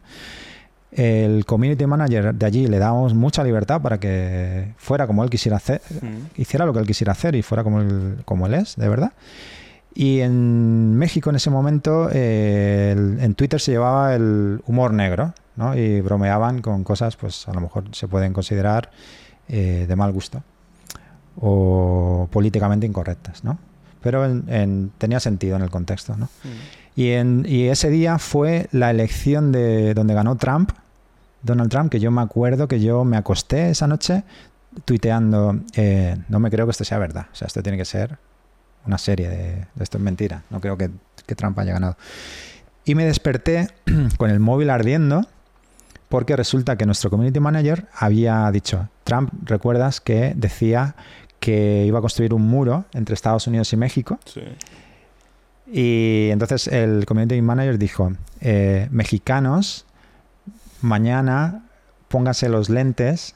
el 0.90 1.44
community 1.44 1.86
manager 1.86 2.34
de 2.34 2.46
allí 2.46 2.66
le 2.66 2.78
dábamos 2.78 3.14
mucha 3.14 3.44
libertad 3.44 3.80
para 3.80 4.00
que 4.00 4.72
fuera 4.78 5.06
como 5.06 5.22
él 5.22 5.30
quisiera 5.30 5.56
hacer, 5.56 5.82
mm. 5.90 6.40
hiciera 6.40 6.64
lo 6.64 6.72
que 6.72 6.80
él 6.80 6.86
quisiera 6.86 7.12
hacer 7.12 7.34
y 7.34 7.42
fuera 7.42 7.62
como 7.62 7.80
él, 7.80 8.18
como 8.24 8.46
él 8.46 8.54
es, 8.54 8.76
de 8.76 8.88
verdad. 8.88 9.12
Y 9.94 10.20
en 10.20 10.96
México 10.96 11.30
en 11.30 11.36
ese 11.36 11.50
momento, 11.50 12.08
eh, 12.12 12.94
en 13.20 13.34
Twitter 13.34 13.60
se 13.60 13.72
llevaba 13.72 14.14
el 14.14 14.60
humor 14.66 14.92
negro, 14.92 15.34
¿no? 15.56 15.76
Y 15.76 16.00
bromeaban 16.00 16.62
con 16.62 16.84
cosas, 16.84 17.16
pues 17.16 17.48
a 17.48 17.52
lo 17.52 17.60
mejor 17.60 17.84
se 17.92 18.06
pueden 18.06 18.32
considerar 18.32 18.90
eh, 19.48 19.86
de 19.88 19.96
mal 19.96 20.12
gusto 20.12 20.42
o 21.40 22.28
políticamente 22.30 22.86
incorrectas, 22.86 23.44
¿no? 23.44 23.58
Pero 24.00 24.42
tenía 24.98 25.20
sentido 25.20 25.56
en 25.56 25.62
el 25.62 25.70
contexto, 25.70 26.16
¿no? 26.16 26.26
Mm. 26.26 26.77
Y, 26.98 27.68
ese 27.68 27.90
día 27.90 28.18
fue 28.18 28.66
la 28.72 28.90
elección 28.90 29.52
de 29.52 29.94
donde 29.94 30.14
ganó 30.14 30.36
Trump, 30.36 30.72
Donald 31.44 31.70
Trump, 31.70 31.92
que 31.92 32.00
yo 32.00 32.10
me 32.10 32.22
acuerdo 32.22 32.66
que 32.66 32.80
yo 32.80 33.04
me 33.04 33.16
acosté 33.16 33.70
esa 33.70 33.86
noche 33.86 34.24
tuiteando, 34.84 35.60
eh, 35.76 36.16
no 36.28 36.40
me 36.40 36.50
creo 36.50 36.66
que 36.66 36.72
esto 36.72 36.82
sea 36.82 36.98
verdad, 36.98 37.26
o 37.32 37.36
sea, 37.36 37.46
esto 37.46 37.62
tiene 37.62 37.78
que 37.78 37.84
ser 37.84 38.18
una 38.84 38.98
serie 38.98 39.28
de, 39.28 39.66
esto 39.78 39.98
es 39.98 40.02
mentira, 40.02 40.42
no 40.50 40.60
creo 40.60 40.76
que, 40.76 40.90
que 41.24 41.36
Trump 41.36 41.56
haya 41.60 41.72
ganado. 41.72 41.96
Y 42.84 42.96
me 42.96 43.04
desperté 43.04 43.68
con 44.16 44.30
el 44.30 44.40
móvil 44.40 44.68
ardiendo 44.68 45.24
porque 46.08 46.34
resulta 46.34 46.76
que 46.76 46.84
nuestro 46.84 47.10
community 47.10 47.38
manager 47.38 47.86
había 47.94 48.50
dicho, 48.50 48.88
Trump, 49.04 49.32
recuerdas 49.44 50.00
que 50.00 50.32
decía 50.34 50.96
que 51.38 51.84
iba 51.86 52.00
a 52.00 52.02
construir 52.02 52.34
un 52.34 52.42
muro 52.42 52.86
entre 52.92 53.14
Estados 53.14 53.46
Unidos 53.46 53.72
y 53.72 53.76
México. 53.76 54.18
Sí. 54.24 54.42
Y 55.70 56.28
entonces 56.30 56.66
el 56.68 57.04
community 57.06 57.40
manager 57.42 57.78
dijo, 57.78 58.12
eh, 58.40 58.88
mexicanos, 58.90 59.86
mañana 60.80 61.66
pónganse 62.08 62.48
los 62.48 62.70
lentes 62.70 63.34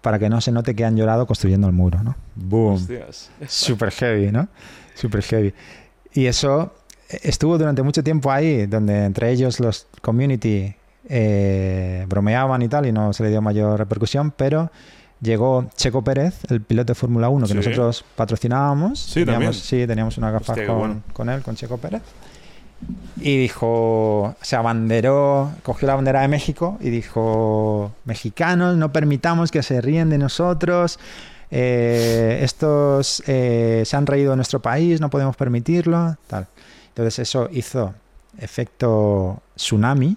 para 0.00 0.18
que 0.18 0.28
no 0.28 0.40
se 0.40 0.52
note 0.52 0.74
que 0.74 0.84
han 0.84 0.96
llorado 0.96 1.26
construyendo 1.26 1.66
el 1.66 1.72
muro, 1.72 2.02
¿no? 2.02 2.16
Boom. 2.34 2.86
Super 3.48 3.90
heavy, 3.90 4.30
¿no? 4.30 4.48
Super 4.94 5.22
heavy. 5.22 5.54
Y 6.12 6.26
eso 6.26 6.74
estuvo 7.22 7.58
durante 7.58 7.82
mucho 7.82 8.02
tiempo 8.02 8.30
ahí, 8.30 8.66
donde 8.66 9.04
entre 9.04 9.30
ellos 9.30 9.60
los 9.60 9.86
community 10.00 10.74
eh, 11.08 12.04
bromeaban 12.08 12.62
y 12.62 12.68
tal, 12.68 12.86
y 12.86 12.92
no 12.92 13.12
se 13.12 13.24
le 13.24 13.30
dio 13.30 13.42
mayor 13.42 13.78
repercusión, 13.78 14.30
pero 14.30 14.70
llegó 15.22 15.66
Checo 15.76 16.02
Pérez, 16.02 16.34
el 16.50 16.60
piloto 16.60 16.92
de 16.92 16.94
Fórmula 16.94 17.28
1 17.28 17.46
que 17.46 17.54
nosotros 17.54 18.04
patrocinábamos. 18.16 18.98
Sí, 18.98 19.24
teníamos, 19.24 19.56
Sí, 19.58 19.86
teníamos 19.86 20.18
una 20.18 20.30
gafa 20.30 20.54
con, 21.12 21.28
él, 21.30 21.42
con 21.42 21.56
Checo 21.56 21.78
Pérez. 21.78 22.02
Y 23.20 23.38
dijo, 23.38 24.34
se 24.40 24.56
abanderó, 24.56 25.52
cogió 25.62 25.86
la 25.86 25.94
bandera 25.94 26.22
de 26.22 26.28
México 26.28 26.78
y 26.80 26.90
dijo, 26.90 27.92
mexicanos, 28.04 28.76
no 28.76 28.90
permitamos 28.90 29.52
que 29.52 29.62
se 29.62 29.80
ríen 29.80 30.10
de 30.10 30.18
nosotros, 30.18 30.98
eh, 31.52 32.40
estos 32.42 33.22
eh, 33.28 33.84
se 33.86 33.96
han 33.96 34.06
reído 34.06 34.30
de 34.30 34.36
nuestro 34.36 34.60
país, 34.60 35.00
no 35.00 35.10
podemos 35.10 35.36
permitirlo, 35.36 36.16
tal. 36.26 36.48
Entonces 36.88 37.20
eso 37.20 37.48
hizo 37.52 37.94
efecto 38.38 39.40
tsunami 39.54 40.16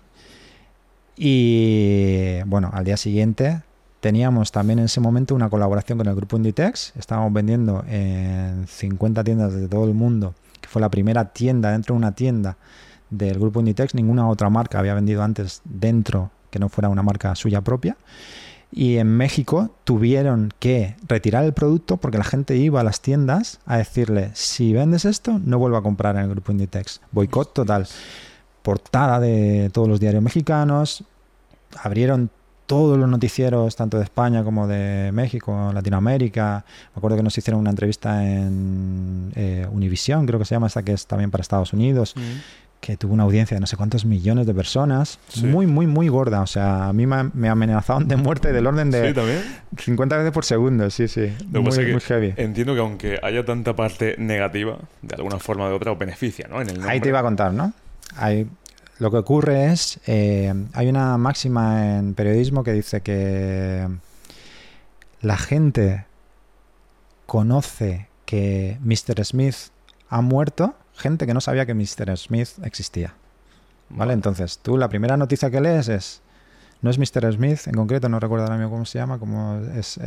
y 1.16 2.40
bueno, 2.46 2.72
al 2.74 2.84
día 2.84 2.98
siguiente 2.98 3.62
Teníamos 4.06 4.52
también 4.52 4.78
en 4.78 4.86
ese 4.86 5.02
momento 5.02 5.34
una 5.34 5.50
colaboración 5.50 5.98
con 5.98 6.08
el 6.08 6.14
grupo 6.14 6.38
Inditex. 6.38 6.94
Estábamos 6.96 7.34
vendiendo 7.34 7.84
en 7.88 8.68
50 8.68 9.24
tiendas 9.24 9.56
de 9.56 9.68
todo 9.68 9.86
el 9.86 9.96
mundo, 9.96 10.36
que 10.62 10.70
fue 10.70 10.80
la 10.80 10.92
primera 10.92 11.34
tienda 11.34 11.72
dentro 11.72 11.96
de 11.96 11.98
una 11.98 12.12
tienda 12.12 12.56
del 13.10 13.40
grupo 13.40 13.62
Inditex. 13.62 13.96
Ninguna 13.96 14.30
otra 14.30 14.48
marca 14.52 14.78
había 14.78 14.94
vendido 14.94 15.24
antes 15.24 15.64
dentro 15.64 16.30
que 16.52 16.60
no 16.60 16.70
fuera 16.70 16.88
una 16.90 17.02
marca 17.02 17.34
suya 17.34 17.62
propia. 17.62 17.98
Y 18.72 18.98
en 18.98 19.08
México 19.08 19.72
tuvieron 19.86 20.54
que 20.60 20.98
retirar 21.08 21.44
el 21.44 21.54
producto 21.54 21.98
porque 21.98 22.20
la 22.20 22.26
gente 22.26 22.56
iba 22.58 22.82
a 22.82 22.84
las 22.84 23.02
tiendas 23.02 23.60
a 23.66 23.78
decirle, 23.78 24.30
si 24.36 24.72
vendes 24.72 25.06
esto, 25.06 25.42
no 25.44 25.58
vuelvo 25.58 25.78
a 25.78 25.82
comprar 25.82 26.16
en 26.16 26.22
el 26.22 26.30
grupo 26.30 26.52
Inditex. 26.52 27.02
Boicot 27.12 27.56
total. 27.56 27.88
Portada 28.62 29.20
de 29.20 29.72
todos 29.74 29.88
los 29.88 30.00
diarios 30.00 30.22
mexicanos. 30.22 31.04
Abrieron 31.82 32.30
todos 32.66 32.98
los 32.98 33.08
noticieros, 33.08 33.76
tanto 33.76 33.98
de 33.98 34.04
España 34.04 34.44
como 34.44 34.68
de 34.68 35.12
México, 35.14 35.72
Latinoamérica. 35.74 36.66
Me 36.94 37.00
acuerdo 37.00 37.18
que 37.18 37.24
nos 37.24 37.38
hicieron 37.38 37.62
una 37.62 37.70
entrevista 37.70 38.26
en 38.26 39.32
eh, 39.36 39.68
Univision, 39.72 40.26
creo 40.26 40.40
que 40.40 40.46
se 40.46 40.56
llama 40.56 40.68
esta, 40.68 40.84
que 40.84 40.94
es 40.94 41.06
también 41.06 41.32
para 41.32 41.42
Estados 41.42 41.74
Unidos, 41.74 42.16
mm. 42.16 42.22
que 42.82 42.98
tuvo 42.98 43.14
una 43.14 43.24
audiencia 43.24 43.56
de 43.56 43.62
no 43.62 43.68
sé 43.68 43.78
cuántos 43.78 44.06
millones 44.06 44.48
de 44.48 44.54
personas. 44.54 45.20
Muy, 45.44 45.68
muy, 45.68 45.86
muy 45.86 46.08
gorda. 46.08 46.42
O 46.42 46.48
sea, 46.48 46.88
a 46.88 46.94
mí 46.94 47.06
me, 47.06 47.50
amenazaban 47.50 48.08
de 48.08 48.16
muerte 48.16 48.52
del 48.52 48.66
orden 48.66 48.90
de 48.90 49.44
50 49.78 50.18
veces 50.18 50.32
por 50.32 50.46
segundo. 50.46 50.90
Sí, 50.90 51.08
sí. 51.08 51.32
muy, 51.50 52.00
heavy. 52.00 52.34
Entiendo 52.38 52.74
que 52.74 52.80
aunque 52.80 53.20
haya 53.22 53.46
tanta 53.46 53.76
parte 53.76 54.16
negativa, 54.18 54.80
de 55.02 55.16
alguna 55.16 55.40
forma 55.40 55.66
o 55.66 55.70
de 55.70 55.76
otra, 55.76 55.92
o 55.92 55.96
beneficia, 55.98 56.48
¿no? 56.48 56.58
Ahí 56.88 57.00
te 57.00 57.10
iba 57.10 57.20
a 57.20 57.24
contar, 57.24 57.54
¿no? 57.54 57.74
Hay 58.18 58.48
lo 58.98 59.12
que 59.12 59.18
ocurre 59.18 59.72
es, 59.72 60.00
eh, 60.08 60.54
hay 60.74 60.88
una 60.88 61.18
máxima 61.18 61.98
en 61.98 62.14
periodismo 62.14 62.64
que 62.64 62.72
dice 62.72 63.02
que 63.02 63.88
la 65.22 65.38
gente 65.38 66.06
conoce 67.26 68.08
que 68.26 68.78
Mr. 68.82 69.26
Smith 69.26 69.56
ha 70.10 70.22
muerto, 70.22 70.76
gente 70.96 71.26
que 71.26 71.34
no 71.34 71.42
sabía 71.42 71.66
que 71.66 71.74
Mr. 71.74 72.18
Smith 72.18 72.50
existía. 72.64 73.16
¿Vale? 73.90 74.14
Entonces, 74.14 74.60
tú 74.60 74.78
la 74.78 74.90
primera 74.90 75.18
noticia 75.18 75.52
que 75.52 75.62
lees 75.62 75.90
es, 75.90 76.22
no 76.82 76.90
es 76.90 76.98
Mr. 76.98 77.34
Smith 77.34 77.68
en 77.68 77.74
concreto, 77.74 78.08
no 78.10 78.20
recuerdo 78.20 78.46
ahora 78.46 78.58
mismo 78.58 78.72
cómo 78.72 78.86
se 78.86 78.98
llama, 78.98 79.20
cómo 79.20 79.60
es 79.76 80.00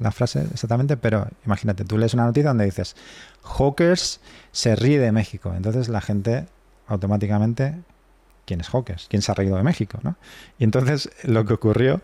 la 0.00 0.12
frase 0.12 0.46
exactamente, 0.52 0.96
pero 0.96 1.28
imagínate, 1.44 1.84
tú 1.84 1.98
lees 1.98 2.14
una 2.14 2.24
noticia 2.24 2.48
donde 2.48 2.64
dices, 2.64 2.96
Hawkers 3.42 4.20
se 4.52 4.74
ríe 4.76 4.98
de 4.98 5.12
México. 5.12 5.52
Entonces 5.54 5.88
la 5.88 6.00
gente 6.00 6.46
automáticamente 6.88 7.74
¿quién 8.46 8.60
es 8.60 8.68
Hawkers? 8.70 9.06
¿Quién 9.10 9.20
se 9.20 9.30
ha 9.30 9.34
reído 9.34 9.56
de 9.56 9.62
México? 9.62 9.98
¿no? 10.02 10.16
Y 10.58 10.64
entonces 10.64 11.10
lo 11.24 11.44
que 11.44 11.52
ocurrió 11.52 12.00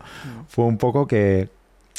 fue 0.49 0.65
un 0.65 0.77
poco 0.77 1.07
que 1.07 1.49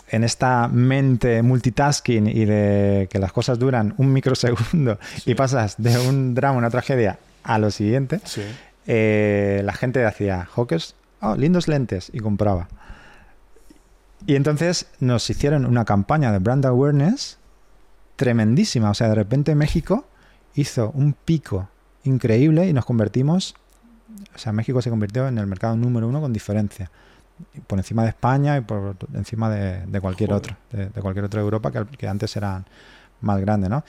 en 0.09 0.23
esta 0.23 0.69
mente 0.69 1.43
multitasking 1.43 2.29
y 2.29 2.45
de 2.45 3.09
que 3.11 3.19
las 3.19 3.33
cosas 3.33 3.59
duran 3.59 3.95
un 3.97 4.13
microsegundo 4.13 4.99
y 5.27 5.35
pasas 5.35 5.75
de 5.79 5.99
un 5.99 6.35
drama, 6.35 6.59
una 6.59 6.71
tragedia, 6.71 7.19
a 7.43 7.59
lo 7.59 7.71
siguiente, 7.71 8.21
Sí. 8.25 8.43
eh, 8.87 9.63
la 9.65 9.73
gente 9.73 9.99
decía, 10.01 10.47
Hawkers, 10.55 10.95
oh, 11.21 11.35
lindos 11.37 11.69
lentes, 11.69 12.11
y 12.13 12.21
compraba. 12.21 12.69
Y 14.27 14.37
entonces 14.37 14.87
nos 15.01 15.29
hicieron 15.29 15.67
una 15.67 15.85
campaña 15.85 16.33
de 16.33 16.39
brand 16.39 16.65
awareness 16.65 17.39
tremendísima. 18.17 18.91
O 18.91 18.95
sea, 18.95 19.09
de 19.09 19.15
repente 19.15 19.55
México 19.55 20.07
hizo 20.55 20.91
un 20.95 21.13
pico 21.15 21.69
increíble 22.05 22.69
y 22.69 22.73
nos 22.73 22.85
convertimos, 22.85 23.55
o 24.35 24.39
sea, 24.39 24.53
México 24.53 24.81
se 24.83 24.91
convirtió 24.91 25.29
en 25.29 25.39
el 25.39 25.47
mercado 25.47 25.77
número 25.77 26.09
uno 26.09 26.21
con 26.21 26.33
diferencia. 26.33 26.91
Por 27.67 27.79
encima 27.79 28.05
de 28.05 28.11
España 28.11 28.57
y 28.59 28.61
por 28.61 28.97
encima 29.15 29.51
de, 29.51 29.85
de 29.87 30.01
cualquier 30.01 30.31
Joder. 30.31 30.53
otro, 30.53 30.57
de, 30.71 30.89
de 30.91 31.01
cualquier 31.01 31.25
otra 31.25 31.41
Europa 31.41 31.73
que, 31.73 31.85
que 31.97 32.07
antes 32.07 32.37
era 32.37 32.65
más 33.21 33.41
grande, 33.41 33.69
¿no? 33.69 33.85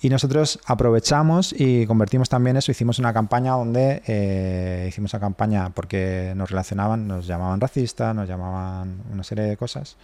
Y 0.00 0.10
nosotros 0.10 0.60
aprovechamos 0.64 1.52
y 1.56 1.84
convertimos 1.86 2.28
también 2.28 2.56
eso. 2.56 2.70
Hicimos 2.70 3.00
una 3.00 3.12
campaña 3.12 3.52
donde 3.52 4.00
eh, 4.06 4.86
hicimos 4.88 5.12
una 5.12 5.20
campaña 5.20 5.70
porque 5.70 6.34
nos 6.36 6.50
relacionaban, 6.50 7.08
nos 7.08 7.26
llamaban 7.26 7.60
racistas, 7.60 8.14
nos 8.14 8.28
llamaban 8.28 9.02
una 9.12 9.24
serie 9.24 9.44
de 9.44 9.56
cosas. 9.56 9.96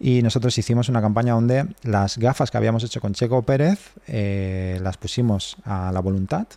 Y 0.00 0.20
nosotros 0.22 0.58
hicimos 0.58 0.88
una 0.88 1.00
campaña 1.00 1.34
donde 1.34 1.66
las 1.84 2.18
gafas 2.18 2.50
que 2.50 2.56
habíamos 2.56 2.82
hecho 2.82 3.00
con 3.00 3.14
Checo 3.14 3.42
Pérez 3.42 3.92
eh, 4.08 4.80
las 4.82 4.96
pusimos 4.96 5.56
a 5.64 5.92
la 5.92 6.00
voluntad 6.00 6.48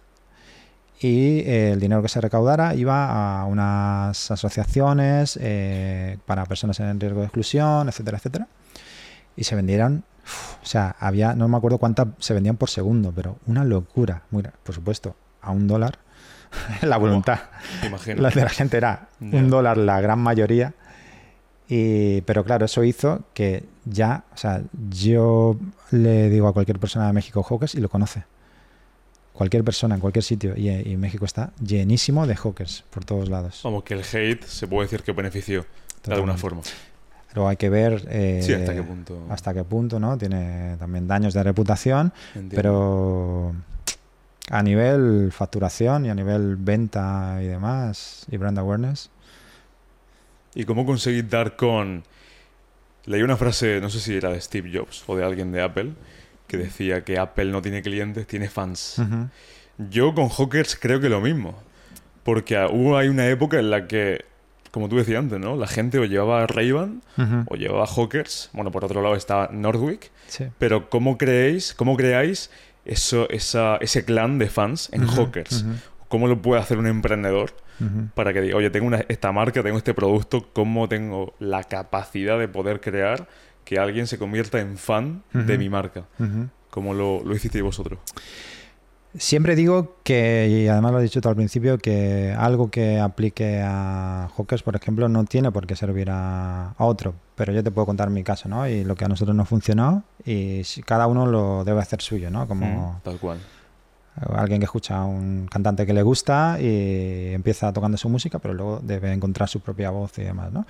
y 0.99 1.39
eh, 1.41 1.71
el 1.73 1.79
dinero 1.79 2.01
que 2.01 2.07
se 2.09 2.19
recaudara 2.21 2.73
iba 2.75 3.39
a 3.41 3.45
unas 3.45 4.31
asociaciones 4.31 5.37
eh, 5.41 6.17
para 6.25 6.45
personas 6.45 6.79
en 6.79 6.99
riesgo 6.99 7.19
de 7.19 7.25
exclusión, 7.27 7.87
etcétera, 7.87 8.17
etcétera. 8.17 8.47
Y 9.35 9.43
se 9.43 9.55
vendieron, 9.55 10.03
uf, 10.23 10.55
o 10.63 10.65
sea, 10.65 10.95
había, 10.99 11.35
no 11.35 11.47
me 11.47 11.57
acuerdo 11.57 11.77
cuántas 11.77 12.07
se 12.19 12.33
vendían 12.33 12.57
por 12.57 12.69
segundo, 12.69 13.13
pero 13.15 13.37
una 13.45 13.63
locura. 13.63 14.23
Muy, 14.31 14.43
por 14.63 14.73
supuesto, 14.73 15.15
a 15.41 15.51
un 15.51 15.67
dólar 15.67 15.99
la 16.81 16.97
voluntad. 16.97 17.39
Imagino. 17.85 18.21
La 18.21 18.29
de 18.31 18.41
la 18.41 18.49
gente 18.49 18.77
era 18.77 19.09
Ya. 19.19 19.37
un 19.37 19.49
dólar 19.51 19.77
la 19.77 20.01
gran 20.01 20.19
mayoría. 20.19 20.73
Y, 21.69 22.21
pero 22.21 22.43
claro, 22.45 22.65
eso 22.65 22.83
hizo 22.83 23.23
que 23.33 23.65
ya, 23.85 24.23
o 24.33 24.37
sea, 24.37 24.61
yo 24.89 25.57
le 25.91 26.29
digo 26.29 26.47
a 26.47 26.53
cualquier 26.53 26.79
persona 26.79 27.07
de 27.07 27.13
México 27.13 27.43
Hawkers 27.43 27.75
y 27.75 27.81
lo 27.81 27.89
conoce. 27.89 28.23
Cualquier 29.37 29.63
persona 29.63 29.93
en 29.95 30.01
cualquier 30.01 30.23
sitio. 30.23 30.53
Y, 30.57 30.69
y 30.69 30.97
México 30.97 31.23
está 31.25 31.51
llenísimo 31.63 32.25
de 32.25 32.35
Hawkers 32.35 32.83
por 32.89 33.05
todos 33.05 33.29
lados. 33.29 33.61
Vamos, 33.63 33.83
que 33.83 33.93
el 33.93 34.01
hate 34.01 34.43
se 34.43 34.67
puede 34.67 34.87
decir 34.87 35.03
que 35.03 35.11
benefició 35.11 35.63
de 36.03 36.13
alguna 36.15 36.37
forma. 36.37 36.61
Pero 37.29 37.47
hay 37.47 37.55
que 37.57 37.69
ver 37.69 38.03
eh, 38.09 38.41
Sí, 38.43 38.53
hasta 38.53 38.73
qué 38.73 38.81
punto. 38.81 39.27
hasta 39.29 39.53
qué 39.53 39.63
punto, 39.63 39.99
¿no? 39.99 40.17
Tiene 40.17 40.75
también 40.79 41.07
daños 41.07 41.35
de 41.35 41.43
reputación, 41.43 42.11
Entiendo. 42.33 42.55
pero 42.55 43.55
a 44.49 44.63
nivel 44.63 45.31
facturación 45.31 46.05
y 46.07 46.09
a 46.09 46.15
nivel 46.15 46.55
venta 46.55 47.37
y 47.41 47.45
demás, 47.45 48.25
y 48.31 48.37
brand 48.37 48.57
awareness, 48.57 49.11
¿Y 50.55 50.63
cómo 50.65 50.83
conseguir 50.87 51.29
dar 51.29 51.55
con... 51.55 52.03
Leí 53.05 53.21
una 53.21 53.37
frase, 53.37 53.79
no 53.79 53.91
sé 53.91 53.99
si 53.99 54.15
era 54.15 54.31
de 54.31 54.41
Steve 54.41 54.71
Jobs 54.73 55.03
o 55.05 55.15
de 55.15 55.23
alguien 55.23 55.51
de 55.51 55.61
Apple, 55.61 55.91
que 56.47 56.57
decía 56.57 57.03
que 57.03 57.17
Apple 57.19 57.45
no 57.51 57.61
tiene 57.61 57.81
clientes, 57.81 58.25
tiene 58.27 58.49
fans. 58.49 59.01
Yo 59.89 60.13
con 60.15 60.29
Hawkers 60.29 60.75
creo 60.75 60.99
que 60.99 61.09
lo 61.09 61.21
mismo. 61.21 61.57
Porque 62.23 62.57
hubo 62.71 62.97
hay 62.97 63.07
una 63.09 63.27
época 63.27 63.59
en 63.59 63.69
la 63.69 63.87
que, 63.87 64.25
como 64.71 64.89
tú 64.89 64.97
decías 64.97 65.19
antes, 65.19 65.39
¿no? 65.39 65.55
La 65.55 65.67
gente 65.67 65.97
o 65.99 66.05
llevaba 66.05 66.45
Ray-Ban 66.47 67.01
o 67.47 67.55
llevaba 67.55 67.85
Hawkers. 67.87 68.49
Bueno, 68.53 68.71
por 68.71 68.83
otro 68.85 69.01
lado 69.01 69.15
estaba 69.15 69.49
Nordwick. 69.51 70.11
Sí. 70.27 70.45
Pero 70.57 70.89
¿cómo 70.89 71.17
creéis, 71.17 71.73
cómo 71.73 71.95
creáis 71.95 72.49
eso, 72.85 73.29
esa, 73.29 73.77
ese 73.77 74.03
clan 74.03 74.39
de 74.39 74.47
fans 74.49 74.89
en 74.91 75.03
Ujú, 75.03 75.15
Hawkers? 75.21 75.63
¿Cómo 76.09 76.27
lo 76.27 76.41
puede 76.41 76.61
hacer 76.61 76.77
un 76.77 76.87
emprendedor 76.87 77.53
para 78.15 78.33
que 78.33 78.41
diga, 78.41 78.57
oye, 78.57 78.71
tengo 78.71 78.87
una- 78.87 79.05
esta 79.07 79.31
marca, 79.31 79.61
tengo 79.61 79.77
este 79.77 79.93
producto, 79.93 80.49
¿cómo 80.51 80.89
tengo 80.89 81.35
la 81.39 81.63
capacidad 81.63 82.39
de 82.39 82.47
poder 82.47 82.81
crear 82.81 83.27
que 83.67 83.79
alguien 83.79 84.07
se 84.07 84.17
convierta 84.17 84.59
en 84.59 84.77
fan 84.77 85.23
de 85.33 85.57
mi 85.57 85.67
marca? 85.69 86.05
¿Cómo 86.69 86.93
lo, 86.93 87.23
lo 87.23 87.35
hicisteis 87.35 87.63
vosotros? 87.63 87.99
Siempre 89.17 89.55
digo 89.55 89.95
que, 90.03 90.47
y 90.49 90.67
además 90.67 90.91
lo 90.91 90.99
he 90.99 91.03
dicho 91.03 91.21
tú 91.21 91.29
al 91.29 91.35
principio, 91.35 91.77
que 91.79 92.35
algo 92.37 92.69
que 92.69 92.99
aplique 92.99 93.61
a 93.63 94.29
Hawkers, 94.37 94.61
por 94.61 94.75
ejemplo, 94.75 95.09
no 95.09 95.23
tiene 95.25 95.51
por 95.51 95.65
qué 95.65 95.75
servir 95.75 96.09
a, 96.11 96.71
a 96.77 96.85
otro. 96.85 97.15
Pero 97.35 97.51
yo 97.51 97.63
te 97.63 97.71
puedo 97.71 97.85
contar 97.87 98.09
mi 98.11 98.23
caso, 98.23 98.47
¿no? 98.47 98.67
Y 98.67 98.83
lo 98.83 98.95
que 98.95 99.05
a 99.05 99.07
nosotros 99.07 99.35
nos 99.35 99.47
funcionó, 99.49 100.03
y 100.23 100.61
cada 100.85 101.07
uno 101.07 101.25
lo 101.25 101.63
debe 101.63 101.81
hacer 101.81 102.01
suyo, 102.01 102.29
¿no? 102.29 102.47
Como 102.47 102.99
Mm, 102.99 103.01
Tal 103.03 103.17
cual. 103.17 103.39
alguien 104.35 104.59
que 104.59 104.65
escucha 104.65 104.97
a 104.97 105.05
un 105.05 105.47
cantante 105.49 105.85
que 105.85 105.93
le 105.93 106.03
gusta 106.03 106.57
y 106.59 107.33
empieza 107.33 107.73
tocando 107.73 107.97
su 107.97 108.09
música, 108.09 108.37
pero 108.39 108.53
luego 108.53 108.79
debe 108.83 109.11
encontrar 109.13 109.49
su 109.49 109.61
propia 109.61 109.89
voz 109.89 110.17
y 110.19 110.23
demás, 110.23 110.51
¿no? 110.51 110.65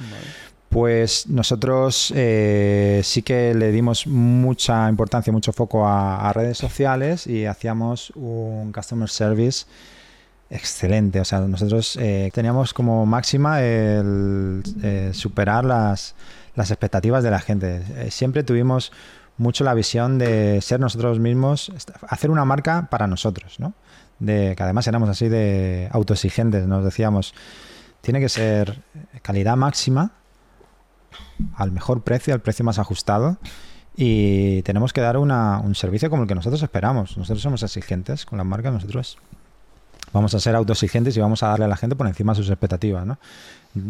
Pues 0.70 1.28
nosotros 1.28 2.12
eh, 2.16 3.02
sí 3.04 3.22
que 3.22 3.54
le 3.54 3.72
dimos 3.72 4.06
mucha 4.06 4.90
importancia, 4.90 5.32
mucho 5.32 5.54
foco 5.54 5.88
a, 5.88 6.32
redes 6.34 6.58
sociales 6.58 7.26
y 7.26 7.46
hacíamos 7.46 8.12
un 8.16 8.74
customer 8.74 9.10
service 9.10 9.66
excelente. 10.50 11.22
O 11.22 11.26
sea, 11.26 11.40
nosotros 11.40 11.98
eh, 12.02 12.32
teníamos 12.34 12.74
como 12.74 13.06
máxima 13.06 13.62
el 13.62 14.62
eh, 14.84 15.12
superar 15.14 15.64
las, 15.64 16.16
expectativas 16.58 17.24
de 17.24 17.32
la 17.32 17.40
gente. 17.40 18.12
Siempre 18.12 18.44
tuvimos 18.44 18.92
mucho 19.38 19.64
la 19.64 19.74
visión 19.74 20.18
de 20.18 20.60
ser 20.62 20.80
nosotros 20.80 21.20
mismos, 21.20 21.72
hacer 22.10 22.30
una 22.30 22.44
marca 22.44 22.88
para 22.90 23.08
nosotros, 23.08 23.60
¿no? 23.60 23.74
De, 24.20 24.56
que 24.56 24.64
además 24.64 24.88
éramos 24.88 25.10
así 25.10 25.30
de 25.30 25.88
autoexigentes, 25.92 26.66
nos 26.66 26.84
decíamos, 26.84 27.36
tiene 28.02 28.20
que 28.20 28.30
ser 28.30 28.82
calidad 29.22 29.56
máxima, 29.56 30.14
al 31.56 31.72
mejor 31.72 32.02
precio, 32.02 32.34
al 32.34 32.42
precio 32.42 32.66
más 32.66 32.80
ajustado. 32.80 33.38
Y 33.96 34.62
tenemos 34.62 34.94
que 34.94 35.02
dar 35.02 35.18
un 35.18 35.76
servicio 35.76 36.10
como 36.10 36.24
el 36.24 36.28
que 36.28 36.36
nosotros 36.36 36.62
esperamos. 36.62 37.18
Nosotros 37.18 37.42
somos 37.42 37.64
exigentes 37.64 38.26
con 38.26 38.38
las 38.38 38.46
marcas, 38.46 38.72
nosotros 38.72 39.18
vamos 40.14 40.34
a 40.34 40.40
ser 40.40 40.56
autoexigentes 40.56 41.18
y 41.18 41.20
vamos 41.20 41.44
a 41.44 41.48
darle 41.48 41.66
a 41.66 41.68
la 41.68 41.78
gente 41.78 41.96
por 41.96 42.08
encima 42.08 42.34
de 42.34 42.38
sus 42.38 42.50
expectativas. 42.50 43.06
¿no? 43.06 43.18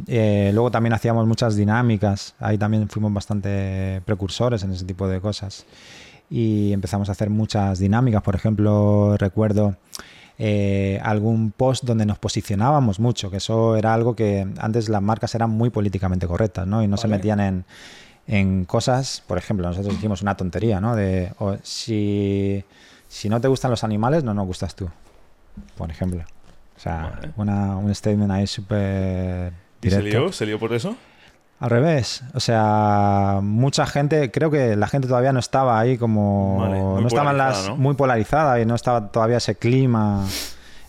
Eh, 0.08 0.52
luego 0.54 0.72
también 0.72 0.94
hacíamos 0.94 1.28
muchas 1.28 1.56
dinámicas, 1.56 2.36
ahí 2.40 2.58
también 2.58 2.88
fuimos 2.90 3.14
bastante 3.14 4.02
precursores 4.06 4.64
en 4.64 4.72
ese 4.72 4.86
tipo 4.86 5.08
de 5.08 5.20
cosas. 5.20 5.66
Y 6.30 6.74
empezamos 6.74 7.10
a 7.10 7.14
hacer 7.14 7.30
muchas 7.30 7.80
dinámicas, 7.80 8.22
por 8.22 8.36
ejemplo, 8.36 9.16
recuerdo 9.18 9.76
eh, 10.40 11.00
algún 11.04 11.52
post 11.52 11.84
donde 11.84 12.06
nos 12.06 12.20
posicionábamos 12.20 13.00
mucho, 13.00 13.32
que 13.32 13.38
eso 13.38 13.76
era 13.76 13.94
algo 13.94 14.16
que 14.16 14.48
antes 14.60 14.88
las 14.90 15.02
marcas 15.02 15.34
eran 15.36 15.50
muy 15.50 15.70
políticamente 15.70 16.28
correctas, 16.28 16.68
¿no? 16.68 16.84
Y 16.84 16.88
no 16.88 16.98
se 16.98 17.08
metían 17.08 17.40
en, 17.40 17.66
en 18.28 18.66
cosas, 18.66 19.24
por 19.26 19.38
ejemplo, 19.38 19.68
nosotros 19.68 19.96
hicimos 19.96 20.22
una 20.22 20.38
tontería, 20.38 20.80
¿no? 20.80 20.96
De 20.96 21.34
o, 21.40 21.58
si, 21.64 22.64
si 23.08 23.30
no 23.30 23.42
te 23.42 23.48
gustan 23.48 23.72
los 23.72 23.84
animales, 23.84 24.24
no 24.24 24.34
nos 24.34 24.46
gustas 24.46 24.76
tú, 24.76 24.90
por 25.76 25.90
ejemplo. 25.90 26.24
O 26.76 26.80
sea, 26.80 27.14
Vale. 27.16 27.34
una, 27.38 27.76
un 27.78 27.94
statement 27.96 28.32
ahí 28.32 28.46
súper 28.46 29.54
¿Y 29.82 29.90
se 29.90 30.04
lió? 30.04 30.32
¿Se 30.32 30.46
lió 30.46 30.60
por 30.60 30.74
eso? 30.74 30.96
Al 31.60 31.72
revés, 31.72 32.24
o 32.36 32.40
sea, 32.40 33.40
mucha 33.42 33.88
gente, 33.88 34.30
creo 34.30 34.52
que 34.52 34.76
la 34.76 34.88
gente 34.88 35.08
todavía 35.08 35.34
no 35.34 35.40
estaba 35.40 35.80
ahí 35.80 35.98
como, 35.98 36.60
Vale, 36.60 36.80
no 36.80 37.08
estaban 37.08 37.36
las 37.36 37.70
¿no? 37.70 37.78
muy 37.78 37.96
polarizada 37.96 38.60
y 38.62 38.66
no 38.66 38.76
estaba 38.76 39.08
todavía 39.08 39.38
ese 39.38 39.56
clima 39.56 40.24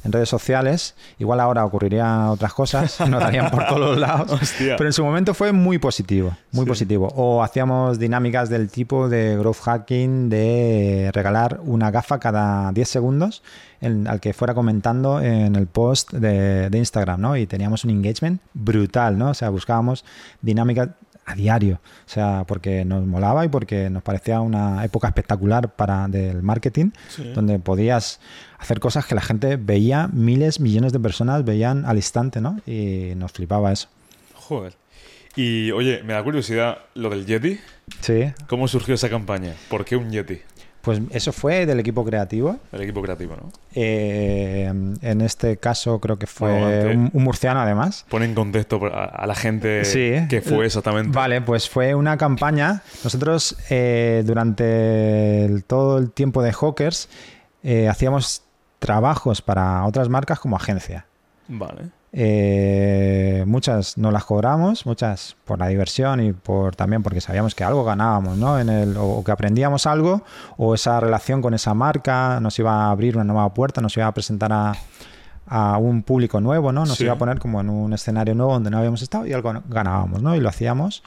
en 0.04 0.12
redes 0.12 0.28
sociales. 0.28 0.94
Igual 1.18 1.40
ahora 1.40 1.64
ocurrirían 1.64 2.26
otras 2.28 2.52
cosas, 2.54 2.98
nos 3.08 3.20
darían 3.20 3.50
por 3.50 3.66
todos 3.66 3.98
lados. 3.98 4.30
Hostia. 4.40 4.76
Pero 4.76 4.88
en 4.88 4.92
su 4.92 5.04
momento 5.04 5.34
fue 5.34 5.52
muy 5.52 5.78
positivo, 5.78 6.36
muy 6.52 6.64
Sí. 6.64 6.68
positivo. 6.68 7.12
O 7.16 7.42
hacíamos 7.42 7.98
dinámicas 7.98 8.48
del 8.48 8.68
tipo 8.70 9.08
de 9.08 9.36
growth 9.36 9.60
hacking, 9.62 10.28
de 10.28 11.10
regalar 11.12 11.60
una 11.64 11.90
gafa 11.90 12.18
cada 12.18 12.70
10 12.72 12.88
segundos 12.88 13.42
en- 13.80 14.06
al 14.08 14.20
que 14.20 14.32
fuera 14.32 14.54
comentando 14.54 15.20
en 15.20 15.54
el 15.56 15.66
post 15.66 16.12
de, 16.12 16.70
de 16.70 16.78
Instagram, 16.78 17.20
¿no? 17.20 17.36
Y 17.36 17.46
teníamos 17.46 17.84
un 17.84 17.90
engagement 17.90 18.40
brutal, 18.54 19.18
¿no? 19.18 19.30
O 19.30 19.34
sea, 19.34 19.50
buscábamos 19.50 20.04
dinámicas 20.42 20.88
a 21.28 21.34
diario, 21.34 21.80
o 21.84 22.08
sea, 22.08 22.44
porque 22.48 22.84
nos 22.84 23.06
molaba 23.06 23.44
y 23.44 23.48
porque 23.48 23.90
nos 23.90 24.02
parecía 24.02 24.40
una 24.40 24.84
época 24.84 25.08
espectacular 25.08 25.74
para 25.76 26.08
del 26.08 26.42
marketing, 26.42 26.90
Sí. 27.08 27.32
donde 27.34 27.58
podías 27.58 28.18
hacer 28.58 28.80
cosas 28.80 29.04
que 29.06 29.14
la 29.14 29.20
gente 29.20 29.56
veía, 29.56 30.08
miles, 30.12 30.58
millones 30.60 30.92
de 30.92 31.00
personas 31.00 31.44
veían 31.44 31.84
al 31.84 31.96
instante, 31.96 32.40
¿no? 32.40 32.60
Y 32.66 33.12
nos 33.16 33.32
flipaba 33.32 33.70
eso. 33.72 33.88
Joder. 34.34 34.74
Y 35.36 35.70
oye, 35.72 36.02
me 36.02 36.14
da 36.14 36.24
curiosidad 36.24 36.78
lo 36.94 37.10
del 37.10 37.26
Yeti. 37.26 37.60
Sí, 38.00 38.32
¿Cómo 38.48 38.66
surgió 38.66 38.94
esa 38.94 39.08
campaña? 39.08 39.54
¿Por 39.68 39.84
qué 39.84 39.96
un 39.96 40.10
Yeti? 40.10 40.40
Pues 40.88 41.02
eso 41.10 41.32
fue 41.32 41.66
del 41.66 41.80
equipo 41.80 42.02
creativo. 42.02 42.56
El 42.72 42.80
equipo 42.80 43.02
creativo, 43.02 43.36
¿no? 43.36 43.50
Eh, 43.74 44.64
en 45.02 45.20
este 45.20 45.58
caso 45.58 46.00
creo 46.00 46.18
que 46.18 46.26
fue 46.26 46.50
un, 46.94 47.10
un 47.12 47.24
murciano 47.24 47.60
además. 47.60 48.06
Pone 48.08 48.24
en 48.24 48.34
contexto 48.34 48.80
a, 48.86 49.04
a 49.04 49.26
la 49.26 49.34
gente 49.34 49.84
Sí. 49.84 50.14
qué 50.30 50.40
fue 50.40 50.64
exactamente. 50.64 51.10
Vale, 51.14 51.42
pues 51.42 51.68
fue 51.68 51.94
una 51.94 52.16
campaña. 52.16 52.80
Nosotros 53.04 53.54
eh, 53.68 54.22
durante 54.24 55.44
el- 55.44 55.64
todo 55.64 55.98
el 55.98 56.10
tiempo 56.10 56.42
de 56.42 56.52
Hawkers 56.54 57.10
eh, 57.62 57.86
hacíamos 57.86 58.44
trabajos 58.78 59.42
para 59.42 59.84
otras 59.84 60.08
marcas 60.08 60.40
como 60.40 60.56
agencia. 60.56 61.04
Vale. 61.48 61.90
Eh, 62.12 63.44
muchas 63.46 63.98
no 63.98 64.10
las 64.10 64.24
cobramos, 64.24 64.86
muchas 64.86 65.36
por 65.44 65.58
la 65.58 65.68
diversión 65.68 66.20
y 66.20 66.32
por 66.32 66.74
también 66.74 67.02
porque 67.02 67.20
sabíamos 67.20 67.54
que 67.54 67.64
algo 67.64 67.84
ganábamos, 67.84 68.38
¿no? 68.38 68.58
En 68.58 68.68
el, 68.68 68.96
o 68.98 69.22
que 69.24 69.30
aprendíamos 69.32 69.86
algo, 69.86 70.22
o 70.56 70.74
esa 70.74 71.00
relación 71.00 71.42
con 71.42 71.52
esa 71.54 71.74
marca 71.74 72.40
nos 72.40 72.58
iba 72.58 72.72
a 72.86 72.90
abrir 72.90 73.16
una 73.16 73.24
nueva 73.24 73.52
puerta, 73.52 73.80
nos 73.80 73.96
iba 73.96 74.06
a 74.06 74.12
presentar 74.14 74.52
a, 74.52 74.72
a 75.46 75.76
un 75.78 76.02
público 76.02 76.40
nuevo, 76.40 76.72
¿no? 76.72 76.86
Nos 76.86 76.96
Sí. 76.96 77.04
iba 77.04 77.12
a 77.12 77.18
poner 77.18 77.38
como 77.38 77.60
en 77.60 77.68
un 77.70 77.92
escenario 77.92 78.34
nuevo 78.34 78.52
donde 78.54 78.70
no 78.70 78.78
habíamos 78.78 79.02
estado 79.02 79.26
y 79.26 79.32
algo 79.32 79.52
ganábamos, 79.68 80.22
¿no? 80.22 80.34
Y 80.34 80.40
lo 80.40 80.48
hacíamos. 80.48 81.02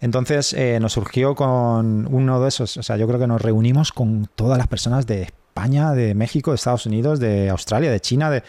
Entonces 0.00 0.52
eh, 0.52 0.78
nos 0.80 0.92
surgió 0.92 1.34
con 1.34 2.06
uno 2.12 2.40
de 2.42 2.48
esos, 2.48 2.76
o 2.76 2.82
sea, 2.82 2.96
yo 2.98 3.06
creo 3.06 3.18
que 3.18 3.26
nos 3.26 3.40
reunimos 3.40 3.92
con 3.92 4.28
todas 4.34 4.58
las 4.58 4.66
personas 4.66 5.06
de 5.06 5.22
España, 5.22 5.92
de 5.92 6.14
México, 6.14 6.50
de 6.50 6.56
Estados 6.56 6.84
Unidos, 6.84 7.18
de 7.20 7.48
Australia, 7.48 7.90
de 7.90 8.00
China, 8.00 8.28
de, 8.28 8.42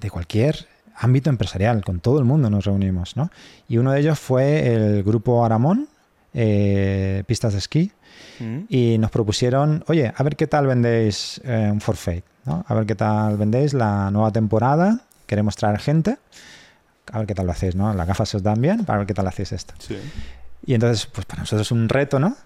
de 0.00 0.10
cualquier 0.10 0.66
ámbito 0.96 1.30
empresarial, 1.30 1.84
con 1.84 2.00
todo 2.00 2.18
el 2.18 2.24
mundo 2.24 2.50
nos 2.50 2.64
reunimos, 2.64 3.16
¿no? 3.16 3.30
Y 3.68 3.78
uno 3.78 3.92
de 3.92 4.00
ellos 4.00 4.18
fue 4.18 4.74
el 4.74 5.02
grupo 5.02 5.44
Aramón, 5.44 5.88
eh, 6.32 7.22
pistas 7.26 7.52
de 7.52 7.58
esquí, 7.58 7.92
Mm. 8.40 8.58
y 8.68 8.98
nos 8.98 9.10
propusieron, 9.10 9.84
oye, 9.88 10.12
a 10.16 10.22
ver 10.22 10.34
qué 10.36 10.46
tal 10.46 10.66
vendéis 10.66 11.40
eh, 11.44 11.68
un 11.72 11.80
forfait, 11.80 12.24
¿no? 12.44 12.64
A 12.66 12.74
ver 12.74 12.86
qué 12.86 12.94
tal 12.94 13.36
vendéis 13.36 13.74
la 13.74 14.10
nueva 14.10 14.30
temporada, 14.32 15.00
queremos 15.26 15.56
traer 15.56 15.78
gente, 15.80 16.18
a 17.12 17.18
ver 17.18 17.26
qué 17.26 17.34
tal 17.34 17.46
lo 17.46 17.52
hacéis, 17.52 17.74
¿no? 17.76 17.92
Las 17.94 18.06
gafas 18.06 18.34
os 18.34 18.42
dan 18.42 18.60
bien, 18.60 18.84
para 18.84 18.98
ver 18.98 19.06
qué 19.06 19.14
tal 19.14 19.26
hacéis 19.26 19.52
esto. 19.52 19.74
Sí. 19.78 19.96
Y 20.66 20.74
entonces, 20.74 21.06
pues 21.06 21.26
para 21.26 21.42
nosotros 21.42 21.66
es 21.66 21.72
un 21.72 21.88
reto, 21.88 22.18
¿no? 22.18 22.36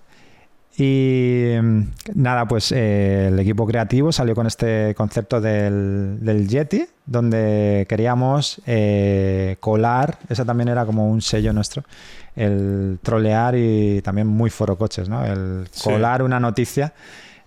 Y 0.81 1.55
mm, 1.61 1.83
nada, 2.15 2.47
pues 2.47 2.71
eh, 2.71 3.27
el 3.29 3.39
equipo 3.41 3.67
creativo 3.67 4.13
salió 4.13 4.37
con 4.37 4.47
este 4.47 4.95
concepto 4.95 5.41
del, 5.41 6.19
del 6.21 6.47
Yeti, 6.47 6.87
donde 7.05 7.85
queríamos 7.89 8.61
eh, 8.65 9.57
colar, 9.59 10.19
esa 10.29 10.45
también 10.45 10.69
era 10.69 10.87
como 10.87 11.11
un 11.11 11.21
sello 11.21 11.53
nuestro, 11.53 11.83
el 12.37 13.01
trolear 13.03 13.57
y 13.57 14.01
también 14.03 14.29
muy 14.29 14.51
forocoches, 14.51 15.09
¿no? 15.09 15.25
El 15.25 15.67
Sí. 15.73 15.83
colar 15.83 16.23
una 16.23 16.39
noticia 16.39 16.93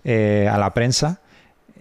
eh, 0.04 0.46
a 0.52 0.58
la 0.58 0.74
prensa 0.74 1.20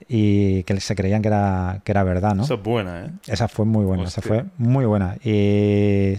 y 0.07 0.63
que 0.63 0.79
se 0.79 0.95
creían 0.95 1.21
que 1.21 1.27
era, 1.27 1.81
que 1.83 1.91
era 1.91 2.03
verdad, 2.03 2.33
¿no? 2.33 2.43
Esa 2.43 2.53
es 2.53 2.63
buena, 2.63 3.01
¿eh? 3.05 3.09
Esa 3.27 3.49
fue 3.49 3.65
muy 3.65 3.83
buena, 3.83 4.03
esa 4.05 4.21
fue 4.21 4.45
muy 4.57 4.85
buena. 4.85 5.17
Y 5.23 6.15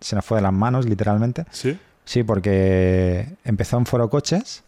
se 0.00 0.14
nos 0.14 0.24
fue 0.24 0.38
de 0.38 0.42
las 0.42 0.52
manos, 0.52 0.86
literalmente. 0.86 1.44
Sí. 1.50 1.76
Sí, 2.04 2.22
porque 2.22 3.26
empezó 3.44 3.78
en 3.78 3.86
Foro 3.86 4.08
Coches 4.10 4.62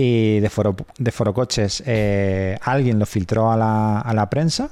y 0.00 0.38
de 0.38 0.48
Foro, 0.48 0.76
de 0.96 1.10
Foro 1.10 1.34
Coches 1.34 1.82
eh, 1.84 2.56
alguien 2.62 3.00
lo 3.00 3.04
filtró 3.04 3.50
a 3.50 3.56
la, 3.56 3.98
a 3.98 4.14
la 4.14 4.30
prensa. 4.30 4.70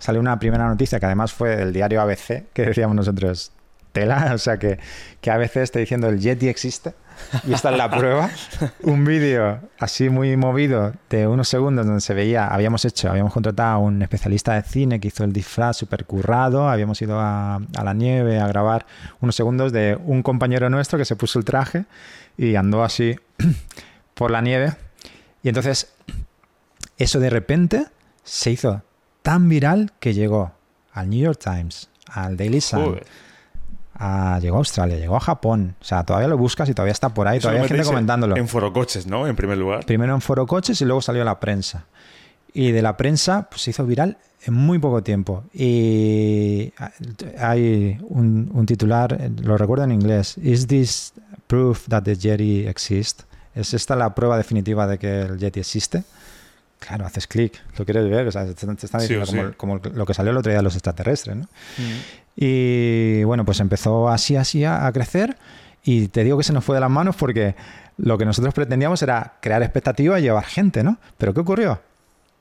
Salió 0.00 0.20
una 0.20 0.40
primera 0.40 0.66
noticia 0.66 0.98
que 0.98 1.06
además 1.06 1.32
fue 1.32 1.54
del 1.54 1.72
diario 1.72 2.00
ABC, 2.00 2.46
que 2.52 2.62
decíamos 2.62 2.96
nosotros, 2.96 3.52
tela, 3.92 4.30
o 4.34 4.38
sea 4.38 4.58
que, 4.58 4.80
que 5.20 5.30
ABC 5.30 5.58
está 5.58 5.78
diciendo 5.78 6.08
el 6.08 6.18
Yeti 6.18 6.48
existe 6.48 6.94
y 7.46 7.52
esta 7.52 7.70
es 7.70 7.78
la 7.78 7.88
prueba. 7.88 8.28
Un 8.82 9.04
vídeo 9.04 9.60
así 9.78 10.10
muy 10.10 10.36
movido 10.36 10.94
de 11.10 11.28
unos 11.28 11.48
segundos 11.48 11.86
donde 11.86 12.00
se 12.00 12.12
veía, 12.12 12.48
habíamos 12.48 12.84
hecho, 12.84 13.08
habíamos 13.08 13.32
contratado 13.32 13.76
a 13.76 13.78
un 13.78 14.02
especialista 14.02 14.54
de 14.54 14.62
cine 14.62 14.98
que 14.98 15.08
hizo 15.08 15.22
el 15.22 15.32
disfraz 15.32 15.76
super 15.76 16.06
currado, 16.06 16.68
habíamos 16.68 17.00
ido 17.02 17.20
a, 17.20 17.54
a 17.56 17.84
la 17.84 17.94
nieve 17.94 18.40
a 18.40 18.48
grabar 18.48 18.84
unos 19.20 19.36
segundos 19.36 19.70
de 19.70 19.96
un 20.04 20.24
compañero 20.24 20.68
nuestro 20.70 20.98
que 20.98 21.04
se 21.04 21.14
puso 21.14 21.38
el 21.38 21.44
traje 21.44 21.84
y 22.36 22.56
andó 22.56 22.82
así 22.82 23.14
por 24.16 24.30
la 24.30 24.40
nieve. 24.40 24.72
Y 25.42 25.48
entonces 25.48 25.92
eso 26.98 27.20
de 27.20 27.30
repente 27.30 27.86
se 28.24 28.50
hizo 28.50 28.82
tan 29.22 29.48
viral 29.48 29.92
que 30.00 30.14
llegó 30.14 30.52
al 30.92 31.10
New 31.10 31.20
York 31.20 31.38
Times, 31.42 31.88
al 32.08 32.36
Daily 32.36 32.60
Sun, 32.60 32.98
a- 33.94 34.38
llegó 34.40 34.56
a 34.56 34.58
Australia, 34.58 34.96
llegó 34.96 35.16
a 35.16 35.20
Japón. 35.20 35.76
O 35.80 35.84
sea, 35.84 36.04
todavía 36.04 36.28
lo 36.28 36.38
buscas 36.38 36.68
y 36.68 36.74
todavía 36.74 36.92
está 36.92 37.10
por 37.10 37.28
ahí, 37.28 37.38
Eso 37.38 37.48
todavía 37.48 37.62
hay 37.62 37.68
gente 37.68 37.84
comentándolo. 37.84 38.36
En 38.36 38.48
forocoches, 38.48 39.06
¿no? 39.06 39.26
En 39.26 39.36
primer 39.36 39.58
lugar. 39.58 39.84
Primero 39.84 40.14
en 40.14 40.20
Foro 40.20 40.46
Coches 40.46 40.80
y 40.80 40.84
luego 40.84 41.02
salió 41.02 41.22
a 41.22 41.24
la 41.24 41.38
prensa. 41.38 41.84
Y 42.54 42.72
de 42.72 42.80
la 42.82 42.96
prensa 42.96 43.48
pues, 43.50 43.62
se 43.62 43.70
hizo 43.70 43.84
viral 43.84 44.16
en 44.44 44.54
muy 44.54 44.78
poco 44.78 45.02
tiempo. 45.02 45.44
Y 45.52 46.72
hay 47.38 47.98
un, 48.08 48.50
un 48.54 48.64
titular, 48.66 49.30
lo 49.42 49.58
recuerdo 49.58 49.84
en 49.84 49.92
inglés, 49.92 50.38
¿Is 50.38 50.66
this 50.66 51.12
proof 51.46 51.86
that 51.88 52.02
the 52.04 52.16
Yeti 52.16 52.66
exists? 52.66 53.26
¿Es 53.56 53.74
esta 53.74 53.96
la 53.96 54.14
prueba 54.14 54.36
definitiva 54.36 54.86
de 54.86 54.98
que 54.98 55.22
el 55.22 55.38
Yeti 55.38 55.58
existe? 55.60 56.04
Claro, 56.78 57.06
haces 57.06 57.26
clic, 57.26 57.58
lo 57.78 57.84
quieres 57.86 58.08
ver, 58.08 58.28
o 58.28 58.30
sea, 58.30 58.44
te, 58.44 58.50
están 58.52 58.76
Sí 59.00 59.14
diciendo 59.14 59.24
sí. 59.26 59.36
como, 59.56 59.78
como 59.80 59.94
lo 59.94 60.04
que 60.06 60.12
salió 60.14 60.30
el 60.30 60.36
otro 60.36 60.50
día 60.50 60.58
de 60.58 60.62
los 60.62 60.74
extraterrestres, 60.74 61.34
¿no? 61.34 61.42
Mm. 61.44 62.00
Y 62.36 63.24
bueno, 63.24 63.44
pues 63.46 63.60
empezó 63.60 64.08
así, 64.10 64.36
así 64.36 64.62
a, 64.64 64.86
a 64.86 64.92
crecer. 64.92 65.36
Y 65.82 66.08
te 66.08 66.22
digo 66.22 66.36
que 66.36 66.44
se 66.44 66.52
nos 66.52 66.64
fue 66.64 66.76
de 66.76 66.80
las 66.80 66.90
manos 66.90 67.16
porque 67.16 67.56
lo 67.96 68.18
que 68.18 68.26
nosotros 68.26 68.52
pretendíamos 68.52 69.02
era 69.02 69.34
crear 69.40 69.62
expectativa 69.62 70.18
y 70.18 70.22
llevar 70.22 70.44
gente, 70.44 70.82
¿no? 70.82 70.98
Pero 71.16 71.32
¿qué 71.32 71.40
ocurrió? 71.40 71.80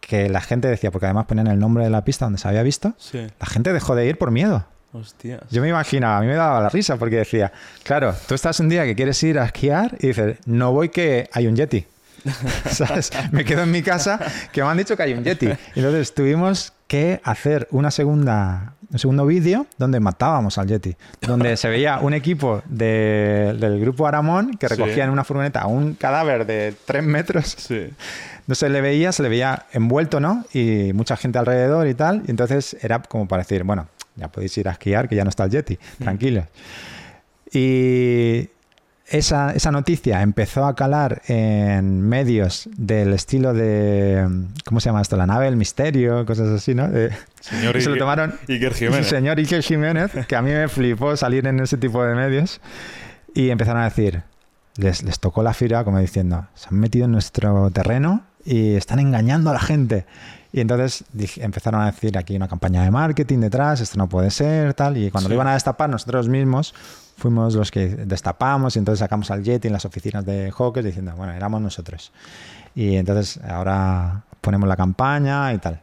Que 0.02 0.28
la 0.30 0.42
gente 0.42 0.68
decía, 0.68 0.92
porque 0.92 1.06
además 1.06 1.26
ponían 1.28 1.48
el 1.48 1.58
nombre 1.60 1.86
de 1.86 1.90
la 1.90 2.04
pista 2.04 2.26
donde 2.26 2.38
se 2.40 2.48
había 2.48 2.62
visto, 2.64 2.94
Sí. 2.98 3.26
la 3.40 3.46
gente 3.46 3.72
dejó 3.72 3.96
de 3.96 4.06
ir 4.08 4.18
por 4.18 4.32
miedo. 4.32 4.66
Hostias. 4.96 5.42
Yo 5.52 5.62
me 5.62 5.70
imaginaba, 5.70 6.18
a 6.18 6.22
mí 6.22 6.28
me 6.28 6.36
daba 6.36 6.62
la 6.62 6.70
risa 6.70 6.98
porque 6.98 7.18
decía, 7.18 7.52
claro, 7.84 8.14
tú 8.28 8.34
estás 8.36 8.60
un 8.60 8.70
día 8.70 8.86
que 8.86 8.96
quieres 8.96 9.22
ir 9.24 9.38
a 9.40 9.46
esquiar 9.46 9.96
y 10.00 10.08
dices, 10.08 10.38
no 10.46 10.72
voy 10.72 10.90
que 10.90 11.30
hay 11.34 11.48
un 11.48 11.56
yeti. 11.56 11.86
¿Sabes? 12.72 13.12
Me 13.32 13.46
quedo 13.46 13.64
en 13.64 13.72
mi 13.72 13.82
casa 13.84 14.20
que 14.52 14.64
me 14.64 14.68
han 14.70 14.78
dicho 14.78 14.96
que 14.98 15.04
hay 15.04 15.14
un 15.14 15.24
yeti. 15.24 15.50
Entonces 15.76 16.14
tuvimos 16.14 16.74
que 16.88 17.20
hacer 17.24 17.68
una 17.72 17.92
segunda, 17.92 18.74
un 18.92 18.98
segundo 19.00 19.26
vídeo 19.26 19.68
donde 19.78 20.00
matábamos 20.00 20.58
al 20.58 20.68
yeti. 20.68 20.96
Donde 21.22 21.56
se 21.58 21.68
veía 21.70 22.00
un 22.00 22.14
equipo 22.14 22.64
de- 22.66 23.56
del 23.60 23.80
grupo 23.80 24.08
Aramón 24.08 24.52
que 24.58 24.68
Sí. 24.68 24.76
recogía 24.76 25.04
en 25.04 25.10
una 25.12 25.24
furgoneta 25.24 25.68
un 25.68 25.94
cadáver 25.96 26.46
de 26.48 26.74
tres 26.86 27.04
metros 27.04 27.56
Sí. 27.60 27.90
no 28.48 28.56
se 28.56 28.70
le 28.70 28.82
veía, 28.82 29.12
se 29.12 29.22
le 29.22 29.30
veía 29.30 29.66
envuelto, 29.72 30.20
¿no? 30.20 30.46
Y 30.54 30.94
mucha 30.94 31.18
gente 31.18 31.38
alrededor 31.38 31.88
y 31.88 31.94
tal. 31.94 32.24
Y 32.28 32.32
entonces 32.32 32.76
era 32.82 33.00
como 33.04 33.28
para 33.28 33.44
decir, 33.44 33.64
bueno, 33.64 33.88
ya 34.16 34.28
podéis 34.30 34.58
ir 34.58 34.68
a 34.68 34.72
esquiar, 34.72 35.08
que 35.10 35.16
ya 35.16 35.24
no 35.24 35.30
está 35.30 35.44
el 35.46 35.52
Yeti, 35.52 35.78
tranquilos. 36.00 36.46
Y 37.52 38.50
esa, 39.08 39.52
esa 39.52 39.72
noticia 39.72 40.22
empezó 40.22 40.66
a 40.66 40.76
calar 40.76 41.22
en 41.28 42.02
medios 42.02 42.68
del 42.76 43.14
estilo 43.14 43.54
de, 43.54 44.28
¿cómo 44.66 44.80
se 44.80 44.90
llama 44.90 45.02
esto? 45.02 45.16
La 45.16 45.28
nave 45.28 45.46
del 45.46 45.56
misterio, 45.56 46.26
cosas 46.26 46.50
así, 46.50 46.74
¿no? 46.74 46.88
De- 46.90 47.12
Señor 47.40 47.78
y 47.78 47.82
se 47.82 47.90
lo 47.90 47.98
tomaron 47.98 48.34
Iker 48.50 48.74
Jiménez. 48.74 49.08
señor 49.08 49.38
Iker 49.38 49.62
Jiménez, 49.62 50.12
que 50.28 50.36
a 50.36 50.42
mí 50.42 50.50
me 50.52 50.68
flipó 50.68 51.16
salir 51.16 51.46
en 51.48 51.60
ese 51.60 51.78
tipo 51.78 52.04
de 52.04 52.16
medios. 52.16 52.60
Y 53.34 53.50
empezaron 53.50 53.82
a 53.82 53.86
decir, 53.86 54.24
les, 54.78 55.04
les 55.04 55.20
tocó 55.20 55.44
la 55.44 55.54
fibra 55.54 55.84
como 55.84 56.00
diciendo, 56.00 56.48
se 56.56 56.70
han 56.70 56.80
metido 56.80 57.06
en 57.06 57.12
nuestro 57.12 57.70
terreno 57.72 58.24
y 58.44 58.76
están 58.76 59.00
engañando 59.00 59.50
a 59.50 59.54
la 59.54 59.60
gente. 59.60 60.06
Y 60.56 60.62
entonces 60.62 61.04
dije- 61.12 61.44
empezaron 61.44 61.82
a 61.82 61.88
decir 61.88 62.18
aquí 62.18 62.34
una 62.34 62.48
campaña 62.48 62.82
de 62.82 62.90
marketing 62.90 63.40
detrás, 63.40 63.82
esto 63.82 63.98
no 63.98 64.08
puede 64.08 64.32
ser, 64.32 64.74
tal. 64.74 64.96
Y 64.96 65.12
cuando 65.12 65.28
Sí. 65.28 65.32
lo 65.32 65.36
iban 65.36 65.48
a 65.50 65.54
destapar, 65.54 65.90
nosotros 65.90 66.30
mismos 66.30 66.74
fuimos 67.18 67.56
los 67.56 67.72
que 67.72 67.88
destapamos 67.90 68.78
y 68.78 68.80
entonces 68.80 69.00
sacamos 69.00 69.30
al 69.32 69.44
Yeti 69.44 69.68
en 69.68 69.74
las 69.74 69.84
oficinas 69.84 70.26
de 70.26 70.54
Hawkers 70.58 70.86
diciendo, 70.86 71.12
bueno, 71.18 71.34
éramos 71.34 71.60
nosotros. 71.62 72.14
Y 72.74 72.96
entonces 72.96 73.38
ahora 73.44 74.24
ponemos 74.40 74.70
la 74.70 74.78
campaña 74.78 75.52
y 75.52 75.58
tal. 75.58 75.82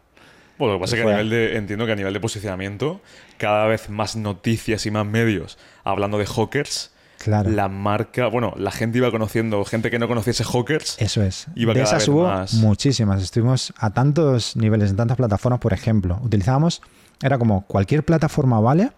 Bueno, 0.58 0.72
lo 0.72 0.78
que 0.78 0.84
pasa 0.84 0.96
es 0.96 1.02
que 1.02 1.06
a 1.08 1.10
nivel 1.12 1.28
de, 1.28 1.56
entiendo 1.58 1.84
que 1.84 1.92
a 1.92 1.96
nivel 1.96 2.14
de 2.14 2.20
posicionamiento, 2.20 3.02
cada 3.36 3.66
vez 3.66 3.90
más 3.90 4.16
noticias 4.16 4.86
y 4.86 4.90
más 4.90 5.04
medios 5.04 5.58
hablando 5.84 6.16
de 6.16 6.24
Hawkers. 6.24 6.92
Claro. 7.22 7.50
La 7.50 7.68
marca, 7.68 8.26
bueno, 8.26 8.52
la 8.56 8.72
gente 8.72 8.98
iba 8.98 9.10
conociendo, 9.12 9.64
gente 9.64 9.90
que 9.90 9.98
no 9.98 10.08
conociese 10.08 10.42
Hawkers. 10.44 10.96
Eso 10.98 11.22
es. 11.22 11.46
Iba 11.54 11.72
de 11.72 11.82
esas 11.82 12.08
hubo 12.08 12.24
más. 12.24 12.54
muchísimas. 12.54 13.22
Estuvimos 13.22 13.72
a 13.78 13.90
tantos 13.90 14.56
niveles, 14.56 14.90
en 14.90 14.96
tantas 14.96 15.16
plataformas, 15.16 15.60
por 15.60 15.72
ejemplo. 15.72 16.18
Utilizábamos, 16.24 16.82
era 17.22 17.38
como 17.38 17.62
cualquier 17.66 18.04
plataforma 18.04 18.58
vale 18.60 18.90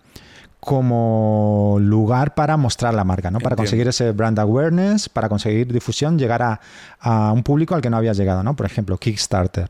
como 0.61 1.77
lugar 1.79 2.35
para 2.35 2.57
mostrar 2.57 2.95
la 2.95 3.05
marca, 3.05 3.31
¿no? 3.31 3.39
Para 3.39 3.55
conseguir 3.55 3.87
ese 3.87 4.13
brand 4.13 4.39
awareness, 4.39 5.11
para 5.11 5.29
conseguir 5.29 5.71
difusión, 5.71 6.19
llegar 6.19 6.41
a, 6.43 6.61
a 7.01 7.33
un 7.33 7.43
público 7.43 7.75
al 7.75 7.83
que 7.83 7.91
no 7.91 7.99
habías 7.99 8.17
llegado, 8.17 8.43
¿no? 8.43 8.57
Por 8.57 8.65
ejemplo, 8.65 8.97
Kickstarter. 8.97 9.69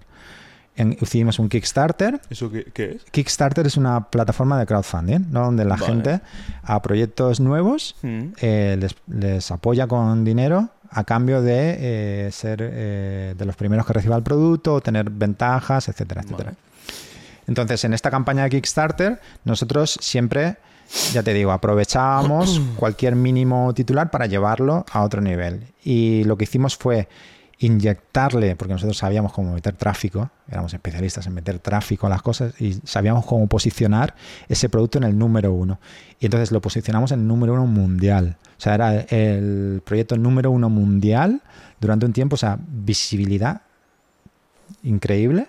En- 0.77 0.97
hicimos 1.01 1.39
un 1.39 1.49
Kickstarter 1.49 2.21
¿Eso 2.31 2.51
qué, 2.51 2.65
qué 2.73 2.93
es? 2.97 3.05
Kickstarter 3.13 3.65
es 3.67 3.77
una 3.77 4.09
plataforma 4.11 4.59
de 4.59 4.67
crowdfunding, 4.67 5.27
¿no? 5.31 5.45
donde 5.45 5.65
la 5.65 5.77
Vale. 5.77 5.87
gente 5.87 6.21
a 6.65 6.83
proyectos 6.83 7.39
nuevos 7.41 7.95
Mm. 8.03 8.23
eh, 8.41 8.77
les, 8.81 8.95
les 9.07 9.51
apoya 9.53 9.87
con 9.87 10.25
dinero 10.25 10.71
a 10.91 11.05
cambio 11.05 11.43
de 11.43 11.77
eh, 12.27 12.31
ser 12.33 12.59
eh, 12.63 13.35
de 13.37 13.45
los 13.45 13.55
primeros 13.57 13.87
que 13.87 13.93
reciba 13.93 14.17
el 14.17 14.23
producto, 14.23 14.81
tener 14.81 15.11
ventajas, 15.11 15.89
etcétera, 15.89 16.23
etcétera. 16.23 16.51
Vale. 16.53 16.57
Entonces, 17.47 17.85
en 17.85 17.93
esta 17.95 18.11
campaña 18.11 18.45
de 18.45 18.51
Kickstarter, 18.51 19.21
nosotros 19.45 19.99
siempre, 20.01 20.57
ya 21.13 21.23
te 21.23 21.35
digo, 21.35 21.53
aprovechábamos 21.53 22.61
cualquier 22.77 23.17
mínimo 23.17 23.73
titular 23.75 24.11
para 24.11 24.27
llevarlo 24.27 24.85
a 24.91 25.03
otro 25.03 25.21
nivel. 25.21 25.65
Y 25.85 26.25
lo 26.25 26.37
que 26.37 26.45
hicimos 26.45 26.77
fue 26.77 27.09
inyectarle, 27.59 28.57
porque 28.57 28.75
nosotros 28.75 28.97
sabíamos 28.97 29.33
cómo 29.33 29.55
meter 29.55 29.75
tráfico, 29.77 30.31
éramos 30.49 30.75
especialistas 30.75 31.27
en 31.27 31.35
meter 31.35 31.59
tráfico 31.59 32.07
a 32.07 32.11
las 32.11 32.23
cosas 32.23 32.61
y 32.61 32.75
sabíamos 32.85 33.25
cómo 33.27 33.47
posicionar 33.47 34.15
ese 34.49 34.69
producto 34.69 34.99
en 34.99 35.05
el 35.05 35.17
número 35.17 35.53
uno. 35.53 35.79
Y 36.19 36.27
entonces 36.27 36.53
lo 36.53 36.61
posicionamos 36.61 37.13
en 37.13 37.21
el 37.21 37.29
número 37.29 37.55
uno 37.55 37.67
mundial. 37.67 38.37
O 38.59 38.61
sea, 38.61 38.75
era 38.75 38.95
el 38.95 39.83
proyecto 39.85 40.17
número 40.17 40.51
uno 40.51 40.69
mundial 40.69 41.43
durante 41.81 42.07
un 42.07 42.13
tiempo, 42.13 42.35
o 42.35 42.39
sea, 42.39 42.59
visibilidad 42.61 43.63
increíble, 44.83 45.49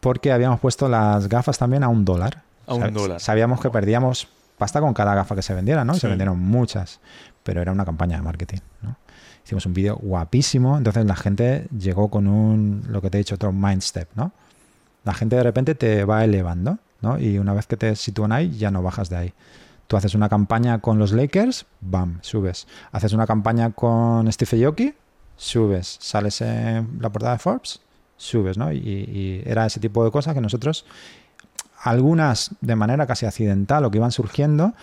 porque 0.00 0.32
habíamos 0.32 0.60
puesto 0.60 0.88
las 0.88 1.28
gafas 1.28 1.58
también 1.58 1.82
a 1.82 1.88
un 1.88 2.04
dólar. 2.04 2.42
A 2.66 2.74
un 2.74 2.92
dólar. 2.92 3.20
Sabíamos 3.20 3.60
que 3.60 3.70
perdíamos 3.70 4.28
pasta 4.56 4.80
con 4.80 4.94
cada 4.94 5.14
gafa 5.14 5.34
que 5.34 5.42
se 5.42 5.54
vendiera, 5.54 5.84
¿no? 5.84 5.94
Y. 5.94 6.00
Se 6.00 6.08
vendieron 6.08 6.38
muchas, 6.38 7.00
pero 7.42 7.62
era 7.62 7.72
una 7.72 7.84
campaña 7.84 8.16
de 8.16 8.22
marketing, 8.22 8.58
¿no? 8.82 8.96
Hicimos 9.48 9.64
un 9.64 9.72
vídeo 9.72 9.96
guapísimo, 9.96 10.76
entonces 10.76 11.06
la 11.06 11.16
gente 11.16 11.68
llegó 11.70 12.10
con 12.10 12.28
un, 12.28 12.82
lo 12.86 13.00
que 13.00 13.08
te 13.08 13.16
he 13.16 13.20
dicho, 13.20 13.36
otro 13.36 13.50
mind 13.50 13.80
step, 13.80 14.10
¿no? 14.14 14.32
La 15.04 15.14
gente 15.14 15.36
de 15.36 15.42
repente 15.42 15.74
te 15.74 16.04
va 16.04 16.22
elevando, 16.22 16.76
¿no? 17.00 17.18
Y 17.18 17.38
una 17.38 17.54
vez 17.54 17.66
que 17.66 17.78
te 17.78 17.96
sitúan 17.96 18.32
ahí, 18.32 18.50
ya 18.58 18.70
no 18.70 18.82
bajas 18.82 19.08
de 19.08 19.16
ahí. 19.16 19.32
Tú 19.86 19.96
haces 19.96 20.14
una 20.14 20.28
campaña 20.28 20.80
con 20.80 20.98
los 20.98 21.12
Lakers, 21.12 21.64
bam, 21.80 22.18
subes. 22.20 22.66
Haces 22.92 23.14
una 23.14 23.26
campaña 23.26 23.70
con 23.70 24.30
Steve 24.30 24.66
Aoki, 24.66 24.94
subes. 25.38 25.96
Sales 25.98 26.42
en 26.42 26.98
la 27.00 27.08
portada 27.08 27.32
de 27.32 27.38
Forbes, 27.38 27.80
subes, 28.18 28.58
¿no? 28.58 28.70
Y, 28.70 28.76
y 28.76 29.42
era 29.46 29.64
ese 29.64 29.80
tipo 29.80 30.04
de 30.04 30.10
cosas 30.10 30.34
que 30.34 30.42
nosotros, 30.42 30.84
algunas 31.82 32.50
de 32.60 32.76
manera 32.76 33.06
casi 33.06 33.24
accidental 33.24 33.82
o 33.86 33.90
que 33.90 33.96
iban 33.96 34.12
surgiendo, 34.12 34.74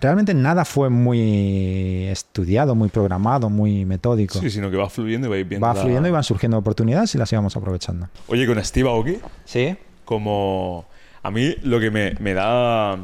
realmente 0.00 0.34
nada 0.34 0.64
fue 0.64 0.90
muy 0.90 2.06
estudiado, 2.06 2.74
muy 2.74 2.88
programado, 2.88 3.50
muy 3.50 3.84
metódico. 3.84 4.38
Sí, 4.40 4.50
sino 4.50 4.70
que 4.70 4.76
va 4.76 4.88
fluyendo 4.88 5.26
y 5.26 5.30
vais 5.30 5.48
viendo. 5.48 5.66
Va 5.66 5.74
la- 5.74 5.80
fluyendo 5.80 6.08
y 6.08 6.12
van 6.12 6.24
surgiendo 6.24 6.58
oportunidades 6.58 7.14
y 7.14 7.18
las 7.18 7.32
íbamos 7.32 7.56
aprovechando. 7.56 8.08
Oye, 8.28 8.46
con 8.46 8.62
Steve 8.64 8.88
Aoki, 8.88 9.18
Sí. 9.44 9.76
como. 10.04 10.86
A 11.22 11.30
mí 11.30 11.54
lo 11.62 11.80
que 11.80 11.90
me, 11.90 12.14
me 12.20 12.32
da. 12.34 12.96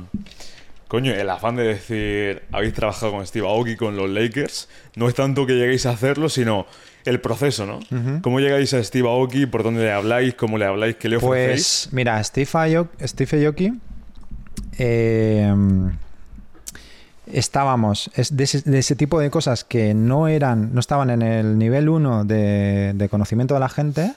Coño, 0.89 1.13
el 1.13 1.29
afán 1.29 1.57
de 1.57 1.65
decir, 1.65 2.43
habéis 2.53 2.73
trabajado 2.75 3.11
con 3.13 3.27
Steve 3.27 3.47
Aoki, 3.49 3.75
con 3.75 3.97
los 3.97 4.09
Lakers, 4.09 4.69
no 4.95 5.09
es 5.09 5.15
tanto 5.15 5.45
que 5.47 5.55
lleguéis 5.55 5.87
a 5.87 5.91
hacerlo, 5.91 6.29
sino 6.29 6.67
el 7.05 7.21
proceso, 7.21 7.67
¿no? 7.67 7.81
¿Cómo 8.23 8.39
llegáis 8.39 8.73
a 8.75 8.85
Steve 8.85 9.09
Aoki? 9.09 9.47
¿Por 9.47 9.65
dónde 9.65 9.83
le 9.83 9.91
habláis? 9.91 10.35
¿Cómo 10.35 10.57
le 10.57 10.67
habláis? 10.67 10.95
¿Qué 10.97 11.09
le 11.09 11.17
ofrecéis? 11.17 11.87
Pues 11.87 11.93
mira, 11.93 12.23
Steve 12.23 12.49
Aoki, 12.77 13.09
Steve 13.09 13.45
Aoki, 13.47 13.73
eh, 14.79 15.53
estábamos, 17.27 18.11
es 18.15 18.37
de 18.37 18.45
ese, 18.45 18.63
de 18.63 18.79
ese 18.79 18.97
tipo 18.97 19.19
de 19.21 19.31
cosas 19.31 19.65
que 19.65 19.95
no 19.95 20.29
eran, 20.29 20.75
no 20.75 20.81
estaban 20.81 21.11
en 21.11 21.23
el 21.23 21.59
nivel 21.59 21.89
1 21.89 22.25
de, 22.25 22.93
de 22.95 23.09
conocimiento 23.09 23.55
de 23.55 23.61
la 23.61 23.69
gente, 23.69 24.15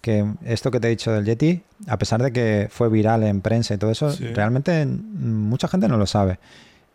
que 0.00 0.26
esto 0.44 0.70
que 0.70 0.80
te 0.80 0.88
he 0.88 0.90
dicho 0.90 1.10
del 1.12 1.24
Yeti, 1.24 1.62
a 1.88 1.96
pesar 1.98 2.22
de 2.22 2.30
que 2.32 2.68
fue 2.70 2.90
viral 2.90 3.22
en 3.22 3.40
prensa 3.40 3.72
y 3.74 3.78
todo 3.78 3.90
eso, 3.90 4.12
Sí. 4.12 4.26
realmente 4.34 4.84
mucha 4.86 5.66
gente 5.68 5.88
no 5.88 5.96
lo 5.96 6.06
sabe. 6.06 6.38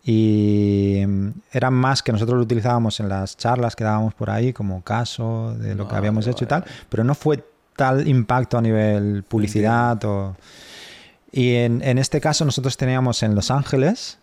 Y 0.06 1.04
mm, 1.08 1.30
era 1.52 1.72
más 1.72 2.04
que 2.04 2.12
nosotros 2.12 2.38
lo 2.38 2.44
utilizábamos 2.44 3.00
en 3.00 3.10
las 3.10 3.36
charlas 3.36 3.76
que 3.76 3.84
dábamos 3.84 4.14
por 4.14 4.30
ahí 4.30 4.54
como 4.54 4.84
caso 4.84 5.56
de 5.58 5.74
lo 5.76 5.86
que 5.86 5.94
Vale, 5.94 5.98
habíamos 5.98 6.28
hecho 6.28 6.44
y 6.46 6.48
tal, 6.48 6.64
pero 6.88 7.04
no 7.04 7.16
fue 7.16 7.44
tal 7.76 8.08
impacto 8.08 8.58
a 8.58 8.62
nivel 8.62 9.24
publicidad 9.28 10.04
o... 10.06 10.36
Y 11.32 11.56
en, 11.56 11.82
en 11.84 11.98
este 11.98 12.22
caso 12.22 12.46
nosotros 12.46 12.78
teníamos 12.78 13.22
en 13.24 13.34
Los 13.36 13.50
Ángeles, 13.52 14.19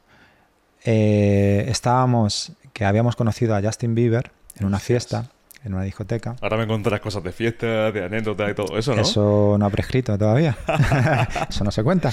eh, 0.87 1.67
estábamos, 1.69 2.53
que 2.73 2.85
habíamos 2.85 3.17
conocido 3.17 3.55
a 3.55 3.63
Justin 3.63 3.95
Bieber 3.95 4.31
en 4.57 4.67
una 4.67 4.79
fiesta, 4.79 5.27
en 5.65 5.75
una 5.75 5.83
discoteca. 5.83 6.37
Ahora 6.41 6.57
me 6.57 6.67
contarás 6.67 7.01
cosas 7.01 7.25
de 7.25 7.33
fiesta, 7.33 7.91
de 7.91 8.05
anécdotas 8.05 8.51
y 8.51 8.55
todo 8.55 8.79
eso, 8.79 8.95
¿no? 8.95 9.03
Eso 9.03 9.57
no 9.59 9.67
ha 9.67 9.71
prescrito 9.71 10.17
todavía. 10.17 10.57
Eso 11.51 11.65
no 11.65 11.73
se 11.73 11.83
cuenta. 11.83 12.13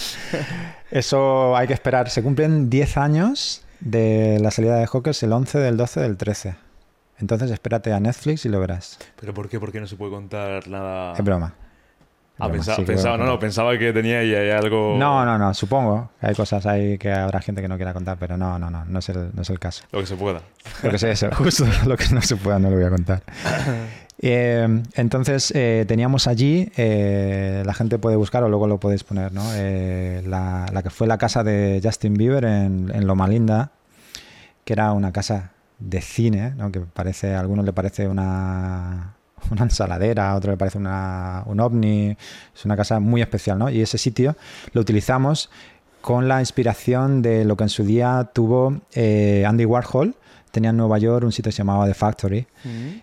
Eso 0.90 1.56
hay 1.56 1.68
que 1.68 1.74
esperar. 1.74 2.10
Se 2.10 2.24
cumplen 2.24 2.70
10 2.70 2.98
años 2.98 3.62
de 3.80 4.40
la 4.42 4.50
salida 4.50 4.78
de 4.78 4.88
Hawkers 4.88 5.22
el 5.24 5.32
11 5.32 5.60
del 5.60 5.78
12 5.78 6.00
del 6.00 6.18
13. 6.18 6.56
Entonces 7.20 7.52
espérate 7.52 7.94
a 7.94 8.00
Netflix 8.00 8.46
y 8.46 8.50
lo 8.50 8.60
verás. 8.60 8.98
¿Pero 9.20 9.34
por 9.34 9.50
qué? 9.50 9.60
¿Por 9.60 9.72
qué 9.72 9.80
no 9.80 9.88
se 9.88 9.96
puede 9.96 10.12
contar 10.12 10.68
nada? 10.68 11.14
Es 11.14 11.24
broma. 11.24 11.54
Ah, 12.46 12.52
pensaba, 12.52 12.78
sí 12.78 13.04
no, 13.04 13.18
no, 13.18 13.40
pensaba 13.40 13.78
que 13.78 13.94
tenía 13.94 14.20
ahí, 14.20 14.34
ahí 14.34 14.50
algo... 14.52 14.96
No, 14.98 15.26
no, 15.26 15.38
no, 15.38 15.54
supongo 15.54 16.12
que 16.20 16.28
hay 16.28 16.36
cosas 16.36 16.66
ahí 16.66 16.98
que 16.98 17.12
habrá 17.12 17.42
gente 17.42 17.62
que 17.62 17.68
no 17.68 17.76
quiera 17.78 17.94
contar, 17.94 18.18
pero 18.20 18.38
no, 18.38 18.60
no, 18.60 18.70
no, 18.70 18.86
no 18.86 19.00
es 19.00 19.10
el, 19.10 19.32
no 19.34 19.42
es 19.42 19.50
el 19.50 19.60
caso. 19.60 19.84
Lo 19.92 20.00
que 20.00 20.06
se 20.06 20.16
pueda. 20.16 20.42
Lo 20.84 20.92
que 20.92 20.98
sé, 20.98 21.12
eso, 21.12 21.30
justo 21.36 21.66
lo 21.86 21.98
que 21.98 22.10
no 22.10 22.22
se 22.22 22.36
pueda 22.36 22.60
no 22.60 22.70
lo 22.70 22.76
voy 22.76 22.86
a 22.86 22.90
contar. 22.90 23.24
Eh, 24.26 24.84
entonces 24.94 25.52
eh, 25.54 25.84
teníamos 25.86 26.28
allí, 26.28 26.72
eh, 26.78 27.62
la 27.66 27.74
gente 27.74 28.00
puede 28.00 28.16
buscar 28.16 28.42
o 28.44 28.48
luego 28.48 28.68
lo 28.68 28.80
podéis 28.80 29.04
poner, 29.04 29.34
¿no? 29.34 29.42
Eh, 29.54 30.24
la, 30.26 30.66
la 30.72 30.82
que 30.82 30.90
fue 30.90 31.08
la 31.08 31.18
casa 31.18 31.44
de 31.44 31.82
Justin 31.84 32.14
Bieber 32.14 32.46
en, 32.46 32.90
en 32.94 33.06
Loma 33.06 33.28
Linda, 33.28 33.72
que 34.64 34.72
era 34.72 34.94
una 34.94 35.12
casa 35.12 35.52
de 35.80 36.02
cine, 36.02 36.54
¿no? 36.56 36.72
que 36.72 36.80
parece, 36.80 37.36
a 37.36 37.40
algunos 37.40 37.66
le 37.66 37.74
parece 37.74 38.08
una, 38.08 39.16
una 39.52 39.64
ensaladera, 39.64 40.32
a 40.32 40.36
otros 40.36 40.54
le 40.54 40.58
parece 40.58 40.78
una, 40.78 41.44
un 41.46 41.60
ovni, 41.60 42.16
es 42.56 42.66
una 42.66 42.76
casa 42.76 43.00
muy 43.00 43.22
especial, 43.22 43.58
¿no? 43.58 43.70
Y 43.70 43.82
ese 43.82 43.98
sitio 43.98 44.36
lo 44.74 44.82
utilizamos 44.82 45.50
con 46.02 46.28
la 46.28 46.42
inspiración 46.42 47.22
de 47.22 47.46
lo 47.46 47.56
que 47.56 47.64
en 47.64 47.70
su 47.70 47.86
día 47.86 48.30
tuvo 48.34 48.82
eh, 48.94 49.46
Andy 49.48 49.64
Warhol. 49.66 50.16
Tenía 50.52 50.72
en 50.72 50.78
Nueva 50.78 51.00
York 51.00 51.24
un 51.24 51.32
sitio 51.32 51.50
que 51.50 51.54
se 51.54 51.60
llamaba 51.60 51.88
The 51.88 51.94
Factory. 51.94 52.46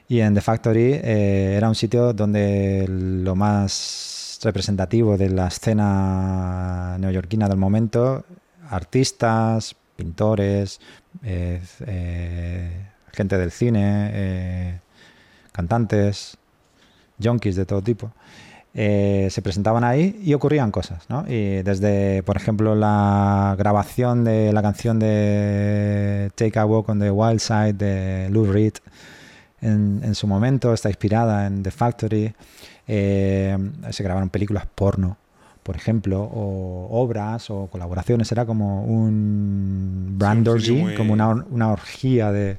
Y 0.07 0.21
en 0.21 0.35
The 0.35 0.41
Factory 0.41 0.93
eh, 1.03 1.55
era 1.57 1.69
un 1.69 1.75
sitio 1.75 2.13
donde 2.13 2.87
lo 2.89 3.35
más 3.35 4.39
representativo 4.43 5.17
de 5.17 5.31
la 5.31 5.49
escena 5.49 6.97
neoyorquina 6.99 7.49
del 7.49 7.57
momento, 7.57 8.25
artistas, 8.69 9.75
pintores, 9.97 10.79
eh, 11.25 11.61
eh, 11.87 12.87
gente 13.13 13.39
del 13.39 13.51
cine, 13.51 14.81
cantantes, 15.53 16.37
junkies 17.23 17.57
de 17.57 17.67
todo 17.67 17.83
tipo, 17.83 18.13
eh, 18.73 19.29
se 19.31 19.43
presentaban 19.43 19.83
ahí 19.83 20.21
y 20.23 20.33
ocurrían 20.35 20.71
cosas, 20.71 21.05
¿no? 21.09 21.25
Y 21.27 21.63
desde, 21.63 22.23
por 22.23 22.37
ejemplo, 22.37 22.75
la 22.75 23.57
grabación 23.59 24.25
de 24.25 24.53
la 24.53 24.63
canción 24.63 24.99
de 24.99 26.31
Take 26.37 26.59
a 26.59 26.67
Walk 26.67 26.89
on 26.89 27.01
the 27.01 27.11
Wild 27.11 27.41
Side 27.41 27.73
de 27.73 28.29
Lou 28.31 28.47
Reed, 28.47 28.75
en, 29.61 30.15
su 30.15 30.27
momento 30.27 30.73
está 30.73 30.89
inspirada 30.89 31.47
en 31.47 31.63
The 31.63 31.71
Factory, 31.71 32.33
eh, 32.87 33.59
se 33.91 34.03
grabaron 34.03 34.31
películas 34.31 34.67
porno, 34.75 35.19
por 35.63 35.77
ejemplo, 35.77 36.23
o 36.23 36.89
obras 36.91 37.51
o 37.51 37.67
colaboraciones, 37.67 38.31
era 38.33 38.47
como 38.47 38.83
un 38.85 40.15
brand 40.19 40.49
Sí, 40.59 40.73
muy- 40.73 40.95
como 40.95 41.13
una, 41.13 41.29
una 41.29 41.73
orgía 41.73 42.33
de 42.33 42.59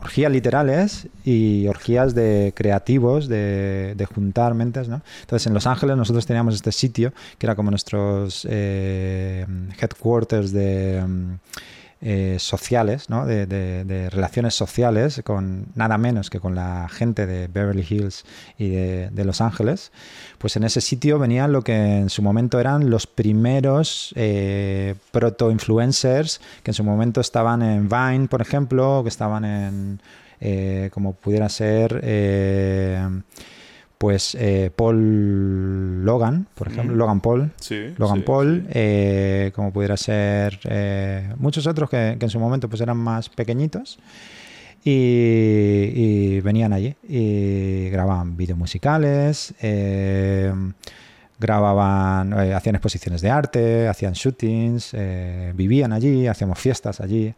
orgías 0.00 0.32
literales 0.32 1.08
y 1.24 1.66
orgías 1.66 2.14
de 2.14 2.52
creativos, 2.56 3.28
de, 3.28 3.94
de 3.96 4.06
juntar 4.06 4.54
mentes, 4.54 4.88
¿no? 4.88 5.02
Entonces 5.20 5.46
en 5.46 5.54
Los 5.54 5.66
Ángeles 5.66 5.96
nosotros 5.96 6.24
teníamos 6.26 6.54
este 6.54 6.72
sitio 6.72 7.12
que 7.38 7.46
era 7.46 7.54
como 7.54 7.70
nuestros 7.70 8.46
eh, 8.50 9.46
headquarters 9.80 10.52
de 10.52 11.02
eh, 12.06 12.36
sociales, 12.38 13.08
¿no? 13.08 13.24
de, 13.24 14.10
relaciones 14.10 14.54
sociales, 14.54 15.22
con 15.24 15.68
nada 15.74 15.96
menos 15.96 16.28
que 16.28 16.38
con 16.38 16.54
la 16.54 16.86
gente 16.90 17.24
de 17.24 17.48
Beverly 17.48 17.86
Hills 17.88 18.26
y 18.58 18.68
de, 18.68 19.24
Los 19.24 19.40
Ángeles, 19.40 19.90
pues 20.36 20.54
en 20.56 20.64
ese 20.64 20.82
sitio 20.82 21.18
venían 21.18 21.50
lo 21.50 21.62
que 21.62 21.74
en 21.74 22.10
su 22.10 22.20
momento 22.20 22.60
eran 22.60 22.90
los 22.90 23.06
primeros 23.06 24.12
eh, 24.16 24.96
proto-influencers 25.12 26.42
que 26.62 26.72
en 26.72 26.74
su 26.74 26.84
momento 26.84 27.22
estaban 27.22 27.62
en 27.62 27.88
Vine, 27.88 28.28
por 28.28 28.42
ejemplo, 28.42 28.98
o 28.98 29.02
que 29.02 29.08
estaban 29.08 29.46
en, 29.46 30.00
eh, 30.42 30.90
como 30.92 31.14
pudiera 31.14 31.48
ser, 31.48 32.02
pues 33.98 34.34
eh, 34.38 34.70
Paul 34.74 36.04
Logan, 36.04 36.46
por 36.54 36.68
ejemplo, 36.68 36.94
Mm. 36.94 36.98
Logan 36.98 37.20
Paul, 37.20 37.50
Sí. 37.60 37.94
Logan 37.96 38.18
sí, 38.18 38.22
Paul, 38.26 38.62
sí. 38.66 38.72
eh, 38.74 39.52
como 39.54 39.72
pudiera 39.72 39.96
ser 39.96 40.58
eh, 40.64 41.32
muchos 41.38 41.66
otros 41.66 41.88
que, 41.88 42.16
que 42.18 42.26
en 42.26 42.30
su 42.30 42.38
momento 42.38 42.68
pues 42.68 42.80
eran 42.82 42.96
más 42.98 43.28
pequeñitos 43.30 43.98
y, 44.84 44.90
y 45.94 46.40
venían 46.40 46.72
allí 46.74 46.94
y 47.08 47.88
grababan 47.90 48.36
vídeos 48.36 48.58
musicales, 48.58 49.54
grababan, 51.38 52.32
hacían 52.34 52.74
exposiciones 52.76 53.20
de 53.20 53.30
arte, 53.30 53.88
hacían 53.88 54.12
shootings, 54.12 54.94
vivían 55.54 55.92
allí, 55.92 56.26
hacíamos 56.26 56.58
fiestas 56.58 57.00
allí. 57.00 57.34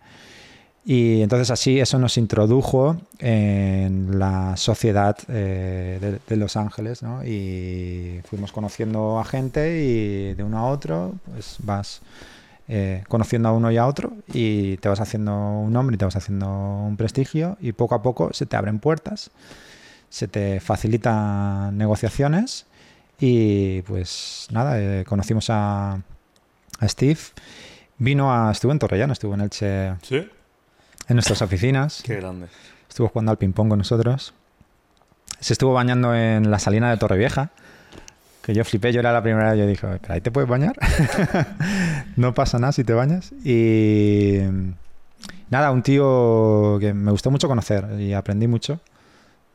Y 0.89 1.21
entonces 1.21 1.51
así 1.51 1.81
eso 1.81 1.99
nos 1.99 2.17
introdujo 2.17 2.97
en 3.19 4.21
la 4.21 4.57
sociedad 4.57 5.19
eh, 5.27 6.21
de, 6.29 6.37
Los 6.37 6.57
Ángeles, 6.57 7.03
¿no? 7.03 7.25
Y 7.25 8.21
fuimos 8.25 8.53
conociendo 8.53 9.19
a 9.19 9.25
gente 9.25 9.83
y 9.83 10.35
de 10.35 10.45
uno 10.45 10.59
a 10.59 10.67
otro, 10.67 11.15
pues 11.25 11.57
vas 11.59 12.03
eh, 12.69 13.03
conociendo 13.09 13.49
a 13.49 13.53
uno 13.53 13.73
y 13.73 13.79
a 13.79 13.87
otro 13.89 14.13
y 14.33 14.77
te 14.77 14.89
vas 14.89 15.01
haciendo 15.01 15.35
un 15.35 15.73
nombre 15.73 15.95
y 15.95 15.99
te 15.99 16.05
vas 16.05 16.15
haciendo 16.15 16.47
un 16.49 16.97
prestigio 16.97 17.57
y 17.61 17.73
poco 17.73 17.97
a 17.97 18.03
poco 18.03 18.33
se 18.33 18.47
te 18.47 18.55
abren 18.55 18.79
puertas, 18.79 19.33
se 20.09 20.29
te 20.29 20.61
facilitan 20.61 21.77
negociaciones 21.77 22.65
y 23.19 23.83
pues 23.83 24.47
nada, 24.53 24.81
eh, 24.81 25.05
conocimos 25.05 25.51
a, 25.51 25.95
a 26.79 26.89
Steve. 26.89 27.19
Vino 27.99 28.33
a, 28.33 28.53
estuvo 28.53 28.71
en 28.71 28.79
Torrellano, 28.79 29.15
estuvo 29.15 29.35
en 29.35 29.41
Elche 29.41 29.97
¿Sí? 30.03 30.29
En 31.09 31.17
nuestras 31.17 31.43
oficinas. 31.43 32.03
Qué 32.05 32.17
grande. 32.17 32.47
Estuvo 32.89 33.09
jugando 33.09 33.33
al 33.33 33.39
ping-pong 33.39 33.69
con 33.69 33.79
nosotros. 33.79 34.35
Se 35.41 35.53
estuvo 35.53 35.73
bañando 35.73 36.15
en 36.15 36.51
la 36.51 36.59
salina 36.59 36.91
de 36.91 36.97
Torrevieja. 36.97 37.51
Que 38.43 38.55
yo 38.55 38.65
flipé, 38.65 38.93
yo 38.93 39.01
era 39.01 39.13
la 39.13 39.23
primera 39.23 39.51
vez, 39.51 39.59
yo 39.59 39.67
dije, 39.67 39.87
¿pero 40.01 40.15
ahí 40.15 40.21
te 40.21 40.31
puedes 40.31 40.49
bañar? 40.49 40.77
no 42.17 42.33
pasa 42.33 42.59
nada 42.59 42.73
si 42.73 42.85
te 42.85 42.93
bañas. 42.93 43.33
Y 43.45 44.39
nada, 45.51 45.73
un 45.73 45.83
tío 45.83 46.79
que 46.81 46.95
me 46.95 47.11
gustó 47.11 47.31
mucho 47.31 47.49
conocer 47.49 48.01
y 48.01 48.13
aprendí 48.13 48.47
mucho 48.47 48.81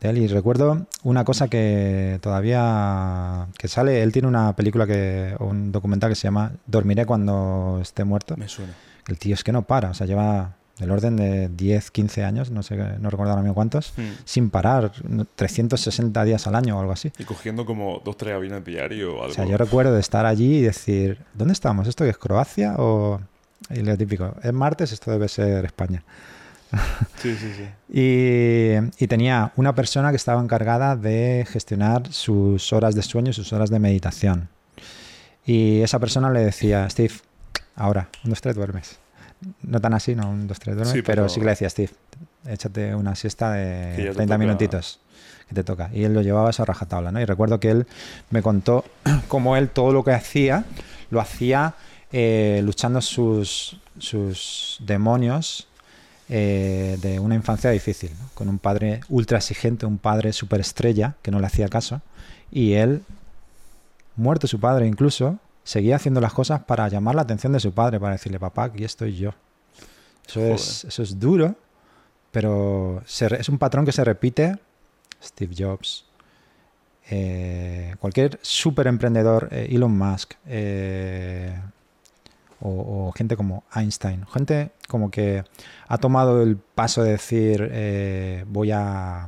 de 0.01 0.09
él. 0.09 0.17
Y 0.17 0.27
recuerdo 0.27 0.87
una 1.03 1.23
cosa 1.23 1.47
que 1.47 2.19
todavía 2.21 3.47
que 3.57 3.69
sale, 3.69 4.03
él 4.03 4.11
tiene 4.11 4.27
una 4.27 4.55
película 4.55 4.85
que, 4.85 5.35
o 5.39 5.45
un 5.45 5.71
documental 5.71 6.09
que 6.09 6.15
se 6.15 6.23
llama 6.23 6.51
Dormiré 6.67 7.05
cuando 7.05 7.79
esté 7.81 8.03
muerto. 8.03 8.35
Me 8.35 8.49
suena. 8.49 8.73
El 9.07 9.17
tío 9.17 9.33
es 9.33 9.43
que 9.43 9.53
no 9.53 9.61
para, 9.63 9.91
o 9.91 9.93
sea, 9.93 10.05
lleva 10.05 10.51
del 10.81 10.91
orden 10.91 11.15
de 11.15 11.47
10, 11.47 11.91
15 11.91 12.23
años, 12.25 12.51
no 12.51 12.61
sé, 12.63 12.75
no 12.75 13.09
recuerdo 13.09 13.31
ahora 13.31 13.41
mismo 13.43 13.53
cuántos, 13.55 13.93
Mm. 13.95 14.01
sin 14.25 14.49
parar, 14.49 14.91
360 15.35 16.23
días 16.25 16.45
al 16.47 16.55
año 16.55 16.75
o 16.77 16.81
algo 16.81 16.91
así. 16.91 17.11
Y 17.17 17.23
cogiendo 17.23 17.65
como 17.65 18.01
dos, 18.03 18.17
tres 18.17 18.33
aviones 18.35 18.65
diario 18.65 19.11
o 19.15 19.19
algo. 19.21 19.31
O 19.31 19.33
sea, 19.33 19.45
yo 19.45 19.57
recuerdo 19.57 19.93
de 19.93 20.01
estar 20.01 20.25
allí 20.25 20.57
y 20.57 20.61
decir, 20.61 21.19
¿dónde 21.33 21.53
estamos? 21.53 21.87
¿Esto 21.87 22.03
qué 22.03 22.09
es 22.09 22.17
Croacia 22.17 22.75
o...? 22.77 23.21
Y 23.69 23.81
lo 23.81 23.95
típico, 23.95 24.35
es 24.43 24.51
martes, 24.51 24.91
esto 24.91 25.11
debe 25.11 25.29
ser 25.29 25.63
España. 25.65 26.03
Sí, 27.21 27.35
sí, 27.35 27.51
sí. 27.55 27.65
Y, 27.93 29.03
y 29.03 29.07
tenía 29.07 29.51
una 29.57 29.75
persona 29.75 30.09
que 30.09 30.15
estaba 30.15 30.41
encargada 30.41 30.95
de 30.95 31.45
gestionar 31.49 32.11
sus 32.11 32.71
horas 32.73 32.95
de 32.95 33.01
sueño, 33.03 33.33
sus 33.33 33.51
horas 33.53 33.69
de 33.69 33.79
meditación. 33.79 34.49
Y 35.45 35.81
esa 35.81 35.99
persona 35.99 36.29
le 36.31 36.39
decía, 36.39 36.89
Steve, 36.89 37.13
ahora, 37.75 38.07
un, 38.23 38.29
dos, 38.29 38.41
tres, 38.41 38.55
duermes. 38.55 38.97
No 39.63 39.81
tan 39.81 39.93
así, 39.93 40.15
no, 40.15 40.29
un, 40.29 40.47
dos, 40.47 40.59
tres, 40.59 40.75
duermes, 40.75 40.93
Sí, 40.93 41.01
pero... 41.01 41.23
pero- 41.23 41.29
sí 41.29 41.39
que 41.39 41.45
le 41.45 41.51
decía, 41.51 41.69
Steve, 41.69 41.89
échate 42.45 42.93
una 42.95 43.15
siesta 43.15 43.51
de 43.51 43.95
Que 43.95 44.03
ya 44.03 44.09
te 44.09 44.15
30 44.17 44.25
toca. 44.35 44.37
minutitos 44.37 44.99
que 45.49 45.55
te 45.55 45.63
toca. 45.63 45.89
Y 45.93 46.03
él 46.03 46.13
lo 46.13 46.21
llevaba 46.21 46.47
a 46.47 46.51
esa 46.51 46.63
rajatabla, 46.65 47.11
¿no? 47.11 47.19
Y 47.19 47.25
recuerdo 47.25 47.59
que 47.59 47.71
él 47.71 47.87
me 48.29 48.41
contó 48.41 48.85
cómo 49.27 49.57
él 49.57 49.69
todo 49.69 49.91
lo 49.93 50.03
que 50.03 50.11
hacía, 50.11 50.65
lo 51.09 51.19
hacía 51.19 51.73
eh, 52.11 52.61
luchando 52.63 53.01
sus, 53.01 53.79
sus 53.97 54.77
demonios 54.81 55.67
eh, 56.29 56.97
de 57.01 57.19
una 57.19 57.35
infancia 57.35 57.69
difícil, 57.71 58.11
¿no? 58.19 58.29
con 58.33 58.47
un 58.47 58.59
padre 58.59 59.01
ultra 59.09 59.37
exigente, 59.39 59.85
un 59.85 59.97
padre 59.97 60.31
superestrella 60.33 61.15
que 61.21 61.31
no 61.31 61.39
le 61.39 61.47
hacía 61.47 61.67
caso, 61.67 62.01
y 62.51 62.73
él, 62.73 63.01
muerto 64.15 64.47
su 64.47 64.59
padre 64.59 64.87
incluso, 64.87 65.39
seguía 65.63 65.95
haciendo 65.95 66.21
las 66.21 66.33
cosas 66.33 66.63
para 66.63 66.87
llamar 66.87 67.15
la 67.15 67.21
atención 67.21 67.53
de 67.53 67.59
su 67.59 67.73
padre, 67.73 67.99
para 67.99 68.13
decirle, 68.13 68.39
papá, 68.39 68.65
aquí 68.65 68.83
estoy 68.83 69.15
yo. 69.15 69.31
Eso, 70.27 70.41
es, 70.41 70.85
eso 70.85 71.03
es 71.03 71.19
duro, 71.19 71.55
pero 72.31 73.01
se 73.05 73.27
es 73.39 73.49
un 73.49 73.57
patrón 73.57 73.85
que 73.85 73.91
se 73.91 74.03
repite. 74.03 74.57
Steve 75.23 75.53
Jobs, 75.57 76.05
eh, 77.09 77.95
cualquier 77.99 78.39
super 78.41 78.87
emprendedor, 78.87 79.49
eh, 79.51 79.67
Elon 79.69 79.95
Musk, 79.95 80.33
eh, 80.47 81.53
o, 82.61 83.07
o 83.07 83.11
gente 83.11 83.35
como 83.35 83.63
Einstein, 83.75 84.25
gente 84.27 84.71
como 84.87 85.11
que 85.11 85.43
ha 85.87 85.97
tomado 85.97 86.41
el 86.41 86.57
paso 86.57 87.03
de 87.03 87.11
decir 87.11 88.45
voy 88.47 88.71
a, 88.71 89.27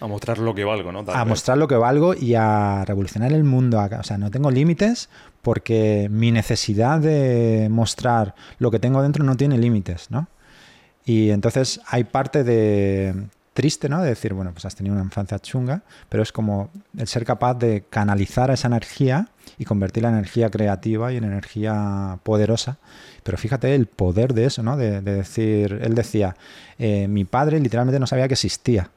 A 0.00 0.06
mostrar 0.06 0.38
lo 0.38 0.54
que 0.54 0.64
valgo, 0.64 0.90
¿no? 0.90 1.04
Tal 1.04 1.14
a 1.14 1.18
vez. 1.20 1.28
mostrar 1.28 1.58
lo 1.58 1.68
que 1.68 1.76
valgo 1.76 2.14
y 2.14 2.34
a 2.34 2.84
revolucionar 2.84 3.32
el 3.32 3.44
mundo. 3.44 3.80
O 3.80 4.02
sea, 4.02 4.18
no 4.18 4.30
tengo 4.30 4.50
límites 4.50 5.08
porque 5.42 6.08
mi 6.10 6.30
necesidad 6.30 7.00
de 7.00 7.68
mostrar 7.70 8.34
lo 8.58 8.70
que 8.70 8.78
tengo 8.78 9.02
dentro 9.02 9.24
no 9.24 9.36
tiene 9.36 9.58
límites, 9.58 10.10
¿no? 10.10 10.28
Y 11.04 11.30
entonces 11.30 11.80
hay 11.88 12.04
parte 12.04 12.44
de 12.44 13.26
triste, 13.54 13.88
¿no? 13.88 14.00
De 14.00 14.08
decir, 14.08 14.32
bueno, 14.34 14.52
pues 14.52 14.64
has 14.64 14.76
tenido 14.76 14.94
una 14.94 15.04
infancia 15.04 15.38
chunga, 15.38 15.82
pero 16.08 16.22
es 16.22 16.32
como 16.32 16.70
el 16.96 17.06
ser 17.06 17.24
capaz 17.24 17.54
de 17.54 17.84
canalizar 17.90 18.50
esa 18.50 18.68
energía 18.68 19.28
y 19.58 19.64
convertirla 19.64 20.08
en 20.10 20.16
energía 20.16 20.48
creativa 20.48 21.12
y 21.12 21.16
en 21.16 21.24
energía 21.24 22.18
poderosa. 22.22 22.78
Pero 23.24 23.36
fíjate 23.36 23.74
el 23.74 23.86
poder 23.86 24.34
de 24.34 24.46
eso, 24.46 24.62
¿no? 24.62 24.76
De, 24.76 25.00
de 25.00 25.14
decir, 25.14 25.80
él 25.82 25.94
decía, 25.94 26.36
eh, 26.78 27.08
mi 27.08 27.24
padre 27.24 27.60
literalmente 27.60 27.98
no 27.98 28.06
sabía 28.06 28.28
que 28.28 28.34
existía. 28.34 28.90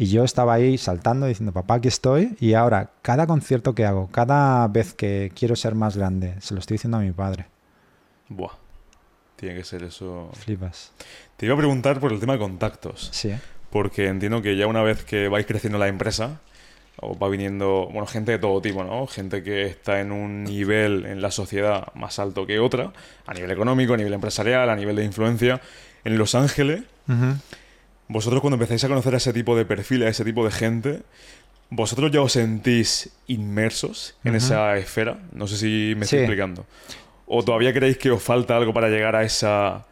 Y 0.00 0.06
yo 0.06 0.22
estaba 0.22 0.54
ahí 0.54 0.78
saltando 0.78 1.26
diciendo, 1.26 1.52
papá, 1.52 1.74
aquí 1.74 1.88
estoy. 1.88 2.36
Y 2.38 2.54
ahora, 2.54 2.92
cada 3.02 3.26
concierto 3.26 3.74
que 3.74 3.84
hago, 3.84 4.06
cada 4.12 4.66
vez 4.68 4.94
que 4.94 5.32
quiero 5.34 5.56
ser 5.56 5.74
más 5.74 5.96
grande, 5.96 6.36
se 6.40 6.54
lo 6.54 6.60
estoy 6.60 6.76
diciendo 6.76 6.98
a 6.98 7.00
mi 7.00 7.10
padre. 7.10 7.46
Buah. 8.28 8.52
Tiene 9.34 9.56
que 9.56 9.64
ser 9.64 9.82
eso. 9.82 10.30
Flipas. 10.34 10.92
Te 11.36 11.46
iba 11.46 11.54
a 11.56 11.58
preguntar 11.58 11.98
por 11.98 12.12
el 12.12 12.20
tema 12.20 12.34
de 12.34 12.38
contactos. 12.38 13.08
Sí, 13.12 13.30
¿eh? 13.30 13.40
Porque 13.70 14.06
entiendo 14.06 14.40
que 14.40 14.56
ya 14.56 14.68
una 14.68 14.82
vez 14.82 15.04
que 15.04 15.26
vais 15.26 15.46
creciendo 15.46 15.78
la 15.78 15.88
empresa, 15.88 16.40
os 17.00 17.16
va 17.16 17.28
viniendo, 17.28 17.88
bueno, 17.92 18.06
gente 18.06 18.32
de 18.32 18.38
todo 18.38 18.60
tipo, 18.60 18.84
¿no? 18.84 19.06
Gente 19.08 19.42
que 19.42 19.66
está 19.66 20.00
en 20.00 20.12
un 20.12 20.44
nivel 20.44 21.06
en 21.06 21.20
la 21.20 21.32
sociedad 21.32 21.92
más 21.94 22.20
alto 22.20 22.46
que 22.46 22.60
otra, 22.60 22.92
a 23.26 23.34
nivel 23.34 23.50
económico, 23.50 23.94
a 23.94 23.96
nivel 23.96 24.12
empresarial, 24.12 24.70
a 24.70 24.76
nivel 24.76 24.94
de 24.94 25.04
influencia. 25.04 25.60
En 26.04 26.18
Los 26.18 26.36
Ángeles, 26.36 26.82
Ujú. 27.08 27.36
Vosotros 28.08 28.40
cuando 28.40 28.56
empezáis 28.56 28.84
a 28.84 28.88
conocer 28.88 29.14
a 29.14 29.18
ese 29.18 29.32
tipo 29.32 29.56
de 29.56 29.64
perfiles, 29.64 30.06
a 30.06 30.10
ese 30.10 30.24
tipo 30.24 30.44
de 30.44 30.50
gente, 30.50 31.02
¿vosotros 31.70 32.10
ya 32.10 32.22
os 32.22 32.32
sentís 32.32 33.10
inmersos 33.26 34.14
en 34.24 34.34
esa 34.34 34.76
esfera? 34.76 35.18
No 35.32 35.46
sé 35.46 35.56
si 35.56 35.94
me 35.96 36.04
estoy 36.04 36.18
Sí. 36.20 36.24
explicando. 36.24 36.66
¿O 37.26 37.42
todavía 37.44 37.72
creéis 37.74 37.98
que 37.98 38.10
os 38.10 38.22
falta 38.22 38.56
algo 38.56 38.72
para 38.72 38.88
llegar 38.88 39.14
a 39.14 39.22
esa... 39.22 39.84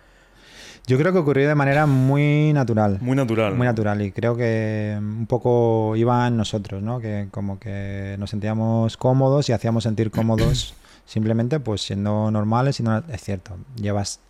Yo 0.87 0.97
creo 0.97 1.13
que 1.13 1.19
ocurrió 1.19 1.49
de 1.49 1.55
manera 1.57 1.85
muy 1.87 2.53
natural. 2.55 2.99
Muy 3.01 3.17
natural. 3.17 3.55
Muy 3.57 3.67
natural 3.67 4.01
y 4.03 4.13
creo 4.13 4.37
que 4.37 4.95
un 4.97 5.27
poco 5.27 5.97
iba 5.97 6.27
en 6.29 6.37
nosotros, 6.37 6.81
¿no? 6.83 7.01
Que 7.01 7.27
como 7.33 7.59
que 7.59 8.15
nos 8.21 8.31
sentíamos 8.31 8.97
cómodos 8.97 9.49
y 9.49 9.53
hacíamos 9.53 9.83
sentir 9.83 10.13
cómodos 10.13 10.75
simplemente 11.05 11.59
pues 11.61 11.83
siendo 11.83 12.31
normales, 12.31 12.77
siendo 12.77 13.03
es 13.13 13.21
cierto, 13.21 13.57
llevas 13.75 14.21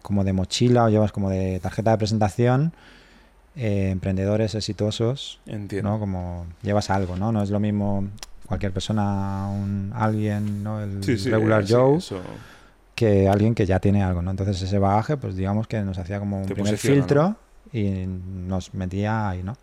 como 0.00 0.24
de 0.24 0.32
mochila 0.32 0.84
o 0.84 0.88
llevas 0.88 1.12
como 1.12 1.28
de 1.28 1.60
tarjeta 1.60 1.90
de 1.92 1.98
presentación 1.98 2.72
eh, 3.56 3.90
emprendedores 3.90 4.54
exitosos, 4.54 5.40
Entiendo. 5.46 5.90
¿no? 5.90 5.98
Como 6.00 6.46
llevas 6.62 6.90
algo, 6.90 7.16
¿no? 7.16 7.32
No 7.32 7.42
es 7.42 7.50
lo 7.50 7.60
mismo 7.60 8.06
cualquier 8.46 8.72
persona, 8.72 9.48
un 9.48 9.92
alguien, 9.94 10.62
¿no? 10.62 10.80
El 10.82 11.02
Sí, 11.04 11.18
sí, 11.18 11.30
regular 11.30 11.66
sí, 11.66 11.72
Joe 11.74 11.98
eso. 11.98 12.20
que 12.94 13.28
alguien 13.28 13.54
que 13.54 13.66
ya 13.66 13.78
tiene 13.80 14.02
algo, 14.02 14.22
¿no? 14.22 14.30
Entonces 14.30 14.60
ese 14.62 14.78
bagaje, 14.78 15.16
pues 15.16 15.36
digamos 15.36 15.66
que 15.66 15.80
nos 15.82 15.98
hacía 15.98 16.18
como 16.18 16.40
un 16.40 16.46
Te 16.46 16.54
primer 16.54 16.76
filtro 16.76 17.36
y 17.72 18.06
nos 18.06 18.74
metía 18.74 19.28
ahí, 19.30 19.42
¿no? 19.42 19.56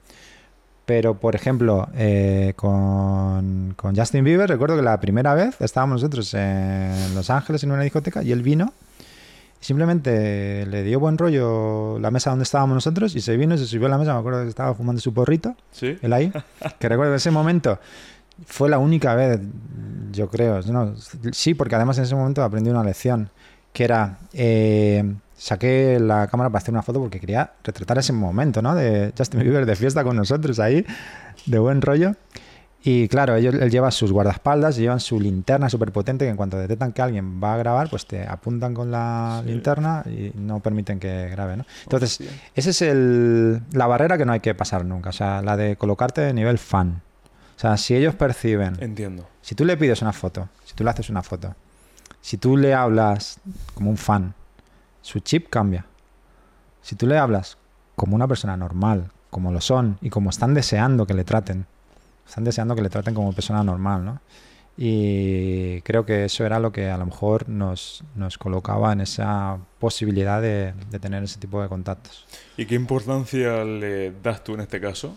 Pero, 0.85 1.15
por 1.15 1.35
ejemplo, 1.35 1.89
eh, 1.95 2.53
con, 2.55 3.73
con 3.75 3.93
Justin 3.93 4.23
Bieber, 4.23 4.47
recuerdo 4.49 4.77
que 4.77 4.81
la 4.83 4.97
primera 5.01 5.33
vez 5.33 5.59
estábamos 5.59 6.01
nosotros 6.01 6.33
en 6.33 7.13
Los 7.13 7.29
Ángeles 7.29 7.61
en 7.63 7.71
una 7.71 7.83
discoteca 7.83 8.23
y 8.23 8.31
él 8.31 8.41
vino 8.41 8.71
simplemente 9.59 10.65
le 10.65 10.83
dio 10.83 10.99
buen 10.99 11.17
rollo 11.17 11.99
la 11.99 12.11
mesa 12.11 12.29
donde 12.29 12.43
estábamos 12.43 12.75
nosotros 12.75 13.15
y 13.15 13.21
se 13.21 13.37
vino 13.37 13.55
y 13.55 13.57
se 13.57 13.65
subió 13.65 13.87
a 13.87 13.89
la 13.89 13.97
mesa, 13.97 14.13
me 14.13 14.19
acuerdo 14.19 14.43
que 14.43 14.49
estaba 14.49 14.73
fumando 14.75 15.01
su 15.01 15.13
porrito 15.13 15.55
¿Sí? 15.71 15.97
él 16.01 16.13
ahí, 16.13 16.31
que 16.79 16.89
recuerdo 16.89 17.15
ese 17.15 17.31
momento 17.31 17.79
fue 18.45 18.69
la 18.69 18.77
única 18.77 19.15
vez, 19.15 19.39
yo 20.11 20.29
creo, 20.29 20.61
no, 20.63 20.95
sí, 21.31 21.53
porque 21.53 21.75
además 21.75 21.97
en 21.97 22.03
ese 22.03 22.15
momento 22.15 22.43
aprendí 22.43 22.69
una 22.69 22.83
lección, 22.83 23.29
que 23.73 23.83
era, 23.83 24.19
eh, 24.33 25.03
saqué 25.35 25.99
la 25.99 26.27
cámara 26.27 26.49
para 26.49 26.61
hacer 26.61 26.73
una 26.73 26.83
foto 26.83 26.99
porque 26.99 27.19
quería 27.19 27.53
retratar 27.63 27.97
ese 27.97 28.13
momento, 28.13 28.61
¿no? 28.61 28.75
De 28.75 29.13
Justin 29.17 29.41
Bieber 29.41 29.65
de 29.65 29.75
fiesta 29.75 30.03
con 30.03 30.15
nosotros 30.15 30.59
ahí, 30.59 30.85
de 31.45 31.59
buen 31.59 31.81
rollo. 31.81 32.15
Y 32.89 33.09
claro, 33.09 33.35
ellos, 33.35 33.53
él 33.55 33.69
lleva 33.69 33.91
sus 33.91 34.13
guardaespaldas, 34.13 34.77
llevan 34.77 35.01
su 35.01 35.19
linterna 35.19 35.69
súper 35.69 35.91
potente 35.91 36.23
que 36.23 36.31
en 36.31 36.37
cuanto 36.37 36.57
detectan 36.57 36.93
que 36.93 37.01
alguien 37.01 37.43
va 37.43 37.55
a 37.55 37.57
grabar, 37.57 37.89
pues 37.89 38.05
te 38.05 38.25
apuntan 38.25 38.73
con 38.73 38.91
la 38.91 39.41
Sí. 39.43 39.49
linterna 39.51 40.03
y 40.05 40.31
no 40.35 40.61
permiten 40.61 40.97
que 40.97 41.27
grabe, 41.27 41.57
¿no? 41.57 41.65
Entonces, 41.83 42.21
Hostia. 42.21 42.31
esa 42.55 42.69
es 42.69 42.81
el, 42.83 43.61
la 43.73 43.87
barrera 43.87 44.17
que 44.17 44.23
no 44.23 44.31
hay 44.31 44.39
que 44.39 44.55
pasar 44.55 44.85
nunca, 44.85 45.09
o 45.09 45.11
sea, 45.13 45.41
la 45.41 45.57
de 45.57 45.75
colocarte 45.75 46.21
de 46.21 46.33
nivel 46.33 46.57
fan. 46.57 47.01
O 47.57 47.59
sea, 47.59 47.75
si 47.75 47.93
ellos 47.93 48.15
perciben, 48.15 48.77
Entiendo. 48.79 49.27
si 49.41 49.53
tú 49.53 49.65
le 49.65 49.75
pides 49.75 50.01
una 50.01 50.13
foto, 50.13 50.47
si 50.63 50.73
tú 50.73 50.85
le 50.85 50.91
haces 50.91 51.09
una 51.09 51.23
foto, 51.23 51.55
si 52.21 52.37
tú 52.37 52.55
le 52.55 52.73
hablas 52.73 53.41
como 53.73 53.89
un 53.89 53.97
fan, 53.97 54.33
su 55.01 55.19
chip 55.19 55.49
cambia. 55.49 55.85
Si 56.81 56.95
tú 56.95 57.05
le 57.05 57.17
hablas 57.17 57.57
como 57.97 58.15
una 58.15 58.29
persona 58.29 58.55
normal, 58.55 59.11
como 59.29 59.51
lo 59.51 59.59
son, 59.59 59.97
y 59.99 60.09
como 60.09 60.29
están 60.29 60.53
deseando 60.53 61.05
que 61.05 61.13
le 61.15 61.25
traten, 61.25 61.65
están 62.27 62.43
deseando 62.43 62.75
que 62.75 62.81
le 62.81 62.89
traten 62.89 63.13
como 63.13 63.31
persona 63.33 63.63
normal, 63.63 64.05
¿no? 64.05 64.21
Y 64.79 65.81
creo 65.81 66.05
que 66.05 66.25
eso 66.25 66.45
era 66.45 66.59
lo 66.59 66.71
que 66.71 66.89
a 66.91 66.97
lo 66.97 67.05
mejor 67.07 67.49
nos, 67.49 68.03
nos 68.15 68.37
colocaba 68.37 68.93
en 68.93 69.01
esa 69.01 69.57
posibilidad 69.79 70.39
de, 70.39 70.73
de 70.91 70.99
tener 70.99 71.23
ese 71.23 71.39
tipo 71.39 71.61
de 71.63 71.67
contactos. 71.67 72.25
¿Y 72.57 72.65
qué 72.67 72.75
importancia 72.75 73.63
le 73.65 74.11
das 74.21 74.43
tú 74.43 74.53
en 74.53 74.59
este 74.61 74.79
caso 74.79 75.15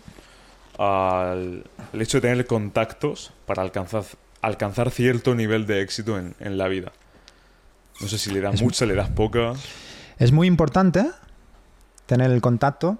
al, 0.79 1.63
al 1.93 2.01
hecho 2.01 2.17
de 2.19 2.29
tener 2.29 2.47
contactos 2.47 3.33
para 3.45 3.61
alcanzar, 3.61 4.03
alcanzar 4.41 4.89
cierto 4.89 5.35
nivel 5.35 5.67
de 5.67 5.81
éxito 5.81 6.17
en, 6.17 6.33
en 6.39 6.57
la 6.57 6.67
vida? 6.67 6.91
No 8.01 8.07
sé 8.07 8.17
si 8.17 8.31
le 8.31 8.41
das 8.41 8.55
Es- 8.55 8.61
mucha, 8.63 8.85
le 8.87 8.95
das 8.95 9.09
poca. 9.09 9.53
Es 10.17 10.31
muy 10.31 10.47
importante 10.47 11.05
tener 12.07 12.31
el 12.31 12.41
contacto, 12.41 12.97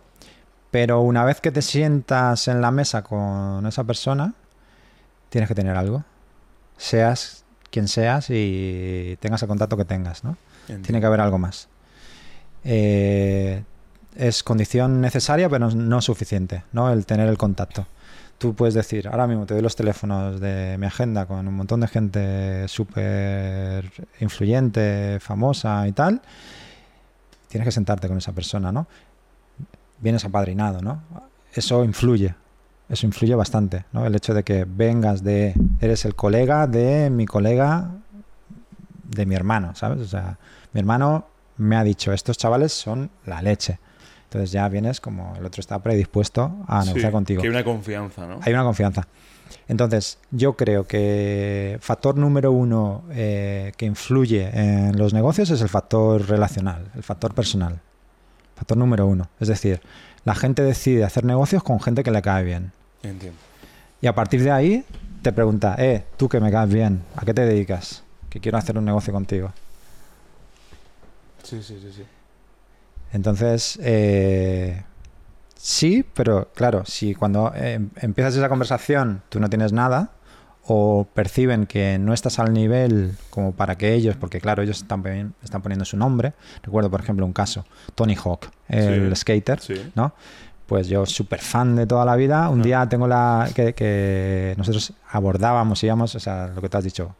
pero 0.71 1.01
una 1.01 1.25
vez 1.25 1.41
que 1.41 1.51
te 1.51 1.61
sientas 1.61 2.47
en 2.47 2.61
la 2.61 2.71
mesa 2.71 3.03
con 3.03 3.65
esa 3.65 3.83
persona, 3.83 4.33
tienes 5.29 5.49
que 5.49 5.55
tener 5.55 5.75
algo. 5.75 6.03
Seas 6.77 7.43
quien 7.69 7.87
seas 7.87 8.29
y 8.29 9.17
tengas 9.19 9.41
el 9.41 9.49
contacto 9.49 9.77
que 9.77 9.85
tengas, 9.85 10.23
¿no? 10.23 10.37
Tiene 10.67 11.01
que 11.01 11.05
haber 11.05 11.19
algo 11.19 11.37
más. 11.37 11.67
Eh, 12.63 13.63
es 14.15 14.43
condición 14.43 15.01
necesaria, 15.01 15.49
pero 15.49 15.69
no 15.69 16.01
suficiente, 16.01 16.63
¿no? 16.71 16.91
El 16.91 17.05
tener 17.05 17.27
el 17.27 17.37
contacto. 17.37 17.85
Tú 18.37 18.55
puedes 18.55 18.73
decir, 18.73 19.07
ahora 19.07 19.27
mismo 19.27 19.45
te 19.45 19.53
doy 19.53 19.61
los 19.61 19.75
teléfonos 19.75 20.39
de 20.39 20.77
mi 20.79 20.85
agenda 20.85 21.25
con 21.25 21.47
un 21.47 21.53
montón 21.53 21.81
de 21.81 21.87
gente 21.87 22.67
súper 22.67 23.91
influyente, 24.19 25.19
famosa 25.19 25.87
y 25.87 25.91
tal. 25.91 26.21
Tienes 27.49 27.65
que 27.65 27.71
sentarte 27.71 28.07
con 28.07 28.17
esa 28.17 28.31
persona, 28.31 28.71
¿no? 28.71 28.87
Vienes 30.01 30.25
apadrinado, 30.25 30.81
¿no? 30.81 31.01
Eso 31.53 31.83
influye. 31.83 32.35
Eso 32.89 33.05
influye 33.05 33.35
bastante, 33.35 33.85
¿no? 33.93 34.05
El 34.05 34.15
hecho 34.15 34.33
de 34.33 34.43
que 34.43 34.65
vengas 34.65 35.23
de... 35.23 35.53
Eres 35.79 36.03
el 36.03 36.15
colega 36.15 36.67
de 36.67 37.09
mi 37.09 37.25
colega 37.25 37.91
de 39.03 39.25
mi 39.25 39.35
hermano, 39.35 39.75
¿sabes? 39.75 39.99
O 40.01 40.07
sea, 40.07 40.37
mi 40.73 40.79
hermano 40.79 41.25
me 41.57 41.75
ha 41.75 41.83
dicho, 41.83 42.11
estos 42.11 42.37
chavales 42.37 42.73
son 42.73 43.09
la 43.25 43.41
leche. 43.41 43.79
Entonces 44.23 44.51
ya 44.51 44.67
vienes 44.69 45.01
como 45.01 45.35
el 45.37 45.45
otro 45.45 45.59
está 45.59 45.79
predispuesto 45.79 46.63
a 46.67 46.81
Sí, 46.81 46.87
negociar 46.87 47.11
contigo. 47.11 47.41
Que 47.41 47.47
hay 47.47 47.53
una 47.53 47.63
confianza, 47.63 48.25
¿no? 48.25 48.39
Hay 48.41 48.53
una 48.53 48.63
confianza. 48.63 49.07
Entonces, 49.67 50.17
yo 50.31 50.53
creo 50.53 50.87
que 50.87 51.77
factor 51.81 52.17
número 52.17 52.51
uno 52.51 53.03
eh, 53.11 53.73
que 53.75 53.85
influye 53.85 54.49
en 54.53 54.97
los 54.97 55.13
negocios 55.13 55.49
es 55.49 55.61
el 55.61 55.69
factor 55.69 56.27
relacional, 56.27 56.89
el 56.95 57.03
factor 57.03 57.33
personal. 57.33 57.81
Factor 58.61 58.77
número 58.77 59.07
uno. 59.07 59.27
Es 59.39 59.47
decir, 59.47 59.81
la 60.23 60.35
gente 60.35 60.61
decide 60.61 61.03
hacer 61.03 61.25
negocios 61.25 61.63
con 61.63 61.79
gente 61.79 62.03
que 62.03 62.11
le 62.11 62.21
cae 62.21 62.43
bien. 62.43 62.71
Entiendo. 63.01 63.39
Y 63.99 64.05
a 64.05 64.13
partir 64.13 64.43
de 64.43 64.51
ahí 64.51 64.85
te 65.23 65.33
pregunta, 65.33 65.73
eh, 65.79 66.05
tú 66.15 66.29
que 66.29 66.39
me 66.39 66.51
caes 66.51 66.71
bien, 66.71 67.01
¿a 67.15 67.25
qué 67.25 67.33
te 67.33 67.43
dedicas? 67.43 68.03
Que 68.29 68.39
quiero 68.39 68.59
hacer 68.59 68.77
un 68.77 68.85
negocio 68.85 69.11
contigo. 69.11 69.51
Sí, 71.41 71.63
sí, 71.63 71.79
sí, 71.81 71.91
sí. 71.91 72.03
Entonces, 73.13 73.79
eh, 73.81 74.83
sí, 75.55 76.05
pero 76.13 76.49
claro, 76.53 76.85
si 76.85 77.15
cuando 77.15 77.51
eh, 77.55 77.79
empiezas 77.95 78.35
esa 78.35 78.47
conversación 78.47 79.23
tú 79.29 79.39
no 79.39 79.49
tienes 79.49 79.73
nada 79.73 80.11
o 80.67 81.07
perciben 81.13 81.65
que 81.65 81.97
no 81.99 82.13
estás 82.13 82.37
al 82.39 82.53
nivel 82.53 83.15
como 83.29 83.51
para 83.53 83.77
que 83.77 83.93
ellos, 83.93 84.15
porque 84.15 84.39
claro, 84.39 84.61
ellos 84.63 84.77
están, 84.81 85.33
están 85.43 85.61
poniendo 85.61 85.85
su 85.85 85.97
nombre. 85.97 86.33
Recuerdo, 86.63 86.89
por 86.91 87.01
ejemplo, 87.01 87.25
un 87.25 87.33
caso, 87.33 87.65
Tony 87.95 88.15
Hawk, 88.15 88.47
el 88.69 89.09
Sí. 89.09 89.15
skater, 89.21 89.59
Sí. 89.59 89.91
¿no? 89.95 90.13
Pues 90.67 90.87
yo, 90.87 91.05
súper 91.05 91.39
fan 91.41 91.75
de 91.75 91.85
toda 91.85 92.05
la 92.05 92.15
vida, 92.15 92.47
un 92.49 92.61
Ah. 92.61 92.63
día 92.63 92.89
tengo 92.89 93.07
la... 93.07 93.49
Que, 93.53 93.73
que 93.73 94.53
nosotros 94.57 94.93
abordábamos, 95.11 95.83
íbamos, 95.83 96.15
o 96.15 96.19
sea, 96.19 96.47
lo 96.47 96.61
que 96.61 96.69
tú 96.69 96.77
has 96.77 96.83
dicho, 96.85 97.13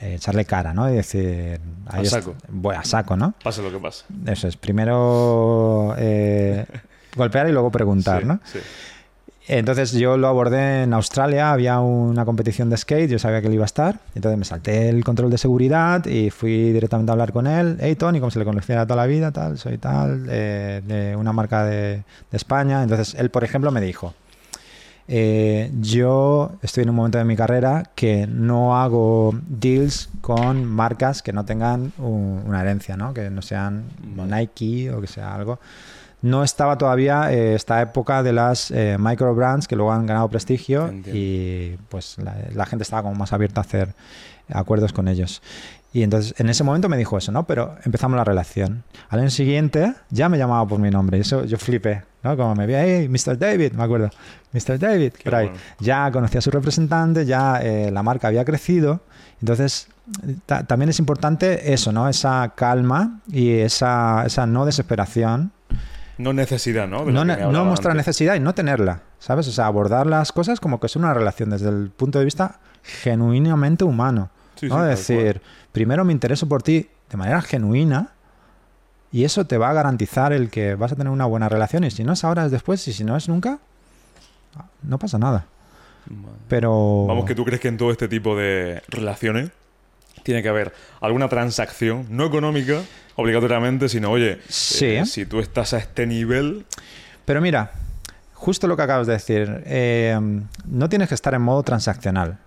eh, 0.00 0.14
echarle 0.16 0.44
cara, 0.44 0.72
¿no? 0.72 0.88
Y 0.88 0.94
decir... 0.94 1.60
A 1.86 2.04
saco. 2.04 2.34
Voy 2.48 2.76
a 2.76 2.84
saco, 2.84 3.16
¿no? 3.16 3.34
Pase 3.42 3.62
lo 3.62 3.72
que 3.72 3.78
pase. 3.78 4.04
Eso 4.26 4.46
es, 4.46 4.56
primero 4.56 5.94
eh, 5.98 6.64
golpear 7.16 7.48
y 7.48 7.52
luego 7.52 7.70
preguntar, 7.72 8.20
Sí, 8.22 8.28
¿no? 8.28 8.40
Entonces 9.48 9.92
yo 9.92 10.16
lo 10.16 10.26
abordé 10.26 10.82
en 10.82 10.92
Australia, 10.92 11.52
había 11.52 11.78
una 11.78 12.24
competición 12.24 12.68
de 12.68 12.76
skate, 12.76 13.08
yo 13.10 13.18
sabía 13.20 13.40
que 13.40 13.46
él 13.46 13.54
iba 13.54 13.62
a 13.62 13.66
estar, 13.66 14.00
entonces 14.16 14.36
me 14.38 14.44
salté 14.44 14.88
el 14.88 15.04
control 15.04 15.30
de 15.30 15.38
seguridad 15.38 16.04
y 16.06 16.30
fui 16.30 16.72
directamente 16.72 17.10
a 17.10 17.14
hablar 17.14 17.32
con 17.32 17.46
él. 17.46 17.76
Hey 17.80 17.94
Tony, 17.94 18.18
como 18.18 18.32
se 18.32 18.40
le 18.40 18.44
conocía 18.44 18.84
toda 18.86 18.96
la 18.96 19.06
vida, 19.06 19.30
tal, 19.30 19.56
soy 19.56 19.78
tal, 19.78 20.26
eh, 20.28 20.82
de 20.84 21.14
una 21.14 21.32
marca 21.32 21.64
de, 21.64 21.76
de 21.96 22.02
España. 22.36 22.82
Entonces 22.82 23.14
él, 23.14 23.30
por 23.30 23.44
ejemplo, 23.44 23.70
me 23.70 23.80
dijo, 23.80 24.14
eh, 25.08 25.70
yo 25.80 26.50
estoy 26.62 26.82
en 26.82 26.90
un 26.90 26.96
momento 26.96 27.18
de 27.18 27.24
mi 27.24 27.36
carrera 27.36 27.90
que 27.94 28.26
no 28.26 28.76
hago 28.76 29.32
deals 29.46 30.08
con 30.20 30.64
marcas 30.64 31.22
que 31.22 31.32
no 31.32 31.44
tengan 31.44 31.92
un- 31.98 32.42
una 32.46 32.62
herencia, 32.62 32.96
¿no? 32.96 33.14
que 33.14 33.30
no 33.30 33.42
sean. 33.42 33.84
Nike 34.16 34.90
o 34.90 35.00
que 35.00 35.06
sea 35.06 35.32
algo. 35.36 35.60
No 36.22 36.42
estaba 36.42 36.76
todavía 36.78 37.32
eh, 37.32 37.54
esta 37.54 37.80
época 37.82 38.22
de 38.22 38.32
las 38.32 38.70
eh, 38.70 38.96
micro 38.98 39.34
brands 39.34 39.68
que 39.68 39.76
luego 39.76 39.92
han 39.92 40.06
ganado 40.06 40.28
prestigio 40.28 40.88
Entiendo. 40.88 41.10
y 41.14 41.78
pues 41.88 42.16
la, 42.18 42.34
la 42.54 42.66
gente 42.66 42.82
estaba 42.82 43.02
como 43.02 43.14
más 43.14 43.32
abierta 43.32 43.60
a 43.60 43.64
hacer 43.64 43.94
acuerdos 44.52 44.92
con 44.92 45.08
ellos. 45.08 45.42
Y 45.92 46.02
entonces 46.02 46.34
en 46.38 46.48
ese 46.50 46.62
momento 46.64 46.88
me 46.88 46.96
dijo 46.98 47.16
eso, 47.16 47.32
¿no? 47.32 47.46
Pero 47.46 47.76
empezamos 47.84 48.16
la 48.16 48.24
relación. 48.24 48.82
Al 49.08 49.20
año 49.20 49.30
siguiente 49.30 49.94
ya 50.10 50.28
me 50.28 50.36
llamaba 50.36 50.66
por 50.66 50.78
mi 50.78 50.90
nombre 50.90 51.16
y 51.18 51.20
eso 51.22 51.44
yo 51.44 51.56
flipé, 51.58 52.02
¿no? 52.22 52.36
Como 52.36 52.54
me 52.54 52.66
vi, 52.66 52.74
hey, 52.74 53.08
Mr. 53.08 53.38
David, 53.38 53.72
me 53.72 53.82
acuerdo, 53.84 54.10
Mr. 54.52 54.78
David, 54.78 55.12
ahí. 55.26 55.46
bueno. 55.48 55.52
Ya 55.80 56.10
conocía 56.12 56.38
a 56.40 56.42
su 56.42 56.50
representante, 56.50 57.24
ya 57.24 57.60
eh, 57.62 57.90
la 57.90 58.02
marca 58.02 58.28
había 58.28 58.44
crecido. 58.44 59.00
Entonces 59.40 59.88
ta- 60.44 60.64
también 60.64 60.88
es 60.90 60.98
importante 60.98 61.72
eso, 61.72 61.92
¿no? 61.92 62.08
Esa 62.08 62.52
calma 62.56 63.20
y 63.28 63.52
esa, 63.52 64.24
esa 64.26 64.46
no 64.46 64.64
desesperación 64.66 65.52
No 66.18 66.32
necesidad, 66.32 66.88
¿no? 66.88 67.04
De 67.04 67.12
no, 67.12 67.24
ne- 67.24 67.36
no 67.36 67.64
mostrar 67.64 67.92
antes. 67.92 68.06
necesidad 68.06 68.34
y 68.36 68.40
no 68.40 68.54
tenerla, 68.54 69.02
¿sabes? 69.18 69.48
O 69.48 69.52
sea, 69.52 69.66
abordar 69.66 70.06
las 70.06 70.32
cosas 70.32 70.60
como 70.60 70.80
que 70.80 70.86
es 70.86 70.96
una 70.96 71.12
relación 71.12 71.50
desde 71.50 71.68
el 71.68 71.90
punto 71.90 72.18
de 72.18 72.24
vista 72.24 72.60
genuinamente 72.82 73.84
humano. 73.84 74.30
Sí, 74.54 74.66
¿no? 74.68 74.80
sí, 74.82 74.88
decir, 74.88 75.42
primero 75.72 76.04
me 76.04 76.12
intereso 76.12 76.48
por 76.48 76.62
ti 76.62 76.88
de 77.10 77.16
manera 77.16 77.42
genuina 77.42 78.12
y 79.12 79.24
eso 79.24 79.46
te 79.46 79.58
va 79.58 79.70
a 79.70 79.72
garantizar 79.74 80.32
el 80.32 80.48
que 80.50 80.74
vas 80.74 80.92
a 80.92 80.96
tener 80.96 81.12
una 81.12 81.26
buena 81.26 81.48
relación 81.48 81.84
y 81.84 81.90
si 81.90 82.04
no 82.04 82.14
es 82.14 82.24
ahora 82.24 82.46
es 82.46 82.50
después 82.50 82.86
y 82.88 82.92
si 82.92 83.04
no 83.04 83.16
es 83.16 83.28
nunca, 83.28 83.58
no 84.82 84.98
pasa 84.98 85.18
nada. 85.18 85.46
Vale. 86.06 86.36
Pero... 86.48 87.04
Vamos, 87.06 87.24
que 87.26 87.34
tú 87.34 87.44
crees 87.44 87.60
que 87.60 87.68
en 87.68 87.76
todo 87.76 87.90
este 87.90 88.08
tipo 88.08 88.36
de 88.36 88.82
relaciones 88.88 89.50
tiene 90.22 90.42
que 90.42 90.48
haber 90.48 90.72
alguna 91.00 91.28
transacción, 91.28 92.06
no 92.10 92.24
económica 92.24 92.80
obligatoriamente, 93.16 93.88
sino, 93.88 94.10
oye, 94.10 94.40
Sí. 94.48 94.86
eh, 94.86 95.06
si 95.06 95.26
tú 95.26 95.40
estás 95.40 95.72
a 95.72 95.78
este 95.78 96.06
nivel, 96.06 96.64
Pero 97.24 97.40
mira, 97.40 97.72
justo 98.34 98.68
lo 98.68 98.76
que 98.76 98.82
acabas 98.82 99.06
de 99.08 99.14
decir, 99.14 99.62
eh, 99.66 100.16
no 100.64 100.88
tienes 100.88 101.08
que 101.08 101.14
estar 101.16 101.34
en 101.34 101.42
modo 101.42 101.62
transaccional, 101.64 102.38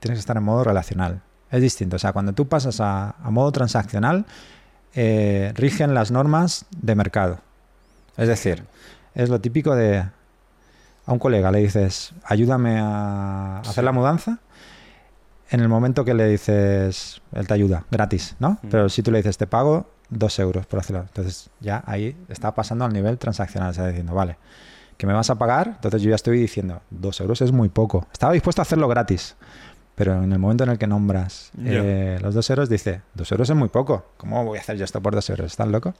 tienes 0.00 0.16
que 0.16 0.20
estar 0.20 0.36
en 0.38 0.42
modo 0.44 0.64
relacional. 0.64 1.20
Es 1.50 1.60
distinto, 1.60 1.96
o 1.96 1.98
sea, 1.98 2.12
cuando 2.14 2.32
tú 2.32 2.48
pasas 2.48 2.80
a, 2.80 3.10
a 3.22 3.30
modo 3.30 3.52
transaccional, 3.52 4.24
eh, 4.94 5.52
rigen 5.56 5.92
las 5.92 6.10
normas 6.10 6.64
de 6.70 6.94
mercado. 6.94 7.40
Es 8.16 8.28
decir, 8.28 8.64
es 9.14 9.28
lo 9.28 9.40
típico 9.40 9.74
de 9.76 9.98
a 11.06 11.12
un 11.12 11.18
colega 11.18 11.50
le 11.50 11.58
dices, 11.58 12.12
ayúdame 12.24 12.78
a 12.80 13.58
hacer 13.60 13.84
la 13.84 13.92
mudanza. 13.92 14.38
En 15.50 15.60
el 15.60 15.68
momento 15.68 16.04
que 16.04 16.14
le 16.14 16.26
dices, 16.28 17.20
él 17.32 17.46
te 17.46 17.52
ayuda, 17.54 17.84
gratis, 17.90 18.36
¿no? 18.38 18.52
Mm. 18.62 18.68
Pero 18.70 18.88
si 18.88 19.02
tú 19.02 19.10
le 19.10 19.18
dices, 19.18 19.36
te 19.36 19.46
pago 19.46 19.86
dos 20.10 20.38
euros 20.38 20.66
por 20.66 20.80
hacerlo, 20.80 21.02
entonces 21.02 21.50
ya 21.60 21.82
ahí 21.86 22.16
está 22.28 22.54
pasando 22.54 22.84
al 22.84 22.92
nivel 22.92 23.18
transaccional, 23.18 23.70
está 23.70 23.86
diciendo, 23.88 24.14
vale, 24.14 24.36
que 24.96 25.06
me 25.06 25.12
vas 25.12 25.30
a 25.30 25.34
pagar, 25.36 25.72
entonces 25.76 26.02
yo 26.02 26.10
ya 26.10 26.16
estoy 26.16 26.38
diciendo, 26.38 26.80
dos 26.90 27.20
euros 27.20 27.40
es 27.42 27.50
muy 27.52 27.68
poco. 27.68 28.06
Estaba 28.12 28.32
dispuesto 28.32 28.62
a 28.62 28.64
hacerlo 28.64 28.86
gratis, 28.88 29.34
pero 29.94 30.22
en 30.22 30.32
el 30.32 30.38
momento 30.38 30.64
en 30.64 30.70
el 30.70 30.78
que 30.78 30.86
nombras 30.86 31.50
eh, 31.64 32.18
los 32.22 32.34
dos 32.34 32.48
euros, 32.50 32.68
dice, 32.68 33.00
dos 33.14 33.30
euros 33.32 33.48
es 33.50 33.56
muy 33.56 33.68
poco, 33.68 34.06
¿cómo 34.16 34.44
voy 34.44 34.58
a 34.58 34.60
hacer 34.60 34.76
yo 34.76 34.84
esto 34.84 35.00
por 35.00 35.14
dos 35.14 35.28
euros? 35.30 35.46
¿Estás 35.46 35.68
loco? 35.68 35.94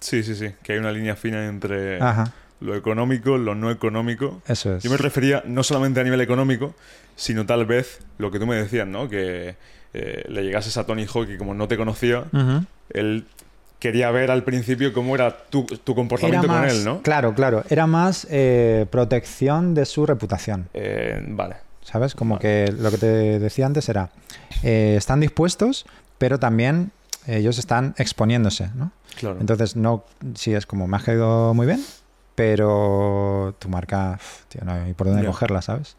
sí, 0.00 0.22
sí, 0.22 0.34
sí, 0.34 0.52
que 0.62 0.72
hay 0.72 0.78
una 0.78 0.92
línea 0.92 1.14
fina 1.16 1.46
entre 1.46 2.00
Ajá, 2.00 2.32
lo 2.60 2.74
económico, 2.74 3.38
lo 3.38 3.54
no 3.54 3.70
económico. 3.70 4.42
eso 4.46 4.74
es. 4.76 4.82
Yo 4.82 4.90
me 4.90 4.96
refería 4.96 5.42
no 5.46 5.62
solamente 5.62 6.00
a 6.00 6.04
nivel 6.04 6.20
económico, 6.20 6.74
sino 7.16 7.46
tal 7.46 7.66
vez 7.66 8.00
lo 8.18 8.30
que 8.30 8.38
tú 8.38 8.46
me 8.46 8.56
decías, 8.56 8.86
¿no? 8.86 9.08
Que 9.08 9.56
eh, 9.92 10.24
le 10.28 10.42
llegases 10.42 10.76
a 10.76 10.84
Tony 10.84 11.06
Hawk 11.06 11.28
y 11.30 11.36
como 11.38 11.54
no 11.54 11.68
te 11.68 11.76
conocía, 11.76 12.24
él 12.90 13.26
quería 13.78 14.10
ver 14.10 14.30
al 14.30 14.44
principio 14.44 14.92
cómo 14.92 15.14
era 15.14 15.36
tu, 15.36 15.64
tu 15.64 15.94
comportamiento 15.94 16.46
Era 16.46 16.60
con 16.60 16.68
él, 16.68 16.84
¿no? 16.84 17.02
Claro, 17.02 17.34
claro. 17.34 17.64
Era 17.70 17.86
más 17.86 18.26
eh, 18.30 18.86
protección 18.90 19.74
de 19.74 19.86
su 19.86 20.06
reputación. 20.06 20.68
Eh, 20.74 21.24
vale. 21.28 21.56
¿Sabes? 21.82 22.14
Como 22.14 22.34
Vale. 22.34 22.42
que 22.42 22.72
lo 22.72 22.90
que 22.90 22.98
te 22.98 23.38
decía 23.38 23.66
antes 23.66 23.88
era, 23.88 24.10
están 24.62 25.18
dispuestos, 25.18 25.86
pero 26.18 26.38
también 26.38 26.92
ellos 27.26 27.58
están 27.58 27.94
exponiéndose, 27.96 28.68
¿no? 28.74 28.92
Claro. 29.18 29.38
Entonces, 29.40 29.76
no, 29.76 30.04
sí, 30.34 30.54
es 30.54 30.66
como, 30.66 30.86
me 30.86 30.98
ha 30.98 31.00
caído 31.00 31.54
muy 31.54 31.66
bien, 31.66 31.82
pero 32.34 33.54
tu 33.58 33.68
marca, 33.68 34.18
tío, 34.48 34.62
no 34.64 34.72
hay 34.72 34.94
por 34.94 35.08
dónde 35.08 35.26
cogerla, 35.26 35.62
¿sabes? 35.62 35.96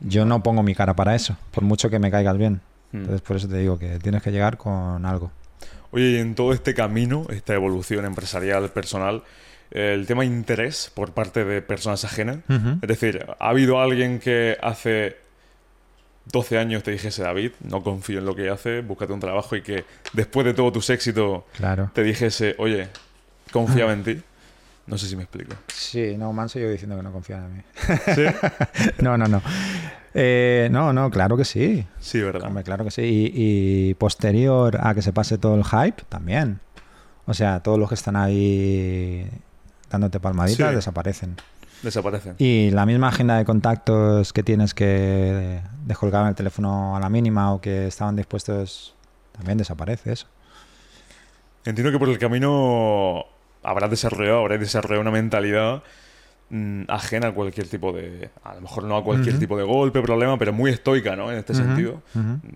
Yo 0.00 0.24
no 0.24 0.42
pongo 0.42 0.62
mi 0.62 0.74
cara 0.74 0.94
para 0.94 1.14
eso, 1.14 1.36
por 1.52 1.64
mucho 1.64 1.88
que 1.88 1.98
me 1.98 2.10
caigas 2.10 2.36
bien. 2.36 2.60
Mm. 2.92 2.96
Entonces, 2.98 3.20
por 3.22 3.36
eso 3.36 3.48
te 3.48 3.56
digo 3.58 3.78
que 3.78 3.98
tienes 3.98 4.22
que 4.22 4.30
llegar 4.30 4.56
con 4.56 5.04
algo. 5.06 5.30
Oye, 5.90 6.10
y 6.12 6.16
en 6.16 6.34
todo 6.34 6.52
este 6.52 6.74
camino, 6.74 7.26
esta 7.30 7.54
evolución 7.54 8.04
empresarial, 8.04 8.70
personal, 8.70 9.22
el 9.70 10.06
tema 10.06 10.24
interés 10.24 10.90
por 10.94 11.12
parte 11.12 11.44
de 11.44 11.62
personas 11.62 12.04
ajenas. 12.04 12.38
Es 12.82 12.88
decir, 12.88 13.26
¿ha 13.38 13.48
habido 13.48 13.80
alguien 13.80 14.18
que 14.18 14.56
hace 14.62 15.16
12 16.32 16.58
años 16.58 16.82
te 16.82 16.90
dijese, 16.90 17.22
David, 17.22 17.52
no 17.60 17.82
confío 17.82 18.18
en 18.18 18.26
lo 18.26 18.34
que 18.34 18.50
hace, 18.50 18.80
búscate 18.80 19.12
un 19.12 19.20
trabajo 19.20 19.54
y 19.56 19.62
que 19.62 19.84
después 20.12 20.44
de 20.44 20.54
todos 20.54 20.72
tus 20.72 20.90
éxitos 20.90 21.44
Claro. 21.56 21.90
te 21.94 22.02
dijese, 22.02 22.54
oye, 22.58 22.88
confiaba 23.52 23.92
en 23.92 24.02
ti? 24.04 24.22
No 24.86 24.98
sé 24.98 25.08
si 25.08 25.16
me 25.16 25.22
explico. 25.24 25.54
Sí, 25.68 26.16
no, 26.16 26.32
Manso 26.32 26.58
yo 26.60 26.70
diciendo 26.70 26.96
que 26.96 27.02
no 27.02 27.10
confían 27.12 27.44
en 27.44 27.56
mí. 27.56 27.62
¿Sí? 28.14 28.24
no, 29.02 29.16
no, 29.18 29.26
no. 29.26 29.42
Eh, 30.18 30.68
no, 30.70 30.94
no, 30.94 31.10
claro 31.10 31.36
que 31.36 31.44
sí. 31.44 31.86
Sí, 32.00 32.20
¿verdad? 32.22 32.48
Hombre, 32.48 32.64
claro 32.64 32.84
que 32.84 32.90
sí. 32.90 33.02
Y, 33.02 33.90
y 33.90 33.94
posterior 33.94 34.78
a 34.80 34.94
que 34.94 35.02
se 35.02 35.12
pase 35.12 35.36
todo 35.36 35.54
el 35.56 35.64
hype, 35.64 36.02
también. 36.08 36.60
O 37.26 37.34
sea, 37.34 37.60
todos 37.60 37.78
los 37.78 37.88
que 37.90 37.96
están 37.96 38.16
ahí 38.16 39.28
dándote 39.90 40.18
palmaditas 40.18 40.70
Sí. 40.70 40.74
desaparecen. 40.76 41.36
Desaparecen. 41.82 42.34
Y 42.38 42.70
la 42.70 42.86
misma 42.86 43.08
agenda 43.08 43.36
de 43.36 43.44
contactos 43.44 44.32
que 44.32 44.42
tienes 44.42 44.72
que 44.72 45.60
descolgar 45.84 46.22
en 46.22 46.28
el 46.28 46.34
teléfono 46.34 46.96
a 46.96 47.00
la 47.00 47.10
mínima 47.10 47.52
o 47.52 47.60
que 47.60 47.86
estaban 47.86 48.16
dispuestos, 48.16 48.94
también 49.32 49.58
desaparece 49.58 50.12
eso. 50.12 50.26
Entiendo 51.66 51.92
que 51.92 51.98
por 51.98 52.08
el 52.08 52.18
camino 52.18 53.26
habrás 53.62 53.90
desarrollado, 53.90 54.38
habrás 54.38 54.60
desarrollado 54.60 55.02
una 55.02 55.10
mentalidad 55.10 55.82
mm, 56.50 56.82
ajena 56.88 57.28
a 57.28 57.32
cualquier 57.32 57.68
tipo 57.68 57.92
de. 57.92 58.30
A 58.44 58.54
lo 58.54 58.60
mejor 58.60 58.84
no 58.84 58.96
a 58.96 59.04
cualquier 59.04 59.38
tipo 59.38 59.56
de 59.56 59.64
golpe, 59.64 60.00
problema, 60.02 60.38
pero 60.38 60.52
muy 60.52 60.70
estoica, 60.70 61.16
¿no? 61.16 61.30
En 61.32 61.38
este 61.38 61.54
sentido. 61.54 62.02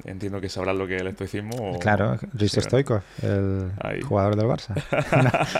Entiendo 0.05 0.41
que 0.41 0.49
sabrás 0.49 0.77
lo 0.77 0.87
que 0.87 0.97
es 0.97 1.01
el 1.03 1.09
estoicismo. 1.09 1.73
o- 1.75 1.79
Claro, 1.79 2.17
Risto 2.35 2.37
Oh, 2.37 2.49
Sí, 2.49 2.57
¿verdad? 2.57 2.69
Stoico, 2.69 3.03
el 3.23 3.71
Ahí. 3.83 4.01
jugador 4.03 4.37
del 4.37 4.47
Barça. 4.47 4.75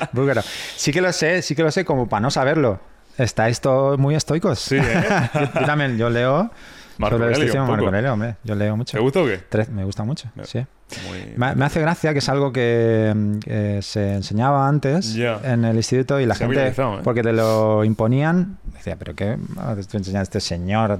Búlgaro. 0.13 0.43
Sí 0.77 0.93
que 0.93 1.01
lo 1.01 1.13
sé, 1.13 1.43
sí 1.43 1.55
que 1.55 1.63
lo 1.63 1.71
sé, 1.71 1.85
como 1.85 2.09
para 2.09 2.21
no 2.21 2.31
saberlo. 2.31 2.81
Estáis 3.19 3.61
todos 3.61 3.99
muy 3.99 4.15
estoicos. 4.15 4.59
Sí, 4.59 4.77
¿eh? 4.77 4.81
yo, 5.35 5.41
yo 5.61 5.67
también, 5.67 5.99
yo 5.99 6.09
leo 6.09 6.51
Marco 6.99 7.17
Aurelio, 7.17 7.67
Marco. 7.67 7.85
Aurelio, 7.87 8.13
hombre. 8.13 8.37
Yo 8.45 8.55
leo 8.55 8.77
mucho. 8.77 8.97
¿Te 8.97 9.03
gusta 9.03 9.21
o 9.21 9.27
qué? 9.27 9.41
Tre- 9.51 9.69
me 9.69 9.85
gusta 9.85 10.05
mucho, 10.05 10.31
sí. 10.45 10.65
Muy... 11.09 11.35
Me, 11.37 11.55
me 11.55 11.65
hace 11.65 11.81
gracia 11.81 12.13
que 12.13 12.19
es 12.21 12.29
algo 12.29 12.53
que, 12.53 13.39
que 13.45 13.81
se 13.83 14.15
enseñaba 14.15 14.67
antes 14.69 15.17
en 15.17 15.65
el 15.65 15.77
instituto 15.77 16.21
y 16.21 16.27
la 16.27 16.35
Se 16.35 16.47
gente, 16.47 16.69
¿eh? 16.69 16.75
porque 17.05 17.23
te 17.23 17.33
lo 17.33 17.85
imponían, 17.85 18.59
decía, 18.75 18.97
pero 18.99 19.15
¿qué 19.15 19.37
ah, 19.59 19.73
te 19.75 19.81
estoy 19.83 19.99
enseñando 19.99 20.21
a 20.21 20.23
este 20.25 20.41
señor 20.41 20.99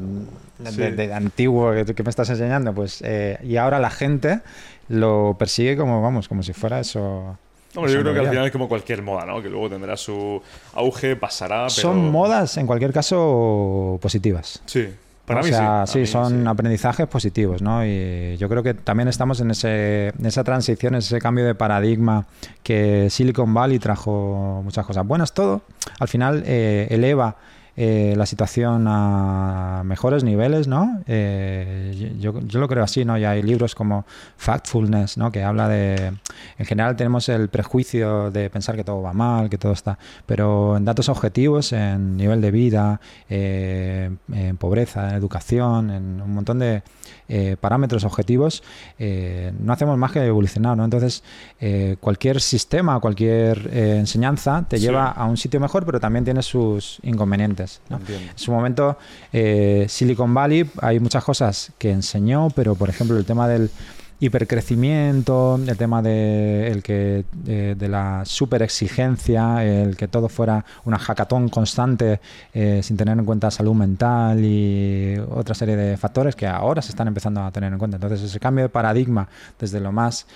de, 0.59 0.71
Sí. 0.71 0.77
de- 0.77 0.93
de 0.93 1.15
antiguo 1.15 1.73
que, 1.73 1.85
que 1.95 2.03
me 2.03 2.11
estás 2.11 2.29
enseñando? 2.31 2.73
Pues, 2.75 3.03
eh, 3.05 3.39
y 3.43 3.57
ahora 3.57 3.79
la 3.79 3.91
gente 3.91 4.41
lo 4.89 5.37
persigue 5.39 5.77
como, 5.77 6.03
vamos, 6.03 6.29
como 6.29 6.43
si 6.43 6.53
fuera 6.53 6.81
eso. 6.81 7.37
Hombre, 7.77 7.93
yo 7.93 8.01
creo 8.01 8.13
que 8.13 8.21
al 8.21 8.29
final 8.31 8.47
es 8.47 8.51
como 8.53 8.69
cualquier 8.69 9.01
moda, 9.03 9.25
¿no? 9.25 9.41
Que 9.41 9.49
luego 9.49 9.71
tendrá 9.71 9.97
su 9.97 10.43
auge, 10.75 11.15
pasará, 11.15 11.59
pero... 11.69 11.71
Son 11.71 12.11
modas, 12.11 12.57
en 12.57 12.67
cualquier 12.67 12.93
caso, 12.93 13.99
positivas. 14.03 14.61
Sí, 14.67 14.89
para 15.31 15.41
o 15.41 15.45
mí 15.45 15.51
sea, 15.51 15.87
sí. 15.87 16.01
mí 16.01 16.07
son 16.07 16.43
sí. 16.43 16.49
aprendizajes 16.49 17.07
positivos, 17.07 17.63
¿no? 17.63 17.85
Y 17.85 18.37
yo 18.37 18.49
creo 18.49 18.63
que 18.63 18.75
también 18.75 19.09
estamos 19.09 19.41
en, 19.41 19.51
ese, 19.51 20.09
en 20.09 20.27
esa 20.27 20.45
transición, 20.45 20.95
en 20.95 20.99
ese 20.99 21.19
cambio 21.21 21.47
de 21.47 21.55
paradigma 21.55 22.27
que 22.63 23.09
Silicon 23.11 23.55
Valley 23.55 23.79
trajo 23.79 24.61
muchas 24.65 24.85
cosas 24.85 25.07
buenas. 25.07 25.33
Todo, 25.33 25.63
al 25.99 26.09
final, 26.09 26.43
eh, 26.47 26.89
eleva 26.91 27.37
eh, 27.77 28.15
la 28.17 28.27
situación 28.27 28.87
a 28.89 29.83
mejores 29.85 30.25
niveles, 30.25 30.69
¿no? 30.69 31.01
Eh, 31.07 32.17
yo, 32.19 32.41
yo 32.41 32.61
lo 32.61 32.69
creo 32.69 32.85
así, 32.85 33.05
¿no? 33.05 33.17
Y 33.19 33.25
hay 33.25 33.43
libros 33.43 33.75
como 33.75 34.05
Factfulness, 34.37 35.17
¿no? 35.17 35.31
Que 35.33 35.43
habla 35.43 35.69
de... 35.69 36.13
En 36.59 36.67
general 36.67 36.97
tenemos 36.97 37.29
el 37.29 37.49
prejuicio 37.49 38.31
de 38.31 38.51
pensar 38.51 38.77
que 38.77 38.85
todo 38.85 39.03
va 39.03 39.13
mal, 39.13 39.49
que 39.49 39.59
todo 39.59 39.73
está... 39.73 39.99
Pero 40.27 40.77
en 40.77 40.85
datos 40.85 41.09
objetivos, 41.09 41.73
en 41.73 42.17
nivel 42.17 42.41
de 42.41 42.51
vida, 42.51 43.01
eh, 43.29 44.11
en 44.33 44.57
pobreza, 44.57 45.11
en 45.11 45.15
educación, 45.17 45.91
en 45.91 46.21
un 46.21 46.35
montón 46.35 46.59
de 46.59 46.83
eh, 47.29 47.57
parámetros 47.61 48.05
objetivos, 48.05 48.63
no 48.99 49.73
hacemos 49.73 49.97
más 49.97 50.13
que 50.13 50.25
evolucionar, 50.25 50.77
¿no? 50.77 50.85
Entonces, 50.85 51.23
eh, 51.61 51.97
cualquier 52.01 52.41
sistema, 52.41 52.99
cualquier 53.01 53.71
enseñanza 53.73 54.65
te 54.69 54.79
Sí. 54.79 54.87
lleva 54.87 55.09
a 55.09 55.25
un 55.27 55.37
sitio 55.37 55.61
mejor, 55.61 55.85
pero 55.87 56.01
también 56.01 56.25
tiene 56.25 56.43
sus 56.43 56.99
inconvenientes, 57.03 57.70
En 57.89 58.39
su 58.39 58.53
momento, 58.53 58.99
eh, 59.33 59.87
Silicon 59.89 60.33
Valley, 60.33 60.69
hay 60.81 61.01
muchas 61.01 61.25
cosas 61.25 61.73
que 61.79 61.91
enseñó, 61.91 62.49
pero 62.51 62.75
por 62.75 62.89
ejemplo, 62.89 63.17
el 63.17 63.25
tema 63.25 63.49
del 63.49 63.71
hipercrecimiento, 64.21 65.59
el 65.67 65.77
tema 65.79 66.03
de, 66.03 66.69
el 66.69 66.83
que, 66.83 67.25
de, 67.33 67.75
de 67.75 67.89
la 67.89 68.23
super 68.27 68.63
exigencia, 68.63 69.65
el 69.65 69.97
que 69.97 70.09
todo 70.09 70.29
fuera 70.29 70.65
una 70.85 70.99
hackathon 70.99 71.49
constante 71.49 72.21
eh, 72.53 72.81
sin 72.83 72.99
tener 72.99 73.19
en 73.19 73.25
cuenta 73.25 73.51
salud 73.51 73.75
mental 73.75 74.45
y 74.45 75.17
otra 75.31 75.55
serie 75.55 75.75
de 75.75 75.97
factores 75.97 76.37
que 76.37 76.47
ahora 76.47 76.83
se 76.83 76.91
están 76.91 77.09
empezando 77.09 77.43
a 77.43 77.51
tener 77.51 77.73
en 77.73 77.79
cuenta. 77.79 77.97
Entonces, 77.97 78.21
ese 78.23 78.39
cambio 78.39 78.65
de 78.65 78.69
paradigma 78.69 79.27
desde 79.59 79.81
lo 79.81 79.91
más 79.91 80.27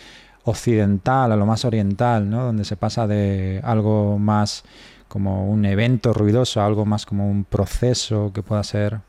occidental 0.45 1.33
a 1.33 1.37
lo 1.37 1.47
más 1.47 1.65
oriental, 1.65 2.29
¿no? 2.29 2.45
donde 2.45 2.65
se 2.65 2.77
pasa 2.77 3.07
de 3.07 3.61
algo 3.65 4.19
más 4.19 4.63
como 5.09 5.49
un 5.49 5.65
evento 5.65 6.13
ruidoso 6.13 6.63
algo 6.63 6.85
más 6.85 7.07
como 7.07 7.29
un 7.31 7.45
proceso 7.45 8.33
que 8.35 8.43
pueda 8.43 8.63
ser 8.65 9.01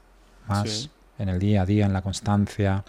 más 0.47 0.69
Sí. 0.69 0.89
en 1.19 1.29
el 1.29 1.39
día 1.39 1.63
a 1.63 1.65
día, 1.65 1.85
en 1.85 1.93
la 1.93 2.01
constancia, 2.01 2.83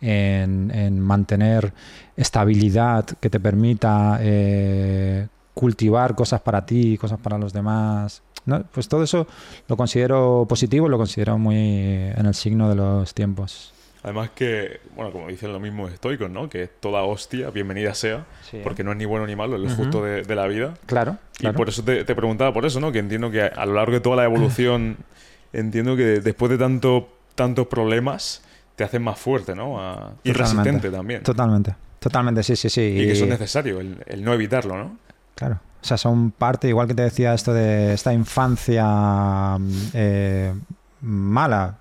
en, 0.00 0.70
en 0.74 1.00
mantener 1.00 1.72
estabilidad 2.16 3.04
que 3.20 3.28
te 3.30 3.40
permita 3.40 4.18
eh, 4.20 5.26
cultivar 5.54 6.14
cosas 6.14 6.40
para 6.40 6.64
ti, 6.64 6.96
cosas 6.96 7.18
para 7.18 7.36
los 7.38 7.52
demás. 7.52 8.22
¿no? 8.46 8.62
Pues 8.72 8.88
todo 8.88 9.02
eso 9.02 9.26
lo 9.68 9.76
considero 9.76 10.46
positivo, 10.48 10.88
lo 10.88 10.96
considero 10.96 11.36
muy 11.38 11.56
en 11.56 12.24
el 12.26 12.34
signo 12.34 12.68
de 12.68 12.74
los 12.76 13.12
tiempos. 13.12 13.72
Además 14.02 14.30
que, 14.34 14.80
bueno, 14.96 15.12
como 15.12 15.28
dicen 15.28 15.52
los 15.52 15.60
mismos 15.60 15.92
estoicos, 15.92 16.30
¿no? 16.30 16.48
Que 16.48 16.66
toda 16.68 17.02
hostia, 17.02 17.50
bienvenida 17.50 17.92
sea, 17.94 18.24
porque 18.64 18.82
no 18.82 18.92
es 18.92 18.96
ni 18.96 19.04
bueno 19.04 19.26
ni 19.26 19.36
malo, 19.36 19.56
es 19.56 19.62
lo 19.62 19.68
justo 19.76 20.02
de, 20.02 20.22
de 20.22 20.34
la 20.34 20.46
vida. 20.46 20.74
Claro, 20.86 21.18
claro. 21.36 21.54
Y 21.54 21.56
por 21.56 21.68
eso 21.68 21.82
te, 21.84 22.04
te 22.04 22.14
preguntaba 22.14 22.52
por 22.54 22.64
eso, 22.64 22.80
¿no? 22.80 22.92
Que 22.92 22.98
entiendo 22.98 23.30
que 23.30 23.42
a 23.42 23.66
lo 23.66 23.74
largo 23.74 23.92
de 23.92 24.00
toda 24.00 24.16
la 24.16 24.24
evolución, 24.24 24.96
entiendo 25.52 25.96
que 25.96 26.20
después 26.20 26.50
de 26.50 26.56
tanto, 26.56 27.08
tantos 27.34 27.66
problemas, 27.66 28.42
te 28.76 28.84
hacen 28.84 29.02
más 29.02 29.18
fuerte, 29.18 29.54
¿no? 29.54 29.78
A- 29.78 30.12
y 30.24 30.32
resistente 30.32 30.90
también. 30.90 31.22
Totalmente, 31.22 31.74
totalmente, 31.98 32.42
sí, 32.42 32.56
sí, 32.56 32.70
sí. 32.70 32.80
Y 32.80 33.06
que 33.06 33.12
eso 33.12 33.24
es 33.24 33.30
necesario, 33.30 33.80
el, 33.80 34.02
el 34.06 34.24
no 34.24 34.32
evitarlo, 34.32 34.78
¿no? 34.78 34.96
Claro. 35.34 35.60
O 35.82 35.84
sea, 35.84 35.98
son 35.98 36.30
parte, 36.30 36.68
igual 36.68 36.88
que 36.88 36.94
te 36.94 37.02
decía 37.02 37.32
esto 37.34 37.52
de 37.52 37.92
esta 37.94 38.12
infancia 38.14 39.58
eh, 39.94 40.54
mala, 41.00 41.76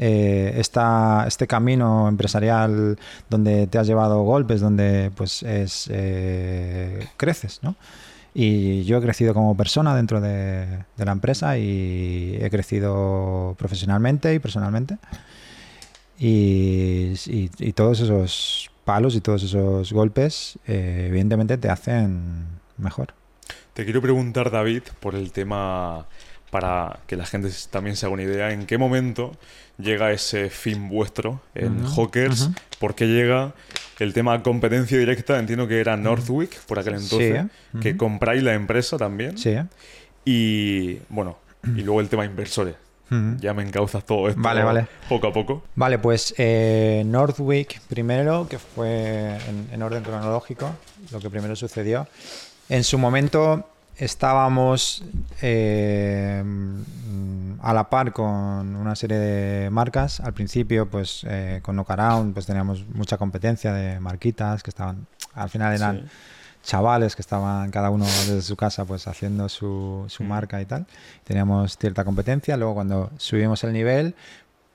eh, 0.00 0.54
esta, 0.56 1.24
este 1.28 1.46
camino 1.46 2.08
empresarial 2.08 2.98
donde 3.28 3.66
te 3.66 3.78
has 3.78 3.86
llevado 3.86 4.22
golpes, 4.22 4.60
donde 4.60 5.12
pues 5.14 5.42
es 5.42 5.88
eh, 5.92 7.06
creces, 7.16 7.60
¿no? 7.62 7.76
Y 8.32 8.84
yo 8.84 8.98
he 8.98 9.00
crecido 9.02 9.34
como 9.34 9.56
persona 9.56 9.94
dentro 9.94 10.20
de, 10.20 10.84
la 10.96 11.12
empresa 11.12 11.58
y 11.58 12.38
he 12.40 12.48
crecido 12.48 13.54
profesionalmente 13.58 14.32
y 14.34 14.38
personalmente. 14.38 14.96
Y, 16.18 17.12
y- 17.26 17.50
y 17.58 17.72
todos 17.72 18.00
esos 18.00 18.70
palos 18.84 19.14
y 19.14 19.20
todos 19.20 19.42
esos 19.42 19.92
golpes, 19.92 20.58
eh, 20.66 21.06
evidentemente, 21.08 21.58
te 21.58 21.68
hacen 21.68 22.46
mejor. 22.78 23.14
Te 23.74 23.84
quiero 23.84 24.00
preguntar, 24.02 24.50
David, 24.50 24.82
por 25.00 25.14
el 25.14 25.32
tema, 25.32 26.06
para 26.50 27.00
que 27.06 27.16
la 27.16 27.26
gente 27.26 27.48
también 27.70 27.96
se 27.96 28.06
haga 28.06 28.12
una 28.14 28.22
idea, 28.22 28.52
¿en 28.52 28.66
qué 28.66 28.76
momento 28.78 29.32
llega 29.78 30.10
ese 30.12 30.50
fin 30.50 30.88
vuestro 30.88 31.40
en 31.54 31.84
Ujú, 31.84 32.02
Hawkers? 32.02 32.50
¿Por 32.78 32.94
qué 32.94 33.06
llega 33.06 33.54
el 33.98 34.12
tema 34.12 34.42
competencia 34.42 34.98
directa? 34.98 35.38
Entiendo 35.38 35.68
que 35.68 35.80
era 35.80 35.96
Northwick 35.96 36.58
por 36.66 36.78
aquel 36.78 36.94
entonces, 36.94 37.44
Sí, 37.72 37.78
que 37.80 37.96
compráis 37.96 38.42
la 38.42 38.54
empresa 38.54 38.96
también. 38.98 39.38
Sí. 39.38 39.56
Y 40.24 40.98
bueno, 41.08 41.38
y 41.64 41.82
luego 41.82 42.00
el 42.00 42.08
tema 42.08 42.24
inversores. 42.24 42.74
Ya 43.40 43.54
me 43.54 43.64
encauzas 43.64 44.06
todo 44.06 44.28
esto 44.28 44.40
Vale, 44.40 44.62
vale. 44.62 44.86
poco 45.08 45.26
a 45.26 45.32
poco. 45.32 45.64
Vale, 45.74 45.98
pues 45.98 46.32
eh, 46.38 47.02
Northwick 47.04 47.80
primero, 47.88 48.46
que 48.48 48.56
fue 48.60 49.34
en, 49.48 49.68
en 49.72 49.82
orden 49.82 50.04
cronológico, 50.04 50.72
lo 51.10 51.18
que 51.18 51.28
primero 51.28 51.56
sucedió. 51.56 52.06
En 52.68 52.84
su 52.84 52.98
momento 52.98 53.68
estábamos 54.04 55.04
eh, 55.42 56.42
a 57.62 57.74
la 57.74 57.90
par 57.90 58.12
con 58.12 58.76
una 58.76 58.96
serie 58.96 59.18
de 59.18 59.70
marcas. 59.70 60.20
Al 60.20 60.32
principio, 60.32 60.88
pues 60.88 61.24
eh, 61.28 61.60
con 61.62 61.76
Knockaround, 61.76 62.32
pues 62.34 62.46
teníamos 62.46 62.86
mucha 62.94 63.18
competencia 63.18 63.72
de 63.72 64.00
marquitas 64.00 64.62
que 64.62 64.70
estaban 64.70 65.06
al 65.34 65.48
final 65.50 65.74
eran 65.74 65.96
Sí. 66.00 66.06
chavales 66.62 67.14
que 67.16 67.22
estaban 67.22 67.70
cada 67.70 67.88
uno 67.90 68.04
desde 68.04 68.42
su 68.42 68.54
casa 68.56 68.84
pues 68.84 69.06
haciendo 69.06 69.48
su, 69.48 70.04
su 70.08 70.24
Mm. 70.24 70.26
marca 70.28 70.60
y 70.60 70.66
tal. 70.66 70.86
Teníamos 71.24 71.76
cierta 71.78 72.04
competencia. 72.04 72.56
Luego 72.56 72.74
cuando 72.74 73.10
subimos 73.16 73.62
el 73.64 73.72
nivel 73.72 74.14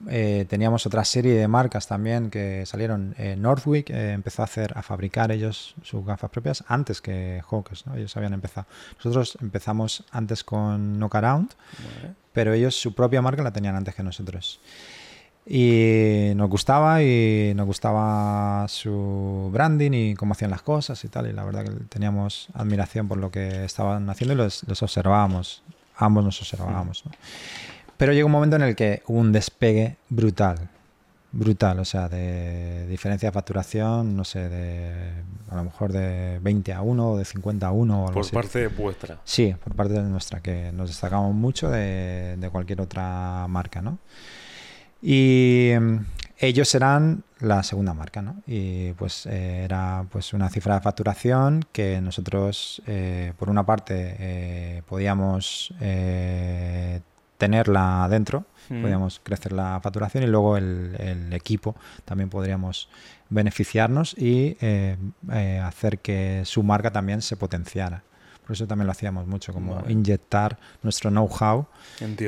eh, 0.09 0.45
teníamos 0.49 0.85
otra 0.85 1.05
serie 1.05 1.33
de 1.35 1.47
marcas 1.47 1.87
también 1.87 2.29
que 2.29 2.65
salieron. 2.65 3.15
Eh, 3.17 3.35
Northwick 3.37 3.89
eh, 3.89 4.11
empezó 4.11 4.41
a 4.41 4.45
hacer, 4.45 4.73
a 4.77 4.81
fabricar 4.83 5.31
ellos 5.31 5.73
sus 5.83 6.05
gafas 6.05 6.29
propias 6.29 6.63
antes 6.67 7.01
que 7.01 7.41
Hawkers, 7.49 7.87
¿no? 7.87 7.95
Ellos 7.95 8.15
habían 8.17 8.33
empezado. 8.33 8.67
Nosotros 8.97 9.37
empezamos 9.41 10.03
antes 10.11 10.43
con 10.43 10.99
Knockaround, 10.99 11.49
Vale. 11.49 12.13
pero 12.33 12.53
ellos 12.53 12.75
su 12.75 12.93
propia 12.93 13.21
marca 13.21 13.41
la 13.41 13.51
tenían 13.51 13.75
antes 13.75 13.95
que 13.95 14.03
nosotros. 14.03 14.59
Y 15.47 16.33
nos 16.35 16.49
gustaba 16.49 17.03
y 17.03 17.53
nos 17.55 17.67
gustaba 17.67 18.67
su 18.67 19.49
branding 19.53 19.91
y 19.93 20.15
cómo 20.15 20.33
hacían 20.33 20.51
las 20.51 20.63
cosas 20.63 21.03
y 21.03 21.07
tal. 21.07 21.27
Y 21.29 21.33
la 21.33 21.45
verdad 21.45 21.63
que 21.63 21.71
teníamos 21.87 22.47
admiración 22.53 23.07
por 23.07 23.17
lo 23.19 23.31
que 23.31 23.63
estaban 23.63 24.09
haciendo 24.09 24.33
y 24.33 24.37
los, 24.37 24.63
los 24.67 24.81
observábamos. 24.83 25.63
Ambos 25.97 26.23
nos 26.25 26.41
observábamos. 26.41 27.05
¿no? 27.05 27.11
Pero 27.97 28.13
llegó 28.13 28.25
un 28.25 28.31
momento 28.31 28.55
en 28.55 28.63
el 28.63 28.75
que 28.75 29.03
hubo 29.07 29.19
un 29.19 29.31
despegue 29.31 29.97
brutal. 30.09 30.69
Brutal, 31.31 31.79
o 31.79 31.85
sea, 31.85 32.07
de 32.07 32.87
diferencia 32.87 33.27
de 33.29 33.33
facturación, 33.33 34.15
no 34.15 34.23
sé, 34.23 34.47
de 34.47 35.11
a 35.49 35.55
lo 35.55 35.65
mejor 35.65 35.91
de 35.91 36.39
20 36.41 36.71
a 36.73 36.81
1 36.81 37.11
o 37.11 37.17
de 37.17 37.25
50 37.25 37.67
a 37.67 37.71
1 37.71 37.93
o 37.93 38.01
algo 38.07 38.13
Por 38.13 38.21
así. 38.23 38.33
parte 38.33 38.67
vuestra. 38.67 39.19
Sí, 39.25 39.53
por 39.61 39.75
parte 39.75 39.93
de 39.93 40.03
nuestra, 40.03 40.39
que 40.39 40.71
nos 40.71 40.89
destacamos 40.89 41.33
mucho 41.35 41.69
de, 41.69 42.37
de 42.37 42.49
cualquier 42.49 42.79
otra 42.79 43.47
marca, 43.49 43.81
¿no? 43.81 43.97
Y 45.01 45.73
mm, 45.77 45.97
ellos 46.39 46.73
eran 46.73 47.23
la 47.39 47.63
segunda 47.63 47.93
marca, 47.93 48.21
¿no? 48.21 48.41
Y 48.47 48.93
pues 48.93 49.25
eh, 49.25 49.63
era 49.65 50.05
pues 50.09 50.33
una 50.33 50.49
cifra 50.49 50.75
de 50.75 50.81
facturación 50.81 51.65
que 51.73 51.99
nosotros, 52.01 52.81
eh, 52.87 53.33
por 53.37 53.49
una 53.49 53.65
parte, 53.65 54.15
eh, 54.19 54.81
podíamos 54.87 55.73
eh, 55.81 57.01
tenerla 57.37 58.07
dentro, 58.09 58.45
Mm. 58.69 58.81
podíamos 58.81 59.21
crecer 59.23 59.51
la 59.51 59.79
facturación 59.79 60.23
y 60.23 60.27
luego 60.27 60.57
el, 60.57 60.95
el 60.99 61.33
equipo 61.33 61.75
también 62.03 62.29
podríamos 62.31 62.89
beneficiarnos 63.29 64.15
y 64.17 64.57
eh, 64.59 64.97
eh, 65.31 65.59
hacer 65.63 65.99
que 65.99 66.41
su 66.45 66.63
marca 66.63 66.91
también 66.91 67.21
se 67.21 67.37
potenciara. 67.37 68.01
Por 68.45 68.53
eso 68.53 68.67
también 68.67 68.85
lo 68.85 68.91
hacíamos 68.91 69.25
mucho, 69.25 69.53
como 69.53 69.75
Vale. 69.75 69.91
inyectar 69.91 70.59
nuestro 70.83 71.09
know-how 71.09 71.65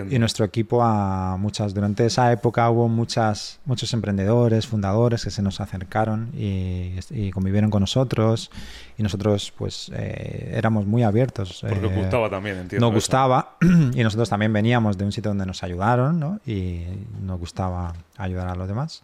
y 0.10 0.18
nuestro 0.18 0.46
equipo 0.46 0.84
a 0.84 1.38
muchas. 1.38 1.76
Durante 1.76 2.06
esa 2.06 2.32
época 2.32 2.68
hubo 2.72 2.88
muchas, 2.88 3.60
muchos 3.66 3.94
emprendedores, 3.94 4.66
fundadores 4.66 5.24
que 5.24 5.30
se 5.30 5.44
nos 5.44 5.62
acercaron 5.62 6.32
y, 6.36 6.96
y 7.12 7.30
convivieron 7.32 7.70
con 7.70 7.82
nosotros 7.82 8.50
y 8.98 9.04
nosotros 9.04 9.54
pues 9.56 9.92
eh, 9.94 10.54
éramos 10.56 10.88
muy 10.88 11.04
abiertos. 11.04 11.60
Porque 11.62 11.86
eh, 11.86 11.96
gustaba 11.96 12.30
también, 12.30 12.58
entiendo. 12.58 12.88
nos 12.88 12.92
eso. 12.92 12.98
gustaba 12.98 13.58
y 13.94 14.04
nosotros 14.04 14.30
también 14.30 14.52
veníamos 14.52 14.98
de 14.98 15.06
un 15.06 15.12
sitio 15.12 15.30
donde 15.30 15.46
nos 15.46 15.64
ayudaron 15.64 16.20
¿no? 16.20 16.40
y 16.46 16.84
nos 17.22 17.40
gustaba 17.40 17.94
ayudar 18.18 18.48
a 18.48 18.56
los 18.56 18.68
demás. 18.68 19.04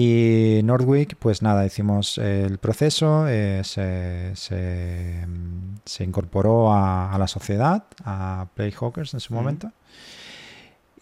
Y 0.00 0.60
Nordwick, 0.62 1.16
pues 1.16 1.42
nada, 1.42 1.66
hicimos 1.66 2.18
el 2.18 2.58
proceso, 2.58 3.26
eh, 3.26 3.62
se, 3.64 4.30
se, 4.36 5.24
mm, 5.26 5.78
se 5.84 6.04
incorporó 6.04 6.72
a, 6.72 7.12
a 7.12 7.18
la 7.18 7.26
sociedad, 7.26 7.82
a 8.04 8.46
Playhawkers 8.54 9.14
en 9.14 9.18
su 9.20 9.34
momento, 9.34 9.72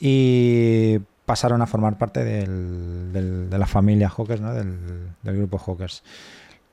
y 0.01 0.99
pasaron 1.27 1.61
a 1.61 1.67
formar 1.67 1.99
parte 1.99 2.25
del- 2.25 3.13
del- 3.13 3.51
de 3.51 3.59
la 3.59 3.67
familia 3.67 4.09
Hawkers, 4.09 4.41
¿no? 4.41 4.55
del, 4.55 4.79
del 5.23 5.37
grupo 5.37 5.59
Hawkers. 5.59 6.03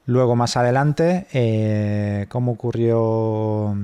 Luego, 0.06 0.38
más 0.38 0.56
adelante, 0.56 1.28
eh, 1.34 2.28
¿cómo 2.30 2.54
ocurrió 2.54 3.76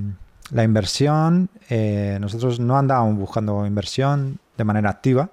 la 0.51 0.63
inversión? 0.63 1.49
Eh, 1.69 2.17
nosotros 2.21 2.61
no 2.61 2.77
andábamos 2.77 3.17
buscando 3.17 3.65
inversión 3.65 4.39
de 4.57 4.63
manera 4.63 4.89
activa, 4.91 5.29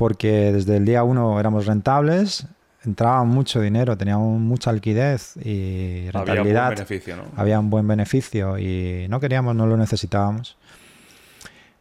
porque 0.00 0.50
desde 0.50 0.78
el 0.78 0.86
día 0.86 1.04
uno 1.04 1.38
éramos 1.38 1.66
rentables, 1.66 2.46
entraba 2.86 3.22
mucho 3.24 3.60
dinero, 3.60 3.98
teníamos 3.98 4.40
mucha 4.40 4.72
liquidez 4.72 5.36
y 5.36 6.08
Había 6.08 6.12
rentabilidad. 6.12 6.64
buen 6.68 6.76
beneficio, 6.76 7.16
¿no? 7.16 7.22
había 7.36 7.60
un 7.60 7.68
buen 7.68 7.86
beneficio 7.86 8.56
y 8.58 9.06
no 9.10 9.20
queríamos, 9.20 9.54
no 9.54 9.66
lo 9.66 9.76
necesitábamos. 9.76 10.56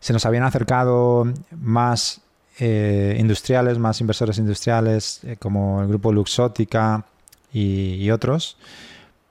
Se 0.02 0.12
nos 0.12 0.26
habían 0.26 0.44
acercado 0.44 1.32
más 1.52 2.20
eh, 2.60 3.16
industriales, 3.18 3.80
más 3.80 4.02
inversores 4.02 4.38
industriales, 4.38 5.22
eh, 5.24 5.38
como 5.40 5.82
el 5.82 5.88
grupo 5.88 6.12
Luxótica 6.12 7.06
y, 7.54 7.94
y 7.94 8.12
otros, 8.12 8.58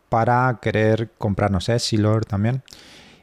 para 0.08 0.60
querer 0.62 1.10
comprarnos 1.18 1.68
Essilor 1.68 2.24
también. 2.24 2.62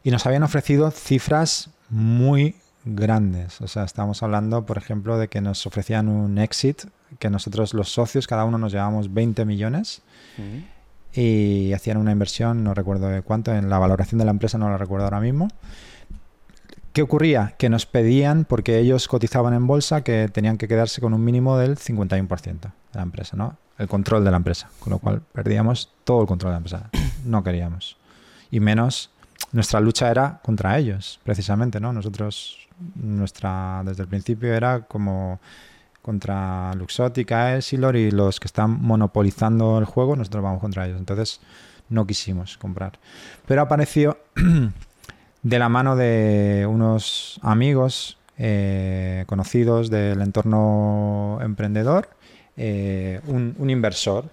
Y 0.03 0.11
nos 0.11 0.27
habían 0.27 0.43
ofrecido 0.43 0.91
cifras 0.91 1.71
muy 1.89 2.53
grandes. 2.85 3.59
O 3.61 3.67
sea, 3.67 3.83
estamos 3.83 4.23
hablando, 4.23 4.65
por 4.65 4.77
ejemplo, 4.77 5.17
de 5.17 5.27
que 5.27 5.41
nos 5.41 5.65
ofrecían 5.65 6.07
un 6.07 6.37
exit, 6.37 6.83
que 7.19 7.29
nosotros 7.29 7.73
los 7.73 7.91
socios, 7.91 8.27
cada 8.27 8.45
uno 8.45 8.57
nos 8.57 8.71
llevábamos 8.71 9.13
20 9.13 9.45
millones 9.45 10.01
Mm. 10.37 11.19
y 11.19 11.73
hacían 11.73 11.97
una 11.97 12.11
inversión, 12.11 12.63
no 12.63 12.73
recuerdo 12.73 13.07
de 13.07 13.21
cuánto, 13.21 13.53
en 13.53 13.69
la 13.69 13.79
valoración 13.79 14.19
de 14.19 14.25
la 14.25 14.31
empresa 14.31 14.57
no 14.57 14.69
la 14.69 14.77
recuerdo 14.77 15.05
ahora 15.05 15.19
mismo. 15.19 15.47
¿Qué 16.93 17.01
ocurría? 17.01 17.55
Que 17.57 17.69
nos 17.69 17.85
pedían, 17.85 18.45
porque 18.45 18.79
ellos 18.79 19.07
cotizaban 19.09 19.53
en 19.53 19.67
bolsa, 19.67 20.01
que 20.01 20.29
tenían 20.31 20.57
que 20.57 20.67
quedarse 20.67 21.01
con 21.01 21.13
un 21.13 21.23
mínimo 21.23 21.57
del 21.57 21.77
51% 21.77 22.59
de 22.61 22.69
la 22.93 23.01
empresa, 23.01 23.35
¿no? 23.35 23.57
El 23.77 23.89
control 23.89 24.23
de 24.23 24.31
la 24.31 24.37
empresa, 24.37 24.69
con 24.79 24.91
lo 24.91 24.99
cual 24.99 25.21
perdíamos 25.33 25.91
todo 26.05 26.21
el 26.21 26.27
control 26.27 26.51
de 26.51 26.53
la 26.53 26.57
empresa. 26.57 26.89
No 27.25 27.43
queríamos. 27.43 27.97
Y 28.51 28.59
menos, 28.61 29.09
nuestra 29.55 29.79
lucha 29.79 30.11
era 30.11 30.41
contra 30.43 30.77
ellos, 30.77 31.17
precisamente, 31.23 31.79
¿no? 31.79 31.93
Nosotros, 31.93 32.67
nuestra, 32.95 33.83
desde 33.85 34.03
el 34.03 34.09
principio 34.09 34.53
era 34.53 34.81
como 34.81 35.39
contra 36.01 36.73
Luxótica, 36.73 37.55
Essilor 37.55 37.95
y 37.95 38.11
los 38.11 38.41
que 38.41 38.47
están 38.47 38.81
monopolizando 38.81 39.79
el 39.79 39.85
juego, 39.85 40.17
nosotros 40.17 40.43
vamos 40.43 40.59
contra 40.59 40.85
ellos. 40.85 40.99
Entonces 40.99 41.39
no 41.87 42.05
quisimos 42.05 42.57
comprar. 42.57 42.99
Pero 43.47 43.61
apareció 43.61 44.17
de 45.41 45.59
la 45.59 45.69
mano 45.69 45.95
de 45.95 46.67
unos 46.69 47.39
amigos 47.41 48.17
eh, 48.37 49.23
conocidos 49.25 49.89
del 49.89 50.21
entorno 50.21 51.39
emprendedor, 51.41 52.09
eh, 52.57 53.21
un 53.27 53.69
inversor, 53.69 54.25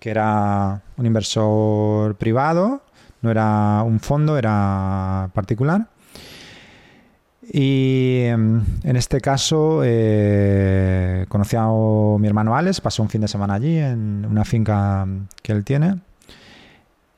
que 0.00 0.10
era 0.10 0.82
un 0.96 1.06
inversor 1.06 2.16
privado, 2.16 2.82
no 3.22 3.30
era 3.30 3.82
un 3.84 4.00
fondo, 4.00 4.38
era 4.38 5.30
particular. 5.34 5.86
Y 7.52 8.22
em, 8.26 8.62
en 8.84 8.96
este 8.96 9.20
caso 9.20 9.82
eh, 9.84 11.26
conocí 11.28 11.56
a 11.56 11.66
mi 11.66 12.26
hermano 12.26 12.56
Alex, 12.56 12.80
pasó 12.80 13.02
un 13.02 13.08
fin 13.08 13.22
de 13.22 13.28
semana 13.28 13.54
allí 13.54 13.76
en 13.76 14.24
una 14.24 14.44
finca 14.44 15.06
que 15.42 15.52
él 15.52 15.64
tiene. 15.64 15.98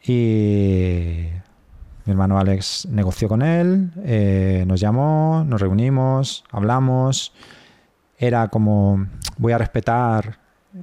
Y 0.04 1.28
mi 2.04 2.10
hermano 2.10 2.38
Alex 2.38 2.88
negoció 2.90 3.28
con 3.28 3.42
él, 3.42 3.90
eh, 4.04 4.64
nos 4.66 4.80
llamó, 4.80 5.44
nos 5.46 5.60
reunimos, 5.60 6.44
hablamos. 6.50 7.32
Era 8.18 8.48
como, 8.48 9.06
voy 9.36 9.52
a 9.52 9.58
respetar 9.58 10.38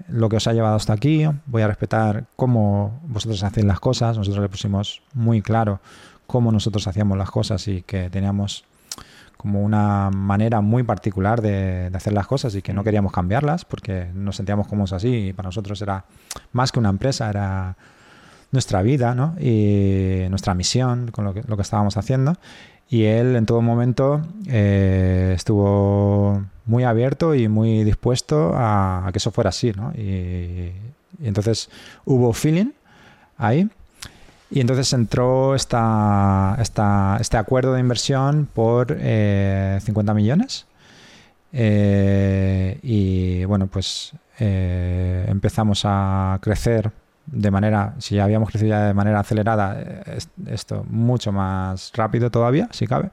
lo 0.07 0.29
que 0.29 0.37
os 0.37 0.47
ha 0.47 0.53
llevado 0.53 0.75
hasta 0.75 0.93
aquí, 0.93 1.25
voy 1.45 1.61
a 1.61 1.67
respetar 1.67 2.25
cómo 2.35 2.99
vosotros 3.07 3.43
hacéis 3.43 3.65
las 3.65 3.79
cosas. 3.79 4.17
Nosotros 4.17 4.41
le 4.41 4.49
pusimos 4.49 5.01
muy 5.13 5.41
claro 5.41 5.79
cómo 6.27 6.51
nosotros 6.51 6.87
hacíamos 6.87 7.17
las 7.17 7.31
cosas 7.31 7.67
y 7.67 7.81
que 7.81 8.09
teníamos 8.09 8.63
como 9.35 9.63
una 9.63 10.09
manera 10.11 10.59
muy 10.59 10.83
particular 10.83 11.41
de, 11.41 11.89
hacer 11.93 12.13
las 12.13 12.27
cosas 12.27 12.53
y 12.55 12.61
que 12.61 12.73
no 12.73 12.83
queríamos 12.83 13.13
cambiarlas 13.13 13.63
porque 13.63 14.07
nos 14.13 14.35
sentíamos 14.35 14.67
cómodos 14.67 14.91
así 14.91 15.29
y 15.29 15.33
para 15.33 15.47
nosotros 15.47 15.81
era 15.81 16.03
más 16.51 16.73
que 16.73 16.79
una 16.79 16.89
empresa, 16.89 17.29
era 17.29 17.77
nuestra 18.51 18.81
vida 18.81 19.15
¿no? 19.15 19.35
y 19.39 20.25
nuestra 20.29 20.53
misión 20.55 21.11
con 21.11 21.23
lo 21.23 21.33
que, 21.33 21.43
lo 21.47 21.55
que 21.55 21.61
estábamos 21.61 21.95
haciendo. 21.95 22.35
Y 22.89 23.03
él 23.03 23.35
en 23.35 23.45
todo 23.45 23.61
momento 23.61 24.21
eh, 24.47 25.33
estuvo 25.35 26.43
muy 26.65 26.83
abierto 26.83 27.35
y 27.35 27.47
muy 27.47 27.83
dispuesto 27.83 28.53
a, 28.55 29.07
que 29.11 29.19
eso 29.19 29.31
fuera 29.31 29.49
así. 29.49 29.71
¿no? 29.73 29.91
Y, 29.93 30.71
entonces 31.21 31.69
hubo 32.05 32.33
feeling 32.33 32.71
ahí. 33.37 33.69
Y 34.51 34.61
entonces 34.61 34.91
entró 34.93 35.53
esta, 35.53 36.57
este 36.59 37.37
acuerdo 37.37 37.73
de 37.73 37.79
inversión 37.79 38.47
por 38.51 38.97
eh, 38.99 39.79
50 39.83 40.13
millones. 40.13 40.65
Eh, 41.51 42.79
y 42.81 43.45
bueno, 43.45 43.67
pues 43.67 44.13
eh, 44.39 45.25
empezamos 45.27 45.81
a 45.85 46.39
crecer 46.41 46.91
de 47.31 47.51
manera, 47.51 47.93
si 47.99 48.15
ya 48.15 48.23
habíamos 48.23 48.49
crecido 48.49 48.69
ya 48.71 48.85
de 48.87 48.93
manera 48.93 49.19
acelerada, 49.19 49.77
esto 50.47 50.85
mucho 50.89 51.31
más 51.31 51.91
rápido 51.95 52.29
todavía, 52.31 52.67
si 52.71 52.87
cabe, 52.87 53.09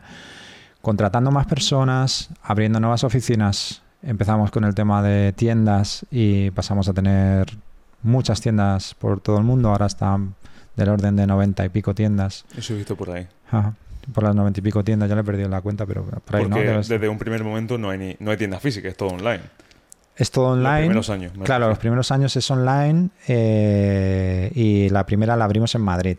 contratando 0.83 1.31
más 1.31 1.47
personas, 1.47 2.31
abriendo 2.43 2.81
nuevas 2.81 3.05
oficinas. 3.05 3.83
Empezamos 4.03 4.51
con 4.51 4.65
el 4.65 4.75
tema 4.75 5.03
de 5.03 5.33
tiendas 5.33 6.07
y 6.11 6.51
pasamos 6.53 6.89
a 6.89 6.93
tener 6.95 7.47
muchas 8.03 8.41
tiendas 8.41 8.95
por 8.95 9.21
todo 9.21 9.39
el 9.39 9.45
mundo, 9.45 9.71
ahora 9.71 9.87
están 9.87 10.35
del 10.77 10.91
orden 10.91 11.17
de 11.17 11.27
90 11.27 11.65
y 11.65 11.69
pico 11.71 11.95
tiendas. 11.95 12.45
Eso 12.57 12.75
he 12.75 12.77
visto 12.77 12.95
por 12.97 13.11
ahí. 13.11 13.27
Ajá. 13.51 13.75
Por 14.13 14.23
las 14.23 14.35
90 14.37 14.61
y 14.61 14.63
pico 14.63 14.85
tiendas, 14.85 15.09
ya 15.09 15.15
le 15.17 15.23
he 15.23 15.25
perdido 15.25 15.49
la 15.49 15.61
cuenta, 15.61 15.85
pero 15.87 16.05
por 16.05 16.37
ahí 16.37 16.45
Porque 16.45 16.65
no. 16.65 16.71
Debes- 16.73 16.89
desde 16.89 17.09
un 17.09 17.19
primer 17.19 17.43
momento 17.43 17.77
no 17.79 17.91
hay, 17.91 17.99
ni, 17.99 18.17
no 18.21 18.31
hay 18.31 18.37
tienda 18.37 18.61
física, 18.61 18.89
es 18.89 18.97
todo 18.97 19.09
online. 19.09 19.41
Es 20.17 20.31
todo 20.31 20.47
online. 20.53 20.73
Los 20.95 21.07
primeros 21.07 21.11
años. 21.11 21.33
Claro, 21.45 21.69
los 21.69 21.79
primeros 21.79 22.11
años 22.11 22.35
es 22.37 22.51
online 22.51 23.11
eh, 23.29 24.51
y 24.55 24.89
la 24.89 25.05
primera 25.05 25.37
la 25.37 25.45
abrimos 25.45 25.75
en 25.75 25.83
Madrid. 25.83 26.17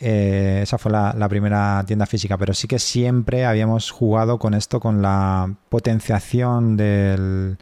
Eh, 0.00 0.60
esa 0.62 0.78
fue 0.78 0.92
la, 0.92 1.12
la 1.18 1.28
primera 1.28 1.82
tienda 1.84 2.06
física, 2.06 2.38
pero 2.38 2.54
sí 2.54 2.68
que 2.68 2.78
siempre 2.78 3.44
habíamos 3.44 3.90
jugado 3.90 4.38
con 4.38 4.54
esto, 4.54 4.78
con 4.78 5.02
la 5.02 5.52
potenciación 5.68 6.76
del, 6.76 7.58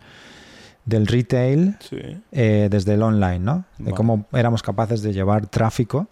del 0.85 1.07
retail 1.07 1.77
Sí. 1.81 1.97
eh, 2.33 2.69
desde 2.71 2.93
el 2.95 3.03
online, 3.03 3.39
¿no? 3.39 3.65
De 3.79 3.85
Vale. 3.85 3.97
cómo 3.97 4.27
éramos 4.35 4.63
capaces 4.63 5.01
de 5.01 5.15
llevar 5.15 5.47
tráfico 5.47 6.09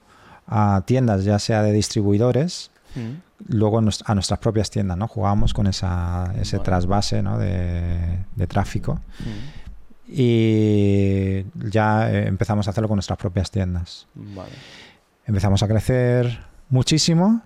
a 0.47 0.83
tiendas, 0.87 1.25
ya 1.25 1.39
sea 1.39 1.63
de 1.63 1.73
distribuidores, 1.73 2.71
Mm. 2.95 3.55
luego 3.57 3.79
a 3.79 4.15
nuestras 4.15 4.39
propias 4.39 4.71
tiendas, 4.71 4.97
¿no? 4.97 5.09
Jugábamos 5.09 5.53
con 5.53 5.67
esa, 5.67 6.33
ese 6.41 6.59
trasvase 6.61 7.23
¿no? 7.23 7.39
de, 7.39 8.19
de 8.37 8.47
tráfico 8.47 9.01
Mm. 9.21 9.65
y 10.09 11.45
ya 11.71 12.11
eh, 12.11 12.27
empezamos 12.29 12.67
a 12.67 12.71
hacerlo 12.71 12.89
con 12.89 12.97
nuestras 12.97 13.19
propias 13.19 13.51
tiendas. 13.51 14.07
Vale. 14.15 14.51
Empezamos 15.27 15.63
a 15.63 15.69
crecer 15.69 16.41
muchísimo 16.69 17.41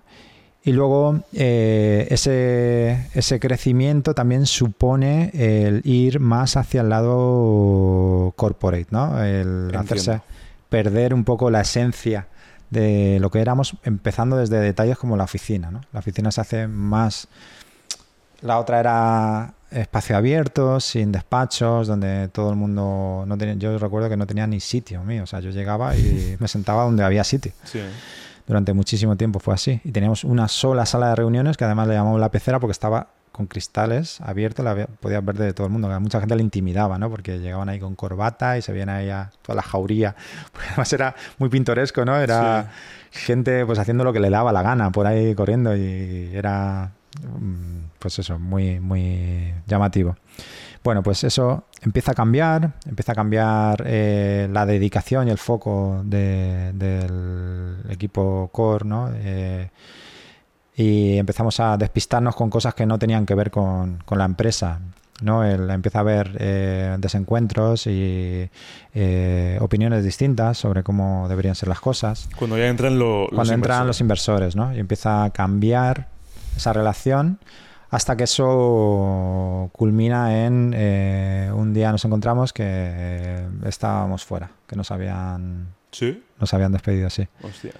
y 0.63 0.73
luego 0.73 1.21
eh, 1.33 2.07
ese, 2.11 3.07
ese 3.13 3.39
crecimiento 3.39 4.13
también 4.13 4.45
supone 4.45 5.31
el 5.33 5.81
ir 5.85 6.19
más 6.19 6.57
hacia 6.57 6.81
el 6.81 6.89
lado 6.89 8.33
corporate, 8.35 8.87
¿no? 8.91 9.23
El 9.23 9.73
hacerse 9.75 10.21
perder 10.67 11.13
un 11.13 11.23
poco 11.23 11.49
la 11.49 11.61
esencia 11.61 12.27
de 12.69 13.17
lo 13.19 13.31
que 13.31 13.39
éramos, 13.39 13.75
empezando 13.83 14.37
desde 14.37 14.59
detalles 14.59 14.97
como 14.97 15.17
la 15.17 15.23
oficina, 15.23 15.71
¿no? 15.71 15.81
La 15.91 15.99
oficina 15.99 16.31
se 16.31 16.41
hace 16.41 16.67
más... 16.67 17.27
La 18.41 18.57
otra 18.57 18.79
era 18.79 19.53
espacio 19.71 20.15
abierto, 20.15 20.79
sin 20.79 21.11
despachos, 21.11 21.87
donde 21.87 22.29
todo 22.29 22.49
el 22.51 22.55
mundo 22.55 23.25
no 23.27 23.37
tenía, 23.37 23.55
yo 23.55 23.77
recuerdo 23.77 24.09
que 24.09 24.17
no 24.17 24.25
tenía 24.25 24.47
ni 24.47 24.59
sitio 24.59 25.03
mío, 25.03 25.23
o 25.23 25.27
sea, 25.27 25.41
yo 25.41 25.49
llegaba 25.49 25.95
y 25.95 26.37
me 26.39 26.47
sentaba 26.47 26.83
donde 26.83 27.03
había 27.03 27.23
sitio. 27.23 27.51
Sí. 27.65 27.81
Durante 28.47 28.73
muchísimo 28.73 29.15
tiempo 29.15 29.39
fue 29.39 29.53
así. 29.53 29.79
Y 29.83 29.91
teníamos 29.91 30.23
una 30.23 30.47
sola 30.47 30.85
sala 30.85 31.09
de 31.09 31.15
reuniones 31.15 31.55
que 31.55 31.65
además 31.65 31.87
le 31.87 31.93
llamamos 31.93 32.19
la 32.19 32.31
pecera 32.31 32.59
porque 32.59 32.71
estaba 32.71 33.09
con 33.39 33.47
cristales 33.47 34.19
abiertos, 34.19 34.65
la 34.65 34.85
podías 34.85 35.23
ver 35.23 35.37
de 35.37 35.53
todo 35.53 35.65
el 35.67 35.71
mundo. 35.71 35.89
a 35.89 35.97
mucha 36.01 36.19
gente 36.19 36.35
le 36.35 36.43
intimidaba, 36.43 36.97
¿no? 36.97 37.09
Porque 37.09 37.39
llegaban 37.39 37.69
ahí 37.69 37.79
con 37.79 37.95
corbata 37.95 38.57
y 38.57 38.61
se 38.61 38.73
veían 38.73 38.89
ahí 38.89 39.09
a 39.09 39.31
toda 39.43 39.55
la 39.55 39.61
jauría. 39.61 40.13
Porque 40.51 40.67
además 40.67 40.91
era 40.91 41.15
muy 41.37 41.47
pintoresco, 41.47 42.03
¿no? 42.03 42.17
Era 42.17 42.69
gente 43.11 43.65
pues 43.65 43.79
haciendo 43.79 44.03
lo 44.03 44.11
que 44.11 44.19
le 44.19 44.29
daba 44.29 44.51
la 44.51 44.61
gana 44.61 44.91
por 44.91 45.07
ahí 45.07 45.33
corriendo 45.35 45.73
y 45.73 46.31
era 46.33 46.91
mm, 47.39 47.79
pues 47.97 48.19
eso, 48.19 48.37
muy, 48.37 48.81
muy 48.81 49.53
llamativo. 49.67 50.17
Bueno, 50.83 51.01
pues 51.01 51.23
eso 51.23 51.63
empieza 51.81 52.11
a 52.11 52.15
cambiar, 52.15 52.73
empieza 52.85 53.13
a 53.13 53.15
cambiar 53.15 53.83
eh, 53.85 54.49
la 54.51 54.65
dedicación 54.65 55.29
y 55.29 55.31
el 55.31 55.37
foco 55.37 56.01
de- 56.03 56.71
del 56.73 57.77
equipo 57.89 58.49
core, 58.51 58.85
¿no? 58.85 59.09
Eh, 59.13 59.69
y 60.81 61.17
empezamos 61.17 61.59
a 61.59 61.75
despistarnos 61.77 62.35
con 62.35 62.49
cosas 62.49 62.73
que 62.73 62.85
no 62.85 62.97
tenían 62.97 63.25
que 63.25 63.35
ver 63.35 63.51
con, 63.51 63.99
con 64.05 64.17
la 64.17 64.23
empresa. 64.25 64.79
¿no? 65.21 65.43
El- 65.43 65.69
empieza 65.69 65.97
a 65.97 66.01
haber 66.01 66.37
eh, 66.39 66.95
desencuentros 66.97 67.85
y 67.87 68.49
eh, 68.93 69.57
opiniones 69.59 70.05
distintas 70.05 70.57
sobre 70.57 70.81
cómo 70.83 71.27
deberían 71.27 71.55
ser 71.55 71.67
las 71.67 71.81
cosas 71.81 72.29
Cuando 72.37 72.57
ya 72.57 72.69
entran 72.69 72.97
lo- 72.97 73.23
los 73.23 73.31
cuando 73.35 73.51
entran 73.53 73.85
los 73.87 73.99
inversores. 73.99 74.55
¿no? 74.55 74.73
Y 74.73 74.79
empieza 74.79 75.25
a 75.25 75.29
cambiar 75.31 76.07
esa 76.55 76.71
relación 76.71 77.39
hasta 77.89 78.15
que 78.15 78.23
eso 78.25 79.69
culmina 79.73 80.45
en 80.45 80.73
eh, 80.75 81.51
un 81.53 81.73
día 81.73 81.91
nos 81.91 82.05
encontramos 82.05 82.53
que 82.53 82.63
eh, 82.65 83.47
estábamos 83.65 84.23
fuera, 84.23 84.51
que 84.67 84.75
nos 84.77 84.91
habían 84.91 85.67
Sí. 85.91 86.23
nos 86.39 86.53
habían 86.53 86.71
despedido 86.71 87.07
así. 87.07 87.27
Hostias. 87.43 87.75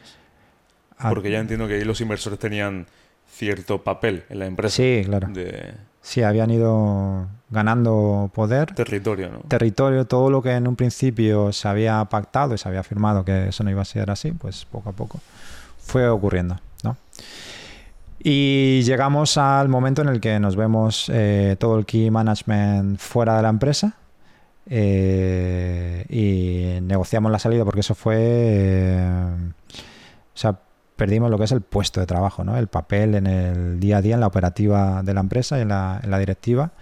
Ah, 0.99 1.09
Porque 1.09 1.31
ya 1.31 1.39
entiendo 1.39 1.67
que 1.67 1.75
ahí 1.75 1.83
los 1.83 1.99
inversores 2.01 2.37
tenían 2.37 2.85
cierto 3.31 3.83
papel 3.83 4.23
en 4.29 4.39
la 4.39 4.45
empresa. 4.45 4.75
Sí, 4.75 5.01
claro. 5.05 5.29
De 5.31 5.73
Sí, 6.01 6.23
habían 6.23 6.49
ido 6.49 7.27
ganando 7.49 8.31
poder, 8.33 8.73
territorio, 8.73 9.29
¿no? 9.29 9.39
territorio, 9.47 10.05
todo 10.05 10.29
lo 10.29 10.41
que 10.41 10.51
en 10.51 10.67
un 10.67 10.75
principio 10.75 11.51
se 11.51 11.67
había 11.67 12.03
pactado 12.05 12.55
y 12.55 12.57
se 12.57 12.69
había 12.69 12.83
firmado 12.83 13.25
que 13.25 13.49
eso 13.49 13.63
no 13.63 13.69
iba 13.69 13.81
a 13.81 13.85
ser 13.85 14.09
así, 14.09 14.31
pues 14.31 14.65
poco 14.65 14.89
a 14.89 14.93
poco 14.93 15.19
fue 15.77 16.07
ocurriendo, 16.07 16.57
¿no? 16.83 16.95
Y 18.21 18.81
llegamos 18.83 19.37
al 19.37 19.67
momento 19.69 20.01
en 20.01 20.09
el 20.09 20.21
que 20.21 20.39
nos 20.39 20.55
vemos 20.55 21.09
eh, 21.13 21.55
todo 21.59 21.77
el 21.77 21.85
key 21.85 22.09
management 22.11 22.99
fuera 22.99 23.35
de 23.37 23.43
la 23.43 23.49
empresa 23.49 23.93
eh, 24.69 26.05
y 26.09 26.81
negociamos 26.81 27.31
la 27.31 27.39
salida 27.39 27.65
porque 27.65 27.79
eso 27.81 27.95
fue, 27.95 28.17
eh, 28.19 29.35
o 30.33 30.37
sea, 30.37 30.59
perdimos 30.99 31.31
lo 31.31 31.37
que 31.37 31.45
es 31.45 31.51
el 31.53 31.61
puesto 31.61 32.01
de 32.01 32.05
trabajo, 32.05 32.43
¿no? 32.43 32.57
El 32.57 32.67
papel 32.67 33.15
en 33.15 33.25
el 33.25 33.79
día 33.79 33.97
a 33.97 34.01
día, 34.01 34.15
en 34.15 34.19
la 34.19 34.27
operativa 34.27 35.01
de 35.01 35.13
la 35.13 35.21
empresa 35.21 35.57
y 35.57 35.61
en 35.61 35.69
la, 35.69 36.01
en 36.03 36.11
la 36.11 36.19
directiva. 36.19 36.73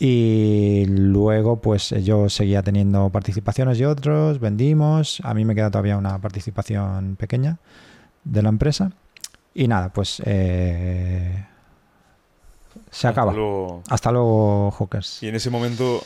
Y 0.00 0.84
luego, 0.88 1.60
pues 1.60 1.90
yo 2.02 2.28
seguía 2.28 2.64
teniendo 2.64 3.10
participaciones 3.10 3.78
y 3.78 3.84
otros, 3.84 4.40
vendimos. 4.40 5.20
A 5.22 5.32
mí 5.32 5.44
me 5.44 5.54
queda 5.54 5.70
todavía 5.70 5.96
una 5.96 6.20
participación 6.20 7.14
pequeña 7.14 7.58
de 8.24 8.42
la 8.42 8.48
empresa. 8.48 8.90
Y 9.54 9.68
nada, 9.68 9.92
pues 9.92 10.20
eh, 10.26 11.46
se 12.90 13.06
acaba. 13.06 13.30
Hasta 13.30 13.40
luego. 13.40 13.82
Hasta 13.88 14.10
luego, 14.10 14.70
Hawkers. 14.72 15.22
Y 15.22 15.28
en 15.28 15.36
ese 15.36 15.50
momento, 15.50 16.02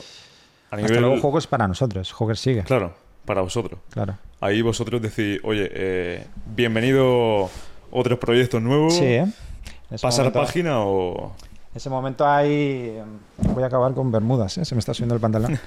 a 0.70 0.76
Hasta 0.76 0.88
nivel... 0.88 1.00
luego, 1.00 1.22
Hawkers 1.22 1.46
para 1.46 1.66
nosotros. 1.66 2.12
Hawkers 2.12 2.40
sigue. 2.40 2.64
Claro, 2.64 2.94
para 3.28 3.42
vosotros. 3.42 3.78
Claro. 3.90 4.16
Ahí 4.40 4.62
vosotros 4.62 5.02
decís, 5.02 5.38
oye, 5.44 5.68
eh, 5.70 6.26
bienvenido 6.56 7.50
otros 7.90 8.18
proyectos 8.18 8.62
nuevos. 8.62 8.94
Sí, 8.94 9.04
¿eh? 9.04 9.26
¿Pasar 10.00 10.24
momento- 10.24 10.40
página 10.40 10.80
o...? 10.80 11.34
En 11.70 11.76
ese 11.76 11.90
momento 11.90 12.26
hay... 12.26 12.98
Voy 13.52 13.62
a 13.62 13.66
acabar 13.66 13.92
con 13.92 14.10
bermudas, 14.10 14.56
¿eh? 14.56 14.64
se 14.64 14.74
me 14.74 14.78
está 14.78 14.94
subiendo 14.94 15.14
el 15.14 15.20
pantalón. 15.20 15.52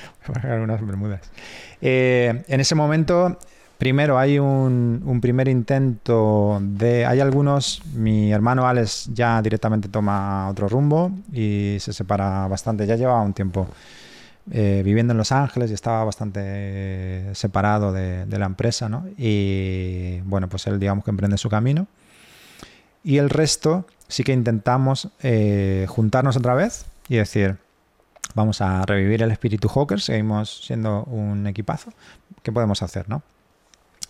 Voy 0.26 0.36
a 0.36 0.40
sacar 0.42 0.60
unas 0.60 0.84
bermudas. 0.84 1.20
Eh, 1.80 2.42
en 2.48 2.60
ese 2.60 2.74
momento, 2.74 3.38
primero 3.78 4.18
hay 4.18 4.40
un, 4.40 5.00
un 5.06 5.20
primer 5.20 5.46
intento 5.46 6.58
de... 6.60 7.06
Hay 7.06 7.20
algunos... 7.20 7.82
Mi 7.94 8.32
hermano 8.32 8.66
Alex 8.66 9.10
ya 9.14 9.40
directamente 9.40 9.88
toma 9.88 10.48
otro 10.50 10.68
rumbo 10.68 11.12
y 11.32 11.76
se 11.78 11.92
separa 11.92 12.48
bastante. 12.48 12.84
Ya 12.84 12.96
llevaba 12.96 13.22
un 13.22 13.32
tiempo 13.32 13.68
eh, 14.50 14.82
viviendo 14.84 15.12
en 15.12 15.18
Los 15.18 15.32
Ángeles 15.32 15.70
y 15.70 15.74
estaba 15.74 16.04
bastante 16.04 16.40
eh, 16.44 17.30
separado 17.34 17.92
de, 17.92 18.26
la 18.26 18.46
empresa, 18.46 18.88
¿no? 18.88 19.06
Y 19.18 20.20
bueno, 20.20 20.48
pues 20.48 20.66
él 20.68 20.78
digamos 20.78 21.04
que 21.04 21.10
emprende 21.10 21.36
su 21.36 21.48
camino. 21.48 21.88
Y 23.02 23.18
el 23.18 23.30
resto 23.30 23.86
sí 24.08 24.22
que 24.22 24.32
intentamos 24.32 25.08
eh, 25.22 25.86
juntarnos 25.88 26.36
otra 26.36 26.54
vez 26.54 26.86
y 27.08 27.16
decir, 27.16 27.56
vamos 28.34 28.60
a 28.60 28.84
revivir 28.86 29.22
el 29.22 29.30
espíritu 29.30 29.68
Hawker, 29.68 30.00
seguimos 30.00 30.64
siendo 30.64 31.04
un 31.04 31.46
equipazo, 31.46 31.92
¿qué 32.42 32.52
podemos 32.52 32.82
hacer, 32.82 33.08
no? 33.08 33.22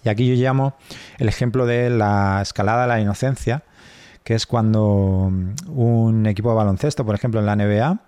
Y 0.04 0.08
aquí 0.08 0.28
yo 0.28 0.34
llamo 0.34 0.76
el 1.18 1.28
ejemplo 1.28 1.66
de 1.66 1.90
la 1.90 2.40
escalada 2.42 2.82
de 2.82 2.88
la 2.88 3.00
inocencia, 3.00 3.64
que 4.22 4.34
es 4.34 4.46
cuando 4.46 5.30
mm, 5.30 5.78
un 5.78 6.26
equipo 6.26 6.50
de 6.50 6.56
baloncesto, 6.56 7.06
por 7.06 7.14
ejemplo 7.14 7.40
en 7.40 7.46
la 7.46 7.56
NBA, 7.56 8.00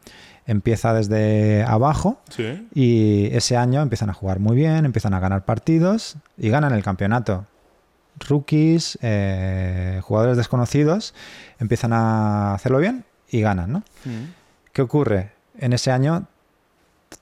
empieza 0.48 0.92
desde 0.94 1.62
abajo 1.62 2.20
Sí. 2.30 2.66
y 2.74 3.26
ese 3.32 3.56
año 3.56 3.80
empiezan 3.82 4.10
a 4.10 4.14
jugar 4.14 4.40
muy 4.40 4.56
bien, 4.56 4.84
empiezan 4.84 5.14
a 5.14 5.20
ganar 5.20 5.44
partidos 5.44 6.16
y 6.36 6.48
ganan 6.48 6.72
el 6.74 6.82
campeonato. 6.82 7.46
Rookies, 8.18 8.98
eh, 9.02 10.00
jugadores 10.02 10.36
desconocidos, 10.36 11.14
empiezan 11.60 11.92
a 11.92 12.54
hacerlo 12.54 12.78
bien 12.78 13.04
y 13.30 13.40
ganan, 13.42 13.70
¿no? 13.70 13.78
Mm. 14.04 14.32
¿Qué 14.72 14.82
ocurre? 14.82 15.30
En 15.58 15.72
ese 15.72 15.92
año 15.92 16.26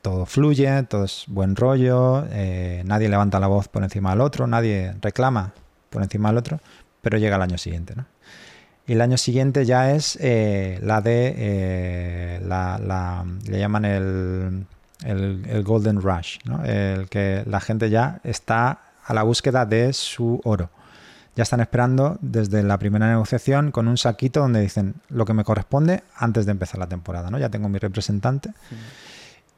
todo 0.02 0.24
fluye, 0.24 0.82
todo 0.84 1.04
es 1.04 1.24
buen 1.26 1.54
rollo, 1.56 2.24
eh, 2.30 2.82
nadie 2.86 3.08
levanta 3.08 3.38
la 3.40 3.46
voz 3.46 3.68
por 3.68 3.82
encima 3.82 4.10
del 4.10 4.20
otro, 4.20 4.46
nadie 4.46 4.94
reclama 5.02 5.52
por 5.90 6.02
encima 6.02 6.30
del 6.30 6.38
otro, 6.38 6.60
pero 7.02 7.18
llega 7.18 7.36
el 7.36 7.42
año 7.42 7.58
siguiente, 7.58 7.94
¿no? 7.94 8.06
Y 8.86 8.92
el 8.92 9.00
año 9.00 9.16
siguiente 9.16 9.64
ya 9.64 9.92
es 9.92 10.16
eh, 10.20 10.78
la 10.82 11.00
de, 11.00 11.34
eh, 11.36 12.40
la, 12.44 12.78
la- 12.78 13.24
le 13.48 13.58
llaman 13.58 13.84
el, 13.84 14.66
el, 15.04 15.44
el 15.48 15.62
Golden 15.64 16.00
Rush, 16.00 16.38
¿no? 16.44 16.64
El 16.64 17.08
que 17.08 17.42
la 17.46 17.60
gente 17.60 17.90
ya 17.90 18.20
está 18.22 18.78
a 19.04 19.12
la 19.14 19.22
búsqueda 19.24 19.66
de 19.66 19.92
su 19.92 20.40
oro. 20.44 20.70
Ya 21.34 21.42
están 21.42 21.60
esperando 21.60 22.16
desde 22.22 22.62
la 22.62 22.78
primera 22.78 23.08
negociación 23.08 23.70
con 23.70 23.88
un 23.88 23.98
saquito 23.98 24.40
donde 24.40 24.60
dicen 24.60 24.94
lo 25.10 25.24
que 25.26 25.34
me 25.34 25.44
corresponde 25.44 26.02
antes 26.16 26.46
de 26.46 26.52
empezar 26.52 26.78
la 26.78 26.86
temporada, 26.88 27.28
¿no? 27.30 27.38
Ya 27.38 27.50
tengo 27.50 27.68
mi 27.68 27.78
representante. 27.78 28.50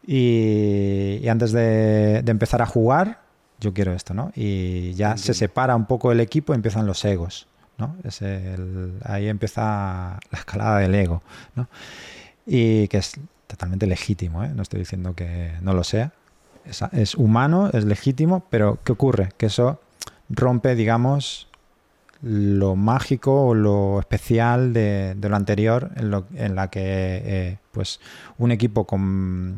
Y, 0.06 1.20
y 1.22 1.28
antes 1.28 1.52
de, 1.52 2.22
de 2.24 2.30
empezar 2.30 2.62
a 2.62 2.66
jugar, 2.66 3.20
yo 3.60 3.74
quiero 3.74 3.92
esto, 3.92 4.14
¿no? 4.14 4.32
Y 4.34 4.94
ya 4.94 5.16
se 5.16 5.34
separa 5.34 5.76
un 5.76 5.86
poco 5.86 6.12
el 6.12 6.20
equipo 6.20 6.52
y 6.52 6.56
empiezan 6.56 6.86
los 6.86 7.04
egos, 7.04 7.46
¿no? 7.78 7.96
Es 8.04 8.22
el- 8.22 8.98
ahí 9.04 9.28
empieza 9.28 10.18
la 10.30 10.38
escalada 10.38 10.78
del 10.78 10.94
ego, 10.94 11.22
¿no? 11.54 11.68
Y 12.46 12.88
que 12.88 12.98
es 12.98 13.12
totalmente 13.46 13.86
legítimo, 13.86 14.44
¿eh? 14.44 14.50
No 14.54 14.62
estoy 14.62 14.80
diciendo 14.80 15.14
que 15.14 15.52
no 15.62 15.72
lo 15.74 15.84
sea. 15.84 16.12
Es, 16.64 16.82
es 16.92 17.14
humano, 17.14 17.70
es 17.72 17.84
legítimo, 17.84 18.44
pero 18.50 18.78
¿qué 18.84 18.92
ocurre? 18.92 19.30
Que 19.38 19.46
eso 19.46 19.80
rompe, 20.28 20.74
digamos, 20.74 21.46
lo 22.20 22.74
mágico 22.74 23.46
o 23.46 23.54
lo 23.54 24.00
especial 24.00 24.72
de, 24.72 25.14
de 25.16 25.28
lo 25.28 25.36
anterior 25.36 25.90
en, 25.96 26.10
lo, 26.10 26.26
en 26.34 26.56
la 26.56 26.68
que 26.68 26.80
eh, 26.82 27.58
pues 27.70 28.00
un 28.38 28.50
equipo 28.50 28.84
con 28.86 29.56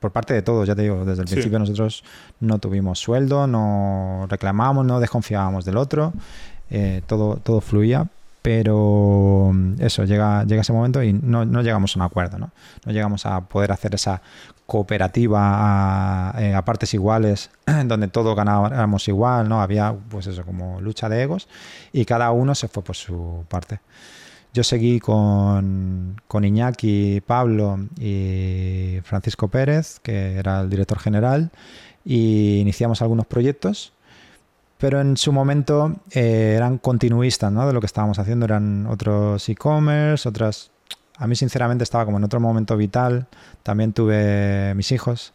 por 0.00 0.10
parte 0.10 0.34
de 0.34 0.42
todos, 0.42 0.66
ya 0.66 0.74
te 0.74 0.82
digo, 0.82 1.04
desde 1.04 1.22
el 1.22 1.28
Sí. 1.28 1.34
principio 1.34 1.58
nosotros 1.60 2.02
no 2.40 2.58
tuvimos 2.58 2.98
sueldo, 2.98 3.46
no 3.46 4.26
reclamábamos, 4.28 4.84
no 4.84 4.98
desconfiábamos 4.98 5.64
del 5.64 5.76
otro, 5.76 6.12
eh, 6.74 7.02
todo, 7.06 7.36
todo 7.36 7.60
fluía, 7.60 8.08
pero 8.40 9.50
mm, 9.52 9.74
eso, 9.80 10.04
llega, 10.04 10.44
llega 10.44 10.62
ese 10.62 10.72
momento 10.72 11.02
y 11.02 11.12
no, 11.12 11.44
no 11.44 11.60
llegamos 11.60 11.94
a 11.94 11.98
un 11.98 12.02
acuerdo, 12.02 12.38
¿no? 12.38 12.50
No 12.86 12.92
llegamos 12.92 13.26
a 13.26 13.42
poder 13.42 13.72
hacer 13.72 13.94
esa 13.94 14.22
cooperativa 14.64 16.30
a, 16.30 16.42
eh, 16.42 16.58
partes 16.64 16.94
iguales, 16.94 17.50
donde 17.84 18.08
todos 18.08 18.34
ganábamos 18.34 19.06
igual, 19.06 19.50
¿no? 19.50 19.60
Había, 19.60 19.94
pues 20.08 20.26
eso, 20.26 20.44
como 20.44 20.80
lucha 20.80 21.10
de 21.10 21.22
egos 21.22 21.46
y 21.92 22.06
cada 22.06 22.30
uno 22.32 22.54
se 22.54 22.68
fue 22.68 22.82
por 22.82 22.96
su 22.96 23.44
parte. 23.50 23.80
Yo 24.54 24.64
seguí 24.64 24.98
con, 24.98 26.16
con 26.26 26.44
Iñaki, 26.44 27.22
Pablo 27.26 27.80
y 27.98 28.98
Francisco 29.04 29.48
Pérez, 29.48 30.00
que 30.00 30.36
era 30.36 30.62
el 30.62 30.70
director 30.70 30.98
general, 30.98 31.50
y 32.04 32.60
iniciamos 32.60 33.02
algunos 33.02 33.26
proyectos, 33.26 33.92
pero 34.82 35.00
en 35.00 35.16
su 35.16 35.30
momento 35.30 36.00
eh, 36.10 36.54
eran 36.56 36.78
continuistas 36.78 37.52
¿no? 37.52 37.64
de 37.68 37.72
lo 37.72 37.78
que 37.78 37.86
estábamos 37.86 38.18
haciendo, 38.18 38.46
eran 38.46 38.88
otros 38.88 39.48
e-commerce, 39.48 40.28
otras... 40.28 40.72
A 41.18 41.28
mí 41.28 41.36
sinceramente 41.36 41.84
estaba 41.84 42.04
como 42.04 42.16
en 42.18 42.24
otro 42.24 42.40
momento 42.40 42.76
vital, 42.76 43.28
también 43.62 43.92
tuve 43.92 44.74
mis 44.74 44.90
hijos, 44.90 45.34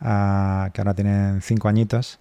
ah, 0.00 0.70
que 0.72 0.80
ahora 0.80 0.94
tienen 0.94 1.42
cinco 1.42 1.68
añitos, 1.68 2.18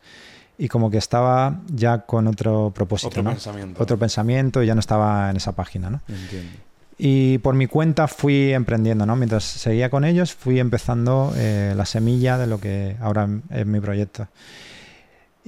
y 0.58 0.68
como 0.68 0.92
que 0.92 0.98
estaba 0.98 1.62
ya 1.74 2.00
con 2.00 2.28
otro 2.28 2.74
propósito, 2.76 3.12
Otro 3.12 3.24
¿no? 3.24 3.30
pensamiento. 3.30 3.82
otro 3.82 3.98
pensamiento 3.98 4.62
y 4.62 4.68
ya 4.68 4.76
no 4.76 4.82
estaba 4.82 5.30
en 5.30 5.38
esa 5.38 5.54
página, 5.54 5.90
¿no? 5.90 6.02
Entiendo. 6.10 6.52
Y 6.98 7.38
por 7.38 7.56
mi 7.56 7.68
cuenta 7.68 8.10
fui 8.10 8.52
emprendiendo, 8.52 9.06
¿no? 9.06 9.16
Mientras 9.16 9.46
seguía 9.46 9.90
con 9.90 10.04
ellos, 10.04 10.34
fui 10.34 10.60
empezando 10.60 11.32
eh, 11.38 11.76
la 11.78 11.86
semilla 11.86 12.38
de 12.38 12.48
lo 12.48 12.60
que 12.60 12.98
ahora 13.00 13.30
es 13.52 13.66
mi 13.66 13.80
proyecto. 13.80 14.28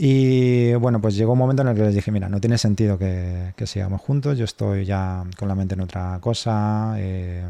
Y 0.02 0.74
bueno, 0.76 1.02
pues 1.02 1.18
llegó 1.18 1.34
un 1.34 1.40
momento 1.40 1.62
en 1.62 1.68
el 1.68 1.76
que 1.76 1.82
les 1.82 1.94
dije, 1.94 2.10
mira, 2.10 2.30
no 2.30 2.40
tiene 2.40 2.58
sentido 2.58 2.98
que, 2.98 3.52
que 3.58 3.68
sigamos 3.68 4.00
juntos, 4.00 4.38
yo 4.38 4.46
estoy 4.46 4.86
ya 4.86 5.26
con 5.38 5.50
la 5.50 5.56
mente 5.56 5.76
en 5.76 5.82
otra 5.82 6.20
cosa, 6.22 6.94
eh, 6.98 7.44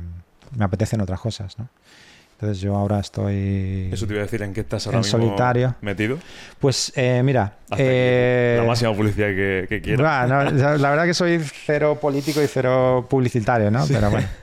me 0.58 0.66
apetecen 0.66 1.00
otras 1.00 1.20
cosas, 1.20 1.60
¿no? 1.60 1.70
Entonces 2.34 2.60
yo 2.60 2.76
ahora 2.76 3.02
estoy... 3.02 3.90
Eso 3.92 4.08
te 4.08 4.14
iba 4.14 4.22
a 4.22 4.26
decir, 4.26 4.42
¿en 4.42 4.54
qué 4.54 4.62
estás 4.62 4.88
ahora 4.88 4.98
En 4.98 5.04
mismo 5.04 5.20
solitario. 5.20 5.76
metido? 5.82 6.18
Pues 6.58 6.92
eh, 6.96 7.22
mira, 7.24 7.54
eh, 7.78 8.56
la 8.60 8.66
máxima 8.66 8.96
publicidad 8.96 9.28
que, 9.28 9.68
que 9.70 9.80
quieras. 9.80 10.28
No, 10.28 10.44
la 10.46 10.78
la 10.78 10.90
verdad 10.90 11.06
que 11.06 11.14
soy 11.14 11.40
cero 11.44 12.00
político 12.02 12.42
y 12.42 12.48
cero 12.48 13.06
publicitario, 13.08 13.70
¿no? 13.70 13.86
Pero 13.88 14.10
bueno. 14.10 14.28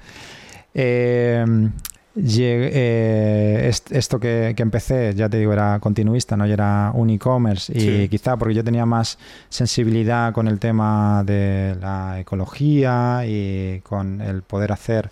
Eh, 2.19 3.71
esto 3.91 4.19
que, 4.19 4.55
que 4.57 4.63
empecé, 4.63 5.15
ya 5.15 5.29
te 5.29 5.39
digo, 5.39 5.53
era 5.53 5.79
continuista, 5.81 6.37
¿no? 6.37 6.47
Yo 6.47 6.55
era 6.55 6.91
un 6.95 7.11
e-commerce 7.11 7.73
y 7.77 7.81
Sí. 7.81 8.09
quizá 8.09 8.37
porque 8.37 8.55
yo 8.55 8.65
tenía 8.65 8.87
más 8.87 9.19
sensibilidad 9.49 10.33
con 10.33 10.49
el 10.49 10.59
tema 10.59 11.23
de 11.25 11.77
la 11.81 12.19
ecología 12.21 13.23
y 13.27 13.81
con 13.81 14.21
el 14.21 14.43
poder 14.43 14.73
hacer 14.73 15.11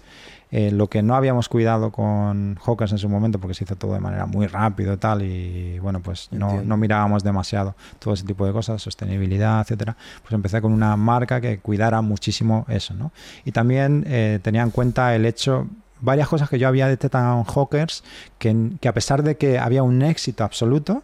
eh, 0.51 0.71
lo 0.71 0.89
que 0.89 1.03
no 1.03 1.17
habíamos 1.17 1.49
cuidado 1.49 1.91
con 1.91 2.57
Hawkers 2.65 2.93
en 2.93 2.99
su 2.99 3.09
momento 3.09 3.41
porque 3.41 3.55
se 3.55 3.65
hizo 3.65 3.75
todo 3.75 3.95
de 3.95 4.01
manera 4.01 4.25
muy 4.27 4.47
rápido 4.47 4.93
y 4.95 4.97
tal 4.99 5.23
y 5.23 5.79
bueno 5.81 6.01
pues 6.01 6.29
no, 6.31 6.63
no 6.63 6.77
mirábamos 6.77 7.25
demasiado 7.25 7.75
todo 7.99 8.15
ese 8.15 8.25
tipo 8.25 8.47
de 8.47 8.53
cosas 8.53 8.81
sostenibilidad 8.81 9.61
etcétera 9.63 9.97
pues 10.23 10.33
empecé 10.33 10.61
con 10.61 10.73
una 10.73 10.97
marca 10.97 11.41
que 11.41 11.59
cuidara 11.59 12.03
muchísimo 12.03 12.67
eso 12.69 12.95
¿no? 12.95 13.11
y 13.45 13.51
también 13.51 14.05
eh, 14.07 14.39
tenía 14.43 14.63
en 14.63 14.71
cuenta 14.71 15.17
el 15.17 15.27
hecho 15.27 15.67
varias 16.05 16.29
cosas 16.29 16.49
que 16.49 16.59
yo 16.59 16.69
había 16.69 16.87
detectado 16.89 17.39
en 17.39 17.45
Hawkers 17.45 18.05
que, 18.39 18.71
que 18.81 18.89
a 18.89 18.95
pesar 18.95 19.23
de 19.23 19.37
que 19.37 19.59
había 19.59 19.83
un 19.83 20.03
éxito 20.03 20.45
absoluto 20.45 21.03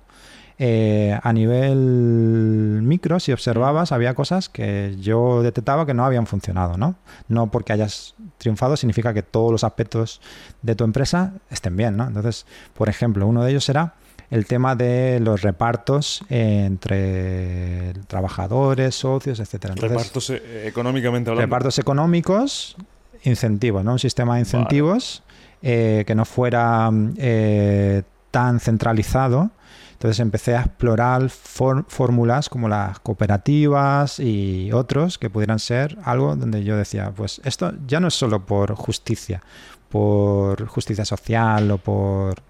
eh, 0.62 1.18
a 1.22 1.32
nivel 1.32 2.80
micro, 2.82 3.18
si 3.18 3.32
observabas, 3.32 3.92
había 3.92 4.12
cosas 4.12 4.50
que 4.50 4.94
yo 5.00 5.42
detectaba 5.42 5.86
que 5.86 5.94
no 5.94 6.04
habían 6.04 6.26
funcionado, 6.26 6.76
¿no? 6.76 6.96
No 7.28 7.50
porque 7.50 7.72
hayas 7.72 8.14
triunfado 8.36 8.76
significa 8.76 9.14
que 9.14 9.22
todos 9.22 9.50
los 9.50 9.64
aspectos 9.64 10.20
de 10.60 10.74
tu 10.74 10.84
empresa 10.84 11.32
estén 11.48 11.78
bien, 11.78 11.96
¿no? 11.96 12.06
Entonces, 12.06 12.44
por 12.74 12.90
ejemplo, 12.90 13.26
uno 13.26 13.42
de 13.42 13.52
ellos 13.52 13.70
era 13.70 13.94
el 14.30 14.44
tema 14.44 14.76
de 14.76 15.18
los 15.20 15.40
repartos 15.40 16.22
entre 16.28 17.94
trabajadores, 18.06 18.94
socios, 18.94 19.40
etcétera. 19.40 19.72
Entonces, 19.72 19.96
Repartos 19.96 20.28
eh, 20.28 20.68
económicamente 20.68 21.30
hablando. 21.30 21.46
repartos 21.46 21.78
económicos, 21.78 22.76
incentivos, 23.24 23.84
¿no? 23.84 23.92
Un 23.92 23.98
sistema 23.98 24.34
de 24.34 24.40
incentivos 24.40 25.22
eh, 25.62 26.04
que 26.06 26.14
no 26.14 26.24
fuera 26.24 26.90
eh, 27.16 28.02
tan 28.30 28.60
centralizado. 28.60 29.50
Entonces 29.92 30.20
empecé 30.20 30.56
a 30.56 30.62
explorar 30.62 31.28
fórmulas 31.28 32.48
como 32.48 32.68
las 32.68 32.98
cooperativas 33.00 34.18
y 34.18 34.72
otros 34.72 35.18
que 35.18 35.28
pudieran 35.28 35.58
ser 35.58 35.98
algo 36.04 36.34
donde 36.36 36.64
yo 36.64 36.76
decía, 36.78 37.12
pues 37.14 37.42
esto 37.44 37.74
ya 37.86 38.00
no 38.00 38.08
es 38.08 38.14
solo 38.14 38.46
por 38.46 38.74
justicia, 38.74 39.42
por 39.90 40.66
justicia 40.66 41.04
social 41.04 41.70
o 41.70 41.76
por... 41.76 42.42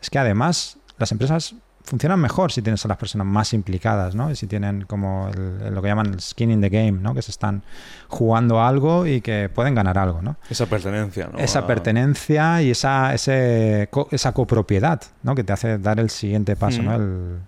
Es 0.00 0.08
que 0.08 0.20
además 0.20 0.78
las 0.98 1.10
empresas 1.10 1.56
funcionan 1.88 2.20
mejor 2.20 2.52
si 2.52 2.60
tienes 2.62 2.84
a 2.84 2.88
las 2.88 2.96
personas 2.98 3.26
más 3.26 3.52
implicadas, 3.54 4.14
¿no? 4.14 4.30
Y 4.30 4.36
si 4.36 4.46
tienen 4.46 4.82
como 4.82 5.28
el- 5.34 5.74
lo 5.74 5.80
que 5.82 5.88
llaman 5.88 6.06
el 6.14 6.20
skin 6.20 6.50
in 6.50 6.60
the 6.60 6.68
game, 6.68 6.92
¿no? 6.92 7.14
Que 7.14 7.22
se 7.22 7.30
están 7.30 7.62
jugando 8.08 8.62
algo 8.62 9.06
y 9.06 9.20
que 9.20 9.48
pueden 9.52 9.74
ganar 9.74 9.96
algo, 9.98 10.20
¿no? 10.22 10.36
Esa 10.50 10.66
pertenencia, 10.66 11.28
¿no? 11.32 11.38
esa 11.38 11.66
pertenencia 11.66 12.62
y 12.62 12.70
esa, 12.70 13.14
ese, 13.14 13.88
co- 13.90 14.08
esa 14.10 14.32
copropiedad, 14.32 15.00
¿no? 15.22 15.34
Que 15.34 15.44
te 15.44 15.52
hace 15.52 15.78
dar 15.78 15.98
el 15.98 16.10
siguiente 16.10 16.56
paso, 16.56 16.82
Mm. 16.82 16.84
¿no? 16.84 16.94
El- 16.94 17.38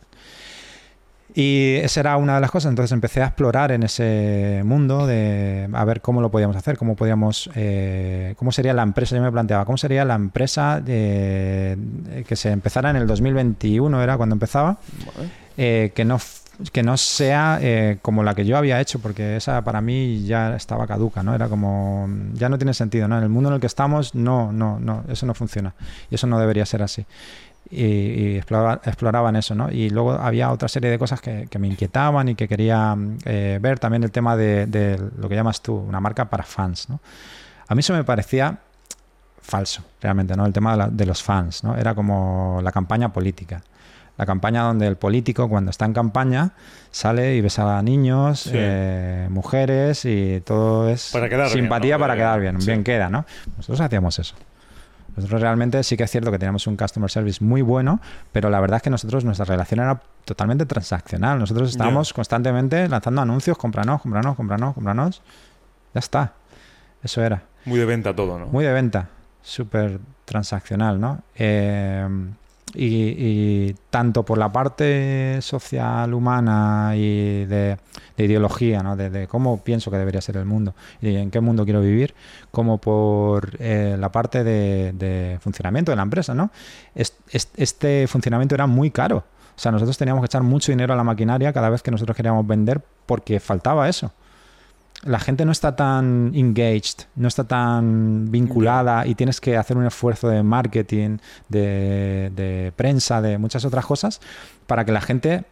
Y 1.35 1.77
esa 1.77 2.01
era 2.01 2.16
una 2.16 2.35
de 2.36 2.40
las 2.40 2.51
cosas. 2.51 2.70
Entonces 2.70 2.93
empecé 2.93 3.23
a 3.23 3.27
explorar 3.27 3.73
en 3.73 3.82
ese 3.82 4.62
mundo 4.65 5.07
de 5.07 5.69
a 5.73 5.85
ver 5.85 6.01
cómo 6.01 6.20
lo 6.20 6.31
podíamos 6.31 6.57
hacer, 6.57 6.77
cómo 6.77 6.97
podíamos, 6.97 7.51
eh, 7.55 8.35
cómo 8.36 8.52
sería 8.52 8.74
la 8.74 8.82
empresa. 8.82 9.15
Yo 9.16 9.23
me 9.23 9.31
planteaba 9.32 9.65
cómo 9.65 9.78
sería 9.78 10.05
la 10.05 10.15
empresa 10.15 10.81
de- 10.81 11.77
que 12.27 12.36
se 12.36 12.51
empezara 12.51 12.90
en 12.90 12.97
el 12.97 13.07
2021 13.07 14.02
era 14.02 14.16
cuando 14.16 14.35
empezaba, 14.35 14.78
eh, 15.57 15.93
que 15.94 16.05
no 16.05 16.19
que 16.73 16.82
no 16.82 16.98
sea 16.98 17.59
eh, 17.62 17.97
como 18.02 18.23
la 18.23 18.35
que 18.35 18.44
yo 18.44 18.59
había 18.59 18.82
hecho, 18.82 18.98
porque 18.98 19.36
esa 19.36 19.62
para 19.65 19.81
mí 19.81 20.24
ya 20.27 20.55
estaba 20.55 20.86
caduca, 20.86 21.23
¿no? 21.23 21.35
Era 21.35 21.48
como, 21.48 22.07
ya 22.35 22.51
no 22.51 22.59
tiene 22.59 22.74
sentido, 22.74 23.09
¿no? 23.09 23.16
En 23.16 23.23
el 23.23 23.31
mundo 23.31 23.48
en 23.48 23.55
el 23.55 23.61
que 23.62 23.66
estamos, 23.66 24.15
no, 24.15 24.52
no, 24.52 24.78
no, 24.78 25.02
eso 25.09 25.24
no 25.24 25.32
funciona. 25.32 25.73
Y 26.11 26.16
eso 26.16 26.27
no 26.27 26.39
debería 26.39 26.66
ser 26.66 26.82
así. 26.82 27.07
Y, 27.73 27.85
y 27.85 28.37
exploraba- 28.41 28.81
exploraban 28.85 29.37
eso, 29.37 29.55
¿no? 29.55 29.71
Y 29.71 29.91
luego 29.91 30.13
había 30.13 30.51
otra 30.51 30.69
serie 30.69 30.91
de 30.91 30.99
cosas 30.99 31.21
que, 31.21 31.47
que 31.49 31.59
me 31.61 31.69
inquietaban 31.69 32.29
y 32.29 32.35
que 32.35 32.49
quería 32.49 32.97
eh, 33.25 33.59
ver. 33.63 33.79
También 33.79 34.03
el 34.03 34.11
tema 34.11 34.37
de, 34.37 34.67
de 34.67 35.01
lo 35.19 35.29
que 35.29 35.37
llamas 35.37 35.63
tú, 35.63 35.75
una 35.77 36.01
marca 36.01 36.29
para 36.29 36.43
fans, 36.43 36.89
¿no? 36.89 37.01
A 37.69 37.75
mí 37.77 37.81
eso 37.81 37.93
me 37.95 38.03
parecía 38.03 38.59
falso, 39.41 39.83
realmente, 40.01 40.37
¿no? 40.37 40.47
El 40.47 40.53
tema 40.53 40.73
de, 40.73 40.79
la- 40.79 40.89
de 40.89 41.07
los 41.07 41.23
fans, 41.23 41.63
¿no? 41.65 41.77
Era 41.77 41.95
como 41.95 42.61
la 42.63 42.73
campaña 42.73 43.13
política. 43.13 43.63
La 44.19 44.27
campaña 44.27 44.63
donde 44.65 44.87
el 44.87 44.97
político, 44.97 45.49
cuando 45.49 45.71
está 45.71 45.87
en 45.87 45.95
campaña, 45.95 46.51
sale 46.91 47.37
y 47.37 47.41
besa 47.41 47.79
a 47.79 47.83
niños, 47.83 48.41
Sí. 48.41 48.51
eh, 48.53 49.29
mujeres 49.31 50.05
y 50.05 50.43
todo 50.45 50.89
es 50.91 51.11
Para 51.13 51.29
quedar 51.29 51.47
bien, 51.47 51.59
simpatía 51.61 51.95
¿no? 51.97 52.01
para 52.01 52.15
Eh, 52.15 52.17
quedar 52.19 52.41
bien. 52.41 52.61
sí. 52.61 52.67
Bien 52.67 52.85
queda, 52.85 53.09
¿no? 53.09 53.25
Nosotros 53.57 53.81
hacíamos 53.81 54.19
eso. 54.19 54.35
Nosotros 55.21 55.43
realmente 55.43 55.83
sí 55.83 55.97
que 55.97 56.05
es 56.05 56.11
cierto 56.11 56.31
que 56.31 56.39
teníamos 56.39 56.67
un 56.67 56.77
customer 56.77 57.11
service 57.11 57.45
muy 57.45 57.63
bueno, 57.63 58.01
pero 58.33 58.49
la 58.51 58.59
verdad 58.61 58.77
es 58.77 58.83
que 58.83 58.91
nosotros 58.91 59.25
nuestra 59.25 59.45
relación 59.45 59.81
era 59.81 60.01
totalmente 60.25 60.67
transaccional. 60.67 61.39
Nosotros 61.39 61.71
estábamos 61.71 62.13
constantemente 62.13 62.89
lanzando 62.89 63.23
anuncios, 63.23 63.59
cómpranos, 63.59 64.01
cómpranos, 64.01 64.37
cómpranos, 64.37 64.75
cómpranos. 64.75 65.23
Ya 65.95 65.99
está. 65.99 66.33
Eso 67.03 67.23
era. 67.23 67.43
Muy 67.65 67.79
de 67.79 67.85
venta 67.85 68.15
todo, 68.15 68.39
¿no? 68.39 68.47
Muy 68.47 68.65
de 68.65 68.73
venta, 68.73 69.09
súper 69.43 70.01
transaccional, 70.25 71.01
¿no? 71.01 71.23
Eh, 71.35 72.09
Y, 72.75 72.87
y 73.19 73.77
tanto 73.91 74.25
por 74.25 74.39
la 74.39 74.53
parte 74.53 75.43
social, 75.43 76.15
humana 76.15 76.93
y 76.95 77.45
de, 77.47 77.79
de 78.17 78.25
ideología, 78.25 78.83
¿no? 78.83 78.95
de, 78.97 79.11
de 79.11 79.27
cómo 79.27 79.65
pienso 79.65 79.91
que 79.91 79.97
debería 79.99 80.21
ser 80.21 80.37
el 80.37 80.45
mundo 80.45 80.75
y 81.03 81.17
en 81.17 81.33
qué 81.33 81.41
mundo 81.41 81.65
quiero 81.65 81.81
vivir, 81.81 82.15
como 82.53 82.79
por 82.79 83.57
eh, 83.59 83.97
la 83.99 84.13
parte 84.13 84.45
de, 84.45 84.93
de 84.93 85.39
funcionamiento 85.41 85.91
de 85.91 85.97
la 85.97 86.03
empresa. 86.03 86.33
¿no? 86.33 86.53
Es- 86.95 87.17
es- 87.31 87.51
este 87.57 88.07
funcionamiento 88.07 88.55
era 88.55 88.69
muy 88.69 88.91
caro. 88.93 89.25
O 89.57 89.59
sea, 89.63 89.73
nosotros 89.73 89.99
teníamos 89.99 90.23
que 90.23 90.27
echar 90.27 90.43
mucho 90.45 90.71
dinero 90.71 90.93
a 90.93 90.97
la 90.97 91.05
maquinaria 91.05 91.53
cada 91.53 91.71
vez 91.71 91.83
que 91.83 91.91
nosotros 91.91 92.17
queríamos 92.17 92.47
vender 92.47 92.81
porque 93.07 93.41
faltaba 93.41 93.89
eso 93.89 94.13
la 95.03 95.19
gente 95.19 95.45
no 95.45 95.53
está 95.53 95.77
tan 95.77 96.33
engaged, 96.35 97.07
no 97.17 97.29
está 97.29 97.45
tan 97.45 98.31
vinculada 98.31 99.07
y 99.07 99.15
tienes 99.15 99.41
que 99.41 99.57
hacer 99.57 99.77
un 99.77 99.87
esfuerzo 99.87 100.29
de 100.29 100.43
marketing, 100.43 101.19
de, 101.49 102.73
prensa, 102.77 103.23
de 103.23 103.39
muchas 103.39 103.65
otras 103.65 103.87
cosas 103.87 104.21
para 104.67 104.85
que 104.85 104.93
la 104.93 105.01
gente 105.01 105.45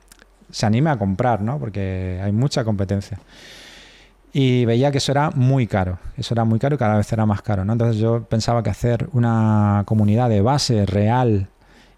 se 0.50 0.66
anime 0.66 0.90
a 0.90 0.98
comprar, 0.98 1.40
¿no? 1.40 1.58
Porque 1.58 2.20
hay 2.22 2.32
mucha 2.32 2.64
competencia. 2.64 3.18
Y 4.32 4.66
veía 4.66 4.90
que 4.90 4.98
eso 4.98 5.12
era 5.12 5.30
muy 5.30 5.66
caro, 5.66 5.98
eso 6.16 6.34
era 6.34 6.44
muy 6.44 6.58
caro 6.58 6.74
y 6.74 6.78
cada 6.78 6.98
vez 6.98 7.10
era 7.12 7.24
más 7.24 7.40
caro, 7.40 7.64
¿no? 7.64 7.72
Entonces 7.72 7.96
yo 7.96 8.24
pensaba 8.24 8.62
que 8.62 8.68
hacer 8.68 9.08
una 9.12 9.82
comunidad 9.86 10.28
de 10.28 10.42
base 10.42 10.84
real 10.84 11.48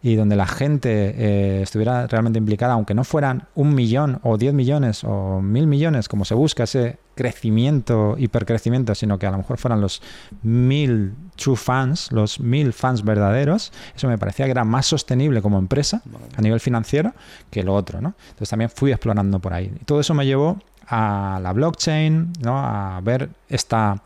y 0.03 0.15
donde 0.15 0.37
la 0.37 0.47
gente 0.47 1.15
eh, 1.17 1.63
estuviera 1.63 2.07
realmente 2.07 2.39
implicada, 2.39 2.75
aunque 2.75 2.95
no 2.95 3.05
fueran 3.05 3.49
un 3.55 3.75
millón 3.75 4.21
o 4.23 4.39
diez 4.39 4.55
millones 4.55 5.05
o 5.05 5.41
mil 5.43 5.67
millones, 5.67 6.09
como 6.09 6.25
se 6.25 6.35
busca 6.35 6.63
ese 6.63 6.99
crecimiento, 7.21 8.15
hipercrecimiento, 8.17 8.95
sino 8.95 9.19
que 9.19 9.27
a 9.27 9.31
lo 9.31 9.37
mejor 9.37 9.59
fueran 9.59 9.83
los 9.83 10.01
mil 10.43 11.13
true 11.37 11.55
fans, 11.57 12.11
los 12.13 12.41
mil 12.41 12.73
fans 12.73 13.05
verdaderos, 13.05 13.73
eso 13.95 14.09
me 14.09 14.17
parecía 14.17 14.47
que 14.47 14.53
era 14.53 14.65
más 14.65 14.87
sostenible 14.87 15.43
como 15.43 15.59
empresa 15.59 16.01
a 16.35 16.41
nivel 16.41 16.61
financiero 16.61 17.13
que 17.51 17.63
lo 17.63 17.75
otro, 17.75 18.01
¿no? 18.01 18.15
Entonces 18.31 18.49
también 18.49 18.71
fui 18.71 18.91
explorando 18.91 19.39
por 19.39 19.53
ahí. 19.53 19.71
Y 19.83 19.85
todo 19.85 20.01
eso 20.01 20.15
me 20.15 20.25
llevó 20.25 20.59
a 20.87 21.39
la 21.43 21.53
blockchain, 21.53 22.33
¿no? 22.43 22.57
A 22.59 22.99
ver 23.03 23.29
esta 23.51 24.03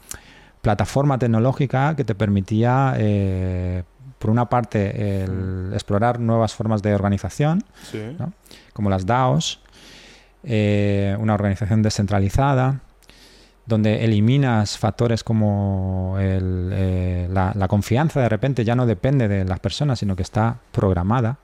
plataforma 0.60 1.16
tecnológica 1.16 1.94
que 1.94 2.02
te 2.04 2.16
permitía, 2.16 2.94
eh, 2.98 3.84
por 4.18 4.30
una 4.30 4.46
parte, 4.48 5.22
el 5.22 5.70
explorar 5.72 6.18
nuevas 6.18 6.52
formas 6.52 6.82
de 6.82 6.94
organización, 6.94 7.62
Sí. 7.90 8.00
¿no? 8.18 8.32
como 8.72 8.90
las 8.90 9.06
DAOs, 9.06 9.60
eh, 10.42 11.16
una 11.20 11.34
organización 11.34 11.80
descentralizada, 11.82 12.80
donde 13.66 14.04
eliminas 14.04 14.78
factores 14.78 15.24
como 15.24 16.16
el, 16.20 16.70
eh, 16.72 17.28
la, 17.30 17.52
la 17.54 17.68
confianza 17.68 18.20
de 18.20 18.28
repente 18.28 18.64
ya 18.64 18.74
no 18.74 18.86
depende 18.86 19.28
de 19.28 19.44
las 19.44 19.60
personas, 19.60 19.98
sino 19.98 20.16
que 20.16 20.22
está 20.22 20.58
programada, 20.72 21.38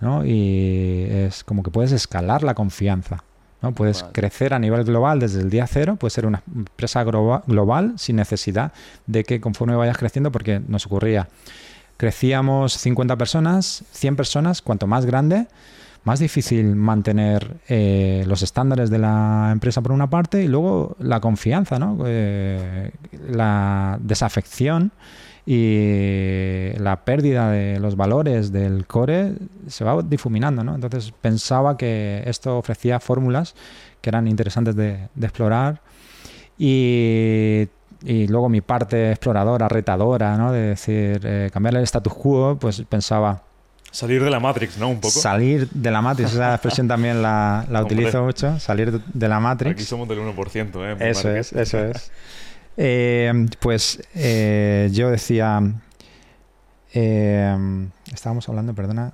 ¿no? 0.00 0.24
Y 0.24 1.06
es 1.08 1.44
como 1.44 1.62
que 1.62 1.70
puedes 1.70 1.92
escalar 1.92 2.42
la 2.42 2.54
confianza. 2.54 3.24
¿no? 3.62 3.72
Puedes 3.72 4.02
Vale. 4.02 4.12
crecer 4.12 4.54
a 4.54 4.58
nivel 4.58 4.84
global 4.84 5.20
desde 5.20 5.40
el 5.40 5.48
día 5.48 5.66
cero, 5.66 5.96
puedes 5.98 6.12
ser 6.12 6.26
una 6.26 6.42
empresa 6.54 7.04
global 7.04 7.94
sin 7.96 8.16
necesidad 8.16 8.72
de 9.06 9.24
que 9.24 9.40
conforme 9.40 9.76
vayas 9.76 9.96
creciendo, 9.96 10.32
porque 10.32 10.60
nos 10.66 10.84
ocurría, 10.86 11.28
crecíamos 11.96 12.72
50 12.74 13.16
personas, 13.16 13.84
100 13.92 14.16
personas, 14.16 14.62
cuanto 14.62 14.86
más 14.88 15.06
grande, 15.06 15.46
más 16.04 16.18
difícil 16.18 16.74
mantener 16.74 17.58
eh, 17.68 18.24
los 18.26 18.42
estándares 18.42 18.90
de 18.90 18.98
la 18.98 19.50
empresa 19.52 19.80
por 19.80 19.92
una 19.92 20.10
parte 20.10 20.42
y 20.42 20.48
luego 20.48 20.96
la 20.98 21.20
confianza. 21.20 21.78
Eh, 22.06 22.90
la 23.28 23.98
desafección 24.00 24.92
y 25.46 26.72
la 26.78 27.04
pérdida 27.04 27.50
de 27.50 27.78
los 27.80 27.96
valores 27.96 28.52
del 28.52 28.86
core 28.86 29.34
se 29.68 29.84
va 29.84 30.02
difuminando. 30.02 30.62
Entonces 30.74 31.12
pensaba 31.20 31.76
que 31.76 32.22
esto 32.26 32.58
ofrecía 32.58 32.98
fórmulas 33.00 33.54
que 34.00 34.10
eran 34.10 34.26
interesantes 34.26 34.74
de, 34.74 35.08
explorar 35.20 35.80
y, 36.58 37.68
luego 38.02 38.48
mi 38.48 38.60
parte 38.60 39.12
exploradora, 39.12 39.68
retadora. 39.68 40.50
De 40.50 40.60
decir, 40.60 41.20
eh, 41.24 41.50
cambiar 41.52 41.76
el 41.76 41.84
status 41.84 42.12
quo, 42.14 42.56
pues 42.60 42.82
pensaba 42.88 43.42
Salir 43.92 44.24
de 44.24 44.30
la 44.30 44.40
Matrix, 44.40 44.78
¿no? 44.78 44.88
Un 44.88 44.96
poco. 45.00 45.12
salir 45.20 45.68
de 45.70 45.90
la 45.90 46.00
Matrix, 46.02 46.32
esa 46.32 46.54
expresión 46.54 46.88
también 46.88 47.22
la, 47.22 47.64
la 47.70 47.82
utilizo 47.84 48.24
mucho, 48.24 48.58
salir 48.58 48.90
de- 48.90 49.28
la 49.28 49.38
Matrix. 49.38 49.72
Aquí 49.72 49.84
somos 49.84 50.08
del 50.08 50.18
1%, 50.18 50.82
¿eh? 50.84 50.92
en 50.98 51.02
Eso 51.02 51.30
es, 51.30 51.52
eso 51.52 51.78
es. 51.84 52.10
Eh, 52.78 53.46
pues 53.60 54.02
eh, 54.14 54.88
yo 54.92 55.10
decía. 55.10 55.60
eh, 56.94 57.88
estábamos 58.12 58.48
hablando, 58.48 58.74
perdona. 58.74 59.12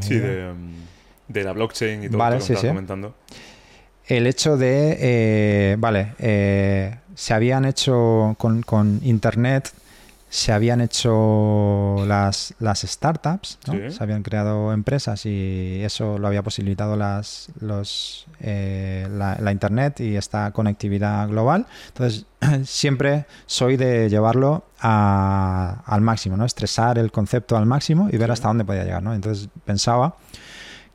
Sí, 0.00 0.14
de, 0.18 0.52
mm, 0.52 1.32
de 1.32 1.44
la 1.44 1.52
blockchain 1.52 2.04
y 2.04 2.08
todo 2.08 2.18
Vale, 2.18 2.38
lo 2.38 2.44
que 2.46 2.56
sí, 2.56 2.66
comentando. 2.66 3.14
El 4.06 4.26
hecho 4.26 4.56
de. 4.56 4.96
eh, 5.00 5.76
vale, 5.78 6.12
se 7.14 7.34
habían 7.34 7.64
hecho 7.64 8.34
con, 8.38 8.62
con 8.62 9.00
Internet. 9.02 9.72
Se 10.30 10.52
habían 10.52 10.80
hecho 10.82 12.04
las, 12.06 12.54
las 12.58 12.80
startups, 12.82 13.58
¿no? 13.66 13.72
Sí. 13.72 13.90
se 13.90 14.02
habían 14.02 14.22
creado 14.22 14.72
empresas 14.74 15.24
y 15.24 15.80
eso 15.82 16.18
lo 16.18 16.26
había 16.26 16.42
posibilitado 16.42 16.96
las, 16.96 17.48
los, 17.60 18.26
eh, 18.40 19.08
la, 19.10 19.38
la 19.40 19.52
Internet 19.52 20.00
y 20.00 20.16
esta 20.16 20.50
conectividad 20.52 21.26
global. 21.28 21.66
Entonces, 21.88 22.26
siempre 22.64 23.24
soy 23.46 23.76
de 23.78 24.10
llevarlo 24.10 24.64
a- 24.80 25.82
al 25.86 26.00
máximo, 26.02 26.36
¿no? 26.36 26.44
estresar 26.44 26.98
el 26.98 27.10
concepto 27.10 27.56
al 27.56 27.64
máximo 27.66 28.08
y 28.12 28.18
ver 28.18 28.28
Sí. 28.28 28.32
hasta 28.32 28.48
dónde 28.48 28.64
podía 28.66 28.84
llegar. 28.84 29.02
¿no? 29.02 29.14
Entonces, 29.14 29.48
pensaba 29.64 30.16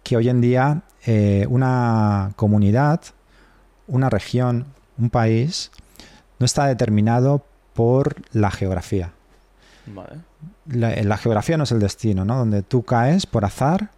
que 0.04 0.16
hoy 0.16 0.30
en 0.30 0.42
día 0.42 0.82
eh, 1.06 1.46
una 1.50 2.34
comunidad, 2.36 3.02
una 3.88 4.10
región, 4.10 4.68
un 4.98 5.10
país, 5.10 5.72
no 6.40 6.46
está 6.46 6.68
determinado 6.68 7.44
por 7.74 8.16
la 8.32 8.52
geografía. 8.52 9.12
Vale. 9.88 10.22
La, 10.68 10.96
la 11.04 11.18
geografía 11.18 11.58
no 11.58 11.64
es 11.66 11.72
el 11.72 11.80
destino, 11.80 12.24
¿no? 12.26 12.38
Donde 12.38 12.62
tú 12.64 12.84
caes 12.84 13.26
por 13.26 13.44
azar, 13.46 13.92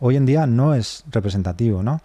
hoy 0.00 0.16
en 0.16 0.26
día 0.26 0.46
no 0.46 0.74
es 0.74 1.04
representativo, 1.10 1.82
¿no? 1.82 2.00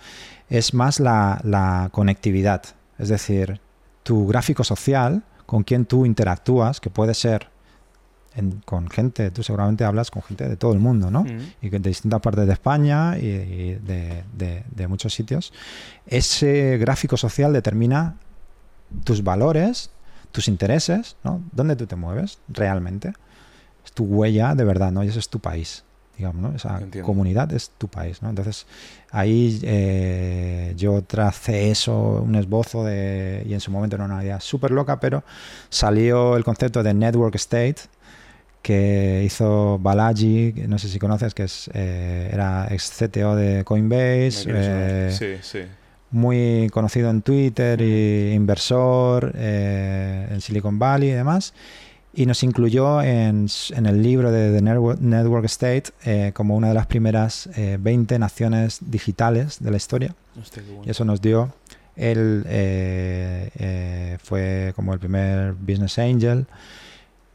Es 0.49 0.73
más 0.73 0.99
la, 0.99 1.39
la 1.43 1.89
conectividad, 1.91 2.63
es 2.97 3.09
decir, 3.09 3.59
tu 4.03 4.27
gráfico 4.27 4.63
social, 4.63 5.23
con 5.45 5.63
quien 5.63 5.85
tú 5.85 6.05
interactúas, 6.05 6.79
que 6.79 6.89
puede 6.89 7.13
ser 7.13 7.49
en- 8.35 8.61
con 8.65 8.89
gente, 8.89 9.31
tú 9.31 9.43
seguramente 9.43 9.83
hablas 9.83 10.11
con 10.11 10.21
gente 10.21 10.47
de 10.47 10.57
todo 10.57 10.73
el 10.73 10.79
mundo, 10.79 11.09
¿no? 11.11 11.23
Mm. 11.23 11.39
y 11.61 11.69
de 11.69 11.79
distintas 11.79 12.21
partes 12.21 12.45
de 12.47 12.53
España 12.53 13.17
y, 13.17 13.25
y 13.25 13.75
de, 13.83 14.23
de- 14.37 14.63
de 14.69 14.87
muchos 14.87 15.13
sitios, 15.13 15.53
ese 16.05 16.77
gráfico 16.77 17.17
social 17.17 17.51
determina 17.53 18.15
tus 19.03 19.23
valores, 19.23 19.89
tus 20.31 20.47
intereses, 20.47 21.15
¿no? 21.23 21.41
¿Dónde 21.51 21.75
tú 21.75 21.87
te 21.87 21.95
mueves 21.95 22.39
realmente? 22.47 23.13
Es 23.87 23.93
tu 23.93 24.03
huella 24.03 24.53
de 24.53 24.63
verdad, 24.65 24.91
¿no? 24.91 25.01
Y 25.03 25.07
ese 25.07 25.19
es 25.19 25.29
tu 25.29 25.39
país, 25.39 25.83
digamos, 26.17 26.41
¿no? 26.41 26.55
Esa 26.55 26.77
Entiendo. 26.81 27.05
comunidad 27.05 27.51
es 27.53 27.71
tu 27.77 27.87
país, 27.87 28.21
¿no? 28.21 28.29
Entonces, 28.29 28.65
ahí 29.11 29.59
eh, 29.63 30.73
yo 30.75 31.01
tracé 31.03 31.71
eso, 31.71 32.21
un 32.21 32.35
esbozo 32.35 32.83
de... 32.83 33.43
Y 33.47 33.53
en 33.53 33.61
su 33.61 33.71
momento 33.71 33.95
era 33.95 34.03
una 34.05 34.21
idea 34.23 34.39
súper 34.41 34.71
loca, 34.71 34.99
pero 34.99 35.23
salió 35.69 36.35
el 36.35 36.43
concepto 36.43 36.83
de 36.83 36.93
Network 36.93 37.35
State, 37.35 37.77
que 38.61 39.23
hizo 39.25 39.79
Balaji, 39.79 40.53
no 40.67 40.77
sé 40.77 40.89
si 40.89 40.99
conoces, 40.99 41.33
que 41.33 41.43
es, 41.43 41.69
eh, 41.73 42.29
era 42.33 42.67
ex 42.69 42.91
CTO 42.99 43.35
de 43.37 43.63
Coinbase, 43.63 44.43
eh, 44.49 45.09
Sí, 45.17 45.37
sí. 45.41 45.59
muy 46.11 46.67
conocido 46.73 47.09
en 47.09 47.21
Twitter 47.21 47.79
y 47.81 48.33
inversor 48.33 49.31
eh, 49.35 50.27
en 50.31 50.41
Silicon 50.41 50.77
Valley 50.77 51.09
y 51.09 51.13
demás. 51.13 51.53
Y 52.19 52.25
nos 52.25 52.41
incluyó 52.41 52.99
en, 53.03 53.47
el 53.85 54.01
libro 54.01 54.31
de 54.31 54.51
The 54.51 54.61
Network, 54.63 54.99
Network 54.99 55.45
State 55.45 55.83
eh, 56.03 56.31
como 56.33 56.55
una 56.55 56.69
de 56.69 56.73
las 56.73 56.87
primeras 56.87 57.47
eh, 57.55 57.77
20 57.79 58.17
naciones 58.17 58.79
digitales 58.81 59.57
de 59.59 59.69
la 59.69 59.77
historia. 59.77 60.15
Hostia, 60.41 60.63
qué 60.63 60.69
bueno. 60.69 60.83
Y 60.87 60.89
eso 60.89 61.05
nos 61.05 61.21
dio, 61.21 61.53
él 61.95 62.43
eh, 62.47 63.51
eh, 63.59 64.17
fue 64.23 64.73
como 64.75 64.93
el 64.93 64.99
primer 64.99 65.53
business 65.53 65.99
angel, 65.99 66.47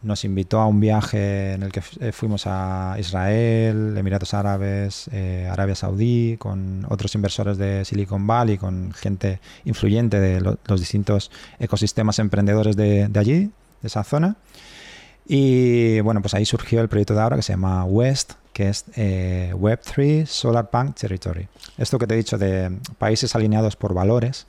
nos 0.02 0.24
invitó 0.24 0.58
a 0.58 0.66
un 0.66 0.80
viaje 0.80 1.52
en 1.52 1.62
el 1.62 1.70
que 1.70 1.80
fu- 1.80 2.00
fuimos 2.10 2.42
a 2.46 2.96
Israel, 2.98 3.94
Emiratos 3.96 4.34
Árabes, 4.34 5.08
Arabia 5.48 5.76
Saudí, 5.76 6.34
con 6.40 6.84
otros 6.88 7.14
inversores 7.14 7.56
de 7.56 7.84
Silicon 7.84 8.26
Valley, 8.26 8.58
con 8.58 8.92
gente 8.94 9.38
influyente 9.64 10.18
de 10.18 10.40
lo- 10.40 10.58
los 10.66 10.80
distintos 10.80 11.30
ecosistemas 11.60 12.18
emprendedores 12.18 12.74
de, 12.74 13.06
de 13.06 13.20
allí, 13.20 13.38
de 13.80 13.86
esa 13.86 14.02
zona. 14.02 14.34
Y 15.26 16.00
bueno, 16.00 16.20
pues 16.20 16.34
ahí 16.34 16.44
surgió 16.44 16.80
el 16.80 16.88
proyecto 16.88 17.14
de 17.14 17.20
ahora 17.20 17.36
que 17.36 17.42
se 17.42 17.52
llama 17.52 17.84
West, 17.84 18.32
que 18.52 18.68
es 18.68 18.84
eh, 18.96 19.52
Web3 19.56 20.26
Solar 20.26 20.68
Punk 20.70 20.94
Territory. 20.96 21.48
Esto 21.78 21.98
que 21.98 22.06
te 22.06 22.14
he 22.14 22.16
dicho 22.16 22.36
de 22.38 22.76
países 22.98 23.34
alineados 23.34 23.76
por 23.76 23.94
valores, 23.94 24.46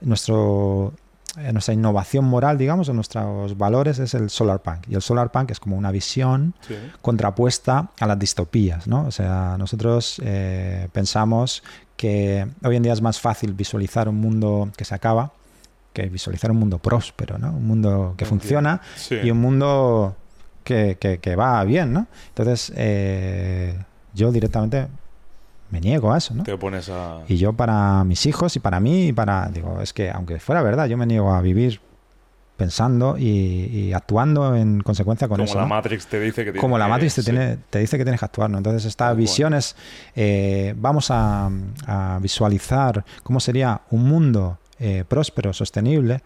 nuestro 0.00 0.92
eh, 1.38 1.52
nuestra 1.52 1.74
innovación 1.74 2.24
moral, 2.26 2.58
digamos, 2.58 2.88
o 2.88 2.92
nuestros 2.92 3.58
valores 3.58 3.98
es 3.98 4.14
el 4.14 4.30
solar 4.30 4.62
punk. 4.62 4.86
Y 4.88 4.94
el 4.94 5.02
solar 5.02 5.32
punk 5.32 5.50
es 5.50 5.58
como 5.58 5.76
una 5.76 5.90
visión 5.90 6.54
Sí. 6.68 6.76
contrapuesta 7.02 7.88
a 7.98 8.06
las 8.06 8.18
distopías, 8.20 8.86
¿no? 8.86 9.04
O 9.06 9.10
sea, 9.10 9.56
nosotros 9.58 10.20
eh, 10.24 10.88
pensamos 10.92 11.64
que 11.96 12.46
hoy 12.62 12.76
en 12.76 12.84
día 12.84 12.92
es 12.92 13.02
más 13.02 13.18
fácil 13.20 13.52
visualizar 13.52 14.08
un 14.08 14.16
mundo 14.20 14.68
que 14.76 14.84
se 14.84 14.94
acaba 14.94 15.32
que 15.94 16.08
visualizar 16.10 16.50
un 16.50 16.58
mundo 16.58 16.78
próspero, 16.78 17.38
¿no? 17.38 17.52
Un 17.52 17.66
mundo 17.66 18.14
que 18.18 18.26
funciona 18.26 18.82
Sí. 18.96 19.14
y 19.22 19.30
un 19.30 19.40
mundo 19.40 20.14
que, 20.62 20.98
que- 21.00 21.18
que 21.18 21.36
va 21.36 21.64
bien, 21.64 21.92
¿no? 21.94 22.06
Entonces, 22.28 22.70
eh, 22.76 23.78
yo 24.12 24.30
directamente 24.32 24.88
me 25.70 25.80
niego 25.80 26.12
a 26.12 26.18
eso, 26.18 26.34
¿no? 26.34 26.42
Te 26.44 26.52
opones 26.52 26.88
a... 26.90 27.20
Y 27.28 27.36
yo 27.36 27.52
para 27.54 28.04
mis 28.04 28.26
hijos 28.26 28.54
y 28.56 28.60
para 28.60 28.78
mí 28.80 29.06
y 29.08 29.12
para... 29.12 29.48
Digo, 29.48 29.80
es 29.80 29.92
que 29.92 30.10
aunque 30.10 30.38
fuera 30.38 30.62
verdad, 30.62 30.86
yo 30.86 30.96
me 30.96 31.06
niego 31.06 31.32
a 31.32 31.40
vivir 31.40 31.80
pensando 32.56 33.16
y, 33.18 33.24
y 33.72 33.92
actuando 33.92 34.54
en 34.54 34.80
consecuencia 34.80 35.26
con 35.26 35.38
como 35.38 35.44
eso. 35.44 35.56
la 35.56 35.62
¿no? 35.62 35.68
Matrix 35.68 36.06
te 36.06 36.20
dice 36.20 36.42
que 36.44 36.52
tienes 36.52 36.60
Como 36.60 36.78
la 36.78 36.84
que- 36.84 36.90
Matrix 36.92 37.14
te, 37.16 37.22
sí. 37.22 37.30
tiene, 37.30 37.56
te 37.68 37.80
dice 37.80 37.98
que 37.98 38.04
tienes 38.04 38.20
que 38.20 38.26
actuar, 38.26 38.48
¿no? 38.50 38.58
Entonces 38.58 38.84
esta 38.84 39.12
visión 39.12 39.54
es, 39.54 39.74
eh, 40.14 40.72
vamos 40.76 41.10
a, 41.10 41.50
a 41.86 42.18
visualizar 42.22 43.04
cómo 43.24 43.40
sería 43.40 43.80
un 43.90 44.04
mundo 44.04 44.58
eh, 44.84 45.04
próspero, 45.08 45.52
sostenible, 45.54 46.22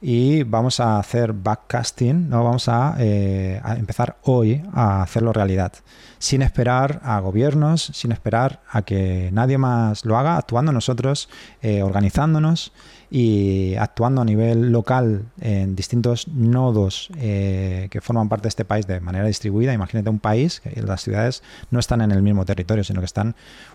y 0.00 0.44
vamos 0.44 0.78
a 0.78 1.00
hacer 1.00 1.32
backcasting, 1.32 2.28
¿no? 2.28 2.44
Vamos 2.44 2.68
a, 2.68 2.94
eh, 3.00 3.60
a 3.64 3.74
empezar 3.74 4.18
hoy 4.22 4.62
a 4.72 5.02
hacerlo 5.02 5.32
realidad, 5.32 5.72
sin 6.20 6.42
esperar 6.42 7.00
a 7.02 7.18
gobiernos, 7.18 7.90
sin 7.94 8.12
esperar 8.12 8.60
a 8.70 8.82
que 8.82 9.30
nadie 9.32 9.58
más 9.58 10.04
lo 10.04 10.16
haga, 10.16 10.36
actuando 10.36 10.70
nosotros, 10.70 11.28
eh, 11.60 11.82
organizándonos 11.82 12.72
y 13.10 13.74
actuando 13.76 14.20
a 14.20 14.24
nivel 14.24 14.70
local 14.70 15.22
en 15.40 15.74
distintos 15.74 16.28
nodos 16.28 17.08
eh, 17.16 17.88
que 17.90 18.00
forman 18.00 18.28
parte 18.28 18.44
de 18.44 18.48
este 18.50 18.64
país 18.64 18.86
de 18.86 19.00
manera 19.00 19.26
distribuida. 19.26 19.72
Imagínate 19.72 20.10
un 20.10 20.18
país 20.18 20.60
que 20.60 20.80
las 20.82 21.02
ciudades 21.02 21.42
no 21.70 21.80
están 21.80 22.02
en 22.02 22.10
el 22.10 22.22
mismo 22.22 22.44
territorio, 22.44 22.84
sino 22.84 23.00
que 23.00 23.06
están 23.06 23.34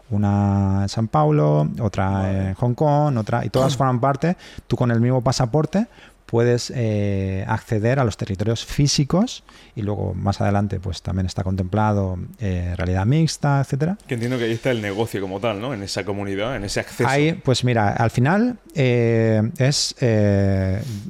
una 0.09 0.79
en 0.83 0.89
San 0.89 1.07
Paulo, 1.07 1.67
otra 1.79 2.49
en 2.49 2.53
Hong 2.55 2.73
Kong, 2.75 3.17
otra 3.17 3.43
y 3.45 3.49
todas 3.49 3.75
forman 3.77 3.99
parte. 3.99 4.37
Tú 4.67 4.75
con 4.75 4.91
el 4.91 4.99
mismo 4.99 5.21
pasaporte 5.21 5.87
puedes 6.25 6.71
eh, 6.75 7.45
acceder 7.47 7.99
a 7.99 8.03
los 8.03 8.17
territorios 8.17 8.65
físicos 8.65 9.43
y 9.75 9.81
luego 9.81 10.13
más 10.13 10.41
adelante 10.41 10.79
pues 10.79 11.01
también 11.01 11.25
está 11.25 11.43
contemplado 11.43 12.17
eh, 12.39 12.73
realidad 12.77 13.05
mixta, 13.05 13.59
etcétera. 13.61 13.97
Que 14.07 14.15
entiendo 14.15 14.37
que 14.37 14.45
ahí 14.45 14.51
está 14.51 14.71
el 14.71 14.81
negocio 14.81 15.21
como 15.21 15.39
tal, 15.39 15.59
¿no? 15.61 15.73
En 15.73 15.83
esa 15.83 16.03
comunidad, 16.05 16.55
en 16.55 16.63
ese 16.63 16.79
acceso. 16.79 17.09
Ahí, 17.09 17.33
pues 17.33 17.63
mira, 17.63 17.89
al 17.93 18.09
final 18.11 18.57
eh, 18.75 19.41
es 19.57 19.95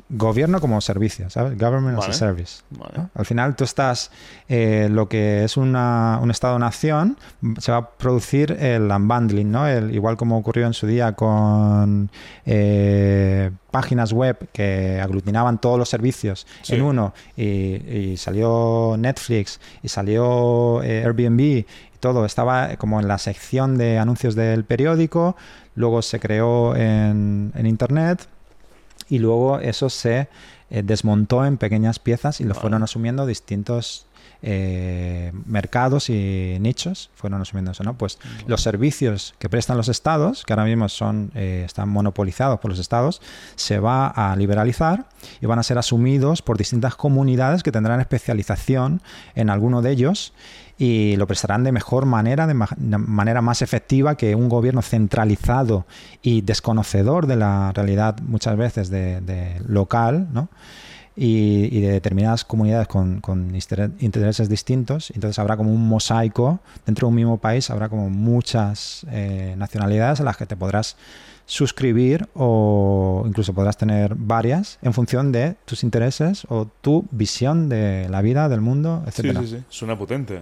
gobierno 0.10 0.60
como 0.62 0.82
servicio, 0.82 1.30
¿sabes? 1.30 1.58
Government 1.58 1.98
as 2.00 2.10
a 2.10 2.14
service. 2.14 2.62
Vale. 2.72 2.94
¿no? 2.98 3.10
Al 3.16 3.26
final 3.26 3.56
tú 3.56 3.64
estás, 3.64 4.12
lo 4.50 5.08
que 5.10 5.44
es 5.44 5.58
una- 5.58 6.20
un 6.22 6.32
Estado-nación, 6.32 7.18
se 7.60 7.72
va 7.72 7.78
a 7.78 7.90
producir 7.92 8.52
el 8.60 8.84
unbundling, 8.92 9.52
¿no? 9.52 9.68
El, 9.68 9.94
igual 9.94 10.18
como 10.18 10.38
ocurrió 10.38 10.66
en 10.68 10.74
su 10.74 10.88
día 10.88 11.14
con 11.14 12.10
páginas 13.78 14.14
web 14.14 14.38
que 14.54 15.02
aglutinaban 15.02 15.58
todos 15.60 15.78
los 15.80 15.90
servicios 15.90 16.46
Sí. 16.62 16.76
en 16.76 16.84
uno 16.84 17.14
y, 17.36 17.44
y 18.14 18.18
salió 18.18 18.96
Netflix 18.98 19.60
y 19.82 19.88
salió 19.90 20.82
eh, 20.84 21.04
Airbnb 21.04 21.40
y 21.42 21.66
todo 22.00 22.26
estaba 22.26 22.76
como 22.78 23.00
en 23.02 23.08
la 23.08 23.18
sección 23.18 23.78
de 23.78 23.98
anuncios 23.98 24.36
del 24.36 24.64
periódico, 24.64 25.36
luego 25.76 26.02
se 26.02 26.20
creó 26.20 26.76
en, 26.76 27.52
en 27.56 27.66
internet 27.66 28.28
y 29.10 29.18
luego 29.20 29.60
eso 29.60 29.90
se 29.90 30.28
eh, 30.70 30.84
desmontó 30.84 31.44
en 31.46 31.58
pequeñas 31.58 31.98
piezas 32.00 32.40
y 32.42 32.44
lo 32.44 32.54
fueron 32.56 32.84
asumiendo 32.84 33.26
distintos 33.26 34.06
eh, 34.46 35.32
mercados 35.46 36.10
y 36.10 36.58
nichos 36.60 37.10
fueron 37.16 37.42
asumiendo 37.42 37.72
eso, 37.72 37.84
¿no? 37.84 37.98
Pues 37.98 38.20
los 38.46 38.62
servicios 38.62 39.34
que 39.40 39.50
prestan 39.50 39.78
los 39.78 39.88
estados, 39.88 40.44
que 40.44 40.54
ahora 40.54 40.66
mismo 40.66 40.90
son 40.90 41.32
eh, 41.34 41.64
están 41.66 41.90
monopolizados 41.90 42.60
por 42.60 42.70
los 42.70 42.80
estados, 42.80 43.22
se 43.56 43.80
va 43.80 44.08
a 44.08 44.36
liberalizar 44.36 45.08
y 45.42 45.46
van 45.46 45.60
a 45.60 45.64
ser 45.64 45.78
asumidos 45.78 46.42
por 46.42 46.58
distintas 46.58 46.96
comunidades 46.96 47.64
que 47.64 47.72
tendrán 47.72 48.00
especialización 48.02 49.02
en 49.36 49.50
alguno 49.50 49.82
de 49.82 49.92
ellos 49.92 50.34
y 50.78 51.16
lo 51.18 51.28
prestarán 51.28 51.64
de 51.64 51.72
mejor 51.72 52.06
manera, 52.06 52.46
de, 52.48 52.54
ma- 52.56 52.68
de 52.76 52.98
manera 52.98 53.42
más 53.42 53.62
efectiva 53.62 54.16
que 54.18 54.36
un 54.36 54.50
gobierno 54.50 54.82
centralizado 54.82 55.86
y 56.22 56.42
desconocedor 56.42 57.28
de 57.28 57.36
la 57.38 57.72
realidad 57.74 58.18
muchas 58.22 58.58
veces 58.58 58.90
de, 58.90 59.22
de 59.22 59.62
local, 59.68 60.28
¿no? 60.34 60.50
Y, 61.16 61.70
y 61.72 61.82
de 61.82 61.92
determinadas 61.92 62.44
comunidades 62.44 62.88
con, 62.88 63.22
con 63.22 63.54
inter- 63.54 63.92
intereses 64.00 64.50
distintos. 64.50 65.12
Entonces 65.14 65.38
habrá 65.38 65.56
como 65.58 65.72
un 65.72 65.88
mosaico, 65.88 66.60
dentro 66.88 67.06
de 67.08 67.10
un 67.10 67.16
mismo 67.16 67.38
país 67.38 67.70
habrá 67.70 67.88
como 67.88 68.10
muchas 68.10 69.06
eh, 69.12 69.54
nacionalidades 69.58 70.22
a 70.22 70.24
las 70.24 70.38
que 70.38 70.48
te 70.48 70.56
podrás 70.56 70.96
suscribir 71.46 72.28
o 72.34 73.24
incluso 73.28 73.54
podrás 73.54 73.78
tener 73.78 74.16
varias 74.16 74.80
en 74.82 74.94
función 74.94 75.32
de 75.32 75.56
tus 75.66 75.84
intereses 75.84 76.46
o 76.50 76.68
tu 76.82 77.06
visión 77.12 77.70
de 77.70 78.08
la 78.10 78.22
vida, 78.22 78.50
del 78.50 78.62
mundo, 78.62 79.02
Sí, 79.04 79.10
etcétera. 79.10 79.42
sí, 79.42 79.48
sí. 79.48 79.64
Suena 79.70 79.98
potente, 79.98 80.36
¿eh? 80.38 80.40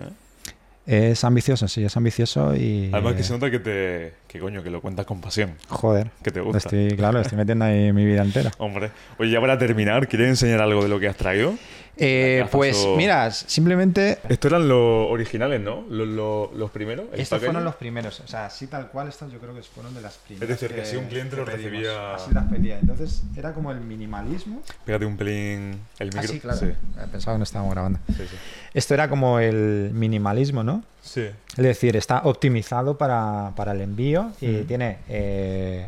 Es 0.86 1.24
ambicioso, 1.24 1.68
sí, 1.68 1.84
es 1.84 1.96
ambicioso 1.96 2.56
y... 2.56 2.90
Además 2.92 3.14
que 3.14 3.24
se 3.24 3.34
nota 3.34 3.52
que 3.52 3.60
te... 3.60 4.14
Que 4.28 4.40
coño, 4.40 4.64
que 4.64 4.72
lo 4.72 4.82
cuentas 4.82 5.06
con 5.06 5.22
pasión. 5.22 5.56
Joder. 5.68 6.10
Que 6.24 6.32
te 6.32 6.42
gusta. 6.42 6.58
Estoy, 6.58 6.96
claro, 6.98 7.20
estoy 7.20 7.38
metiendo 7.38 7.66
ahí 7.66 7.94
mi 7.94 8.06
vida 8.06 8.24
entera. 8.24 8.52
Hombre. 8.58 8.90
Oye, 9.20 9.30
ya 9.30 9.40
para 9.40 9.58
terminar, 9.58 10.08
¿quieres 10.08 10.30
enseñar 10.30 10.62
algo 10.62 10.82
de 10.82 10.90
lo 10.90 11.00
que 11.00 11.08
has 11.08 11.16
traído? 11.18 11.54
Eh, 11.98 12.46
pues 12.52 12.78
o- 12.86 12.96
mira, 12.96 13.30
simplemente... 13.32 14.18
Estos 14.30 14.52
eran 14.52 14.68
los 14.68 15.10
originales, 15.12 15.62
¿no? 15.62 15.84
Los, 15.90 16.08
los- 16.08 16.54
los 16.54 16.72
primeros. 16.72 17.06
Estos 17.14 17.40
fueron 17.44 17.64
los 17.64 17.76
primeros, 17.76 18.20
o 18.22 18.28
sea, 18.28 18.46
así 18.46 18.68
tal 18.68 18.88
cual, 18.88 19.10
estos 19.10 19.32
yo 19.32 19.40
creo 19.40 19.54
que 19.54 19.62
fueron 19.62 19.94
de 19.94 20.02
las 20.02 20.16
primeras. 20.18 20.50
decir, 20.50 20.74
que 20.76 20.86
si 20.86 20.96
un 20.96 21.06
cliente 21.06 21.36
que 21.36 21.42
lo 21.42 21.46
pedimos. 21.46 21.72
recibía- 21.72 22.16
Así 22.16 22.34
las 22.34 22.46
pedía. 22.46 22.80
Entonces 22.80 23.22
era 23.36 23.54
como 23.54 23.72
el 23.72 23.82
minimalismo. 23.82 24.62
Pégate 24.86 25.06
un 25.06 25.18
pelín 25.18 25.80
el 26.00 26.08
micro. 26.08 26.22
Ah, 26.22 26.28
sí, 26.28 26.40
claro. 26.40 26.58
Sí, 26.60 26.66
Eh, 26.66 27.06
Pensaba 27.12 27.36
que 27.36 27.40
no 27.40 27.44
estábamos 27.44 27.74
grabando. 27.74 28.00
sí, 28.08 28.14
sí. 28.30 28.36
Esto 28.74 28.94
era 28.94 29.10
como 29.10 29.40
el 29.40 29.92
minimalismo, 29.94 30.64
¿no? 30.64 30.84
Sí. 31.02 31.22
Es 31.50 31.58
decir, 31.58 31.98
está 31.98 32.22
optimizado 32.24 32.98
para, 32.98 33.52
para 33.56 33.74
el 33.74 33.82
envío 33.82 34.32
y 34.40 34.48
Mm. 34.48 34.66
tiene 34.66 34.98
eh, 35.10 35.88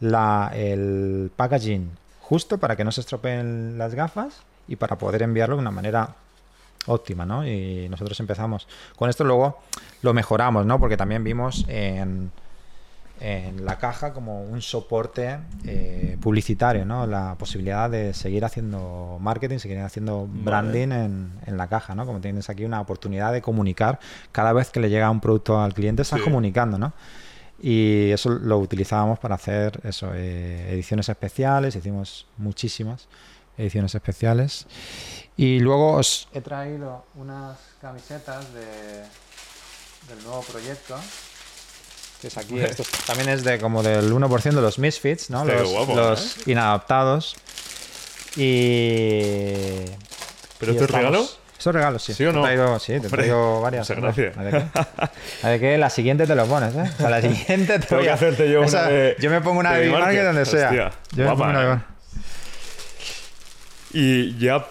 la, 0.00 0.50
el 0.54 1.30
packaging 1.36 1.90
justo 2.20 2.58
para 2.58 2.76
que 2.76 2.84
no 2.84 2.92
se 2.92 3.00
estropeen 3.00 3.76
las 3.78 3.94
gafas 3.94 4.34
y 4.70 4.76
para 4.76 4.96
poder 4.96 5.22
enviarlo 5.22 5.56
de 5.56 5.60
una 5.60 5.70
manera 5.70 6.14
óptima, 6.86 7.26
¿no? 7.26 7.46
Y 7.46 7.88
nosotros 7.90 8.18
empezamos 8.20 8.66
con 8.96 9.10
esto, 9.10 9.22
luego 9.24 9.58
lo 10.00 10.14
mejoramos, 10.14 10.64
¿no? 10.64 10.78
Porque 10.80 10.96
también 10.96 11.22
vimos 11.22 11.66
en, 11.68 12.30
en 13.20 13.66
la 13.66 13.76
caja 13.76 14.14
como 14.14 14.42
un 14.44 14.62
soporte 14.62 15.38
eh, 15.66 16.16
publicitario, 16.22 16.86
¿no? 16.86 17.06
La 17.06 17.34
posibilidad 17.36 17.90
de 17.90 18.14
seguir 18.14 18.46
haciendo 18.46 19.18
marketing, 19.20 19.58
seguir 19.58 19.78
haciendo 19.80 20.26
Vale. 20.26 20.42
branding 20.42 20.92
en, 20.92 21.32
en 21.46 21.56
la 21.58 21.66
caja, 21.66 21.94
¿no? 21.94 22.06
Como 22.06 22.20
tienes 22.20 22.48
aquí 22.48 22.64
una 22.64 22.80
oportunidad 22.80 23.30
de 23.32 23.42
comunicar 23.42 23.98
cada 24.32 24.54
vez 24.54 24.70
que 24.70 24.80
le 24.80 24.88
llega 24.88 25.10
un 25.10 25.20
producto 25.20 25.60
al 25.60 25.74
cliente, 25.74 26.00
estás 26.02 26.20
Sí. 26.20 26.24
comunicando, 26.24 26.78
¿no? 26.78 26.94
Y 27.62 28.10
eso 28.10 28.30
lo 28.30 28.56
utilizábamos 28.58 29.18
para 29.18 29.34
hacer 29.34 29.80
eso, 29.84 30.12
eh, 30.14 30.70
ediciones 30.72 31.10
especiales, 31.10 31.76
hicimos 31.76 32.26
muchísimas 32.38 33.06
ediciones 33.60 33.94
especiales. 33.94 34.66
Y 35.36 35.60
luego 35.60 35.92
os 35.94 36.28
he 36.34 36.40
traído 36.40 37.04
unas 37.14 37.56
camisetas 37.80 38.52
de, 38.52 38.64
del 40.14 40.24
nuevo 40.24 40.42
proyecto. 40.42 40.96
Que 42.20 42.26
es 42.26 42.36
aquí, 42.36 42.58
esto 42.60 42.82
también 43.06 43.30
es 43.30 43.42
de 43.44 43.58
como 43.58 43.82
del 43.82 44.12
1% 44.12 44.42
de 44.42 44.60
los 44.60 44.78
misfits, 44.78 45.30
¿no? 45.30 45.42
Está 45.42 45.54
Los, 45.62 45.70
guapo, 45.70 45.94
los 45.94 46.46
inadaptados. 46.46 47.34
Y. 48.36 49.84
¿Pero 50.58 50.72
y 50.72 50.74
esto 50.74 50.84
es 50.84 50.90
regalo? 50.90 51.20
Esto 51.56 51.70
es 51.70 51.74
regalo, 51.76 51.98
sí. 51.98 52.14
¿Sí 52.14 52.24
o 52.24 52.30
Te 52.32 52.36
he 52.38 52.40
no? 52.40 52.42
traído- 52.46 52.78
sí, 52.78 52.86
te 52.86 52.92
he 52.92 52.96
Hombre, 52.98 53.10
traído 53.10 53.60
varias. 53.60 53.88
muchas 53.90 54.02
gracias. 54.02 54.36
¿A 54.38 54.42
de 54.44 54.50
qué? 54.50 54.66
¿A 55.42 55.48
de 55.48 55.60
qué? 55.60 55.78
La 55.78 55.90
siguiente 55.90 56.26
te 56.26 56.34
lo 56.34 56.46
pones, 56.46 56.74
¿eh? 56.74 56.90
A 57.04 57.10
la 57.10 57.20
siguiente 57.20 57.78
te 57.78 57.86
Tengo 57.86 57.96
voy 58.00 58.04
que 58.04 58.10
a- 58.10 58.14
hacerte 58.14 58.50
yo 58.50 58.60
una 58.62 58.82
de- 58.84 59.16
Yo 59.18 59.30
me 59.30 59.40
pongo 59.40 59.60
una 59.60 59.72
de 59.74 59.80
de. 59.80 59.86
Bimarket 59.86 60.24
donde 60.24 60.44
sea. 60.46 60.70
Yo 60.72 60.84
me 61.16 61.24
guapa, 61.24 61.36
pongo 61.38 61.50
una 61.50 61.60
de 61.60 61.74
¿eh? 61.74 61.78
Y 63.92 64.36
ya, 64.38 64.66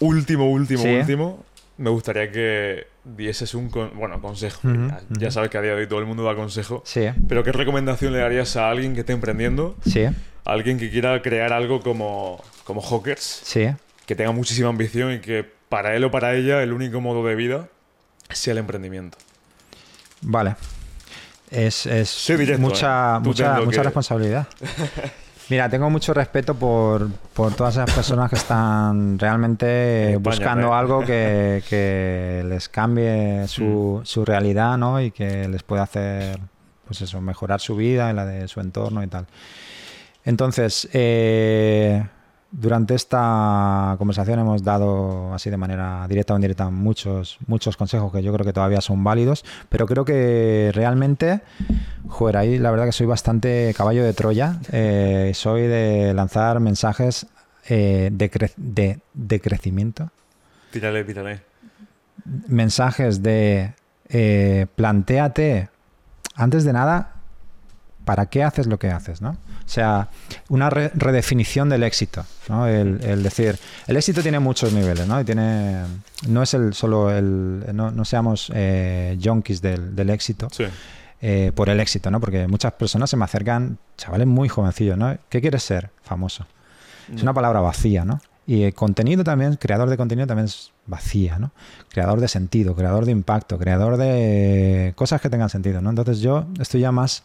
último, 0.00 0.50
último, 0.50 0.82
Sí. 0.82 0.88
último, 0.88 1.44
me 1.78 1.90
gustaría 1.90 2.30
que 2.30 2.86
dieses 3.04 3.54
un 3.54 3.70
con- 3.70 3.96
bueno, 3.96 4.20
consejo. 4.20 4.60
Ya, 5.10 5.30
sabes 5.30 5.50
que 5.50 5.58
a 5.58 5.62
día 5.62 5.74
de 5.74 5.82
hoy 5.82 5.86
todo 5.88 5.98
el 6.00 6.06
mundo 6.06 6.22
da 6.24 6.34
consejo. 6.34 6.82
Sí, 6.84 7.06
Pero 7.28 7.42
¿qué 7.42 7.52
recomendación 7.52 8.12
le 8.12 8.18
darías 8.18 8.56
a 8.56 8.68
alguien 8.70 8.94
que 8.94 9.00
esté 9.00 9.12
emprendiendo? 9.12 9.76
sí, 9.84 10.04
A 10.04 10.52
alguien 10.52 10.78
que 10.78 10.90
quiera 10.90 11.20
crear 11.22 11.52
algo 11.52 11.80
como, 11.80 12.42
como 12.64 12.80
Hawkers, 12.82 13.40
sí. 13.44 13.68
que 14.06 14.14
tenga 14.14 14.32
muchísima 14.32 14.68
ambición 14.68 15.12
y 15.14 15.20
que 15.20 15.44
para 15.68 15.94
él 15.94 16.04
o 16.04 16.10
para 16.10 16.34
ella 16.34 16.62
el 16.62 16.72
único 16.72 17.00
modo 17.00 17.24
de 17.26 17.34
vida 17.34 17.68
sea 18.30 18.52
el 18.52 18.58
emprendimiento. 18.58 19.16
Vale. 20.22 20.56
Es, 21.50 21.86
es 21.86 22.24
directo, 22.28 22.58
mucha, 22.60 23.16
¿eh? 23.16 23.20
Mucha, 23.20 23.60
mucha 23.60 23.78
que- 23.78 23.82
responsabilidad. 23.84 24.46
Mira, 25.50 25.68
tengo 25.68 25.90
mucho 25.90 26.14
respeto 26.14 26.54
por, 26.54 27.10
por 27.34 27.52
todas 27.54 27.74
esas 27.74 27.92
personas 27.92 28.30
que 28.30 28.36
están 28.36 29.18
realmente 29.18 30.10
España, 30.12 30.18
buscando 30.18 30.68
¿eh? 30.68 30.74
algo 30.76 31.00
que, 31.00 31.62
que 31.68 32.44
les 32.46 32.68
cambie 32.68 33.48
su, 33.48 34.00
su 34.04 34.24
realidad, 34.24 34.78
¿no? 34.78 35.00
Y 35.00 35.10
que 35.10 35.48
les 35.48 35.64
pueda 35.64 35.82
hacer, 35.82 36.38
pues 36.86 37.02
eso, 37.02 37.20
mejorar 37.20 37.60
su 37.60 37.74
vida 37.74 38.12
y 38.12 38.14
la 38.14 38.24
de 38.24 38.46
su 38.46 38.60
entorno 38.60 39.02
y 39.02 39.08
tal. 39.08 39.26
Entonces, 40.24 40.88
eh, 40.92 42.06
durante 42.52 42.94
esta 42.94 43.94
conversación 43.98 44.38
hemos 44.40 44.62
dado 44.64 45.32
así 45.34 45.50
de 45.50 45.56
manera 45.56 46.06
directa 46.08 46.34
o 46.34 46.36
indirecta 46.36 46.68
muchos, 46.70 47.38
muchos 47.46 47.76
consejos 47.76 48.12
que 48.12 48.22
yo 48.22 48.32
creo 48.32 48.44
que 48.44 48.52
todavía 48.52 48.80
son 48.80 49.04
válidos, 49.04 49.44
pero 49.68 49.86
creo 49.86 50.04
que 50.04 50.70
realmente, 50.74 51.42
joder, 52.08 52.36
ahí 52.36 52.58
la 52.58 52.70
verdad 52.70 52.86
que 52.86 52.92
soy 52.92 53.06
bastante 53.06 53.72
caballo 53.76 54.02
de 54.04 54.12
Troya. 54.14 54.58
Eh, 54.72 55.30
soy 55.34 55.62
de 55.62 56.12
lanzar 56.14 56.58
mensajes 56.60 57.26
eh, 57.68 58.10
de, 58.12 58.30
cre- 58.30 58.54
de- 58.56 58.98
de 59.14 59.40
crecimiento, 59.40 60.10
Tírale, 60.72 61.04
tírale. 61.04 61.42
mensajes 62.48 63.22
de 63.22 63.74
eh, 64.08 64.66
plantéate, 64.76 65.68
antes 66.34 66.64
de 66.64 66.72
nada, 66.72 67.12
¿para 68.04 68.26
qué 68.26 68.42
haces 68.42 68.66
lo 68.66 68.78
que 68.78 68.90
haces? 68.90 69.20
¿no? 69.22 69.36
O 69.70 69.72
sea, 69.72 70.08
una 70.48 70.68
re- 70.68 70.90
redefinición 70.94 71.68
del 71.68 71.84
éxito. 71.84 72.24
¿no? 72.48 72.66
El, 72.66 72.98
el 73.04 73.22
decir, 73.22 73.56
el 73.86 73.96
éxito 73.96 74.20
tiene 74.20 74.40
muchos 74.40 74.72
niveles, 74.72 75.06
¿no? 75.06 75.20
Y 75.20 75.24
tiene, 75.24 75.82
no 76.26 76.42
es 76.42 76.54
el 76.54 76.74
solo 76.74 77.08
el, 77.16 77.64
no, 77.72 77.92
no 77.92 78.04
seamos 78.04 78.50
eh, 78.52 79.16
junkies 79.22 79.62
del, 79.62 79.94
del 79.94 80.10
éxito 80.10 80.48
Sí. 80.50 80.64
eh, 81.22 81.52
por 81.54 81.68
el 81.68 81.78
éxito, 81.78 82.10
¿no? 82.10 82.18
Porque 82.18 82.48
muchas 82.48 82.72
personas 82.72 83.10
se 83.10 83.16
me 83.16 83.24
acercan, 83.24 83.78
chavales 83.96 84.26
muy 84.26 84.48
jovencillos, 84.48 84.98
¿no? 84.98 85.16
¿Qué 85.28 85.40
quieres 85.40 85.62
ser? 85.62 85.90
Famoso. 86.02 86.46
Es 87.14 87.22
una 87.22 87.32
palabra 87.32 87.60
vacía, 87.60 88.04
¿no? 88.04 88.20
Y 88.48 88.64
el 88.64 88.74
contenido 88.74 89.22
también, 89.22 89.54
creador 89.54 89.88
de 89.88 89.96
contenido 89.96 90.26
también 90.26 90.46
es 90.46 90.72
vacía, 90.86 91.38
¿no? 91.38 91.52
Creador 91.90 92.18
de 92.20 92.26
sentido, 92.26 92.74
creador 92.74 93.04
de 93.04 93.12
impacto, 93.12 93.56
creador 93.56 93.96
de 93.98 94.92
cosas 94.96 95.20
que 95.20 95.30
tengan 95.30 95.48
sentido, 95.48 95.80
¿no? 95.80 95.90
Entonces 95.90 96.18
yo 96.18 96.46
estoy 96.58 96.80
ya 96.80 96.90
más, 96.90 97.22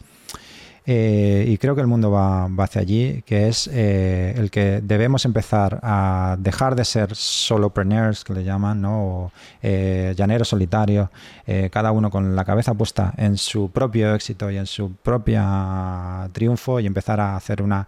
eh, 0.88 1.46
y 1.48 1.58
creo 1.58 1.74
que 1.74 1.82
el 1.82 1.88
mundo 1.88 2.12
va, 2.12 2.46
hacia 2.46 2.82
allí, 2.82 3.24
que 3.26 3.48
es 3.48 3.68
eh, 3.74 4.34
el 4.38 4.52
que 4.52 4.82
debemos 4.84 5.26
empezar 5.26 5.80
a 5.82 6.36
dejar 6.40 6.76
de 6.76 6.86
ser 6.86 7.16
solopreneurs, 7.16 8.24
que 8.24 8.34
le 8.34 8.44
llaman, 8.44 8.82
¿no? 8.82 9.04
O 9.04 9.32
eh, 9.64 10.14
llaneros 10.16 10.50
solitarios, 10.50 11.10
eh, 11.48 11.70
cada 11.72 11.92
uno 11.92 12.12
con 12.12 12.36
la 12.36 12.46
cabeza 12.46 12.74
puesta 12.76 13.14
en 13.18 13.38
su 13.38 13.72
propio 13.72 14.14
éxito 14.14 14.52
y 14.52 14.58
en 14.58 14.68
su 14.68 14.94
propia 14.96 16.30
triunfo 16.34 16.80
y 16.80 16.86
empezar 16.86 17.20
a 17.20 17.36
hacer 17.36 17.64
una 17.64 17.88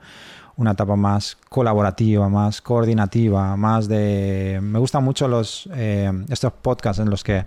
una 0.58 0.72
etapa 0.72 0.96
más 0.96 1.38
colaborativa, 1.50 2.28
más 2.30 2.62
coordinativa, 2.62 3.56
más 3.56 3.88
de... 3.88 4.60
Me 4.62 4.80
gustan 4.80 5.04
mucho 5.04 5.28
los 5.28 5.70
eh, 5.74 6.12
estos 6.30 6.52
podcasts 6.54 7.00
en 7.02 7.10
los 7.10 7.24
que 7.24 7.46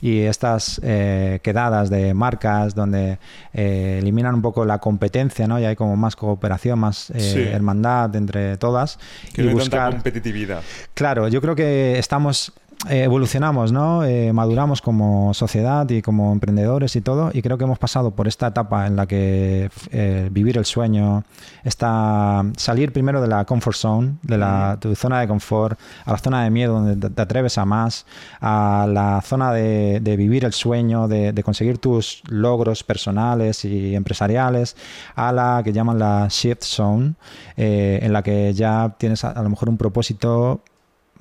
y 0.00 0.20
estas 0.22 0.80
eh, 0.82 1.38
quedadas 1.44 1.88
de 1.90 2.12
marcas 2.12 2.74
donde 2.74 3.18
eh, 3.52 3.98
eliminan 4.00 4.34
un 4.34 4.42
poco 4.42 4.64
la 4.64 4.78
competencia, 4.78 5.46
¿no? 5.46 5.60
Y 5.60 5.64
hay 5.64 5.76
como 5.76 5.96
más 5.96 6.16
cooperación, 6.16 6.78
más 6.80 7.12
Sí. 7.16 7.40
hermandad 7.40 8.14
entre 8.16 8.56
todas 8.56 8.98
Que 9.32 9.42
y 9.42 9.46
no 9.46 9.52
buscar. 9.52 9.70
tanta 9.90 9.90
competitividad. 9.96 10.62
Claro, 10.94 11.28
yo 11.28 11.40
creo 11.40 11.54
que 11.54 11.98
estamos 11.98 12.52
evolucionamos, 12.88 13.72
¿no? 13.72 14.04
Eh, 14.04 14.32
maduramos 14.32 14.82
como 14.82 15.32
sociedad 15.34 15.88
y 15.90 16.02
como 16.02 16.32
emprendedores 16.32 16.96
y 16.96 17.00
todo, 17.00 17.30
y 17.32 17.42
creo 17.42 17.56
que 17.58 17.64
hemos 17.64 17.78
pasado 17.78 18.10
por 18.10 18.26
esta 18.26 18.48
etapa 18.48 18.86
en 18.86 18.96
la 18.96 19.06
que 19.06 19.70
eh, 19.90 20.28
vivir 20.32 20.58
el 20.58 20.64
sueño, 20.64 21.24
está 21.64 22.44
salir 22.56 22.92
primero 22.92 23.20
de 23.20 23.28
la 23.28 23.44
comfort 23.44 23.76
zone, 23.76 24.16
de 24.22 24.38
la, 24.38 24.78
tu 24.80 24.94
zona 24.94 25.20
de 25.20 25.28
confort, 25.28 25.78
a 26.04 26.12
la 26.12 26.18
zona 26.18 26.44
de 26.44 26.50
miedo 26.50 26.74
donde 26.74 26.96
te, 26.96 27.14
te 27.14 27.22
atreves 27.22 27.56
a 27.58 27.64
más, 27.64 28.04
a 28.40 28.86
la 28.88 29.20
zona 29.22 29.52
de, 29.52 30.00
de 30.00 30.16
vivir 30.16 30.44
el 30.44 30.52
sueño, 30.52 31.08
de, 31.08 31.32
de 31.32 31.42
conseguir 31.42 31.78
tus 31.78 32.22
logros 32.28 32.82
personales 32.82 33.64
y 33.64 33.94
empresariales, 33.94 34.76
a 35.14 35.32
la 35.32 35.62
que 35.64 35.72
llaman 35.72 35.98
la 35.98 36.26
shift 36.28 36.64
zone, 36.64 37.14
eh, 37.56 38.00
en 38.02 38.12
la 38.12 38.22
que 38.22 38.52
ya 38.54 38.94
tienes 38.98 39.24
a, 39.24 39.30
a 39.30 39.42
lo 39.42 39.50
mejor 39.50 39.68
un 39.68 39.76
propósito 39.76 40.62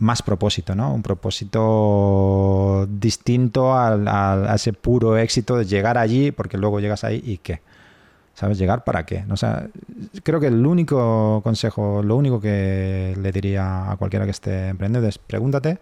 más 0.02 0.24
propósito, 0.24 0.74
¿no? 0.74 0.94
Un 0.94 1.04
propósito 1.04 2.88
distinto 2.90 3.78
al, 3.78 4.08
a 4.08 4.54
ese 4.56 4.74
puro 4.74 5.16
éxito 5.16 5.58
de 5.58 5.66
llegar 5.66 6.00
allí, 6.00 6.32
porque 6.32 6.58
luego 6.58 6.80
llegas 6.80 7.04
ahí 7.04 7.22
y 7.24 7.38
qué. 7.38 7.62
¿Sabes? 8.34 8.58
¿Llegar 8.58 8.84
para 8.84 9.06
qué? 9.06 9.24
O 9.30 9.38
sea, 9.38 9.68
creo 10.24 10.40
que 10.40 10.48
el 10.48 10.66
único 10.66 11.42
consejo, 11.44 12.02
lo 12.02 12.16
único 12.16 12.42
que 12.42 13.16
le 13.22 13.32
diría 13.32 13.92
a 13.92 13.98
cualquiera 13.98 14.26
que 14.26 14.32
esté 14.32 14.70
emprendiendo 14.70 15.08
es 15.08 15.20
pregúntate 15.20 15.78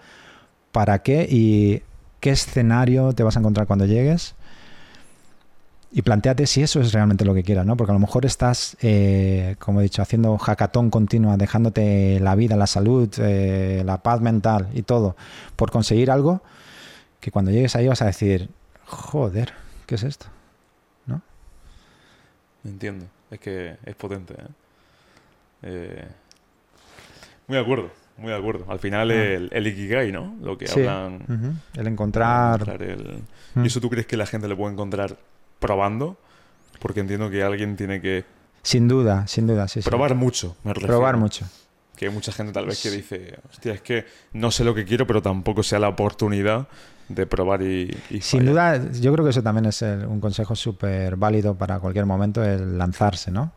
para 0.74 1.00
qué 1.00 1.26
y 1.30 1.82
qué 2.20 2.32
escenario 2.32 3.14
te 3.14 3.24
vas 3.24 3.38
a 3.38 3.40
encontrar 3.40 3.68
cuando 3.68 3.86
llegues 3.86 4.36
y 5.92 6.02
planteate 6.04 6.46
si 6.46 6.62
eso 6.62 6.80
es 6.82 6.94
realmente 6.94 7.26
lo 7.26 7.34
que 7.34 7.44
quieras, 7.44 7.66
¿no? 7.66 7.76
Porque 7.76 7.92
a 7.92 7.94
lo 7.94 8.00
mejor 8.00 8.26
estás, 8.26 8.78
eh, 8.82 9.56
como 9.60 9.80
he 9.80 9.84
dicho, 9.84 10.02
haciendo 10.02 10.38
jacatón 10.38 10.90
continua, 10.92 11.36
dejándote 11.38 12.20
la 12.20 12.36
vida, 12.36 12.56
la 12.56 12.68
salud, 12.68 13.10
eh, 13.18 13.82
la 13.86 13.98
paz 14.04 14.22
mental 14.22 14.68
y 14.74 14.84
todo 14.84 15.16
por 15.56 15.72
conseguir 15.72 16.12
algo 16.12 16.42
que 17.20 17.32
cuando 17.32 17.52
llegues 17.52 17.76
ahí 17.76 17.88
vas 17.88 18.02
a 18.02 18.06
decir, 18.06 18.50
joder, 18.86 19.54
¿qué 19.88 19.96
es 19.96 20.04
esto? 20.04 20.28
¿No? 21.08 21.22
Entiendo. 22.64 23.06
Es 23.32 23.40
que 23.40 23.78
es 23.84 23.96
potente. 23.96 24.34
¿eh? 24.34 24.48
Eh, 25.64 26.08
muy 27.48 27.58
de 27.58 27.64
acuerdo, 27.64 27.90
muy 28.18 28.30
de 28.30 28.38
acuerdo. 28.38 28.66
Al 28.70 28.80
final 28.80 29.10
el, 29.12 29.50
el 29.52 29.68
Ikigai, 29.68 30.12
¿no? 30.12 30.36
Lo 30.42 30.58
que 30.58 30.66
Ah. 30.66 30.72
Sí. 30.74 30.80
hablan... 30.82 31.60
El 31.76 31.88
encontrar... 31.88 32.62
encontrar 32.62 32.84
el-. 32.84 33.22
¿Y 33.56 33.68
eso 33.68 33.82
tú 33.82 33.90
crees 33.90 34.06
que 34.06 34.18
la 34.18 34.26
gente 34.28 34.48
lo 34.48 34.56
puede 34.56 34.74
encontrar 34.74 35.18
probando? 35.60 36.18
Porque 36.80 37.02
entiendo 37.02 37.30
que 37.30 37.44
alguien 37.44 37.76
tiene 37.76 38.02
que 38.02 38.26
Sin 38.64 38.88
duda, 38.88 39.28
sin 39.28 39.48
duda, 39.48 39.68
sí, 39.68 39.82
sí. 39.82 39.90
probar 39.90 40.16
mucho, 40.16 40.56
me 40.64 40.74
refiero. 40.74 40.96
Probar 40.96 41.18
mucho. 41.18 41.46
Que 41.96 42.08
hay 42.08 42.14
mucha 42.14 42.32
gente 42.32 42.54
tal 42.54 42.66
vez 42.66 42.82
que 42.82 42.90
dice, 42.92 43.38
hostia, 43.52 43.74
es 43.74 43.82
que 43.82 44.06
no 44.32 44.52
sé 44.52 44.64
lo 44.64 44.74
que 44.74 44.86
quiero, 44.86 45.06
pero 45.06 45.22
tampoco 45.22 45.64
sea 45.64 45.80
la 45.80 45.90
oportunidad 45.90 46.68
de 47.10 47.26
probar 47.28 47.62
y, 47.62 47.94
y 48.10 48.22
Sin 48.22 48.42
fallar. 48.48 48.80
duda, 48.82 48.92
yo 49.02 49.12
creo 49.12 49.26
que 49.26 49.32
eso 49.32 49.44
también 49.44 49.66
es 49.66 49.82
el- 49.82 50.06
un 50.06 50.22
consejo 50.22 50.56
súper 50.56 51.18
válido 51.18 51.56
para 51.56 51.80
cualquier 51.80 52.06
momento, 52.06 52.42
el 52.44 52.78
lanzarse, 52.78 53.32
¿no? 53.32 53.52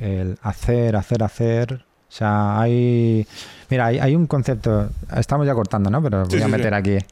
El 0.00 0.36
hacer, 0.42 0.96
hacer, 0.96 1.22
hacer. 1.22 1.74
O 2.08 2.12
sea, 2.12 2.60
hay... 2.60 3.24
Mira, 3.70 3.86
hay, 3.86 3.98
hay 4.00 4.16
un 4.16 4.26
concepto... 4.26 4.90
Estamos 5.16 5.46
ya 5.46 5.54
cortando, 5.54 5.90
¿no? 5.90 6.02
Pero 6.02 6.24
Sí, 6.24 6.32
voy 6.32 6.42
a 6.42 6.46
sí, 6.46 6.50
meter 6.50 6.70
sí. 6.72 6.74
aquí. 6.74 7.06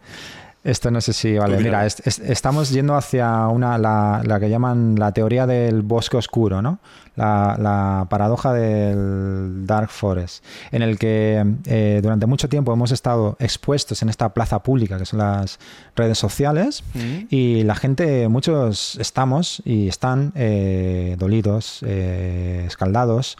Esto 0.64 0.90
no 0.90 1.00
sé 1.00 1.12
si 1.12 1.36
vale. 1.38 1.56
Mira, 1.56 1.68
míralo. 1.68 1.86
es- 1.86 2.02
es- 2.04 2.18
estamos 2.18 2.70
yendo 2.70 2.94
hacia 2.96 3.46
una 3.48 3.78
la, 3.78 4.22
la 4.24 4.40
que 4.40 4.50
llaman 4.50 4.96
la 4.98 5.12
teoría 5.12 5.46
del 5.46 5.82
bosque 5.82 6.16
oscuro, 6.16 6.60
¿no? 6.62 6.78
La, 7.16 7.56
la 7.58 8.06
paradoja 8.08 8.52
del 8.52 9.66
Dark 9.66 9.88
Forest, 9.90 10.44
en 10.70 10.82
el 10.82 10.98
que 10.98 11.44
eh, 11.66 11.98
durante 12.00 12.26
mucho 12.26 12.48
tiempo 12.48 12.72
hemos 12.72 12.92
estado 12.92 13.36
expuestos 13.40 14.02
en 14.02 14.08
esta 14.08 14.28
plaza 14.34 14.60
pública 14.62 14.98
que 14.98 15.04
son 15.04 15.18
las 15.18 15.58
redes 15.96 16.16
sociales 16.16 16.84
Mm. 16.94 17.26
y 17.28 17.64
la 17.64 17.74
gente, 17.74 18.28
muchos 18.28 18.96
estamos 19.00 19.60
y 19.64 19.88
están 19.88 20.32
eh, 20.36 21.16
dolidos, 21.18 21.80
eh, 21.84 22.64
escaldados, 22.68 23.36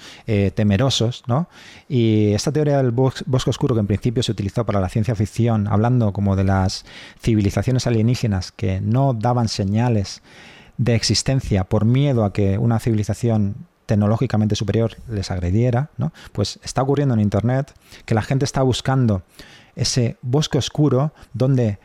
temerosos, 0.54 1.22
¿no? 1.26 1.48
Y 1.88 2.32
esta 2.32 2.50
teoría 2.52 2.78
del 2.78 2.92
bos- 2.92 3.22
bosque 3.26 3.50
oscuro 3.50 3.74
que 3.74 3.80
en 3.80 3.86
principio 3.86 4.22
se 4.22 4.32
utilizó 4.32 4.66
para 4.66 4.80
la 4.80 4.88
ciencia 4.88 5.14
ficción, 5.14 5.68
hablando 5.68 6.12
como 6.12 6.34
de 6.36 6.44
las 6.44 6.84
civilizaciones 7.20 7.86
alienígenas 7.86 8.52
que 8.52 8.80
no 8.80 9.14
daban 9.14 9.48
señales 9.48 10.22
de 10.76 10.94
existencia 10.94 11.64
por 11.64 11.84
miedo 11.84 12.24
a 12.24 12.32
que 12.32 12.58
una 12.58 12.78
civilización 12.78 13.66
tecnológicamente 13.86 14.54
superior 14.54 14.96
les 15.08 15.30
agrediera, 15.30 15.90
¿no? 15.96 16.12
Pues 16.32 16.60
está 16.62 16.82
ocurriendo 16.82 17.14
en 17.14 17.20
Internet 17.20 17.72
que 18.04 18.14
la 18.14 18.22
gente 18.22 18.44
está 18.44 18.62
buscando 18.62 19.22
ese 19.76 20.18
bosque 20.22 20.58
oscuro 20.58 21.12
donde 21.32 21.78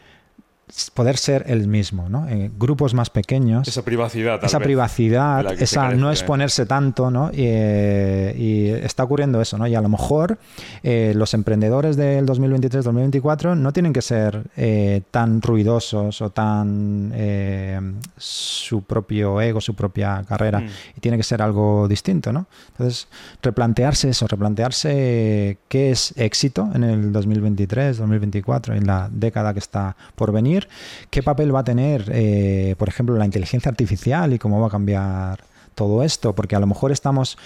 poder 0.94 1.18
ser 1.18 1.44
el 1.48 1.68
mismo, 1.68 2.10
¿no? 2.10 2.28
En 2.28 2.52
grupos 2.58 2.94
más 2.94 3.10
pequeños 3.10 3.68
Esa 3.68 3.84
privacidad, 3.84 4.40
tal 4.40 4.48
esa 4.48 4.58
vez, 4.60 4.66
privacidad, 4.66 5.62
esa 5.62 5.92
no 5.94 6.10
¿eh? 6.10 6.14
exponerse 6.14 6.66
tanto, 6.66 7.12
¿no? 7.12 7.30
Y, 7.32 7.44
eh, 7.46 8.36
y 8.38 8.68
está 8.70 9.04
ocurriendo 9.04 9.42
eso, 9.42 9.58
¿no? 9.58 9.68
Y 9.68 9.76
a 9.76 9.82
lo 9.82 9.90
mejor 9.90 10.38
eh, 10.82 11.14
los 11.16 11.34
emprendedores 11.34 11.96
del 11.98 12.26
2023-2024 12.26 13.56
no 13.58 13.72
tienen 13.74 13.94
que 13.94 14.02
ser 14.02 14.44
eh, 14.58 15.02
tan 15.12 15.42
ruidosos 15.42 16.22
o 16.22 16.30
tan 16.32 17.12
eh, 17.16 17.80
su 18.18 18.84
propio 18.84 19.42
ego, 19.42 19.62
su 19.62 19.76
propia 19.76 20.24
carrera, 20.28 20.60
Mm. 20.60 20.68
y 20.98 21.00
tiene 21.02 21.18
que 21.18 21.24
ser 21.24 21.42
algo 21.42 21.88
distinto, 21.88 22.32
¿no? 22.32 22.48
Entonces, 22.72 23.08
replantearse 23.42 24.10
eso, 24.10 24.28
replantearse 24.28 25.58
qué 25.68 25.92
es 25.92 26.14
éxito 26.18 26.70
en 26.74 26.84
el 26.84 27.12
2023, 27.12 27.98
2024, 27.98 28.74
en 28.76 28.88
la 28.88 29.10
década 29.12 29.54
que 29.54 29.60
está 29.60 29.96
por 30.16 30.32
venir, 30.32 30.63
qué 31.10 31.24
papel 31.24 31.54
va 31.54 31.60
a 31.62 31.64
tener, 31.64 32.10
eh, 32.14 32.76
por 32.78 32.90
ejemplo, 32.90 33.16
la 33.18 33.26
inteligencia 33.26 33.70
artificial 33.70 34.34
y 34.34 34.40
cómo 34.40 34.60
va 34.60 34.68
a 34.68 34.72
cambiar 34.72 35.44
todo 35.76 36.04
esto, 36.04 36.34
porque 36.34 36.56
a 36.56 36.60
lo 36.60 36.68
mejor 36.68 36.92
estamos 36.92 37.38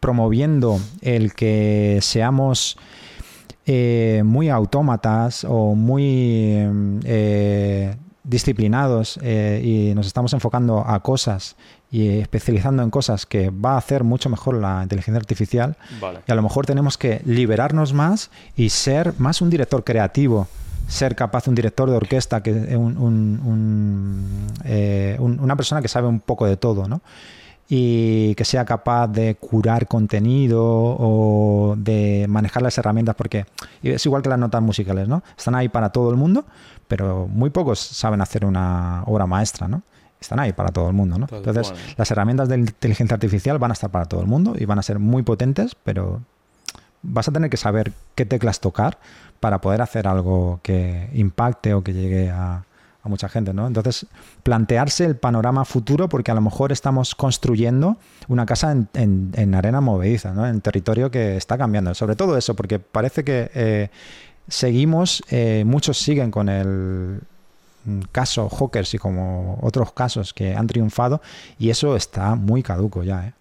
promoviendo 0.00 0.80
el 1.02 1.34
que 1.34 1.98
seamos 2.02 2.76
eh, 3.66 4.22
muy 4.24 4.48
autómatas 4.48 5.44
o 5.44 5.74
muy 5.74 6.56
eh, 7.04 7.94
disciplinados 8.24 9.18
eh, 9.22 9.60
y 9.62 9.94
nos 9.94 10.06
estamos 10.06 10.32
enfocando 10.32 10.82
a 10.86 11.00
cosas 11.00 11.56
y 11.90 12.18
especializando 12.18 12.82
en 12.82 12.90
cosas 12.90 13.26
que 13.26 13.50
va 13.50 13.74
a 13.74 13.78
hacer 13.78 14.02
mucho 14.02 14.28
mejor 14.30 14.54
la 14.54 14.82
inteligencia 14.82 15.18
artificial 15.18 15.76
Vale. 16.00 16.20
y 16.26 16.32
a 16.32 16.34
lo 16.34 16.42
mejor 16.42 16.64
tenemos 16.64 16.96
que 16.96 17.20
liberarnos 17.24 17.92
más 17.92 18.30
y 18.56 18.70
ser 18.70 19.14
más 19.18 19.42
un 19.42 19.50
director 19.50 19.84
creativo 19.84 20.48
ser 20.90 21.14
capaz 21.16 21.46
un 21.48 21.54
director 21.54 21.88
de 21.88 21.96
orquesta 21.96 22.42
que 22.42 22.52
un, 22.76 22.98
un- 22.98 23.40
un, 23.44 24.46
eh, 24.64 25.16
un- 25.20 25.38
una 25.40 25.56
persona 25.56 25.80
que 25.80 25.88
sabe 25.88 26.08
un 26.08 26.20
poco 26.20 26.46
de 26.46 26.56
todo 26.56 26.88
¿no? 26.88 27.00
y 27.68 28.34
que 28.34 28.44
sea 28.44 28.64
capaz 28.64 29.06
de 29.06 29.36
curar 29.36 29.86
contenido 29.86 30.60
o 30.64 31.76
de 31.78 32.26
manejar 32.28 32.62
las 32.64 32.76
herramientas, 32.78 33.14
porque 33.14 33.46
es 33.82 34.04
igual 34.06 34.22
que 34.22 34.28
las 34.28 34.38
notas 34.40 34.60
musicales, 34.60 35.06
¿no? 35.06 35.22
Están 35.38 35.54
ahí 35.54 35.68
para 35.68 35.90
todo 35.90 36.10
el 36.10 36.16
mundo, 36.16 36.44
pero 36.88 37.28
muy 37.28 37.50
pocos 37.50 37.78
saben 37.78 38.20
hacer 38.20 38.44
una 38.44 39.04
obra 39.06 39.26
maestra, 39.26 39.68
¿no? 39.68 39.82
Están 40.20 40.40
ahí 40.40 40.52
para 40.52 40.70
todo 40.70 40.88
el 40.88 40.94
mundo, 40.94 41.16
¿no? 41.16 41.26
Entonces, 41.38 41.72
las 41.96 42.10
herramientas 42.10 42.48
de 42.48 42.56
inteligencia 42.58 43.14
artificial 43.14 43.58
van 43.60 43.70
a 43.70 43.74
estar 43.74 43.88
para 43.90 44.06
todo 44.06 44.20
el 44.20 44.26
mundo 44.26 44.54
y 44.58 44.64
van 44.64 44.80
a 44.80 44.82
ser 44.82 44.98
muy 44.98 45.22
potentes, 45.22 45.76
pero 45.84 46.22
vas 47.02 47.28
a 47.28 47.32
tener 47.32 47.50
que 47.50 47.56
saber 47.56 47.92
qué 48.14 48.26
teclas 48.26 48.60
tocar 48.60 48.98
para 49.40 49.60
poder 49.60 49.80
hacer 49.82 50.06
algo 50.06 50.60
que 50.62 51.08
impacte 51.14 51.72
o 51.74 51.82
que 51.82 51.92
llegue 51.94 52.30
a, 52.30 52.64
a 53.02 53.08
mucha 53.08 53.28
gente, 53.30 53.54
¿no? 53.54 53.66
Entonces, 53.66 54.06
plantearse 54.42 55.06
el 55.06 55.16
panorama 55.16 55.64
futuro, 55.64 56.08
porque 56.10 56.30
a 56.30 56.34
lo 56.34 56.42
mejor 56.42 56.72
estamos 56.72 57.14
construyendo 57.14 57.96
una 58.28 58.44
casa 58.44 58.72
en, 58.72 58.88
en- 58.94 59.30
en 59.34 59.54
arena 59.54 59.80
movediza, 59.80 60.32
¿no? 60.34 60.46
En 60.46 60.60
territorio 60.60 61.10
que 61.10 61.36
está 61.36 61.56
cambiando. 61.56 61.94
Sobre 61.94 62.16
todo 62.16 62.36
eso, 62.36 62.54
porque 62.54 62.78
parece 62.78 63.24
que 63.24 63.50
eh, 63.54 63.88
seguimos, 64.48 65.22
eh, 65.30 65.62
muchos 65.66 65.96
siguen 65.98 66.30
con 66.30 66.50
el 66.50 67.20
mm, 67.86 68.00
caso 68.12 68.50
Hawkers 68.50 68.92
y 68.92 68.98
como 68.98 69.58
otros 69.62 69.92
casos 69.92 70.34
que 70.34 70.54
han 70.54 70.66
triunfado, 70.66 71.22
y 71.58 71.70
eso 71.70 71.96
está 71.96 72.34
muy 72.34 72.62
caduco 72.62 73.02
ya, 73.04 73.28
¿eh? 73.28 73.32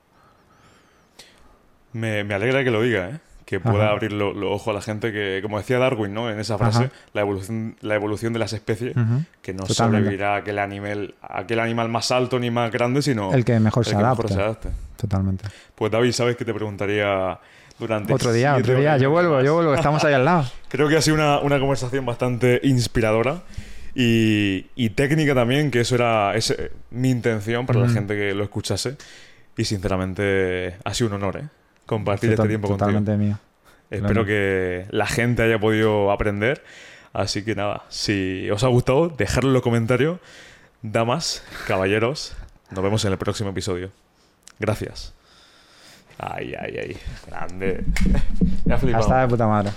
Me, 1.91 2.23
me 2.23 2.35
alegra 2.35 2.63
que 2.63 2.71
lo 2.71 2.81
diga, 2.81 3.09
¿eh? 3.09 3.19
Que 3.49 3.59
pueda 3.59 3.85
Ajá. 3.85 3.93
abrir 3.93 4.11
los 4.13 4.35
ojos 4.43 4.67
a 4.67 4.73
la 4.73 4.81
gente 4.83 5.11
que, 5.11 5.39
como 5.41 5.57
decía 5.57 5.79
Darwin, 5.79 6.13
¿no? 6.13 6.29
En 6.29 6.39
esa 6.39 6.59
frase, 6.59 6.83
Ajá. 6.83 6.91
la 7.13 7.21
evolución, 7.21 7.75
la 7.81 7.95
evolución 7.95 8.31
de 8.31 8.37
las 8.37 8.53
especies, 8.53 8.93
que 9.41 9.53
no 9.55 9.63
Totalmente. 9.63 9.73
sobrevivirá 9.73 10.35
a 10.35 10.37
aquel 10.37 10.59
animal, 10.59 11.15
aquel 11.19 11.59
animal 11.59 11.89
más 11.89 12.11
alto 12.11 12.37
ni 12.37 12.51
más 12.51 12.71
grande, 12.71 13.01
sino 13.01 13.33
El 13.33 13.43
que 13.43 13.59
mejor 13.59 13.81
el 13.85 13.89
se 13.89 13.95
que 13.95 14.03
adapte. 14.03 14.27
se 14.27 14.39
adapte. 14.39 14.69
Totalmente. 14.97 15.45
Pues 15.73 15.91
David, 15.91 16.11
sabes 16.11 16.37
que 16.37 16.45
te 16.45 16.53
preguntaría 16.53 17.39
durante 17.79 18.13
Otro 18.13 18.31
día, 18.31 18.55
otro 18.55 18.75
día. 18.79 18.97
Yo 18.97 19.09
vuelvo, 19.09 19.41
yo 19.41 19.55
vuelvo, 19.55 19.73
estamos 19.73 20.03
ahí 20.03 20.13
al 20.13 20.25
lado. 20.25 20.45
Creo 20.69 20.87
que 20.87 20.97
ha 20.97 21.01
sido 21.01 21.15
una, 21.15 21.39
una 21.39 21.57
conversación 21.59 22.05
bastante 22.05 22.59
inspiradora 22.63 23.41
y, 23.95 24.67
y 24.75 24.91
técnica 24.91 25.33
también, 25.33 25.71
que 25.71 25.79
eso 25.81 25.95
era 25.95 26.35
ese- 26.35 26.71
mi 26.91 27.09
intención 27.09 27.65
para 27.65 27.79
la 27.79 27.87
Mm. 27.87 27.93
gente 27.95 28.15
que 28.15 28.35
lo 28.35 28.43
escuchase. 28.43 28.95
Y 29.57 29.65
sinceramente 29.65 30.75
ha 30.85 30.93
sido 30.93 31.07
un 31.09 31.15
honor, 31.15 31.37
¿eh? 31.37 31.43
Compartir 31.89 32.29
Total- 32.31 32.45
este 32.45 32.49
tiempo 32.49 32.67
totalmente 32.67 33.11
contigo. 33.11 33.27
mío. 33.31 33.39
Espero 33.89 34.13
Claro. 34.13 34.25
que 34.27 34.85
la 34.91 35.07
gente 35.07 35.41
haya 35.41 35.57
podido 35.59 36.11
aprender. 36.11 36.63
Así 37.13 37.43
que 37.43 37.55
nada, 37.55 37.81
si 37.89 38.47
os 38.51 38.63
ha 38.63 38.67
gustado, 38.67 39.09
dejadlo 39.09 39.49
en 39.49 39.53
los 39.55 39.63
comentarios. 39.63 40.19
Damas, 40.83 41.43
caballeros, 41.67 42.35
nos 42.69 42.83
vemos 42.83 43.03
en 43.05 43.11
el 43.13 43.17
próximo 43.17 43.49
episodio. 43.49 43.89
Gracias. 44.59 45.13
Ay, 46.19 46.53
ay, 46.59 46.77
ay. 46.77 46.97
Grande. 47.27 47.83
Ya 48.65 48.75
he 48.75 48.77
flipado. 48.77 49.03
Hasta 49.03 49.21
de 49.21 49.27
puta 49.27 49.47
madre. 49.47 49.71